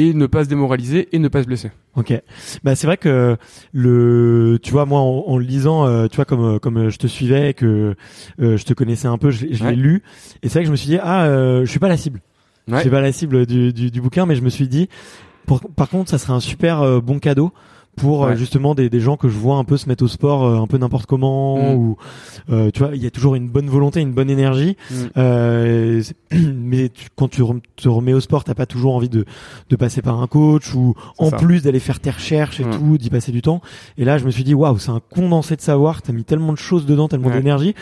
et 0.00 0.14
ne 0.14 0.26
pas 0.26 0.44
se 0.44 0.48
démoraliser 0.48 1.08
et 1.12 1.18
ne 1.18 1.28
pas 1.28 1.42
se 1.42 1.46
blesser. 1.46 1.70
Ok. 1.96 2.12
Bah 2.64 2.74
c'est 2.74 2.86
vrai 2.86 2.96
que 2.96 3.36
le, 3.72 4.58
tu 4.62 4.72
vois 4.72 4.86
moi 4.86 5.00
en, 5.00 5.24
en 5.26 5.36
le 5.38 5.44
lisant, 5.44 5.86
euh, 5.86 6.06
tu 6.08 6.16
vois 6.16 6.24
comme 6.24 6.44
euh, 6.44 6.58
comme 6.58 6.76
euh, 6.78 6.90
je 6.90 6.98
te 6.98 7.06
suivais 7.06 7.50
et 7.50 7.54
que 7.54 7.94
euh, 8.40 8.56
je 8.56 8.64
te 8.64 8.72
connaissais 8.74 9.08
un 9.08 9.18
peu, 9.18 9.30
je, 9.30 9.46
l'ai- 9.46 9.54
je 9.54 9.64
Ouais. 9.64 9.70
l'ai 9.70 9.76
lu 9.76 10.02
et 10.42 10.48
c'est 10.48 10.54
vrai 10.54 10.62
que 10.62 10.66
je 10.66 10.72
me 10.72 10.76
suis 10.76 10.88
dit 10.88 10.98
ah 11.02 11.24
euh, 11.24 11.64
je 11.64 11.70
suis 11.70 11.78
pas 11.80 11.88
la 11.88 11.96
cible. 11.96 12.20
Je 12.68 12.76
suis 12.78 12.90
pas 12.90 13.00
la 13.00 13.10
cible 13.10 13.46
du, 13.46 13.72
du, 13.72 13.90
du 13.90 14.00
bouquin, 14.00 14.26
mais 14.26 14.36
je 14.36 14.42
me 14.42 14.48
suis 14.50 14.68
dit 14.68 14.88
pour- 15.46 15.60
par 15.74 15.88
contre 15.88 16.08
ça 16.10 16.18
serait 16.18 16.32
un 16.34 16.40
super 16.40 17.02
bon 17.02 17.18
cadeau 17.18 17.52
pour 17.96 18.24
euh, 18.24 18.30
Ouais. 18.30 18.36
justement 18.36 18.74
des, 18.74 18.88
des 18.88 19.00
gens 19.00 19.16
que 19.16 19.28
je 19.28 19.36
vois 19.36 19.56
un 19.56 19.64
peu 19.64 19.76
se 19.76 19.88
mettre 19.88 20.04
au 20.04 20.08
sport 20.08 20.44
euh, 20.46 20.56
un 20.60 20.66
peu 20.66 20.78
n'importe 20.78 21.06
comment 21.06 21.58
Mm. 21.58 21.74
ou 21.74 21.96
euh, 22.50 22.70
tu 22.72 22.78
vois 22.82 22.90
il 22.94 23.02
y 23.02 23.06
a 23.06 23.10
toujours 23.10 23.34
une 23.34 23.48
bonne 23.48 23.68
volonté 23.68 24.00
une 24.00 24.12
bonne 24.12 24.30
énergie 24.30 24.76
Mm. 24.90 24.94
euh, 25.18 26.02
mais 26.32 26.88
tu- 26.88 27.08
quand 27.16 27.28
tu 27.28 27.42
rem- 27.42 27.60
te 27.76 27.88
remets 27.88 28.12
au 28.14 28.20
sport 28.20 28.44
t'as 28.44 28.54
pas 28.54 28.64
toujours 28.66 28.94
envie 28.94 29.08
de, 29.10 29.24
de 29.68 29.76
passer 29.76 30.00
par 30.02 30.20
un 30.22 30.26
coach 30.26 30.74
ou 30.74 30.94
en 31.18 31.30
ça. 31.30 31.36
plus 31.36 31.62
d'aller 31.62 31.80
faire 31.80 32.00
tes 32.00 32.10
recherches 32.10 32.60
et 32.60 32.64
Mm. 32.64 32.70
tout 32.70 32.98
d'y 32.98 33.10
passer 33.10 33.32
du 33.32 33.42
temps 33.42 33.60
et 33.98 34.04
là 34.04 34.16
je 34.18 34.24
me 34.24 34.30
suis 34.30 34.44
dit 34.44 34.54
waouh 34.54 34.78
c'est 34.78 34.90
un 34.90 35.00
condensé 35.10 35.56
de 35.56 35.60
savoir 35.60 36.00
t'as 36.00 36.12
mis 36.12 36.24
tellement 36.24 36.52
de 36.52 36.58
choses 36.58 36.86
dedans 36.86 37.08
tellement 37.08 37.28
Ouais. 37.28 37.34
d'énergie 37.34 37.74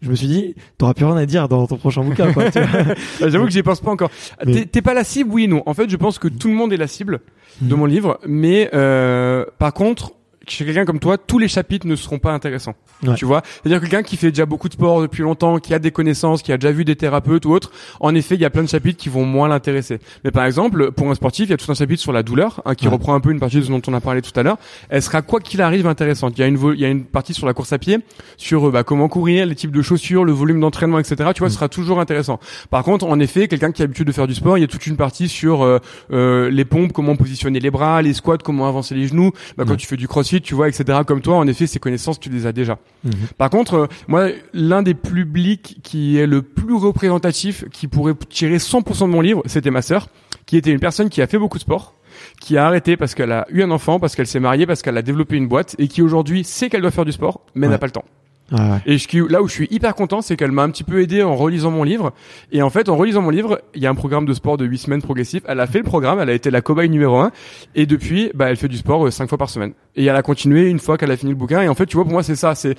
je 0.00 0.08
me 0.10 0.14
suis 0.14 0.28
dit 0.28 0.54
t'auras 0.78 0.94
plus 0.94 1.04
rien 1.04 1.16
à 1.16 1.26
dire 1.26 1.48
dans 1.48 1.66
ton 1.66 1.76
prochain 1.76 2.02
bouquin. 2.02 2.32
Ah, 2.56 3.28
J'avoue 3.28 3.44
que 3.46 3.50
j'y 3.50 3.62
pense 3.62 3.80
pas 3.80 3.90
encore. 3.90 4.10
Mais- 4.46 4.64
T'es- 4.66 4.82
pas 4.82 4.94
la 4.94 5.04
cible, 5.04 5.30
oui 5.32 5.48
non. 5.48 5.62
En 5.66 5.74
fait, 5.74 5.88
je 5.90 5.96
pense 5.96 6.18
que 6.18 6.28
tout 6.28 6.48
le 6.48 6.54
monde 6.54 6.72
est 6.72 6.76
la 6.76 6.86
cible 6.86 7.20
de 7.60 7.72
Mhm. 7.74 7.78
mon 7.80 7.86
livre, 7.86 8.18
mais 8.26 8.70
euh, 8.74 9.44
par 9.58 9.72
contre, 9.72 10.12
chez 10.46 10.64
quelqu'un 10.64 10.84
comme 10.84 10.98
toi, 11.00 11.18
tous 11.18 11.38
les 11.38 11.48
chapitres 11.48 11.86
ne 11.86 11.96
seront 11.96 12.18
pas 12.18 12.32
intéressants. 12.32 12.74
Ouais. 13.02 13.14
Tu 13.14 13.24
vois, 13.24 13.42
c'est-à-dire 13.44 13.80
quelqu'un 13.80 14.02
qui 14.02 14.16
fait 14.16 14.30
déjà 14.30 14.46
beaucoup 14.46 14.68
de 14.68 14.72
sport 14.74 15.00
depuis 15.02 15.22
longtemps, 15.22 15.58
qui 15.58 15.74
a 15.74 15.78
des 15.78 15.90
connaissances, 15.90 16.42
qui 16.42 16.52
a 16.52 16.56
déjà 16.56 16.72
vu 16.72 16.84
des 16.84 16.96
thérapeutes 16.96 17.44
ou 17.46 17.50
autres. 17.52 17.70
En 18.00 18.14
effet, 18.14 18.36
il 18.36 18.40
y 18.40 18.44
a 18.44 18.50
plein 18.50 18.62
de 18.62 18.68
chapitres 18.68 18.98
qui 18.98 19.08
vont 19.08 19.24
moins 19.26 19.48
l'intéresser. 19.48 19.98
Mais 20.24 20.30
par 20.30 20.44
exemple, 20.44 20.92
pour 20.92 21.10
un 21.10 21.14
sportif, 21.14 21.46
il 21.46 21.50
y 21.50 21.54
a 21.54 21.56
tout 21.56 21.70
un 21.70 21.74
chapitre 21.74 22.00
sur 22.00 22.12
la 22.12 22.22
douleur, 22.22 22.62
hein, 22.64 22.74
qui 22.74 22.86
Ouais. 22.86 22.92
reprend 22.92 23.14
un 23.14 23.20
peu 23.20 23.30
une 23.32 23.40
partie 23.40 23.56
de 23.56 23.62
ce 23.62 23.68
dont 23.68 23.82
on 23.86 23.92
a 23.94 24.00
parlé 24.00 24.22
tout 24.22 24.38
à 24.38 24.42
l'heure. 24.42 24.56
Elle 24.88 25.02
sera 25.02 25.22
quoi 25.22 25.40
qu'il 25.40 25.60
arrive 25.62 25.86
intéressante. 25.86 26.34
Il 26.36 26.40
y 26.40 26.44
a 26.44 26.46
une 26.46 26.56
il 26.74 26.80
y 26.80 26.84
a 26.84 26.88
une 26.88 27.04
partie 27.04 27.34
sur 27.34 27.46
la 27.46 27.52
course 27.54 27.72
à 27.72 27.78
pied, 27.78 27.98
sur 28.36 28.68
euh, 28.68 28.70
bah, 28.70 28.82
comment 28.84 29.08
courir, 29.08 29.46
les 29.46 29.54
types 29.54 29.70
de 29.72 29.82
chaussures, 29.82 30.24
le 30.24 30.32
volume 30.32 30.60
d'entraînement, 30.60 30.98
etc. 30.98 31.30
Tu 31.34 31.40
vois, 31.40 31.48
ce 31.50 31.54
sera 31.56 31.68
toujours 31.68 32.00
intéressant. 32.00 32.38
Par 32.70 32.82
contre, 32.82 33.04
en 33.06 33.18
effet, 33.20 33.46
quelqu'un 33.48 33.72
qui 33.72 33.82
a 33.82 33.84
l'habitude 33.84 34.06
de 34.06 34.12
faire 34.12 34.26
du 34.26 34.34
sport, 34.34 34.56
il 34.58 34.62
y 34.62 34.64
a 34.64 34.68
toute 34.68 34.86
une 34.86 34.96
partie 34.96 35.28
sur 35.28 35.62
euh, 35.62 35.78
euh, 36.12 36.50
les 36.50 36.64
pompes, 36.64 36.92
comment 36.92 37.14
positionner 37.16 37.60
les 37.60 37.70
bras, 37.70 38.00
les 38.02 38.14
squats, 38.14 38.38
comment 38.38 38.66
avancer 38.68 38.94
les 38.94 39.06
genoux. 39.08 39.32
Bah, 39.56 39.64
quand 39.64 39.72
Ouais. 39.72 39.76
tu 39.76 39.86
fais 39.86 39.96
du 39.96 40.08
crossfit, 40.08 40.35
tu 40.40 40.54
vois, 40.54 40.68
etc. 40.68 41.00
Comme 41.06 41.20
toi, 41.20 41.36
en 41.36 41.46
effet, 41.46 41.66
ces 41.66 41.78
connaissances, 41.78 42.18
tu 42.20 42.28
les 42.30 42.46
as 42.46 42.52
déjà. 42.52 42.78
Mhm. 43.04 43.12
Par 43.38 43.50
contre, 43.50 43.74
euh, 43.74 43.86
moi, 44.08 44.28
l'un 44.52 44.82
des 44.82 44.94
publics 44.94 45.78
qui 45.82 46.18
est 46.18 46.26
le 46.26 46.42
plus 46.42 46.74
représentatif, 46.74 47.64
qui 47.72 47.88
pourrait 47.88 48.14
tirer 48.28 48.58
100% 48.58 49.06
de 49.06 49.12
mon 49.12 49.20
livre, 49.20 49.42
c'était 49.46 49.70
ma 49.70 49.82
sœur, 49.82 50.08
qui 50.46 50.56
était 50.56 50.70
une 50.72 50.80
personne 50.80 51.08
qui 51.08 51.22
a 51.22 51.26
fait 51.26 51.38
beaucoup 51.38 51.58
de 51.58 51.62
sport, 51.62 51.94
qui 52.40 52.56
a 52.56 52.66
arrêté 52.66 52.96
parce 52.96 53.14
qu'elle 53.14 53.32
a 53.32 53.46
eu 53.50 53.62
un 53.62 53.70
enfant, 53.70 53.98
parce 54.00 54.14
qu'elle 54.16 54.26
s'est 54.26 54.40
mariée, 54.40 54.66
parce 54.66 54.82
qu'elle 54.82 54.96
a 54.96 55.02
développé 55.02 55.36
une 55.36 55.48
boîte, 55.48 55.76
et 55.78 55.88
qui 55.88 56.02
aujourd'hui 56.02 56.44
sait 56.44 56.68
qu'elle 56.68 56.82
doit 56.82 56.90
faire 56.90 57.04
du 57.04 57.12
sport, 57.12 57.40
mais 57.54 57.66
Ouais. 57.66 57.72
n'a 57.72 57.78
pas 57.78 57.86
le 57.86 57.92
temps. 57.92 58.04
Ah 58.52 58.72
ouais. 58.72 58.78
Et 58.86 58.98
je, 58.98 59.24
là 59.30 59.42
où 59.42 59.48
je 59.48 59.52
suis 59.52 59.68
hyper 59.70 59.94
content, 59.94 60.22
c'est 60.22 60.36
qu'elle 60.36 60.52
m'a 60.52 60.62
un 60.62 60.70
petit 60.70 60.84
peu 60.84 61.00
aidé 61.00 61.22
en 61.22 61.34
relisant 61.34 61.70
mon 61.70 61.82
livre. 61.82 62.12
Et 62.52 62.62
en 62.62 62.70
fait, 62.70 62.88
en 62.88 62.96
relisant 62.96 63.22
mon 63.22 63.30
livre, 63.30 63.60
il 63.74 63.82
y 63.82 63.86
a 63.86 63.90
un 63.90 63.94
programme 63.94 64.24
de 64.24 64.34
sport 64.34 64.56
de 64.56 64.64
8 64.64 64.78
semaines 64.78 65.02
progressif. 65.02 65.42
Elle 65.46 65.60
a 65.60 65.66
fait 65.66 65.78
le 65.78 65.84
programme, 65.84 66.20
elle 66.20 66.30
a 66.30 66.34
été 66.34 66.50
la 66.50 66.60
cobaye 66.60 66.88
numéro 66.88 67.18
1. 67.18 67.32
Et 67.74 67.86
depuis, 67.86 68.30
bah, 68.34 68.48
elle 68.48 68.56
fait 68.56 68.68
du 68.68 68.76
sport 68.76 69.12
5 69.12 69.28
fois 69.28 69.38
par 69.38 69.50
semaine. 69.50 69.72
Et 69.96 70.04
elle 70.04 70.16
a 70.16 70.22
continué 70.22 70.68
une 70.68 70.78
fois 70.78 70.96
qu'elle 70.96 71.10
a 71.10 71.16
fini 71.16 71.32
le 71.32 71.36
bouquin. 71.36 71.62
Et 71.62 71.68
en 71.68 71.74
fait, 71.74 71.86
tu 71.86 71.96
vois, 71.96 72.04
pour 72.04 72.12
moi, 72.12 72.22
c'est 72.22 72.36
ça. 72.36 72.54
C'est 72.54 72.76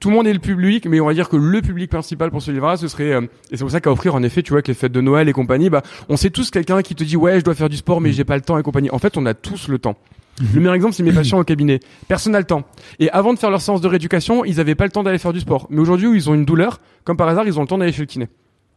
tout 0.00 0.10
le 0.10 0.14
monde 0.14 0.26
est 0.26 0.32
le 0.32 0.38
public, 0.38 0.86
mais 0.86 1.00
on 1.00 1.06
va 1.06 1.14
dire 1.14 1.28
que 1.28 1.36
le 1.36 1.60
public 1.60 1.90
principal 1.90 2.30
pour 2.30 2.42
ce 2.42 2.50
livre-là, 2.50 2.76
ce 2.76 2.86
serait, 2.88 3.12
euh, 3.12 3.22
et 3.50 3.56
c'est 3.56 3.64
pour 3.64 3.70
ça 3.70 3.80
qu'à 3.80 3.90
offrir, 3.90 4.14
en 4.14 4.22
effet, 4.22 4.42
tu 4.42 4.50
vois, 4.50 4.58
avec 4.58 4.68
les 4.68 4.74
fêtes 4.74 4.92
de 4.92 5.00
Noël 5.00 5.28
et 5.28 5.32
compagnie, 5.32 5.70
bah, 5.70 5.82
on 6.08 6.16
sait 6.16 6.30
tous 6.30 6.50
quelqu'un 6.50 6.82
qui 6.82 6.94
te 6.94 7.02
dit, 7.02 7.16
ouais, 7.16 7.40
je 7.40 7.44
dois 7.44 7.54
faire 7.54 7.68
du 7.68 7.76
sport, 7.76 8.00
mais 8.00 8.12
j'ai 8.12 8.24
pas 8.24 8.36
le 8.36 8.42
temps 8.42 8.58
et 8.58 8.62
compagnie. 8.62 8.90
En 8.90 8.98
fait, 8.98 9.16
on 9.16 9.26
a 9.26 9.34
tous 9.34 9.68
le 9.68 9.78
temps. 9.78 9.96
Le 10.40 10.60
meilleur 10.60 10.74
exemple, 10.74 10.94
c'est 10.94 11.02
mes 11.02 11.12
patients 11.14 11.38
au 11.38 11.44
cabinet. 11.44 11.80
Personne 12.06 12.32
n'a 12.32 12.38
le 12.38 12.44
temps. 12.44 12.62
Et 12.98 13.10
avant 13.10 13.34
de 13.34 13.38
faire 13.38 13.50
leur 13.50 13.60
séance 13.60 13.80
de 13.80 13.88
rééducation, 13.88 14.44
ils 14.44 14.60
avaient 14.60 14.74
pas 14.74 14.84
le 14.84 14.90
temps 14.90 15.02
d'aller 15.02 15.18
faire 15.18 15.32
du 15.32 15.40
sport. 15.40 15.66
Mais 15.70 15.80
aujourd'hui, 15.80 16.06
où 16.06 16.14
ils 16.14 16.30
ont 16.30 16.34
une 16.34 16.44
douleur, 16.44 16.80
comme 17.04 17.16
par 17.16 17.28
hasard, 17.28 17.46
ils 17.46 17.58
ont 17.58 17.62
le 17.62 17.68
temps 17.68 17.78
d'aller 17.78 17.92
chez 17.92 18.02
le 18.02 18.06
kiné. 18.06 18.28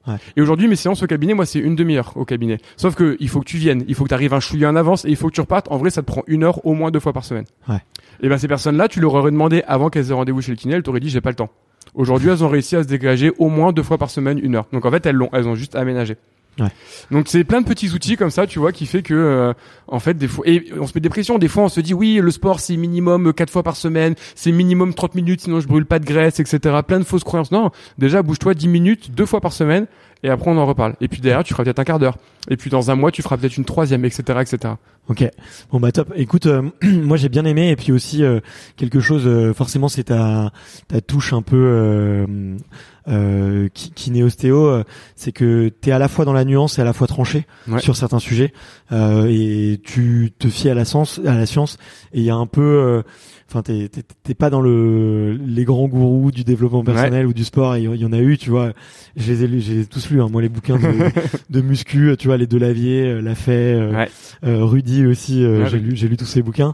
Ouais. 0.08 0.16
Et 0.36 0.42
aujourd'hui, 0.42 0.68
mes 0.68 0.76
séances 0.76 1.04
au 1.04 1.08
cabinet, 1.08 1.34
moi, 1.34 1.46
c'est 1.46 1.60
une 1.60 1.76
demi-heure 1.76 2.14
au 2.16 2.26
cabinet. 2.26 2.58
Sauf 2.76 2.96
que 2.96 3.18
il 3.20 3.30
faut 3.30 3.40
que 3.40 3.46
tu 3.46 3.58
viennes, 3.58 3.84
il 3.88 3.94
faut 3.94 4.04
que 4.04 4.10
tu 4.10 4.16
arrives 4.16 4.34
un 4.34 4.40
chouïa 4.40 4.70
en 4.70 4.76
avance 4.76 5.06
et 5.06 5.10
il 5.10 5.16
faut 5.16 5.28
que 5.28 5.34
tu 5.34 5.42
repartes. 5.42 5.68
En 5.70 5.78
vrai, 5.78 5.92
ça 5.92 6.02
te 6.02 6.08
prend 6.08 6.24
une 6.28 6.44
heure 6.44 6.66
au 6.66 6.74
moins 6.74 6.90
deux 6.90 7.00
fois 7.00 7.14
par 7.14 7.24
semaine. 7.24 7.46
Ouais. 7.70 7.78
Et 8.24 8.30
ben 8.30 8.38
ces 8.38 8.48
personnes-là, 8.48 8.88
tu 8.88 9.00
leur 9.00 9.14
aurais 9.14 9.32
demandé 9.32 9.64
avant 9.68 9.90
qu'elles 9.90 10.10
aient 10.10 10.16
rendez-vous 10.16 10.42
chez 10.42 10.52
le 10.52 10.58
kiné, 10.58 10.76
elles 10.76 10.84
t'auraient 10.84 11.00
dit 11.00 11.10
j'ai 11.10 11.22
pas 11.22 11.30
le 11.30 11.36
temps. 11.36 11.50
Aujourd'hui, 11.94 12.30
elles 12.30 12.44
ont 12.44 12.50
réussi 12.50 12.76
à 12.76 12.84
se 12.84 12.88
dégager 12.88 13.32
au 13.38 13.50
moins 13.50 13.74
deux 13.74 13.84
fois 13.84 13.98
par 13.98 14.10
semaine 14.10 14.40
une 14.42 14.56
heure. 14.56 14.66
Donc 14.72 14.86
en 14.86 14.92
fait, 14.92 15.06
elles 15.06 15.16
l'ont, 15.16 15.30
elles 15.34 15.48
ont 15.48 15.56
juste 15.56 15.76
aménagé. 15.76 16.18
Ouais. 16.60 16.68
Donc 17.12 17.28
c'est 17.28 17.44
plein 17.44 17.62
de 17.62 17.66
petits 17.66 17.92
outils 17.92 18.18
comme 18.18 18.30
ça, 18.30 18.46
tu 18.46 18.60
vois, 18.60 18.72
qui 18.72 18.86
fait 18.86 19.02
que 19.02 19.14
euh, 19.14 19.54
en 19.88 20.00
fait 20.00 20.16
des 20.16 20.28
fois 20.28 20.46
et 20.48 20.72
on 20.78 20.86
se 20.86 20.92
met 20.94 21.02
des 21.02 21.10
pressions, 21.10 21.38
des 21.40 21.48
fois 21.48 21.64
on 21.64 21.70
se 21.70 21.80
dit 21.80 21.94
oui, 21.94 22.20
le 22.22 22.30
sport 22.30 22.60
c'est 22.60 22.76
minimum 22.76 23.28
euh, 23.28 23.34
quatre 23.34 23.50
fois 23.50 23.64
par 23.64 23.78
semaine, 23.78 24.16
c'est 24.36 24.52
minimum 24.52 24.94
30 24.94 25.16
minutes 25.16 25.42
sinon 25.42 25.62
je 25.62 25.68
brûle 25.68 25.86
pas 25.86 26.00
de 26.00 26.06
graisse, 26.06 26.40
etc. 26.40 26.60
Plein 26.86 27.00
de 27.00 27.06
fausses 27.06 27.24
croyances. 27.24 27.52
Non, 27.52 27.72
déjà 27.98 28.22
bouge-toi 28.22 28.54
10 28.54 28.68
minutes 28.68 29.12
deux 29.12 29.26
fois 29.26 29.40
par 29.40 29.54
semaine 29.54 29.88
et 30.24 30.30
après 30.30 30.52
on 30.52 30.58
en 30.58 30.66
reparle. 30.66 30.96
Et 31.02 31.08
puis 31.08 31.22
derrière, 31.22 31.44
tu 31.44 31.54
feras 31.54 31.64
peut-être 31.64 31.80
un 31.80 31.84
quart 31.84 32.00
d'heure. 32.00 32.18
Et 32.50 32.58
puis 32.58 32.70
dans 32.70 32.90
un 32.92 32.96
mois, 32.96 33.12
tu 33.12 33.22
feras 33.22 33.38
peut-être 33.38 33.58
une 33.58 33.66
troisième, 33.66 34.04
etc., 34.06 34.40
etc. 34.42 34.74
Ok. 35.08 35.28
Bon 35.72 35.80
bah 35.80 35.92
top. 35.92 36.12
Écoute, 36.16 36.46
euh, 36.46 36.62
moi 36.84 37.18
j'ai 37.18 37.30
bien 37.30 37.46
aimé 37.46 37.70
et 37.70 37.76
puis 37.76 37.92
aussi 37.92 38.24
euh, 38.24 38.40
quelque 38.78 39.00
chose. 39.00 39.24
euh, 39.28 39.54
forcément, 39.54 39.88
c'est 39.90 40.06
ta 40.06 40.52
ta 40.88 41.02
touche 41.02 41.34
un 41.34 41.42
peu 41.42 41.56
euh, 41.58 42.56
euh, 43.08 43.68
qui, 43.74 43.92
qui 43.92 44.12
n'est 44.12 44.24
ostéo. 44.24 44.66
euh, 44.68 44.84
c'est 45.16 45.32
que 45.32 45.70
t'es 45.70 45.92
à 45.92 46.00
la 46.00 46.08
fois 46.08 46.26
dans 46.26 46.34
la 46.34 46.46
nuance 46.46 46.78
et 46.78 46.82
à 46.82 46.86
la 46.86 46.94
fois 46.94 47.08
tranché 47.08 47.46
Ouais. 47.68 47.80
sur 47.80 47.96
certains 47.96 48.20
sujets 48.20 48.54
euh, 48.92 49.28
et 49.30 49.80
tu 49.84 50.32
te 50.38 50.48
fies 50.48 50.70
à 50.70 50.74
la 50.76 50.86
science, 50.86 51.20
à 51.26 51.36
la 51.36 51.46
science. 51.46 51.78
Et 52.14 52.20
il 52.20 52.24
y 52.26 52.30
a 52.30 52.36
un 52.36 52.48
peu. 52.48 53.04
Enfin, 53.54 53.64
t'es 53.64 54.34
pas 54.34 54.50
dans 54.50 54.62
le 54.62 55.38
les 55.46 55.66
grands 55.66 55.90
gourous 55.90 56.32
du 56.32 56.46
développement 56.46 56.84
personnel 56.86 57.26
ou 57.28 57.34
du 57.34 57.44
sport. 57.44 57.76
Il 57.76 57.84
y, 57.96 58.06
en 58.06 58.14
a 58.14 58.18
eu, 58.20 58.38
tu 58.38 58.50
vois. 58.50 58.72
Je 59.18 59.30
les 59.30 59.44
ai 59.44 59.48
lus, 59.48 59.60
j'ai 59.60 59.86
tous 59.86 60.10
lu. 60.10 60.22
Hein, 60.22 60.28
moi, 60.32 60.42
les 60.42 60.48
bouquins 60.48 60.78
de, 60.78 60.88
de 61.50 61.62
muscu, 61.62 62.16
tu 62.18 62.28
vois, 62.30 62.38
les 62.38 62.48
Delavier, 62.48 63.08
euh, 63.08 63.22
Lafay, 63.22 63.52
euh, 63.74 63.92
Ouais. 63.92 64.10
euh, 64.46 64.64
Rudy 64.64 65.06
aussi. 65.06 65.44
euh, 65.44 65.64
Ouais, 65.64 65.70
j'ai 65.70 65.80
lu, 65.80 65.96
j'ai 65.98 66.08
lu 66.08 66.16
tous 66.16 66.24
ces 66.26 66.42
bouquins 66.42 66.74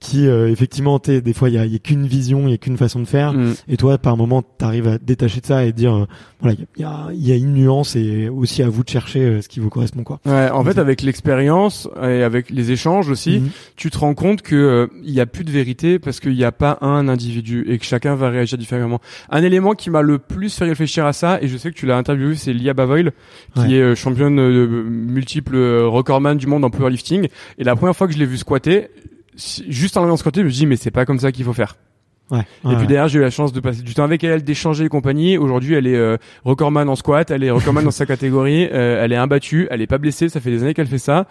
qui, 0.00 0.28
euh, 0.28 0.48
effectivement, 0.48 0.98
t'es 1.00 1.20
des 1.20 1.32
fois, 1.32 1.48
il 1.48 1.56
y 1.56 1.58
a, 1.58 1.66
y 1.66 1.74
a 1.74 1.78
qu'une 1.80 2.06
vision, 2.06 2.46
il 2.46 2.52
y 2.52 2.54
a 2.54 2.56
qu'une 2.58 2.76
façon 2.76 3.00
de 3.00 3.04
faire. 3.04 3.32
Mm. 3.32 3.54
Et 3.68 3.76
toi, 3.76 3.98
par 3.98 4.16
moment, 4.16 4.42
t'arrives 4.42 4.86
à 4.86 4.96
te 4.98 5.04
détacher 5.04 5.40
de 5.40 5.46
ça 5.46 5.64
et 5.64 5.72
dire, 5.72 5.92
euh, 5.96 6.06
voilà, 6.40 6.56
il 6.76 6.80
y 6.80 6.84
a, 6.84 7.08
y 7.12 7.32
a 7.32 7.34
une 7.34 7.52
nuance 7.54 7.96
et 7.96 8.28
aussi 8.28 8.62
à 8.62 8.68
vous 8.68 8.84
de 8.84 8.88
chercher 8.88 9.20
euh, 9.20 9.42
ce 9.42 9.48
qui 9.48 9.58
vous 9.58 9.70
correspond, 9.70 10.04
quoi. 10.04 10.20
Ouais, 10.24 10.50
en 10.50 10.62
fait, 10.62 10.78
avec 10.78 11.02
l'expérience 11.02 11.88
et 12.00 12.22
avec 12.22 12.48
les 12.50 12.70
échanges 12.70 13.08
aussi, 13.10 13.40
Mhm. 13.40 13.48
tu 13.74 13.90
te 13.90 13.98
rends 13.98 14.14
compte 14.14 14.42
que 14.42 14.54
euh, 14.54 14.86
il 15.02 15.10
y 15.12 15.20
a 15.20 15.26
plus 15.26 15.42
de 15.42 15.50
vérité 15.50 15.98
parce 15.98 16.20
qu'il 16.20 16.34
n'y 16.34 16.44
a 16.44 16.52
pas 16.52 16.78
un 16.80 17.08
individu 17.08 17.64
et 17.68 17.76
que 17.78 17.84
chacun 17.84 18.14
va 18.14 18.28
réagir 18.30 18.56
différemment. 18.56 19.00
Un 19.30 19.42
élément 19.42 19.72
qui 19.74 19.90
m'a 19.90 20.02
le 20.02 20.18
plus 20.18 20.54
fait 20.56 20.64
réfléchir 20.66 21.06
à 21.06 21.12
ça, 21.12 21.42
et 21.42 21.48
je 21.48 21.56
sais 21.56 21.70
que 21.72 21.76
tu 21.76 21.86
l'as 21.86 21.96
interviewé, 21.96 22.36
c'est 22.36 22.52
Lia 22.52 22.72
Bavoil, 22.72 23.10
qui 23.54 23.60
Ouais. 23.62 23.72
est 23.72 23.94
championne 23.96 24.36
multiple 24.84 25.56
recordman 25.56 26.36
du 26.38 26.46
monde 26.46 26.64
en 26.64 26.70
powerlifting. 26.70 27.28
Et 27.58 27.64
la 27.64 27.74
première 27.76 27.96
fois 27.96 28.06
que 28.06 28.12
je 28.12 28.18
l'ai 28.18 28.26
vu 28.26 28.36
squatter, 28.36 28.88
juste 29.68 29.96
en 29.96 30.04
allant 30.04 30.16
squatter, 30.16 30.40
je 30.40 30.46
me 30.46 30.50
dis 30.50 30.66
mais 30.66 30.76
c'est 30.76 30.90
pas 30.90 31.06
comme 31.06 31.18
ça 31.18 31.32
qu'il 31.32 31.44
faut 31.44 31.52
faire. 31.52 31.76
Ouais. 32.30 32.40
Et 32.64 32.68
ouais, 32.68 32.76
puis 32.76 32.86
derrière, 32.86 33.08
j'ai 33.08 33.18
eu 33.18 33.22
la 33.22 33.30
chance 33.30 33.52
de 33.52 33.60
passer 33.60 33.82
du 33.82 33.94
temps 33.94 34.04
avec 34.04 34.22
elle, 34.22 34.44
d'échanger 34.44 34.84
et 34.84 34.88
compagnie. 34.88 35.38
Aujourd'hui, 35.38 35.74
elle 35.74 35.86
est 35.86 35.96
euh, 35.96 36.18
recordman 36.44 36.88
en 36.88 36.96
squat, 36.96 37.30
elle 37.30 37.42
est 37.42 37.50
recordman 37.50 37.84
dans 37.84 37.90
sa 37.90 38.04
catégorie, 38.04 38.68
euh, 38.72 39.02
elle 39.02 39.12
est 39.12 39.16
imbattue, 39.16 39.66
elle 39.70 39.80
est 39.80 39.86
pas 39.86 39.98
blessée, 39.98 40.28
ça 40.28 40.40
fait 40.40 40.50
des 40.50 40.62
années 40.62 40.74
qu'elle 40.74 40.86
fait 40.88 40.98
ça. 40.98 41.26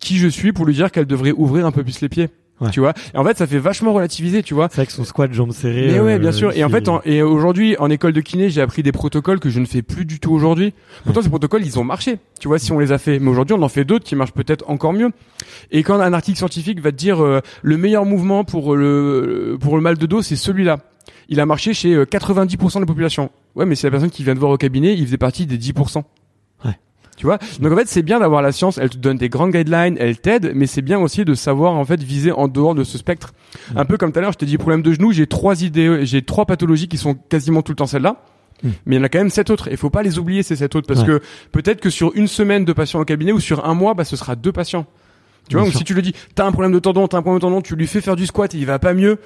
Qui 0.00 0.18
je 0.18 0.26
suis 0.26 0.52
pour 0.52 0.66
lui 0.66 0.74
dire 0.74 0.90
qu'elle 0.90 1.06
devrait 1.06 1.32
ouvrir 1.32 1.64
un 1.64 1.70
peu 1.70 1.84
plus 1.84 2.00
les 2.00 2.08
pieds? 2.08 2.28
Ouais. 2.60 2.70
Tu 2.70 2.78
vois 2.80 2.92
Et 3.12 3.16
en 3.18 3.24
fait, 3.24 3.36
ça 3.36 3.46
fait 3.48 3.58
vachement 3.58 3.92
relativiser, 3.92 4.42
tu 4.44 4.54
vois. 4.54 4.68
C'est 4.70 4.76
vrai 4.76 4.86
que 4.86 4.92
son 4.92 5.02
squat 5.04 5.32
jambes 5.32 5.50
serrées. 5.52 5.88
Mais 5.92 5.98
ouais, 6.00 6.14
euh, 6.14 6.18
bien 6.18 6.30
sûr. 6.30 6.52
Et 6.56 6.62
en 6.62 6.68
fait, 6.68 6.88
en- 6.88 7.00
et 7.04 7.20
aujourd'hui, 7.22 7.76
en 7.80 7.90
école 7.90 8.12
de 8.12 8.20
kiné, 8.20 8.50
j'ai 8.50 8.60
appris 8.60 8.84
des 8.84 8.92
protocoles 8.92 9.40
que 9.40 9.50
je 9.50 9.58
ne 9.58 9.64
fais 9.66 9.82
plus 9.82 10.04
du 10.04 10.20
tout 10.20 10.30
aujourd'hui. 10.32 10.72
Pourtant, 11.04 11.22
ces 11.22 11.28
protocoles, 11.28 11.64
ils 11.66 11.80
ont 11.80 11.84
marché. 11.84 12.18
Tu 12.38 12.46
vois, 12.46 12.58
si 12.60 12.70
on 12.70 12.78
les 12.78 12.92
a 12.92 12.98
fait. 12.98 13.18
Mais 13.18 13.30
aujourd'hui, 13.30 13.56
on 13.58 13.62
en 13.62 13.68
fait 13.68 13.84
d'autres 13.84 14.04
qui 14.04 14.14
marchent 14.14 14.32
peut-être 14.32 14.70
encore 14.70 14.92
mieux. 14.92 15.10
Et 15.72 15.82
quand 15.82 15.98
un 16.00 16.12
article 16.12 16.38
scientifique 16.38 16.80
va 16.80 16.92
te 16.92 16.96
dire 16.96 17.22
euh, 17.24 17.40
le 17.62 17.76
meilleur 17.76 18.04
mouvement 18.04 18.44
pour 18.44 18.76
le 18.76 19.56
pour 19.60 19.74
le 19.76 19.82
mal 19.82 19.98
de 19.98 20.06
dos, 20.06 20.22
c'est 20.22 20.36
celui-là. 20.36 20.78
Il 21.28 21.40
a 21.40 21.46
marché 21.46 21.74
chez 21.74 21.94
euh, 21.94 22.04
90% 22.04 22.74
de 22.76 22.80
la 22.80 22.86
population. 22.86 23.30
Ouais, 23.56 23.64
mais 23.66 23.74
c'est 23.74 23.86
la 23.88 23.90
personne 23.92 24.10
qui 24.10 24.22
vient 24.22 24.34
de 24.34 24.38
voir 24.38 24.52
au 24.52 24.56
cabinet, 24.56 24.94
il 24.94 25.04
faisait 25.06 25.16
partie 25.18 25.46
des 25.46 25.58
10%. 25.58 26.02
Tu 27.16 27.26
vois? 27.26 27.38
Donc 27.60 27.72
en 27.72 27.76
fait, 27.76 27.88
c'est 27.88 28.02
bien 28.02 28.20
d'avoir 28.20 28.40
la 28.42 28.52
science, 28.52 28.78
elle 28.78 28.90
te 28.90 28.96
donne 28.96 29.18
des 29.18 29.28
grandes 29.28 29.52
guidelines, 29.52 29.96
elle 30.00 30.18
t'aide, 30.18 30.52
mais 30.54 30.66
c'est 30.66 30.82
bien 30.82 30.98
aussi 30.98 31.24
de 31.24 31.34
savoir 31.34 31.74
en 31.74 31.84
fait 31.84 32.02
viser 32.02 32.32
en 32.32 32.48
dehors 32.48 32.74
de 32.74 32.84
ce 32.84 32.96
spectre. 32.98 33.34
Un 33.76 33.84
peu 33.84 33.98
comme 33.98 34.12
tout 34.12 34.18
à 34.18 34.22
l'heure, 34.22 34.32
je 34.32 34.38
t'ai 34.38 34.46
dit 34.46 34.56
problème 34.58 34.82
de 34.82 34.92
genou, 34.92 35.12
j'ai 35.12 35.26
trois 35.26 35.62
idées, 35.62 36.06
j'ai 36.06 36.22
trois 36.22 36.46
pathologies 36.46 36.88
qui 36.88 36.96
sont 36.96 37.14
quasiment 37.14 37.62
tout 37.62 37.72
le 37.72 37.76
temps 37.76 37.86
celles-là. 37.86 38.16
Mm. 38.62 38.68
Mais 38.86 38.96
il 38.96 38.98
y 38.98 39.02
en 39.02 39.04
a 39.04 39.08
quand 39.08 39.18
même 39.18 39.30
sept 39.30 39.50
autres. 39.50 39.68
Il 39.70 39.76
faut 39.76 39.90
pas 39.90 40.02
les 40.02 40.18
oublier 40.18 40.42
ces 40.42 40.56
sept 40.56 40.74
autres 40.74 40.86
parce 40.86 41.00
Ouais. 41.00 41.06
que 41.06 41.20
peut-être 41.52 41.80
que 41.80 41.90
sur 41.90 42.12
une 42.14 42.28
semaine 42.28 42.64
de 42.64 42.72
patients 42.72 43.00
au 43.00 43.04
cabinet 43.04 43.32
ou 43.32 43.40
sur 43.40 43.64
un 43.66 43.74
mois, 43.74 43.92
bah 43.94 44.04
ce 44.04 44.16
sera 44.16 44.34
deux 44.34 44.52
patients. 44.52 44.86
Tu 45.48 45.56
vois, 45.56 45.64
donc 45.66 45.74
si 45.74 45.82
tu 45.82 45.92
le 45.92 46.02
dis, 46.02 46.14
t'as 46.36 46.46
un 46.46 46.52
problème 46.52 46.72
de 46.72 46.78
tendon, 46.78 47.08
t'as 47.08 47.18
un 47.18 47.22
problème 47.22 47.40
de 47.40 47.42
tendon, 47.42 47.60
tu 47.60 47.74
lui 47.74 47.88
fais 47.88 48.00
faire 48.00 48.14
du 48.14 48.26
squat 48.26 48.54
et 48.54 48.58
il 48.58 48.64
va 48.66 48.78
pas 48.78 48.94
mieux. 48.94 49.18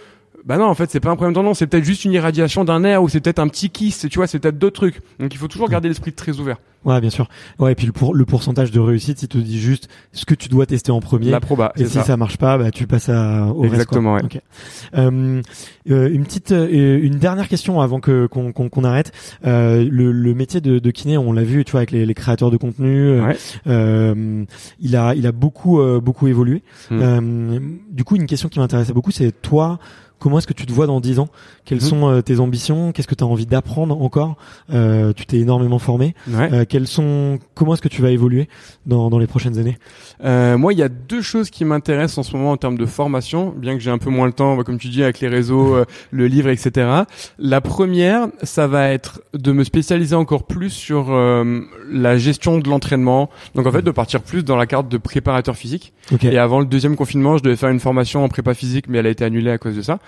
Bah 0.45 0.59
non, 0.59 0.67
en 0.67 0.75
fait, 0.75 0.91
c'est 0.91 1.01
pas 1.01 1.11
un 1.11 1.17
problème 1.17 1.35
tendon, 1.35 1.55
c'est 1.55 1.67
peut-être 1.67 1.85
juste 1.85 2.05
une 2.05 2.13
irradiation 2.13 2.65
d'un 2.65 2.81
nerf 2.81 3.03
ou 3.03 3.09
c'est 3.09 3.21
peut-être 3.21 3.39
un 3.41 3.49
petit 3.49 3.71
kyste, 3.71 4.09
tu 4.09 4.19
vois, 4.19 4.27
c'est 4.27 4.39
peut-être 4.39 4.59
d'autres 4.59 4.77
trucs. 4.77 5.01
Donc 5.19 5.35
il 5.35 5.39
faut 5.39 5.49
toujours 5.49 5.69
garder 5.69 5.89
l'esprit 5.89 6.13
très 6.13 6.39
ouvert. 6.39 6.59
Ouais, 6.85 7.01
bien 7.01 7.11
sûr. 7.11 7.27
Ouais, 7.59 7.73
et 7.73 7.75
puis 7.75 7.87
le, 7.87 7.93
pour, 7.93 8.15
le 8.15 8.25
pourcentage 8.25 8.71
de 8.71 8.79
réussite, 8.79 9.21
il 9.25 9.27
te 9.29 9.39
dit 9.39 9.59
juste 9.59 9.89
ce 10.13 10.25
que 10.25 10.37
tu 10.37 10.49
dois 10.49 10.67
tester 10.67 10.93
en 10.93 11.01
premier. 11.01 11.31
La 11.33 11.41
proba, 11.41 11.73
Et 11.77 11.85
si 11.85 11.95
ça. 11.95 12.05
ça. 12.05 12.17
marche 12.17 12.37
pas, 12.37 12.59
bah 12.59 12.71
tu 12.71 12.87
passes 12.87 13.09
à, 13.09 13.47
au 13.49 13.65
Exactement, 13.65 14.15
reste. 14.15 14.29
quoi. 14.31 14.39
Ok. 14.39 14.99
Euh, 14.99 15.43
euh, 15.91 16.09
une 16.13 16.23
petite, 16.25 16.53
euh, 16.53 17.01
une 17.03 17.17
dernière 17.17 17.49
question 17.49 17.81
avant 17.81 17.99
que 17.99 18.27
qu'on 18.27 18.53
qu'on 18.53 18.85
arrête. 18.85 19.11
Euh, 19.47 19.85
le, 19.91 20.13
le 20.13 20.35
métier 20.35 20.61
de, 20.61 20.79
de 20.79 20.91
kiné, 20.93 21.19
on 21.19 21.33
l'a 21.33 21.43
vu, 21.43 21.65
tu 21.65 21.73
vois, 21.73 21.81
avec 21.81 21.91
les, 21.91 22.07
les 22.07 22.15
créateurs 22.15 22.53
de 22.53 22.57
contenu. 22.57 23.09
euh, 23.09 23.27
Ouais. 23.27 23.37
euh, 23.67 24.45
il 24.79 24.95
a, 24.95 25.15
il 25.17 25.27
a 25.27 25.33
beaucoup, 25.33 25.81
euh, 25.81 25.99
beaucoup 26.01 26.29
évolué. 26.29 26.63
Euh, 26.93 27.59
du 27.91 28.05
coup, 28.05 28.15
une 28.15 28.27
question 28.27 28.49
qui 28.49 28.61
m'intéressait 28.61 28.93
beaucoup, 28.93 29.11
c'est 29.11 29.33
toi. 29.43 29.81
Comment 30.19 30.39
est-ce 30.39 30.47
que 30.47 30.55
tu 30.55 30.65
te 30.67 30.73
vois 30.73 30.87
dans 30.87 31.01
10 31.01 31.19
ans? 31.19 31.29
Quelles 31.65 31.79
Mhm. 31.79 31.85
sont 31.85 32.09
euh, 32.09 32.21
tes 32.23 32.41
ambitions? 32.41 32.93
Qu'est-ce 32.93 33.07
que 33.07 33.15
tu 33.15 33.23
as 33.23 33.27
envie 33.27 33.45
d'apprendre 33.47 34.01
encore? 34.01 34.37
Euh, 34.73 35.13
Tu 35.15 35.27
t'es 35.27 35.39
énormément 35.39 35.79
formé. 35.79 36.15
Ouais. 36.29 36.49
Euh, 36.53 36.65
quelles 36.69 36.87
sont 36.87 37.39
Comment 37.55 37.75
est-ce 37.75 37.83
que 37.83 37.89
tu 37.89 38.03
vas 38.03 38.11
évoluer 38.11 38.49
dans, 38.87 39.11
dans 39.11 39.19
les 39.19 39.27
prochaines 39.27 39.59
années? 39.59 39.77
Euh, 40.25 40.57
moi, 40.59 40.73
il 40.73 40.79
y 40.79 40.83
a 40.83 40.89
deux 40.89 41.21
choses 41.23 41.51
qui 41.51 41.65
m'intéressent 41.65 42.19
en 42.19 42.23
ce 42.23 42.37
moment 42.37 42.51
en 42.53 42.57
termes 42.57 42.79
de 42.79 42.87
formation, 42.87 43.53
bien 43.57 43.75
que 43.75 43.81
j'ai 43.81 43.91
un 43.91 43.99
peu 43.99 44.11
moins 44.11 44.27
le 44.27 44.33
temps, 44.33 44.57
bah, 44.57 44.65
comme 44.65 44.79
tu 44.79 44.89
dis, 44.89 45.03
avec 45.03 45.21
les 45.21 45.29
réseaux, 45.29 45.75
euh, 45.77 45.85
le 46.11 46.27
livre, 46.27 46.49
etc. 46.49 47.03
La 47.39 47.61
première, 47.61 48.29
ça 48.43 48.67
va 48.67 48.89
être 48.91 49.21
de 49.35 49.53
me 49.53 49.65
spécialiser 49.65 50.15
encore 50.17 50.45
plus 50.45 50.71
sur 50.71 51.07
euh, 51.11 51.61
la 51.91 52.17
gestion 52.17 52.59
de 52.59 52.69
l'entraînement. 52.69 53.29
Donc 53.55 53.67
en 53.67 53.73
fait, 53.73 53.83
de 53.83 53.91
partir 53.91 54.23
plus 54.23 54.45
dans 54.45 54.57
la 54.57 54.67
carte 54.67 54.89
de 54.89 54.97
préparateur 54.99 55.57
physique. 55.57 55.93
Ok. 56.13 56.25
Et 56.25 56.39
avant 56.39 56.61
le 56.61 56.67
deuxième 56.67 56.97
confinement, 56.97 57.37
je 57.37 57.43
devais 57.43 57.57
faire 57.57 57.69
une 57.71 57.81
formation 57.81 58.25
en 58.25 58.29
prépa 58.29 58.55
physique, 58.55 58.87
mais 58.89 58.99
elle 58.99 59.07
a 59.07 59.11
été 59.11 59.25
annulée 59.25 59.51
à 59.51 59.59
cause 59.59 59.77
de 59.77 59.83
ça. 59.83 59.99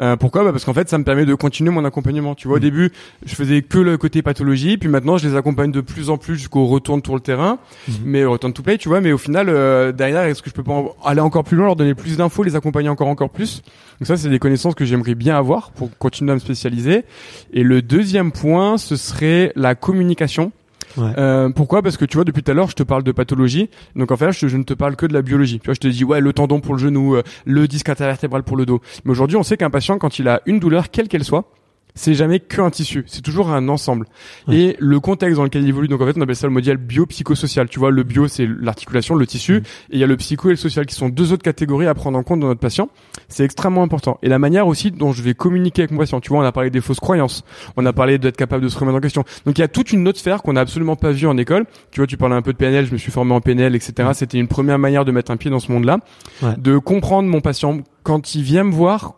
Euh, 0.00 0.16
pourquoi 0.16 0.44
bah 0.44 0.52
Parce 0.52 0.64
qu'en 0.64 0.74
fait, 0.74 0.88
ça 0.88 0.98
me 0.98 1.04
permet 1.04 1.24
de 1.26 1.34
continuer 1.34 1.70
mon 1.70 1.84
accompagnement. 1.84 2.34
Tu 2.34 2.46
vois, 2.48 2.56
au 2.58 2.60
début, 2.60 2.90
je 3.26 3.34
faisais 3.34 3.62
que 3.62 3.78
le 3.78 3.96
côté 3.98 4.22
pathologie, 4.22 4.76
puis 4.78 4.88
maintenant, 4.88 5.18
je 5.18 5.28
les 5.28 5.36
accompagne 5.36 5.72
de 5.72 5.80
plus 5.80 6.10
en 6.10 6.18
plus 6.18 6.36
jusqu'au 6.36 6.66
retour 6.66 7.00
sur 7.04 7.14
le 7.14 7.20
terrain, 7.20 7.58
Mhm. 7.88 7.94
mais 8.04 8.24
return 8.24 8.52
to 8.52 8.62
play, 8.62 8.78
tu 8.78 8.88
vois. 8.88 9.00
Mais 9.00 9.12
au 9.12 9.18
final, 9.18 9.48
euh, 9.48 9.92
derrière, 9.92 10.22
est-ce 10.22 10.42
que 10.42 10.50
je 10.50 10.54
peux 10.54 10.62
pas 10.62 10.72
en- 10.72 10.94
aller 11.04 11.20
encore 11.20 11.44
plus 11.44 11.56
loin, 11.56 11.66
leur 11.66 11.76
donner 11.76 11.94
plus 11.94 12.16
d'infos, 12.16 12.42
les 12.42 12.56
accompagner 12.56 12.88
encore 12.88 13.08
encore 13.08 13.30
plus? 13.30 13.62
Donc 14.00 14.06
ça, 14.06 14.16
c'est 14.16 14.28
des 14.28 14.38
connaissances 14.38 14.74
que 14.74 14.84
j'aimerais 14.84 15.14
bien 15.16 15.36
avoir 15.36 15.70
pour 15.72 15.90
continuer 15.98 16.30
à 16.32 16.34
me 16.34 16.40
spécialiser. 16.40 17.04
Et 17.52 17.62
le 17.64 17.82
deuxième 17.82 18.30
point, 18.32 18.78
ce 18.78 18.94
serait 18.96 19.52
la 19.56 19.74
communication. 19.74 20.52
Euh, 20.98 21.50
pourquoi? 21.50 21.82
Parce 21.82 21.96
que 21.96 22.04
tu 22.04 22.16
vois, 22.16 22.24
depuis 22.24 22.42
tout 22.42 22.50
à 22.50 22.54
l'heure, 22.54 22.70
je 22.70 22.74
te 22.74 22.82
parle 22.82 23.02
de 23.02 23.12
pathologie. 23.12 23.68
Donc 23.96 24.10
en 24.10 24.16
fait, 24.16 24.32
je, 24.32 24.48
je 24.48 24.56
ne 24.56 24.64
te 24.64 24.74
parle 24.74 24.96
que 24.96 25.06
de 25.06 25.12
la 25.12 25.22
biologie. 25.22 25.60
Tu 25.60 25.66
vois, 25.66 25.74
je 25.74 25.80
te 25.80 25.88
dis 25.88 26.04
ouais, 26.04 26.20
le 26.20 26.32
tendon 26.32 26.60
pour 26.60 26.74
le 26.74 26.80
genou, 26.80 27.16
euh, 27.16 27.22
le 27.44 27.68
disque 27.68 27.88
intervertébral 27.88 28.42
pour 28.42 28.56
le 28.56 28.66
dos. 28.66 28.80
Mais 29.04 29.12
aujourd'hui, 29.12 29.36
on 29.36 29.42
sait 29.42 29.56
qu'un 29.56 29.70
patient, 29.70 29.98
quand 29.98 30.18
il 30.18 30.28
a 30.28 30.42
une 30.46 30.58
douleur, 30.60 30.90
quelle 30.90 31.08
qu'elle 31.08 31.24
soit, 31.24 31.50
c'est 31.98 32.14
jamais 32.14 32.40
qu'un 32.40 32.70
tissu, 32.70 33.04
c'est 33.06 33.22
toujours 33.22 33.50
un 33.50 33.68
ensemble. 33.68 34.06
Ouais. 34.46 34.56
Et 34.56 34.76
le 34.78 35.00
contexte 35.00 35.36
dans 35.36 35.44
lequel 35.44 35.62
il 35.62 35.68
évolue, 35.68 35.88
donc 35.88 36.00
en 36.00 36.06
fait, 36.06 36.14
on 36.16 36.20
appelle 36.20 36.36
ça 36.36 36.46
le 36.46 36.52
modèle 36.52 36.76
bio-psychosocial. 36.76 37.68
Tu 37.68 37.78
vois, 37.78 37.90
le 37.90 38.02
bio, 38.02 38.28
c'est 38.28 38.46
l'articulation, 38.46 39.14
le 39.14 39.26
tissu, 39.26 39.56
et 39.56 39.62
il 39.90 39.98
y 39.98 40.04
a 40.04 40.06
le 40.06 40.16
psycho 40.16 40.48
et 40.48 40.52
le 40.52 40.56
social 40.56 40.86
qui 40.86 40.94
sont 40.94 41.08
deux 41.08 41.32
autres 41.32 41.42
catégories 41.42 41.86
à 41.86 41.94
prendre 41.94 42.18
en 42.18 42.22
compte 42.22 42.40
dans 42.40 42.46
notre 42.46 42.60
patient. 42.60 42.88
C'est 43.28 43.44
extrêmement 43.44 43.82
important. 43.82 44.18
Et 44.22 44.28
la 44.28 44.38
manière 44.38 44.66
aussi 44.66 44.90
dont 44.90 45.12
je 45.12 45.22
vais 45.22 45.34
communiquer 45.34 45.82
avec 45.82 45.90
mon 45.92 45.98
patient. 45.98 46.20
Tu 46.20 46.30
vois, 46.30 46.38
on 46.38 46.44
a 46.44 46.52
parlé 46.52 46.70
des 46.70 46.80
fausses 46.80 47.00
croyances, 47.00 47.44
on 47.76 47.84
a 47.84 47.92
parlé 47.92 48.18
d'être 48.18 48.36
capable 48.36 48.62
de 48.62 48.68
se 48.68 48.78
remettre 48.78 48.96
en 48.96 49.00
question. 49.00 49.24
Donc 49.44 49.58
il 49.58 49.60
y 49.60 49.64
a 49.64 49.68
toute 49.68 49.92
une 49.92 50.06
autre 50.08 50.18
sphère 50.18 50.42
qu'on 50.42 50.52
n'a 50.54 50.60
absolument 50.60 50.96
pas 50.96 51.10
vue 51.12 51.26
en 51.26 51.36
école. 51.36 51.66
Tu 51.90 52.00
vois, 52.00 52.06
tu 52.06 52.16
parlais 52.16 52.34
un 52.36 52.42
peu 52.42 52.52
de 52.52 52.58
PNL, 52.58 52.86
je 52.86 52.92
me 52.92 52.98
suis 52.98 53.10
formé 53.12 53.32
en 53.34 53.40
PNL, 53.40 53.74
etc. 53.74 54.10
C'était 54.14 54.38
une 54.38 54.48
première 54.48 54.78
manière 54.78 55.04
de 55.04 55.12
mettre 55.12 55.30
un 55.30 55.36
pied 55.36 55.50
dans 55.50 55.58
ce 55.60 55.70
monde-là, 55.72 55.98
Ouais. 56.42 56.54
de 56.56 56.78
comprendre 56.78 57.28
mon 57.28 57.40
patient 57.40 57.80
quand 58.04 58.34
il 58.34 58.42
vient 58.42 58.64
me 58.64 58.72
voir, 58.72 59.14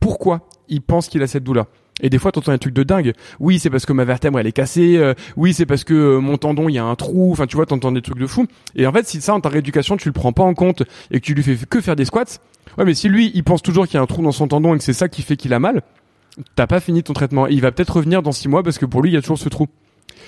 pourquoi 0.00 0.48
il 0.68 0.80
pense 0.82 1.08
qu'il 1.08 1.22
a 1.22 1.26
cette 1.26 1.44
douleur. 1.44 1.66
Et 2.02 2.10
des 2.10 2.18
fois, 2.18 2.32
t'entends 2.32 2.52
un 2.52 2.58
truc 2.58 2.74
de 2.74 2.82
dingue. 2.82 3.12
Oui, 3.38 3.58
c'est 3.58 3.70
parce 3.70 3.86
que 3.86 3.92
ma 3.92 4.04
vertèbre 4.04 4.38
elle 4.38 4.46
est 4.46 4.52
cassée. 4.52 4.96
euh, 4.96 5.14
oui, 5.36 5.54
c'est 5.54 5.66
parce 5.66 5.84
que 5.84 5.94
euh, 5.94 6.20
mon 6.20 6.36
tendon 6.36 6.68
il 6.68 6.74
y 6.74 6.78
a 6.78 6.84
un 6.84 6.94
trou. 6.96 7.32
Enfin, 7.32 7.46
tu 7.46 7.56
vois, 7.56 7.66
t'entends 7.66 7.92
des 7.92 8.02
trucs 8.02 8.18
de 8.18 8.26
fou. 8.26 8.46
Et 8.76 8.86
en 8.86 8.92
fait, 8.92 9.06
si 9.06 9.20
ça 9.20 9.34
en 9.34 9.40
ta 9.40 9.48
rééducation, 9.48 9.96
tu 9.96 10.08
le 10.08 10.12
prends 10.12 10.32
pas 10.32 10.42
en 10.42 10.54
compte 10.54 10.82
et 11.10 11.20
que 11.20 11.24
tu 11.24 11.34
lui 11.34 11.42
fais 11.42 11.56
que 11.68 11.80
faire 11.80 11.96
des 11.96 12.04
squats. 12.04 12.24
Ouais, 12.78 12.84
mais 12.84 12.94
si 12.94 13.08
lui, 13.08 13.30
il 13.34 13.44
pense 13.44 13.62
toujours 13.62 13.86
qu'il 13.86 13.94
y 13.94 13.98
a 13.98 14.02
un 14.02 14.06
trou 14.06 14.22
dans 14.22 14.32
son 14.32 14.48
tendon 14.48 14.74
et 14.74 14.78
que 14.78 14.84
c'est 14.84 14.92
ça 14.92 15.08
qui 15.08 15.22
fait 15.22 15.36
qu'il 15.36 15.52
a 15.54 15.58
mal, 15.58 15.82
t'as 16.54 16.66
pas 16.66 16.80
fini 16.80 17.02
ton 17.02 17.12
traitement. 17.12 17.46
Il 17.46 17.60
va 17.60 17.72
peut-être 17.72 17.96
revenir 17.96 18.22
dans 18.22 18.32
six 18.32 18.48
mois 18.48 18.62
parce 18.62 18.78
que 18.78 18.86
pour 18.86 19.02
lui, 19.02 19.10
il 19.10 19.14
y 19.14 19.16
a 19.16 19.20
toujours 19.22 19.38
ce 19.38 19.48
trou. 19.48 19.66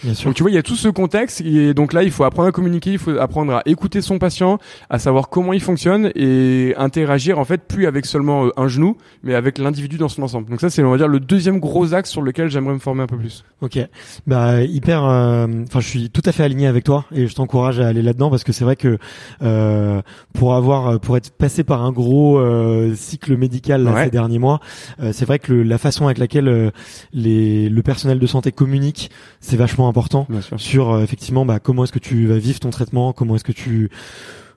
Bien 0.04 0.14
sûr. 0.14 0.26
Donc 0.26 0.34
tu 0.34 0.42
vois, 0.42 0.50
il 0.50 0.54
y 0.54 0.58
a 0.58 0.62
tout 0.62 0.74
ce 0.76 0.88
contexte 0.88 1.40
et 1.42 1.74
donc 1.74 1.92
là, 1.92 2.02
il 2.02 2.10
faut 2.10 2.24
apprendre 2.24 2.48
à 2.48 2.52
communiquer, 2.52 2.92
il 2.92 2.98
faut 2.98 3.16
apprendre 3.18 3.52
à 3.54 3.62
écouter 3.66 4.00
son 4.00 4.18
patient, 4.18 4.58
à 4.90 4.98
savoir 4.98 5.28
comment 5.28 5.52
il 5.52 5.60
fonctionne 5.60 6.10
et 6.14 6.74
interagir 6.76 7.38
en 7.38 7.44
fait 7.44 7.62
plus 7.68 7.86
avec 7.86 8.06
seulement 8.06 8.46
euh, 8.46 8.50
un 8.56 8.68
genou, 8.68 8.96
mais 9.22 9.34
avec 9.34 9.58
l'individu 9.58 9.98
dans 9.98 10.08
son 10.08 10.22
ensemble. 10.22 10.50
Donc 10.50 10.60
ça, 10.60 10.70
c'est 10.70 10.82
on 10.82 10.90
va 10.90 10.96
dire 10.96 11.08
le 11.08 11.20
deuxième 11.20 11.60
gros 11.60 11.94
axe 11.94 12.10
sur 12.10 12.22
lequel 12.22 12.50
j'aimerais 12.50 12.74
me 12.74 12.78
former 12.78 13.02
un 13.02 13.06
peu 13.06 13.16
plus. 13.16 13.44
Ok, 13.60 13.78
bah 14.26 14.62
hyper. 14.62 15.04
euh, 15.04 15.46
Enfin, 15.66 15.80
je 15.80 15.88
suis 15.88 16.10
tout 16.10 16.22
à 16.24 16.32
fait 16.32 16.42
aligné 16.42 16.66
avec 16.66 16.84
toi 16.84 17.04
et 17.14 17.26
je 17.26 17.34
t'encourage 17.34 17.78
à 17.80 17.86
aller 17.88 18.02
là-dedans 18.02 18.30
parce 18.30 18.44
que 18.44 18.52
c'est 18.52 18.64
vrai 18.64 18.76
que 18.76 18.98
euh, 19.42 20.02
pour 20.34 20.54
avoir, 20.54 20.98
pour 21.00 21.16
être 21.16 21.30
passé 21.30 21.64
par 21.64 21.82
un 21.84 21.92
gros 21.92 22.38
euh, 22.38 22.94
cycle 22.94 23.36
médical 23.36 23.82
là, 23.84 23.92
Ouais. 23.92 24.04
ces 24.04 24.10
derniers 24.10 24.38
mois, 24.38 24.60
euh, 25.00 25.10
c'est 25.12 25.24
vrai 25.26 25.38
que 25.38 25.52
le- 25.52 25.62
la 25.62 25.78
façon 25.78 26.06
avec 26.06 26.18
laquelle 26.18 26.48
euh, 26.48 26.70
les, 27.12 27.68
le 27.68 27.82
personnel 27.82 28.18
de 28.18 28.26
santé 28.26 28.52
communique, 28.52 29.10
c'est 29.40 29.56
vachement 29.56 29.88
important 29.92 30.26
sur 30.56 30.92
euh, 30.92 31.02
effectivement 31.02 31.44
bah, 31.44 31.60
comment 31.60 31.84
est-ce 31.84 31.92
que 31.92 31.98
tu 31.98 32.26
vas 32.26 32.38
vivre 32.38 32.60
ton 32.60 32.70
traitement, 32.70 33.12
comment 33.12 33.36
est-ce 33.36 33.44
que 33.44 33.52
tu 33.52 33.90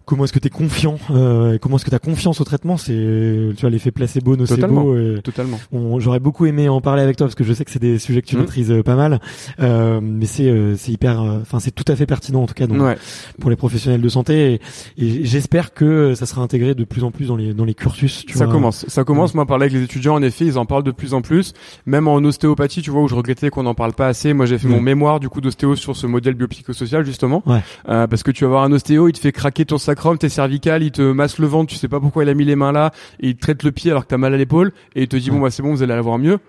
comment 0.05 0.23
est-ce 0.25 0.33
que 0.33 0.39
tu 0.39 0.47
es 0.47 0.51
confiant, 0.51 0.97
euh, 1.11 1.57
comment 1.59 1.77
est-ce 1.77 1.85
que 1.85 1.89
tu 1.89 1.95
as 1.95 1.99
confiance 1.99 2.39
au 2.41 2.43
traitement, 2.43 2.77
c'est 2.77 2.93
tu 2.93 3.61
vois 3.61 3.69
l'effet 3.69 3.91
placebo, 3.91 4.35
Totalement. 4.35 4.83
nocebo. 4.83 5.17
Et, 5.17 5.21
Totalement. 5.21 5.59
on- 5.71 5.99
J'aurais 5.99 6.19
beaucoup 6.19 6.45
aimé 6.45 6.69
en 6.69 6.81
parler 6.81 7.01
avec 7.01 7.17
toi 7.17 7.25
parce 7.27 7.35
que 7.35 7.43
je 7.43 7.53
sais 7.53 7.65
que 7.65 7.71
c'est 7.71 7.79
des 7.81 7.97
sujets 7.99 8.21
que 8.21 8.27
tu 8.27 8.35
Mhm. 8.35 8.41
maîtrises 8.41 8.71
euh, 8.71 8.83
pas 8.83 8.95
mal, 8.95 9.19
euh, 9.59 9.99
mais 10.01 10.25
c'est 10.25 10.47
euh, 10.49 10.75
c'est 10.77 10.91
hyper, 10.91 11.21
euh, 11.21 11.39
enfin 11.41 11.59
c'est 11.59 11.71
tout 11.71 11.85
à 11.91 11.95
fait 11.95 12.05
pertinent 12.05 12.43
en 12.43 12.45
tout 12.45 12.53
cas 12.53 12.67
donc, 12.67 12.79
Ouais. 12.81 12.97
pour 13.39 13.49
les 13.49 13.55
professionnels 13.55 14.01
de 14.01 14.09
santé 14.09 14.59
et, 14.97 15.03
et 15.05 15.25
j'espère 15.25 15.73
que 15.73 16.13
ça 16.15 16.25
sera 16.25 16.41
intégré 16.41 16.75
de 16.75 16.83
plus 16.83 17.03
en 17.03 17.11
plus 17.11 17.27
dans 17.27 17.35
les 17.35 17.53
dans 17.53 17.65
les 17.65 17.73
cursus. 17.73 18.25
Tu 18.25 18.37
ça 18.37 18.45
vois. 18.45 18.53
commence. 18.53 18.85
Ça 18.87 19.03
commence. 19.03 19.33
Moi, 19.33 19.43
à 19.43 19.47
parler 19.47 19.63
avec 19.65 19.73
les 19.73 19.83
étudiants, 19.83 20.15
en 20.15 20.21
effet, 20.21 20.45
ils 20.45 20.57
en 20.57 20.65
parlent 20.65 20.83
de 20.83 20.91
plus 20.91 21.13
en 21.13 21.21
plus. 21.21 21.53
Même 21.85 22.07
en 22.07 22.15
ostéopathie, 22.17 22.81
tu 22.81 22.91
vois, 22.91 23.01
où 23.01 23.07
je 23.07 23.15
regrettais 23.15 23.49
qu'on 23.49 23.63
n'en 23.63 23.73
parle 23.73 23.93
pas 23.93 24.07
assez. 24.07 24.33
Moi, 24.33 24.45
j'ai 24.45 24.57
fait 24.57 24.67
Ouais. 24.67 24.75
mon 24.75 24.81
mémoire 24.81 25.19
du 25.19 25.29
coup 25.29 25.41
d'ostéo 25.41 25.75
sur 25.75 25.95
ce 25.95 26.05
modèle 26.07 26.33
biopsychosocial 26.35 27.05
justement. 27.05 27.41
Ouais. 27.45 27.61
Euh, 27.89 28.07
parce 28.07 28.23
que 28.23 28.31
tu 28.31 28.43
vas 28.43 28.49
voir 28.49 28.63
un 28.63 28.71
ostéo, 28.71 29.07
il 29.07 29.13
te 29.13 29.19
fait 29.19 29.31
craquer 29.31 29.65
ton 29.65 29.77
sacrum, 29.95 30.17
tes 30.17 30.29
cervicales, 30.29 30.83
il 30.83 30.91
te 30.91 31.01
masse 31.01 31.39
le 31.39 31.47
ventre, 31.47 31.71
tu 31.71 31.77
sais 31.77 31.87
pas 31.87 32.01
pourquoi 32.01 32.23
il 32.23 32.29
a 32.29 32.33
mis 32.33 32.43
les 32.43 32.57
mains 32.57 32.73
là, 32.73 32.91
et 33.21 33.29
il 33.29 33.35
te 33.35 33.41
traite 33.41 33.63
le 33.63 33.71
pied 33.71 33.91
alors 33.91 34.03
que 34.03 34.09
t'as 34.09 34.17
mal 34.17 34.33
à 34.33 34.37
l'épaule, 34.37 34.73
et 34.93 35.03
il 35.03 35.07
te 35.07 35.15
dit 35.15 35.31
bon 35.31 35.39
bah 35.39 35.49
c'est 35.49 35.63
bon, 35.63 35.71
vous 35.71 35.83
allez 35.83 35.93
avoir 35.93 36.17
mieux. 36.17 36.39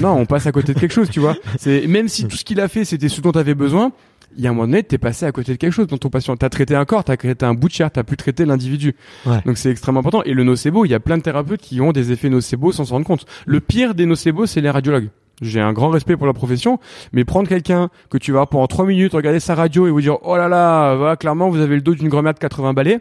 Non, 0.00 0.14
on 0.14 0.26
passe 0.26 0.48
à 0.48 0.52
côté 0.52 0.74
de 0.74 0.80
quelque 0.80 0.92
chose, 0.92 1.08
tu 1.08 1.20
vois. 1.20 1.36
C'est 1.58 1.86
même 1.86 2.08
si 2.08 2.26
tout 2.26 2.36
ce 2.36 2.44
qu'il 2.44 2.60
a 2.60 2.66
fait 2.66 2.84
c'était 2.84 3.08
ce 3.08 3.20
dont 3.20 3.30
t'avais 3.30 3.54
besoin. 3.54 3.92
Il 4.36 4.42
y 4.42 4.48
a 4.48 4.50
un 4.50 4.52
moment 4.52 4.66
donné, 4.66 4.82
t'es 4.82 4.98
passé 4.98 5.24
à 5.24 5.32
côté 5.32 5.52
de 5.52 5.56
quelque 5.56 5.72
chose 5.72 5.86
dans 5.86 5.96
ton 5.96 6.10
patient. 6.10 6.36
T'as 6.36 6.50
traité 6.50 6.74
un 6.74 6.84
corps, 6.84 7.04
t'as 7.04 7.16
traité 7.16 7.46
un 7.46 7.54
bout 7.54 7.68
de 7.68 7.72
chair, 7.72 7.90
t'as 7.90 8.02
plus 8.02 8.18
traité 8.18 8.44
l'individu. 8.44 8.94
Ouais. 9.24 9.40
Donc 9.46 9.56
c'est 9.56 9.70
extrêmement 9.70 10.00
important. 10.00 10.22
Et 10.24 10.34
le 10.34 10.44
nocebo, 10.44 10.84
il 10.84 10.90
y 10.90 10.94
a 10.94 11.00
plein 11.00 11.16
de 11.16 11.22
thérapeutes 11.22 11.62
qui 11.62 11.80
ont 11.80 11.92
des 11.92 12.12
effets 12.12 12.28
nocebo 12.28 12.70
sans 12.72 12.84
s'en 12.84 12.96
rendre 12.96 13.06
compte. 13.06 13.24
Le 13.46 13.60
pire 13.60 13.94
des 13.94 14.04
nocebo, 14.04 14.44
c'est 14.44 14.60
les 14.60 14.68
radiologues. 14.68 15.08
J'ai 15.42 15.60
un 15.60 15.72
grand 15.72 15.90
respect 15.90 16.16
pour 16.16 16.26
la 16.26 16.32
profession, 16.32 16.78
mais 17.12 17.24
prendre 17.24 17.48
quelqu'un 17.48 17.90
que 18.10 18.18
tu 18.18 18.32
vas 18.32 18.46
pendant 18.46 18.66
trois 18.66 18.86
minutes, 18.86 19.12
regarder 19.12 19.40
sa 19.40 19.54
radio 19.54 19.86
et 19.86 19.90
vous 19.90 20.00
dire 20.00 20.18
oh 20.22 20.36
là 20.36 20.48
là, 20.48 20.94
voilà, 20.94 21.16
clairement 21.16 21.50
vous 21.50 21.60
avez 21.60 21.74
le 21.74 21.82
dos 21.82 21.94
d'une 21.94 22.08
grand-mère 22.08 22.34
de 22.34 22.38
80 22.38 22.72
balais. 22.72 23.00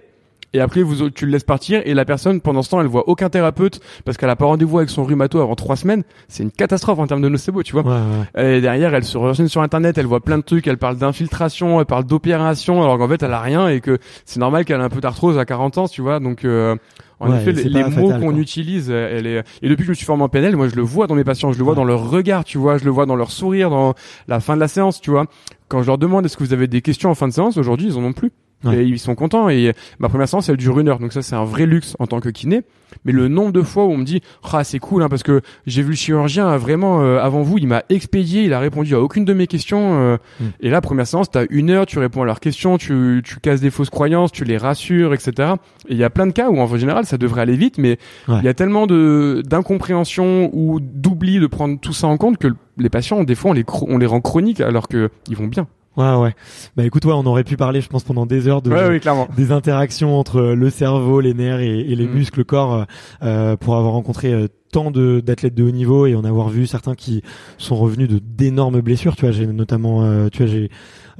Et 0.55 0.61
après, 0.61 0.84
vous, 0.84 1.10
tu 1.10 1.26
le 1.26 1.34
laisses 1.34 1.43
partir 1.43 1.81
et 1.84 1.93
la 1.93 2.05
personne, 2.05 2.39
pendant 2.39 2.61
ce 2.61 2.69
temps, 2.69 2.80
elle 2.80 2.88
voit 2.88 3.10
aucun 3.10 3.30
thérapeute 3.30 3.81
parce 4.05 4.15
qu'elle 4.15 4.30
a 4.30 4.38
pas 4.38 4.45
rendez-vous 4.45 4.77
avec 4.77 4.89
son 4.89 5.03
rhumato 5.03 5.41
avant 5.41 5.55
trois 5.55 5.76
semaines. 5.76 6.03
C'est 6.30 6.43
une 6.43 6.51
catastrophe 6.51 6.97
en 6.97 7.07
termes 7.07 7.22
de 7.22 7.27
nocebo, 7.27 7.61
tu 7.61 7.73
vois. 7.73 7.81
Ouais, 7.81 8.01
ouais. 8.35 8.57
Et 8.57 8.61
derrière, 8.61 8.95
elle 8.95 9.03
se 9.03 9.18
renseigne 9.18 9.49
sur 9.49 9.61
Internet, 9.61 9.97
elle 9.97 10.05
voit 10.05 10.22
plein 10.22 10.38
de 10.38 10.43
trucs, 10.43 10.65
elle 10.68 10.77
parle 10.77 10.95
d'infiltration, 10.95 11.81
elle 11.81 11.85
parle 11.85 12.05
d'opération, 12.05 12.81
alors 12.81 12.97
qu'en 12.97 13.10
fait, 13.10 13.22
elle 13.22 13.34
a 13.34 13.41
rien 13.41 13.68
et 13.68 13.81
que 13.81 13.97
c'est 14.23 14.39
normal 14.39 14.64
qu'elle 14.64 14.80
ait 14.80 14.84
un 14.84 14.89
peu 14.89 15.01
d'arthrose 15.01 15.38
à 15.38 15.43
40 15.43 15.77
ans, 15.77 15.88
tu 15.89 16.01
vois. 16.01 16.22
Donc, 16.22 16.45
euh, 16.45 16.77
en 17.19 17.29
Ouais, 17.31 17.37
effet, 17.41 17.53
les, 17.53 17.83
mots 17.83 18.09
qu'on 18.19 18.35
utilise, 18.37 18.89
euh, 18.89 19.09
elle 19.17 19.27
est. 19.27 19.43
Et 19.61 19.69
depuis 19.69 19.81
que 19.83 19.85
je 19.85 19.89
me 19.91 19.95
suis 19.95 20.05
formé 20.05 20.23
en 20.23 20.29
PNL, 20.29 20.55
moi, 20.55 20.67
je 20.67 20.75
le 20.75 20.81
vois 20.81 21.07
dans 21.07 21.15
mes 21.15 21.23
patients, 21.23 21.51
je 21.53 21.57
le 21.57 21.63
vois 21.63 21.71
Ouais. 21.73 21.77
dans 21.77 21.85
leur 21.85 22.09
regard, 22.09 22.43
tu 22.43 22.57
vois, 22.57 22.77
je 22.77 22.85
le 22.85 22.91
vois 22.91 23.05
dans 23.05 23.15
leur 23.15 23.31
sourire, 23.31 23.69
dans 23.69 23.93
la 24.27 24.39
fin 24.39 24.55
de 24.55 24.59
la 24.59 24.67
séance, 24.67 24.99
tu 25.01 25.11
vois. 25.11 25.25
Quand 25.69 25.81
je 25.81 25.87
leur 25.87 25.97
demande 25.97 26.25
est-ce 26.25 26.35
que 26.37 26.43
vous 26.43 26.53
avez 26.53 26.67
des 26.67 26.81
questions 26.81 27.09
en 27.09 27.15
fin 27.15 27.27
de 27.27 27.33
séance, 27.33 27.57
aujourd'hui, 27.57 27.87
ils 27.87 27.97
en 27.97 28.03
ont 28.03 28.13
plus. 28.13 28.31
Ouais. 28.64 28.77
Et 28.77 28.84
ils 28.84 28.98
sont 28.99 29.14
contents. 29.15 29.49
Et 29.49 29.73
ma 29.99 30.10
première 30.10 30.27
séance, 30.27 30.49
elle 30.49 30.57
dure 30.57 30.80
une 30.80 30.88
heure. 30.88 30.98
Donc 30.99 31.14
ça, 31.14 31.22
c'est 31.22 31.36
un 31.36 31.44
vrai 31.44 31.65
luxe 31.68 31.95
en 31.99 32.07
tant 32.07 32.19
que 32.19 32.30
kiné. 32.30 32.61
Mais 33.03 33.11
le 33.11 33.27
nombre 33.27 33.52
de 33.52 33.61
fois 33.61 33.86
où 33.86 33.90
on 33.91 33.98
me 33.98 34.06
dit, 34.06 34.22
ah, 34.53 34.64
c'est 34.64 34.80
cool, 34.80 35.03
hein, 35.03 35.10
parce 35.10 35.22
que 35.22 35.41
j'ai 35.68 35.82
vu 35.84 35.90
le 35.90 35.95
chirurgien 35.95 36.56
vraiment 36.57 37.02
euh, 37.02 37.19
avant 37.19 37.41
vous, 37.41 37.57
il 37.57 37.68
m'a 37.68 37.84
expédié, 37.90 38.44
il 38.44 38.53
a 38.53 38.60
répondu 38.60 38.95
à 38.95 39.02
aucune 39.02 39.26
de 39.26 39.34
mes 39.34 39.48
questions. 39.48 39.99
euh, 39.99 40.18
Mm. 40.40 40.44
Et 40.61 40.69
là, 40.69 40.82
première 40.82 41.06
séance, 41.06 41.30
t'as 41.30 41.45
une 41.49 41.69
heure, 41.69 41.86
tu 41.86 41.99
réponds 41.99 42.22
à 42.22 42.26
leurs 42.26 42.40
questions, 42.40 42.77
tu, 42.77 43.22
tu 43.23 43.36
casses 43.40 43.60
des 43.61 43.69
fausses 43.69 43.90
croyances, 43.90 44.32
tu 44.32 44.45
les 44.45 44.57
rassures, 44.57 45.14
etc. 45.14 45.53
Et 45.90 45.94
il 45.94 45.98
y 45.98 46.03
a 46.03 46.10
plein 46.10 46.26
de 46.26 46.32
cas 46.32 46.49
où, 46.49 46.57
en 46.57 46.77
général, 46.77 47.06
ça 47.06 47.18
devrait 47.18 47.41
aller 47.41 47.57
vite, 47.57 47.77
mais 47.77 47.98
il 48.27 48.34
Ouais. 48.34 48.41
y 48.44 48.48
a 48.48 48.53
tellement 48.53 48.88
de 48.88 49.44
d'incompréhension 49.45 50.49
ou 50.53 50.80
d'oubli 50.80 51.40
de 51.40 51.48
prendre 51.48 51.80
tout 51.80 51.94
ça 51.94 52.07
en 52.07 52.18
compte 52.18 52.38
que 52.38 52.48
les 52.77 52.90
patients, 52.90 53.23
des 53.23 53.36
fois, 53.36 53.52
on 53.52 53.53
les, 53.53 53.65
on 53.88 53.98
les 53.98 54.06
rend 54.06 54.22
chroniques 54.22 54.61
alors 54.61 54.88
que 54.88 55.10
ils 55.30 55.36
vont 55.36 55.48
bien. 55.48 55.68
Ouais, 55.97 56.13
ouais. 56.15 56.34
Bah 56.76 56.84
écoute, 56.85 57.05
ouais, 57.05 57.13
on 57.13 57.26
aurait 57.26 57.43
pu 57.43 57.55
parler, 57.57 57.80
je 57.81 57.88
pense, 57.88 58.03
pendant 58.03 58.26
des 58.26 58.47
heures 58.47 58.61
de, 58.61 58.72
oui, 58.72 58.99
clairement. 58.99 59.27
des 59.38 59.51
interactions 59.51 60.19
entre 60.19 60.41
le 60.41 60.69
cerveau, 60.69 61.22
les 61.22 61.34
nerfs 61.34 61.59
et, 61.61 61.80
et 61.80 61.95
les 61.95 62.05
Mm. 62.07 62.11
muscles, 62.13 62.39
le 62.39 62.43
corps, 62.43 62.73
euh, 62.73 62.84
euh, 63.23 63.55
pour 63.57 63.76
avoir 63.77 63.93
rencontré 63.93 64.34
euh, 64.34 64.47
tant 64.72 64.91
de 64.91 65.22
d'athlètes 65.22 65.55
de 65.55 65.63
haut 65.63 65.72
niveau 65.72 66.05
et 66.05 66.15
en 66.15 66.26
avoir 66.26 66.49
vu 66.49 66.67
certains 66.67 66.95
qui 66.95 67.22
sont 67.57 67.76
revenus 67.77 68.09
de 68.09 68.19
d'énormes 68.19 68.81
blessures. 68.81 69.15
Tu 69.15 69.22
vois, 69.22 69.31
j'ai 69.31 69.47
notamment, 69.47 70.03
euh, 70.03 70.27
tu 70.30 70.39
vois, 70.43 70.51
j'ai 70.51 70.69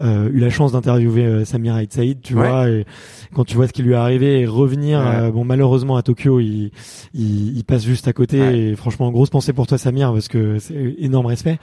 euh, 0.02 0.30
eu 0.34 0.40
la 0.40 0.50
chance 0.50 0.74
d'interviewer 0.74 1.26
euh, 1.26 1.46
Samir 1.46 1.74
Aït 1.76 1.94
Saïd, 1.94 2.20
tu 2.22 2.36
Ouais. 2.36 2.50
vois, 2.50 2.70
et 2.70 2.86
quand 3.34 3.46
tu 3.46 3.56
vois 3.56 3.68
ce 3.68 3.72
qui 3.74 3.82
lui 3.82 3.94
est 3.94 3.96
arrivé 3.96 4.42
et 4.42 4.46
revenir, 4.46 5.00
Ouais. 5.00 5.06
euh, 5.06 5.32
bon, 5.32 5.46
malheureusement 5.46 5.96
à 5.96 6.02
Tokyo, 6.04 6.42
il, 6.42 6.72
il, 7.14 7.58
il 7.58 7.64
passe 7.64 7.86
juste 7.86 8.10
à 8.10 8.14
côté. 8.14 8.72
Et 8.72 8.76
franchement, 8.76 9.10
grosse 9.12 9.30
pensée 9.30 9.54
pour 9.54 9.68
toi, 9.68 9.78
Samir, 9.78 10.12
parce 10.12 10.28
que 10.28 10.60
c'est 10.60 10.96
énorme 11.00 11.28
respect. 11.28 11.58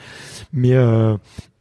Mais 0.55 0.73
euh, 0.73 1.15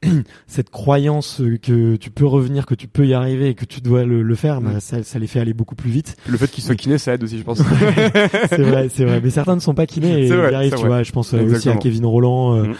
cette 0.48 0.70
croyance 0.70 1.42
que 1.62 1.96
tu 1.96 2.10
peux 2.10 2.26
revenir, 2.26 2.66
que 2.66 2.76
tu 2.76 2.88
peux 2.88 3.06
y 3.06 3.14
arriver 3.14 3.50
et 3.50 3.54
que 3.54 3.66
tu 3.66 3.82
dois 3.82 4.04
le, 4.04 4.22
le 4.24 4.36
faire, 4.36 4.62
bah, 4.62 4.80
ça, 4.80 5.04
ça 5.04 5.20
les 5.20 5.28
fait 5.28 5.40
aller 5.40 5.54
beaucoup 5.54 5.76
plus 5.76 5.90
vite. 5.92 6.16
Le 6.28 6.38
fait 6.38 6.50
qu'il 6.50 6.64
soit 6.64 6.76
kiné, 6.76 6.98
ça 6.98 7.14
aide 7.14 7.24
aussi, 7.24 7.38
je 7.38 7.44
pense. 7.44 7.60
c'est 8.50 8.62
vrai, 8.62 8.88
c'est 8.94 9.06
vrai. 9.06 9.22
Mais 9.24 9.30
certains 9.30 9.56
ne 9.56 9.60
sont 9.62 9.74
pas 9.74 9.86
kinés 9.86 10.26
et 10.26 10.30
vrai, 10.30 10.52
y 10.52 10.56
arrivent, 10.56 10.72
tu 10.74 10.80
vrai. 10.80 10.88
vois. 10.88 11.04
Je 11.04 11.12
pense 11.12 11.34
euh, 11.34 11.44
aussi 11.44 11.70
à. 11.70 11.76
Kevin 11.76 12.06
Roland, 12.06 12.56
euh, 12.56 12.62
Mm. 12.64 12.74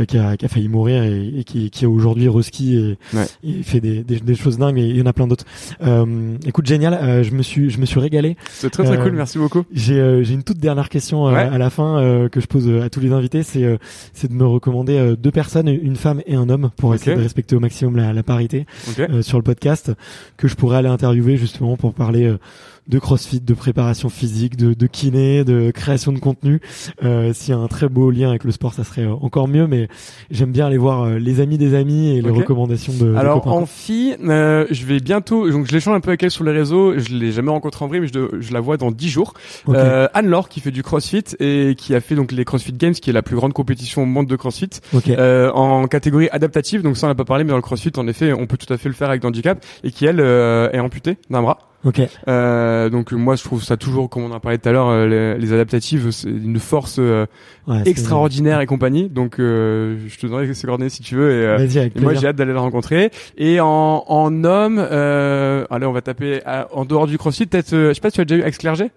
euh, 0.00 0.04
qui, 0.04 0.18
a, 0.18 0.36
qui 0.36 0.44
a 0.44 0.48
failli 0.48 0.68
mourir 0.68 1.02
et, 1.02 1.28
et 1.38 1.44
qui, 1.44 1.70
qui 1.70 1.84
a 1.84 1.88
aujourd'hui 1.88 2.28
reski 2.28 2.76
et, 2.76 2.98
Ouais. 3.16 3.24
et 3.42 3.62
fait 3.62 3.80
des, 3.80 4.02
des, 4.02 4.20
des 4.20 4.34
choses 4.34 4.58
dingues. 4.58 4.78
Et 4.78 4.86
il 4.88 4.96
y 4.96 5.02
en 5.02 5.06
a 5.06 5.12
plein 5.12 5.26
d'autres. 5.26 5.44
Euh, 5.82 6.36
écoute, 6.46 6.66
génial. 6.66 6.94
Euh, 6.94 7.22
je 7.22 7.32
me 7.32 7.42
suis, 7.42 7.70
je 7.70 7.78
me 7.78 7.86
suis 7.86 8.00
régalé. 8.00 8.36
C'est 8.50 8.70
très 8.70 8.84
très 8.84 8.98
cool, 8.98 9.12
merci 9.12 9.38
beaucoup. 9.38 9.64
J'ai 9.72 9.98
euh, 10.00 10.22
j'ai 10.22 10.34
une 10.34 10.42
toute 10.42 10.58
dernière 10.58 10.88
question 10.88 11.24
Ouais. 11.24 11.34
à 11.38 11.58
la 11.58 11.70
fin 11.70 11.98
euh, 11.98 12.28
que 12.28 12.40
je 12.40 12.46
pose 12.46 12.68
à 12.82 12.88
tous 12.90 13.00
les 13.00 13.12
invités, 13.12 13.42
c'est 13.42 13.64
euh, 13.64 13.76
c'est 14.12 14.28
de 14.28 14.34
me 14.34 14.46
recommander 14.46 15.14
deux 15.18 15.30
personnes, 15.30 15.68
une 15.68 15.96
femme 15.96 16.20
et 16.26 16.34
un 16.34 16.48
homme, 16.48 16.53
pour 16.76 16.94
essayer 16.94 17.16
de 17.16 17.22
respecter 17.22 17.56
au 17.56 17.60
maximum 17.60 17.96
la, 17.96 18.12
la 18.12 18.22
parité 18.22 18.66
euh, 18.98 19.22
sur 19.22 19.38
le 19.38 19.44
podcast, 19.44 19.92
que 20.36 20.48
je 20.48 20.54
pourrais 20.54 20.78
aller 20.78 20.88
interviewer 20.88 21.36
justement 21.36 21.76
pour 21.76 21.94
parler 21.94 22.24
euh, 22.24 22.38
de 22.88 22.98
CrossFit, 22.98 23.40
de 23.40 23.54
préparation 23.54 24.08
physique, 24.08 24.56
de, 24.56 24.74
de 24.74 24.86
kiné, 24.86 25.44
de 25.44 25.70
création 25.70 26.12
de 26.12 26.18
contenu. 26.18 26.60
Euh, 27.02 27.32
S'il 27.32 27.54
y 27.54 27.56
a 27.56 27.60
un 27.60 27.66
très 27.68 27.88
beau 27.88 28.10
lien 28.10 28.28
avec 28.30 28.44
le 28.44 28.52
sport, 28.52 28.74
ça 28.74 28.84
serait 28.84 29.04
euh, 29.04 29.14
encore 29.14 29.48
mieux. 29.48 29.66
Mais 29.66 29.88
j'aime 30.30 30.52
bien 30.52 30.66
aller 30.66 30.78
voir 30.78 31.02
euh, 31.04 31.18
les 31.18 31.40
amis 31.40 31.58
des 31.58 31.74
amis 31.74 32.16
et 32.16 32.22
les 32.22 32.30
recommandations 32.30 32.92
de, 32.92 33.14
Alors 33.14 33.46
en 33.46 33.66
fille, 33.66 34.16
euh, 34.24 34.66
je 34.70 34.84
vais 34.86 35.00
bientôt, 35.00 35.50
donc 35.50 35.66
je 35.66 35.72
l'échange 35.72 35.96
un 35.96 36.00
peu 36.00 36.10
avec 36.10 36.22
elle 36.22 36.30
sur 36.30 36.44
les 36.44 36.52
réseaux. 36.52 36.98
Je 36.98 37.14
l'ai 37.14 37.32
jamais 37.32 37.50
rencontrée 37.50 37.84
en 37.84 37.88
vrai, 37.88 38.00
mais 38.00 38.08
je, 38.08 38.28
je 38.40 38.52
la 38.52 38.60
vois 38.60 38.76
dans 38.76 38.90
10 38.90 39.08
jours. 39.08 39.34
Ok. 39.66 39.74
Euh, 39.76 40.08
Anne-Laure 40.14 40.48
qui 40.48 40.60
fait 40.60 40.70
du 40.70 40.82
CrossFit 40.82 41.24
et 41.40 41.74
qui 41.76 41.94
a 41.94 42.00
fait 42.00 42.14
donc 42.14 42.32
les 42.32 42.44
CrossFit 42.44 42.72
Games, 42.72 42.92
qui 42.94 43.10
est 43.10 43.14
la 43.14 43.22
plus 43.22 43.36
grande 43.36 43.52
compétition 43.52 44.02
au 44.02 44.06
monde 44.06 44.26
de 44.26 44.36
CrossFit, 44.36 44.70
ok. 44.92 45.08
euh, 45.08 45.50
en 45.52 45.86
catégorie 45.86 46.28
adaptative. 46.32 46.82
Donc 46.82 46.96
ça 46.96 47.06
on 47.06 47.10
n'a 47.10 47.14
pas 47.14 47.24
parlé, 47.24 47.44
mais 47.44 47.50
dans 47.50 47.56
le 47.56 47.62
CrossFit 47.62 47.92
en 47.96 48.06
effet, 48.08 48.32
on 48.32 48.46
peut 48.46 48.56
tout 48.56 48.72
à 48.72 48.76
fait 48.76 48.88
le 48.88 48.94
faire 48.94 49.08
avec 49.10 49.24
handicap 49.24 49.64
et 49.82 49.90
qui 49.90 50.04
elle 50.06 50.20
euh, 50.20 50.70
est 50.72 50.80
amputée 50.80 51.16
d'un 51.30 51.42
bras. 51.42 51.58
Ok. 51.84 52.00
Euh, 52.28 52.88
donc 52.90 53.12
moi 53.12 53.36
je 53.36 53.42
trouve 53.44 53.62
ça 53.62 53.76
toujours, 53.76 54.08
comme 54.08 54.24
on 54.24 54.30
en 54.32 54.40
parlé 54.40 54.58
tout 54.58 54.68
à 54.68 54.72
l'heure, 54.72 54.88
euh, 54.88 55.06
les, 55.06 55.38
les 55.38 55.52
adaptatives, 55.52 56.10
c'est 56.10 56.28
une 56.28 56.58
force 56.58 56.96
euh, 56.98 57.26
Ouais, 57.66 57.82
extraordinaire 57.86 58.60
et 58.60 58.66
compagnie. 58.66 59.08
Donc 59.08 59.38
euh, 59.38 59.96
je 60.06 60.18
te 60.18 60.26
donnerai 60.26 60.52
ses 60.52 60.66
coordonnées 60.66 60.90
si 60.90 61.02
tu 61.02 61.14
veux. 61.16 61.30
Et, 61.30 61.46
euh, 61.46 61.90
et 61.96 62.00
moi, 62.00 62.12
j'ai 62.14 62.26
hâte 62.26 62.36
d'aller 62.36 62.52
la 62.52 62.60
rencontrer. 62.60 63.10
Et 63.38 63.60
en, 63.60 64.04
en 64.06 64.44
homme, 64.44 64.78
euh, 64.78 65.64
allez, 65.70 65.86
on 65.86 65.92
va 65.92 66.02
taper 66.02 66.40
à- 66.44 66.68
en 66.72 66.84
dehors 66.84 67.06
du 67.06 67.16
CrossFit. 67.18 67.46
Peut-être, 67.46 67.70
je 67.70 67.92
sais 67.94 68.00
pas 68.00 68.10
si 68.10 68.16
tu 68.16 68.20
as 68.20 68.24
déjà 68.24 68.38
eu 68.40 68.42
Alex 68.42 68.58
Clerget, 68.58 68.90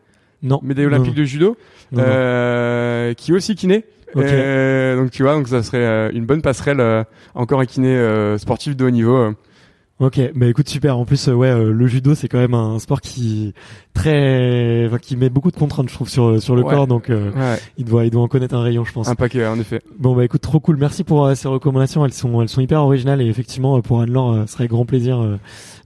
Non. 0.44 0.60
médaille 0.64 0.86
Non, 0.88 0.94
olympique 0.96 1.16
de 1.16 1.24
judo, 1.24 1.56
non, 1.92 2.02
non. 2.02 3.14
qui 3.16 3.32
est 3.32 3.34
aussi 3.36 3.56
kiné. 3.56 3.86
Ok. 4.16 4.24
Euh, 4.26 4.96
donc 4.96 5.12
tu 5.12 5.24
vois, 5.24 5.34
donc 5.34 5.48
ça 5.50 5.62
serait 5.64 5.78
euh, 5.86 6.10
une 6.14 6.26
bonne 6.26 6.42
passerelle. 6.42 6.80
euh, 6.80 7.04
encore 7.36 7.60
un 7.60 7.66
kiné 7.66 7.98
sportif 8.38 8.76
de 8.76 8.86
haut 8.86 8.90
niveau. 8.90 9.34
Ok, 10.00 10.20
bah 10.36 10.46
écoute 10.46 10.70
super. 10.70 10.96
En 10.96 11.06
plus, 11.06 11.28
euh, 11.28 11.34
ouais, 11.34 11.50
euh, 11.50 11.72
le 11.72 11.88
judo 11.88 12.14
c'est 12.14 12.28
quand 12.28 12.38
même 12.38 12.54
un 12.54 12.78
sport 12.78 13.02
qui 13.02 13.56
très, 13.98 14.86
enfin, 14.88 14.98
qui 15.00 15.16
met 15.18 15.30
beaucoup 15.30 15.52
de 15.52 15.58
contraintes, 15.58 15.90
je 15.90 15.94
trouve, 15.94 16.10
sur 16.10 16.42
sur 16.42 16.56
le 16.56 16.64
Ouais. 16.64 16.74
corps. 16.74 16.88
Donc, 16.88 17.10
euh, 17.10 17.32
Ouais, 17.32 17.58
il 17.78 17.86
doit, 17.86 18.06
il 18.06 18.12
doit 18.12 18.22
en 18.22 18.28
connaître 18.28 18.56
un 18.56 18.62
rayon, 18.62 18.84
je 18.86 18.92
pense. 18.94 19.08
un 19.08 19.16
paquet 19.16 19.46
en 19.48 19.60
effet. 19.60 19.82
Bon 20.00 20.16
bah 20.16 20.24
écoute, 20.26 20.42
trop 20.42 20.60
cool. 20.60 20.78
Merci 20.78 21.04
pour 21.04 21.26
euh, 21.26 21.36
ces 21.36 21.48
recommandations. 21.48 22.06
Elles 22.06 22.14
sont, 22.14 22.42
elles 22.42 22.50
sont 22.50 22.62
hyper 22.62 22.82
originales 22.82 23.22
et 23.22 23.26
effectivement, 23.28 23.78
euh, 23.78 23.82
pour 23.82 24.02
Anne-Laure, 24.02 24.32
euh, 24.34 24.44
ce 24.46 24.54
serait 24.54 24.68
grand 24.68 24.86
plaisir 24.86 25.20
euh, 25.22 25.38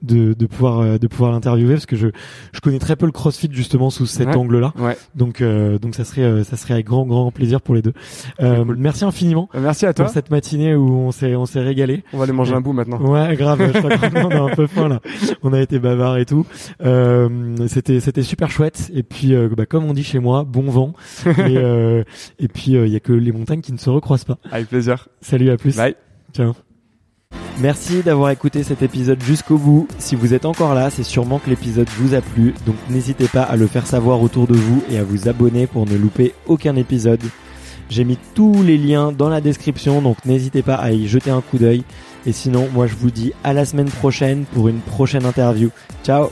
de 0.01 0.33
de 0.33 0.45
pouvoir 0.47 0.99
de 0.99 1.07
pouvoir 1.07 1.31
l'interviewer 1.31 1.73
parce 1.75 1.85
que 1.85 1.95
je 1.95 2.07
je 2.53 2.59
connais 2.59 2.79
très 2.79 2.95
peu 2.95 3.05
le 3.05 3.11
CrossFit 3.11 3.49
justement 3.51 3.89
sous 3.89 4.05
cet 4.07 4.27
Ouais. 4.29 4.35
angle-là. 4.35 4.73
Ouais. 4.79 4.97
Donc 5.15 5.41
euh, 5.41 5.77
donc 5.79 5.95
ça 5.95 6.03
serait 6.03 6.43
ça 6.43 6.57
serait 6.57 6.73
avec 6.73 6.85
grand 6.87 7.05
grand 7.05 7.31
plaisir 7.31 7.61
pour 7.61 7.75
les 7.75 7.81
deux. 7.81 7.93
Euh, 8.41 8.63
cool. 8.65 8.77
Merci 8.77 9.05
infiniment 9.05 9.47
Merci 9.53 9.85
à 9.85 9.93
toi. 9.93 10.05
pour 10.05 10.13
cette 10.13 10.31
matinée 10.31 10.75
où 10.75 10.89
on 10.91 11.11
s'est 11.11 11.35
on 11.35 11.45
s'est 11.45 11.59
régalé. 11.61 12.03
On 12.13 12.17
va 12.17 12.23
aller 12.23 12.33
manger 12.33 12.53
un 12.55 12.61
bout 12.61 12.73
maintenant. 12.73 12.99
Ouais, 12.99 13.35
grave. 13.35 13.71
je 13.73 13.77
crois 13.79 13.97
qu'on 14.09 14.47
un 14.47 14.55
peu 14.55 14.67
faim 14.67 14.87
là. 14.89 14.99
On 15.43 15.53
a 15.53 15.61
été 15.61 15.79
bavard 15.79 16.17
et 16.17 16.25
tout. 16.25 16.45
Euh, 16.83 17.29
c'était 17.67 17.99
c'était 18.01 18.23
super 18.23 18.51
chouette. 18.51 18.91
Et 18.93 19.03
puis 19.03 19.33
euh, 19.33 19.49
bah, 19.55 19.65
comme 19.65 19.85
on 19.85 19.93
dit 19.93 20.03
chez 20.03 20.19
moi, 20.19 20.43
bon 20.43 20.69
vent. 20.69 20.93
et, 21.25 21.57
euh, 21.57 22.03
et 22.39 22.47
puis 22.47 22.71
il 22.71 22.87
y 22.89 22.95
a 22.95 22.99
que 22.99 23.13
les 23.13 23.31
montagnes 23.31 23.61
qui 23.61 23.73
ne 23.73 23.77
se 23.77 23.89
recroisent 23.89 24.25
pas. 24.25 24.37
Avec 24.51 24.67
plaisir. 24.67 25.07
Salut, 25.21 25.49
à 25.49 25.57
plus. 25.57 25.75
Bye. 25.77 25.95
Ciao. 26.33 26.53
Merci 27.59 28.01
d'avoir 28.01 28.31
écouté 28.31 28.63
cet 28.63 28.81
épisode 28.81 29.21
jusqu'au 29.21 29.57
bout. 29.57 29.87
Si 29.99 30.15
vous 30.15 30.33
êtes 30.33 30.45
encore 30.45 30.73
là, 30.73 30.89
c'est 30.89 31.03
sûrement 31.03 31.39
que 31.39 31.49
l'épisode 31.49 31.87
vous 31.97 32.15
a 32.15 32.21
plu, 32.21 32.53
donc 32.65 32.75
n'hésitez 32.89 33.27
pas 33.27 33.43
à 33.43 33.55
le 33.55 33.67
faire 33.67 33.85
savoir 33.85 34.21
autour 34.21 34.47
de 34.47 34.55
vous 34.55 34.83
et 34.89 34.97
à 34.97 35.03
vous 35.03 35.29
abonner 35.29 35.67
pour 35.67 35.85
ne 35.85 35.95
louper 35.95 36.33
aucun 36.47 36.75
épisode. 36.75 37.21
J'ai 37.89 38.03
mis 38.03 38.17
tous 38.33 38.63
les 38.63 38.77
liens 38.77 39.11
dans 39.11 39.29
la 39.29 39.41
description, 39.41 40.01
donc 40.01 40.25
n'hésitez 40.25 40.63
pas 40.63 40.75
à 40.75 40.91
y 40.91 41.07
jeter 41.07 41.29
un 41.29 41.41
coup 41.41 41.57
d'œil. 41.57 41.83
Et 42.25 42.31
sinon, 42.31 42.67
moi 42.73 42.87
je 42.87 42.95
vous 42.95 43.11
dis 43.11 43.33
à 43.43 43.53
la 43.53 43.65
semaine 43.65 43.89
prochaine 43.89 44.45
pour 44.53 44.67
une 44.67 44.79
prochaine 44.79 45.25
interview. 45.25 45.69
Ciao 46.03 46.31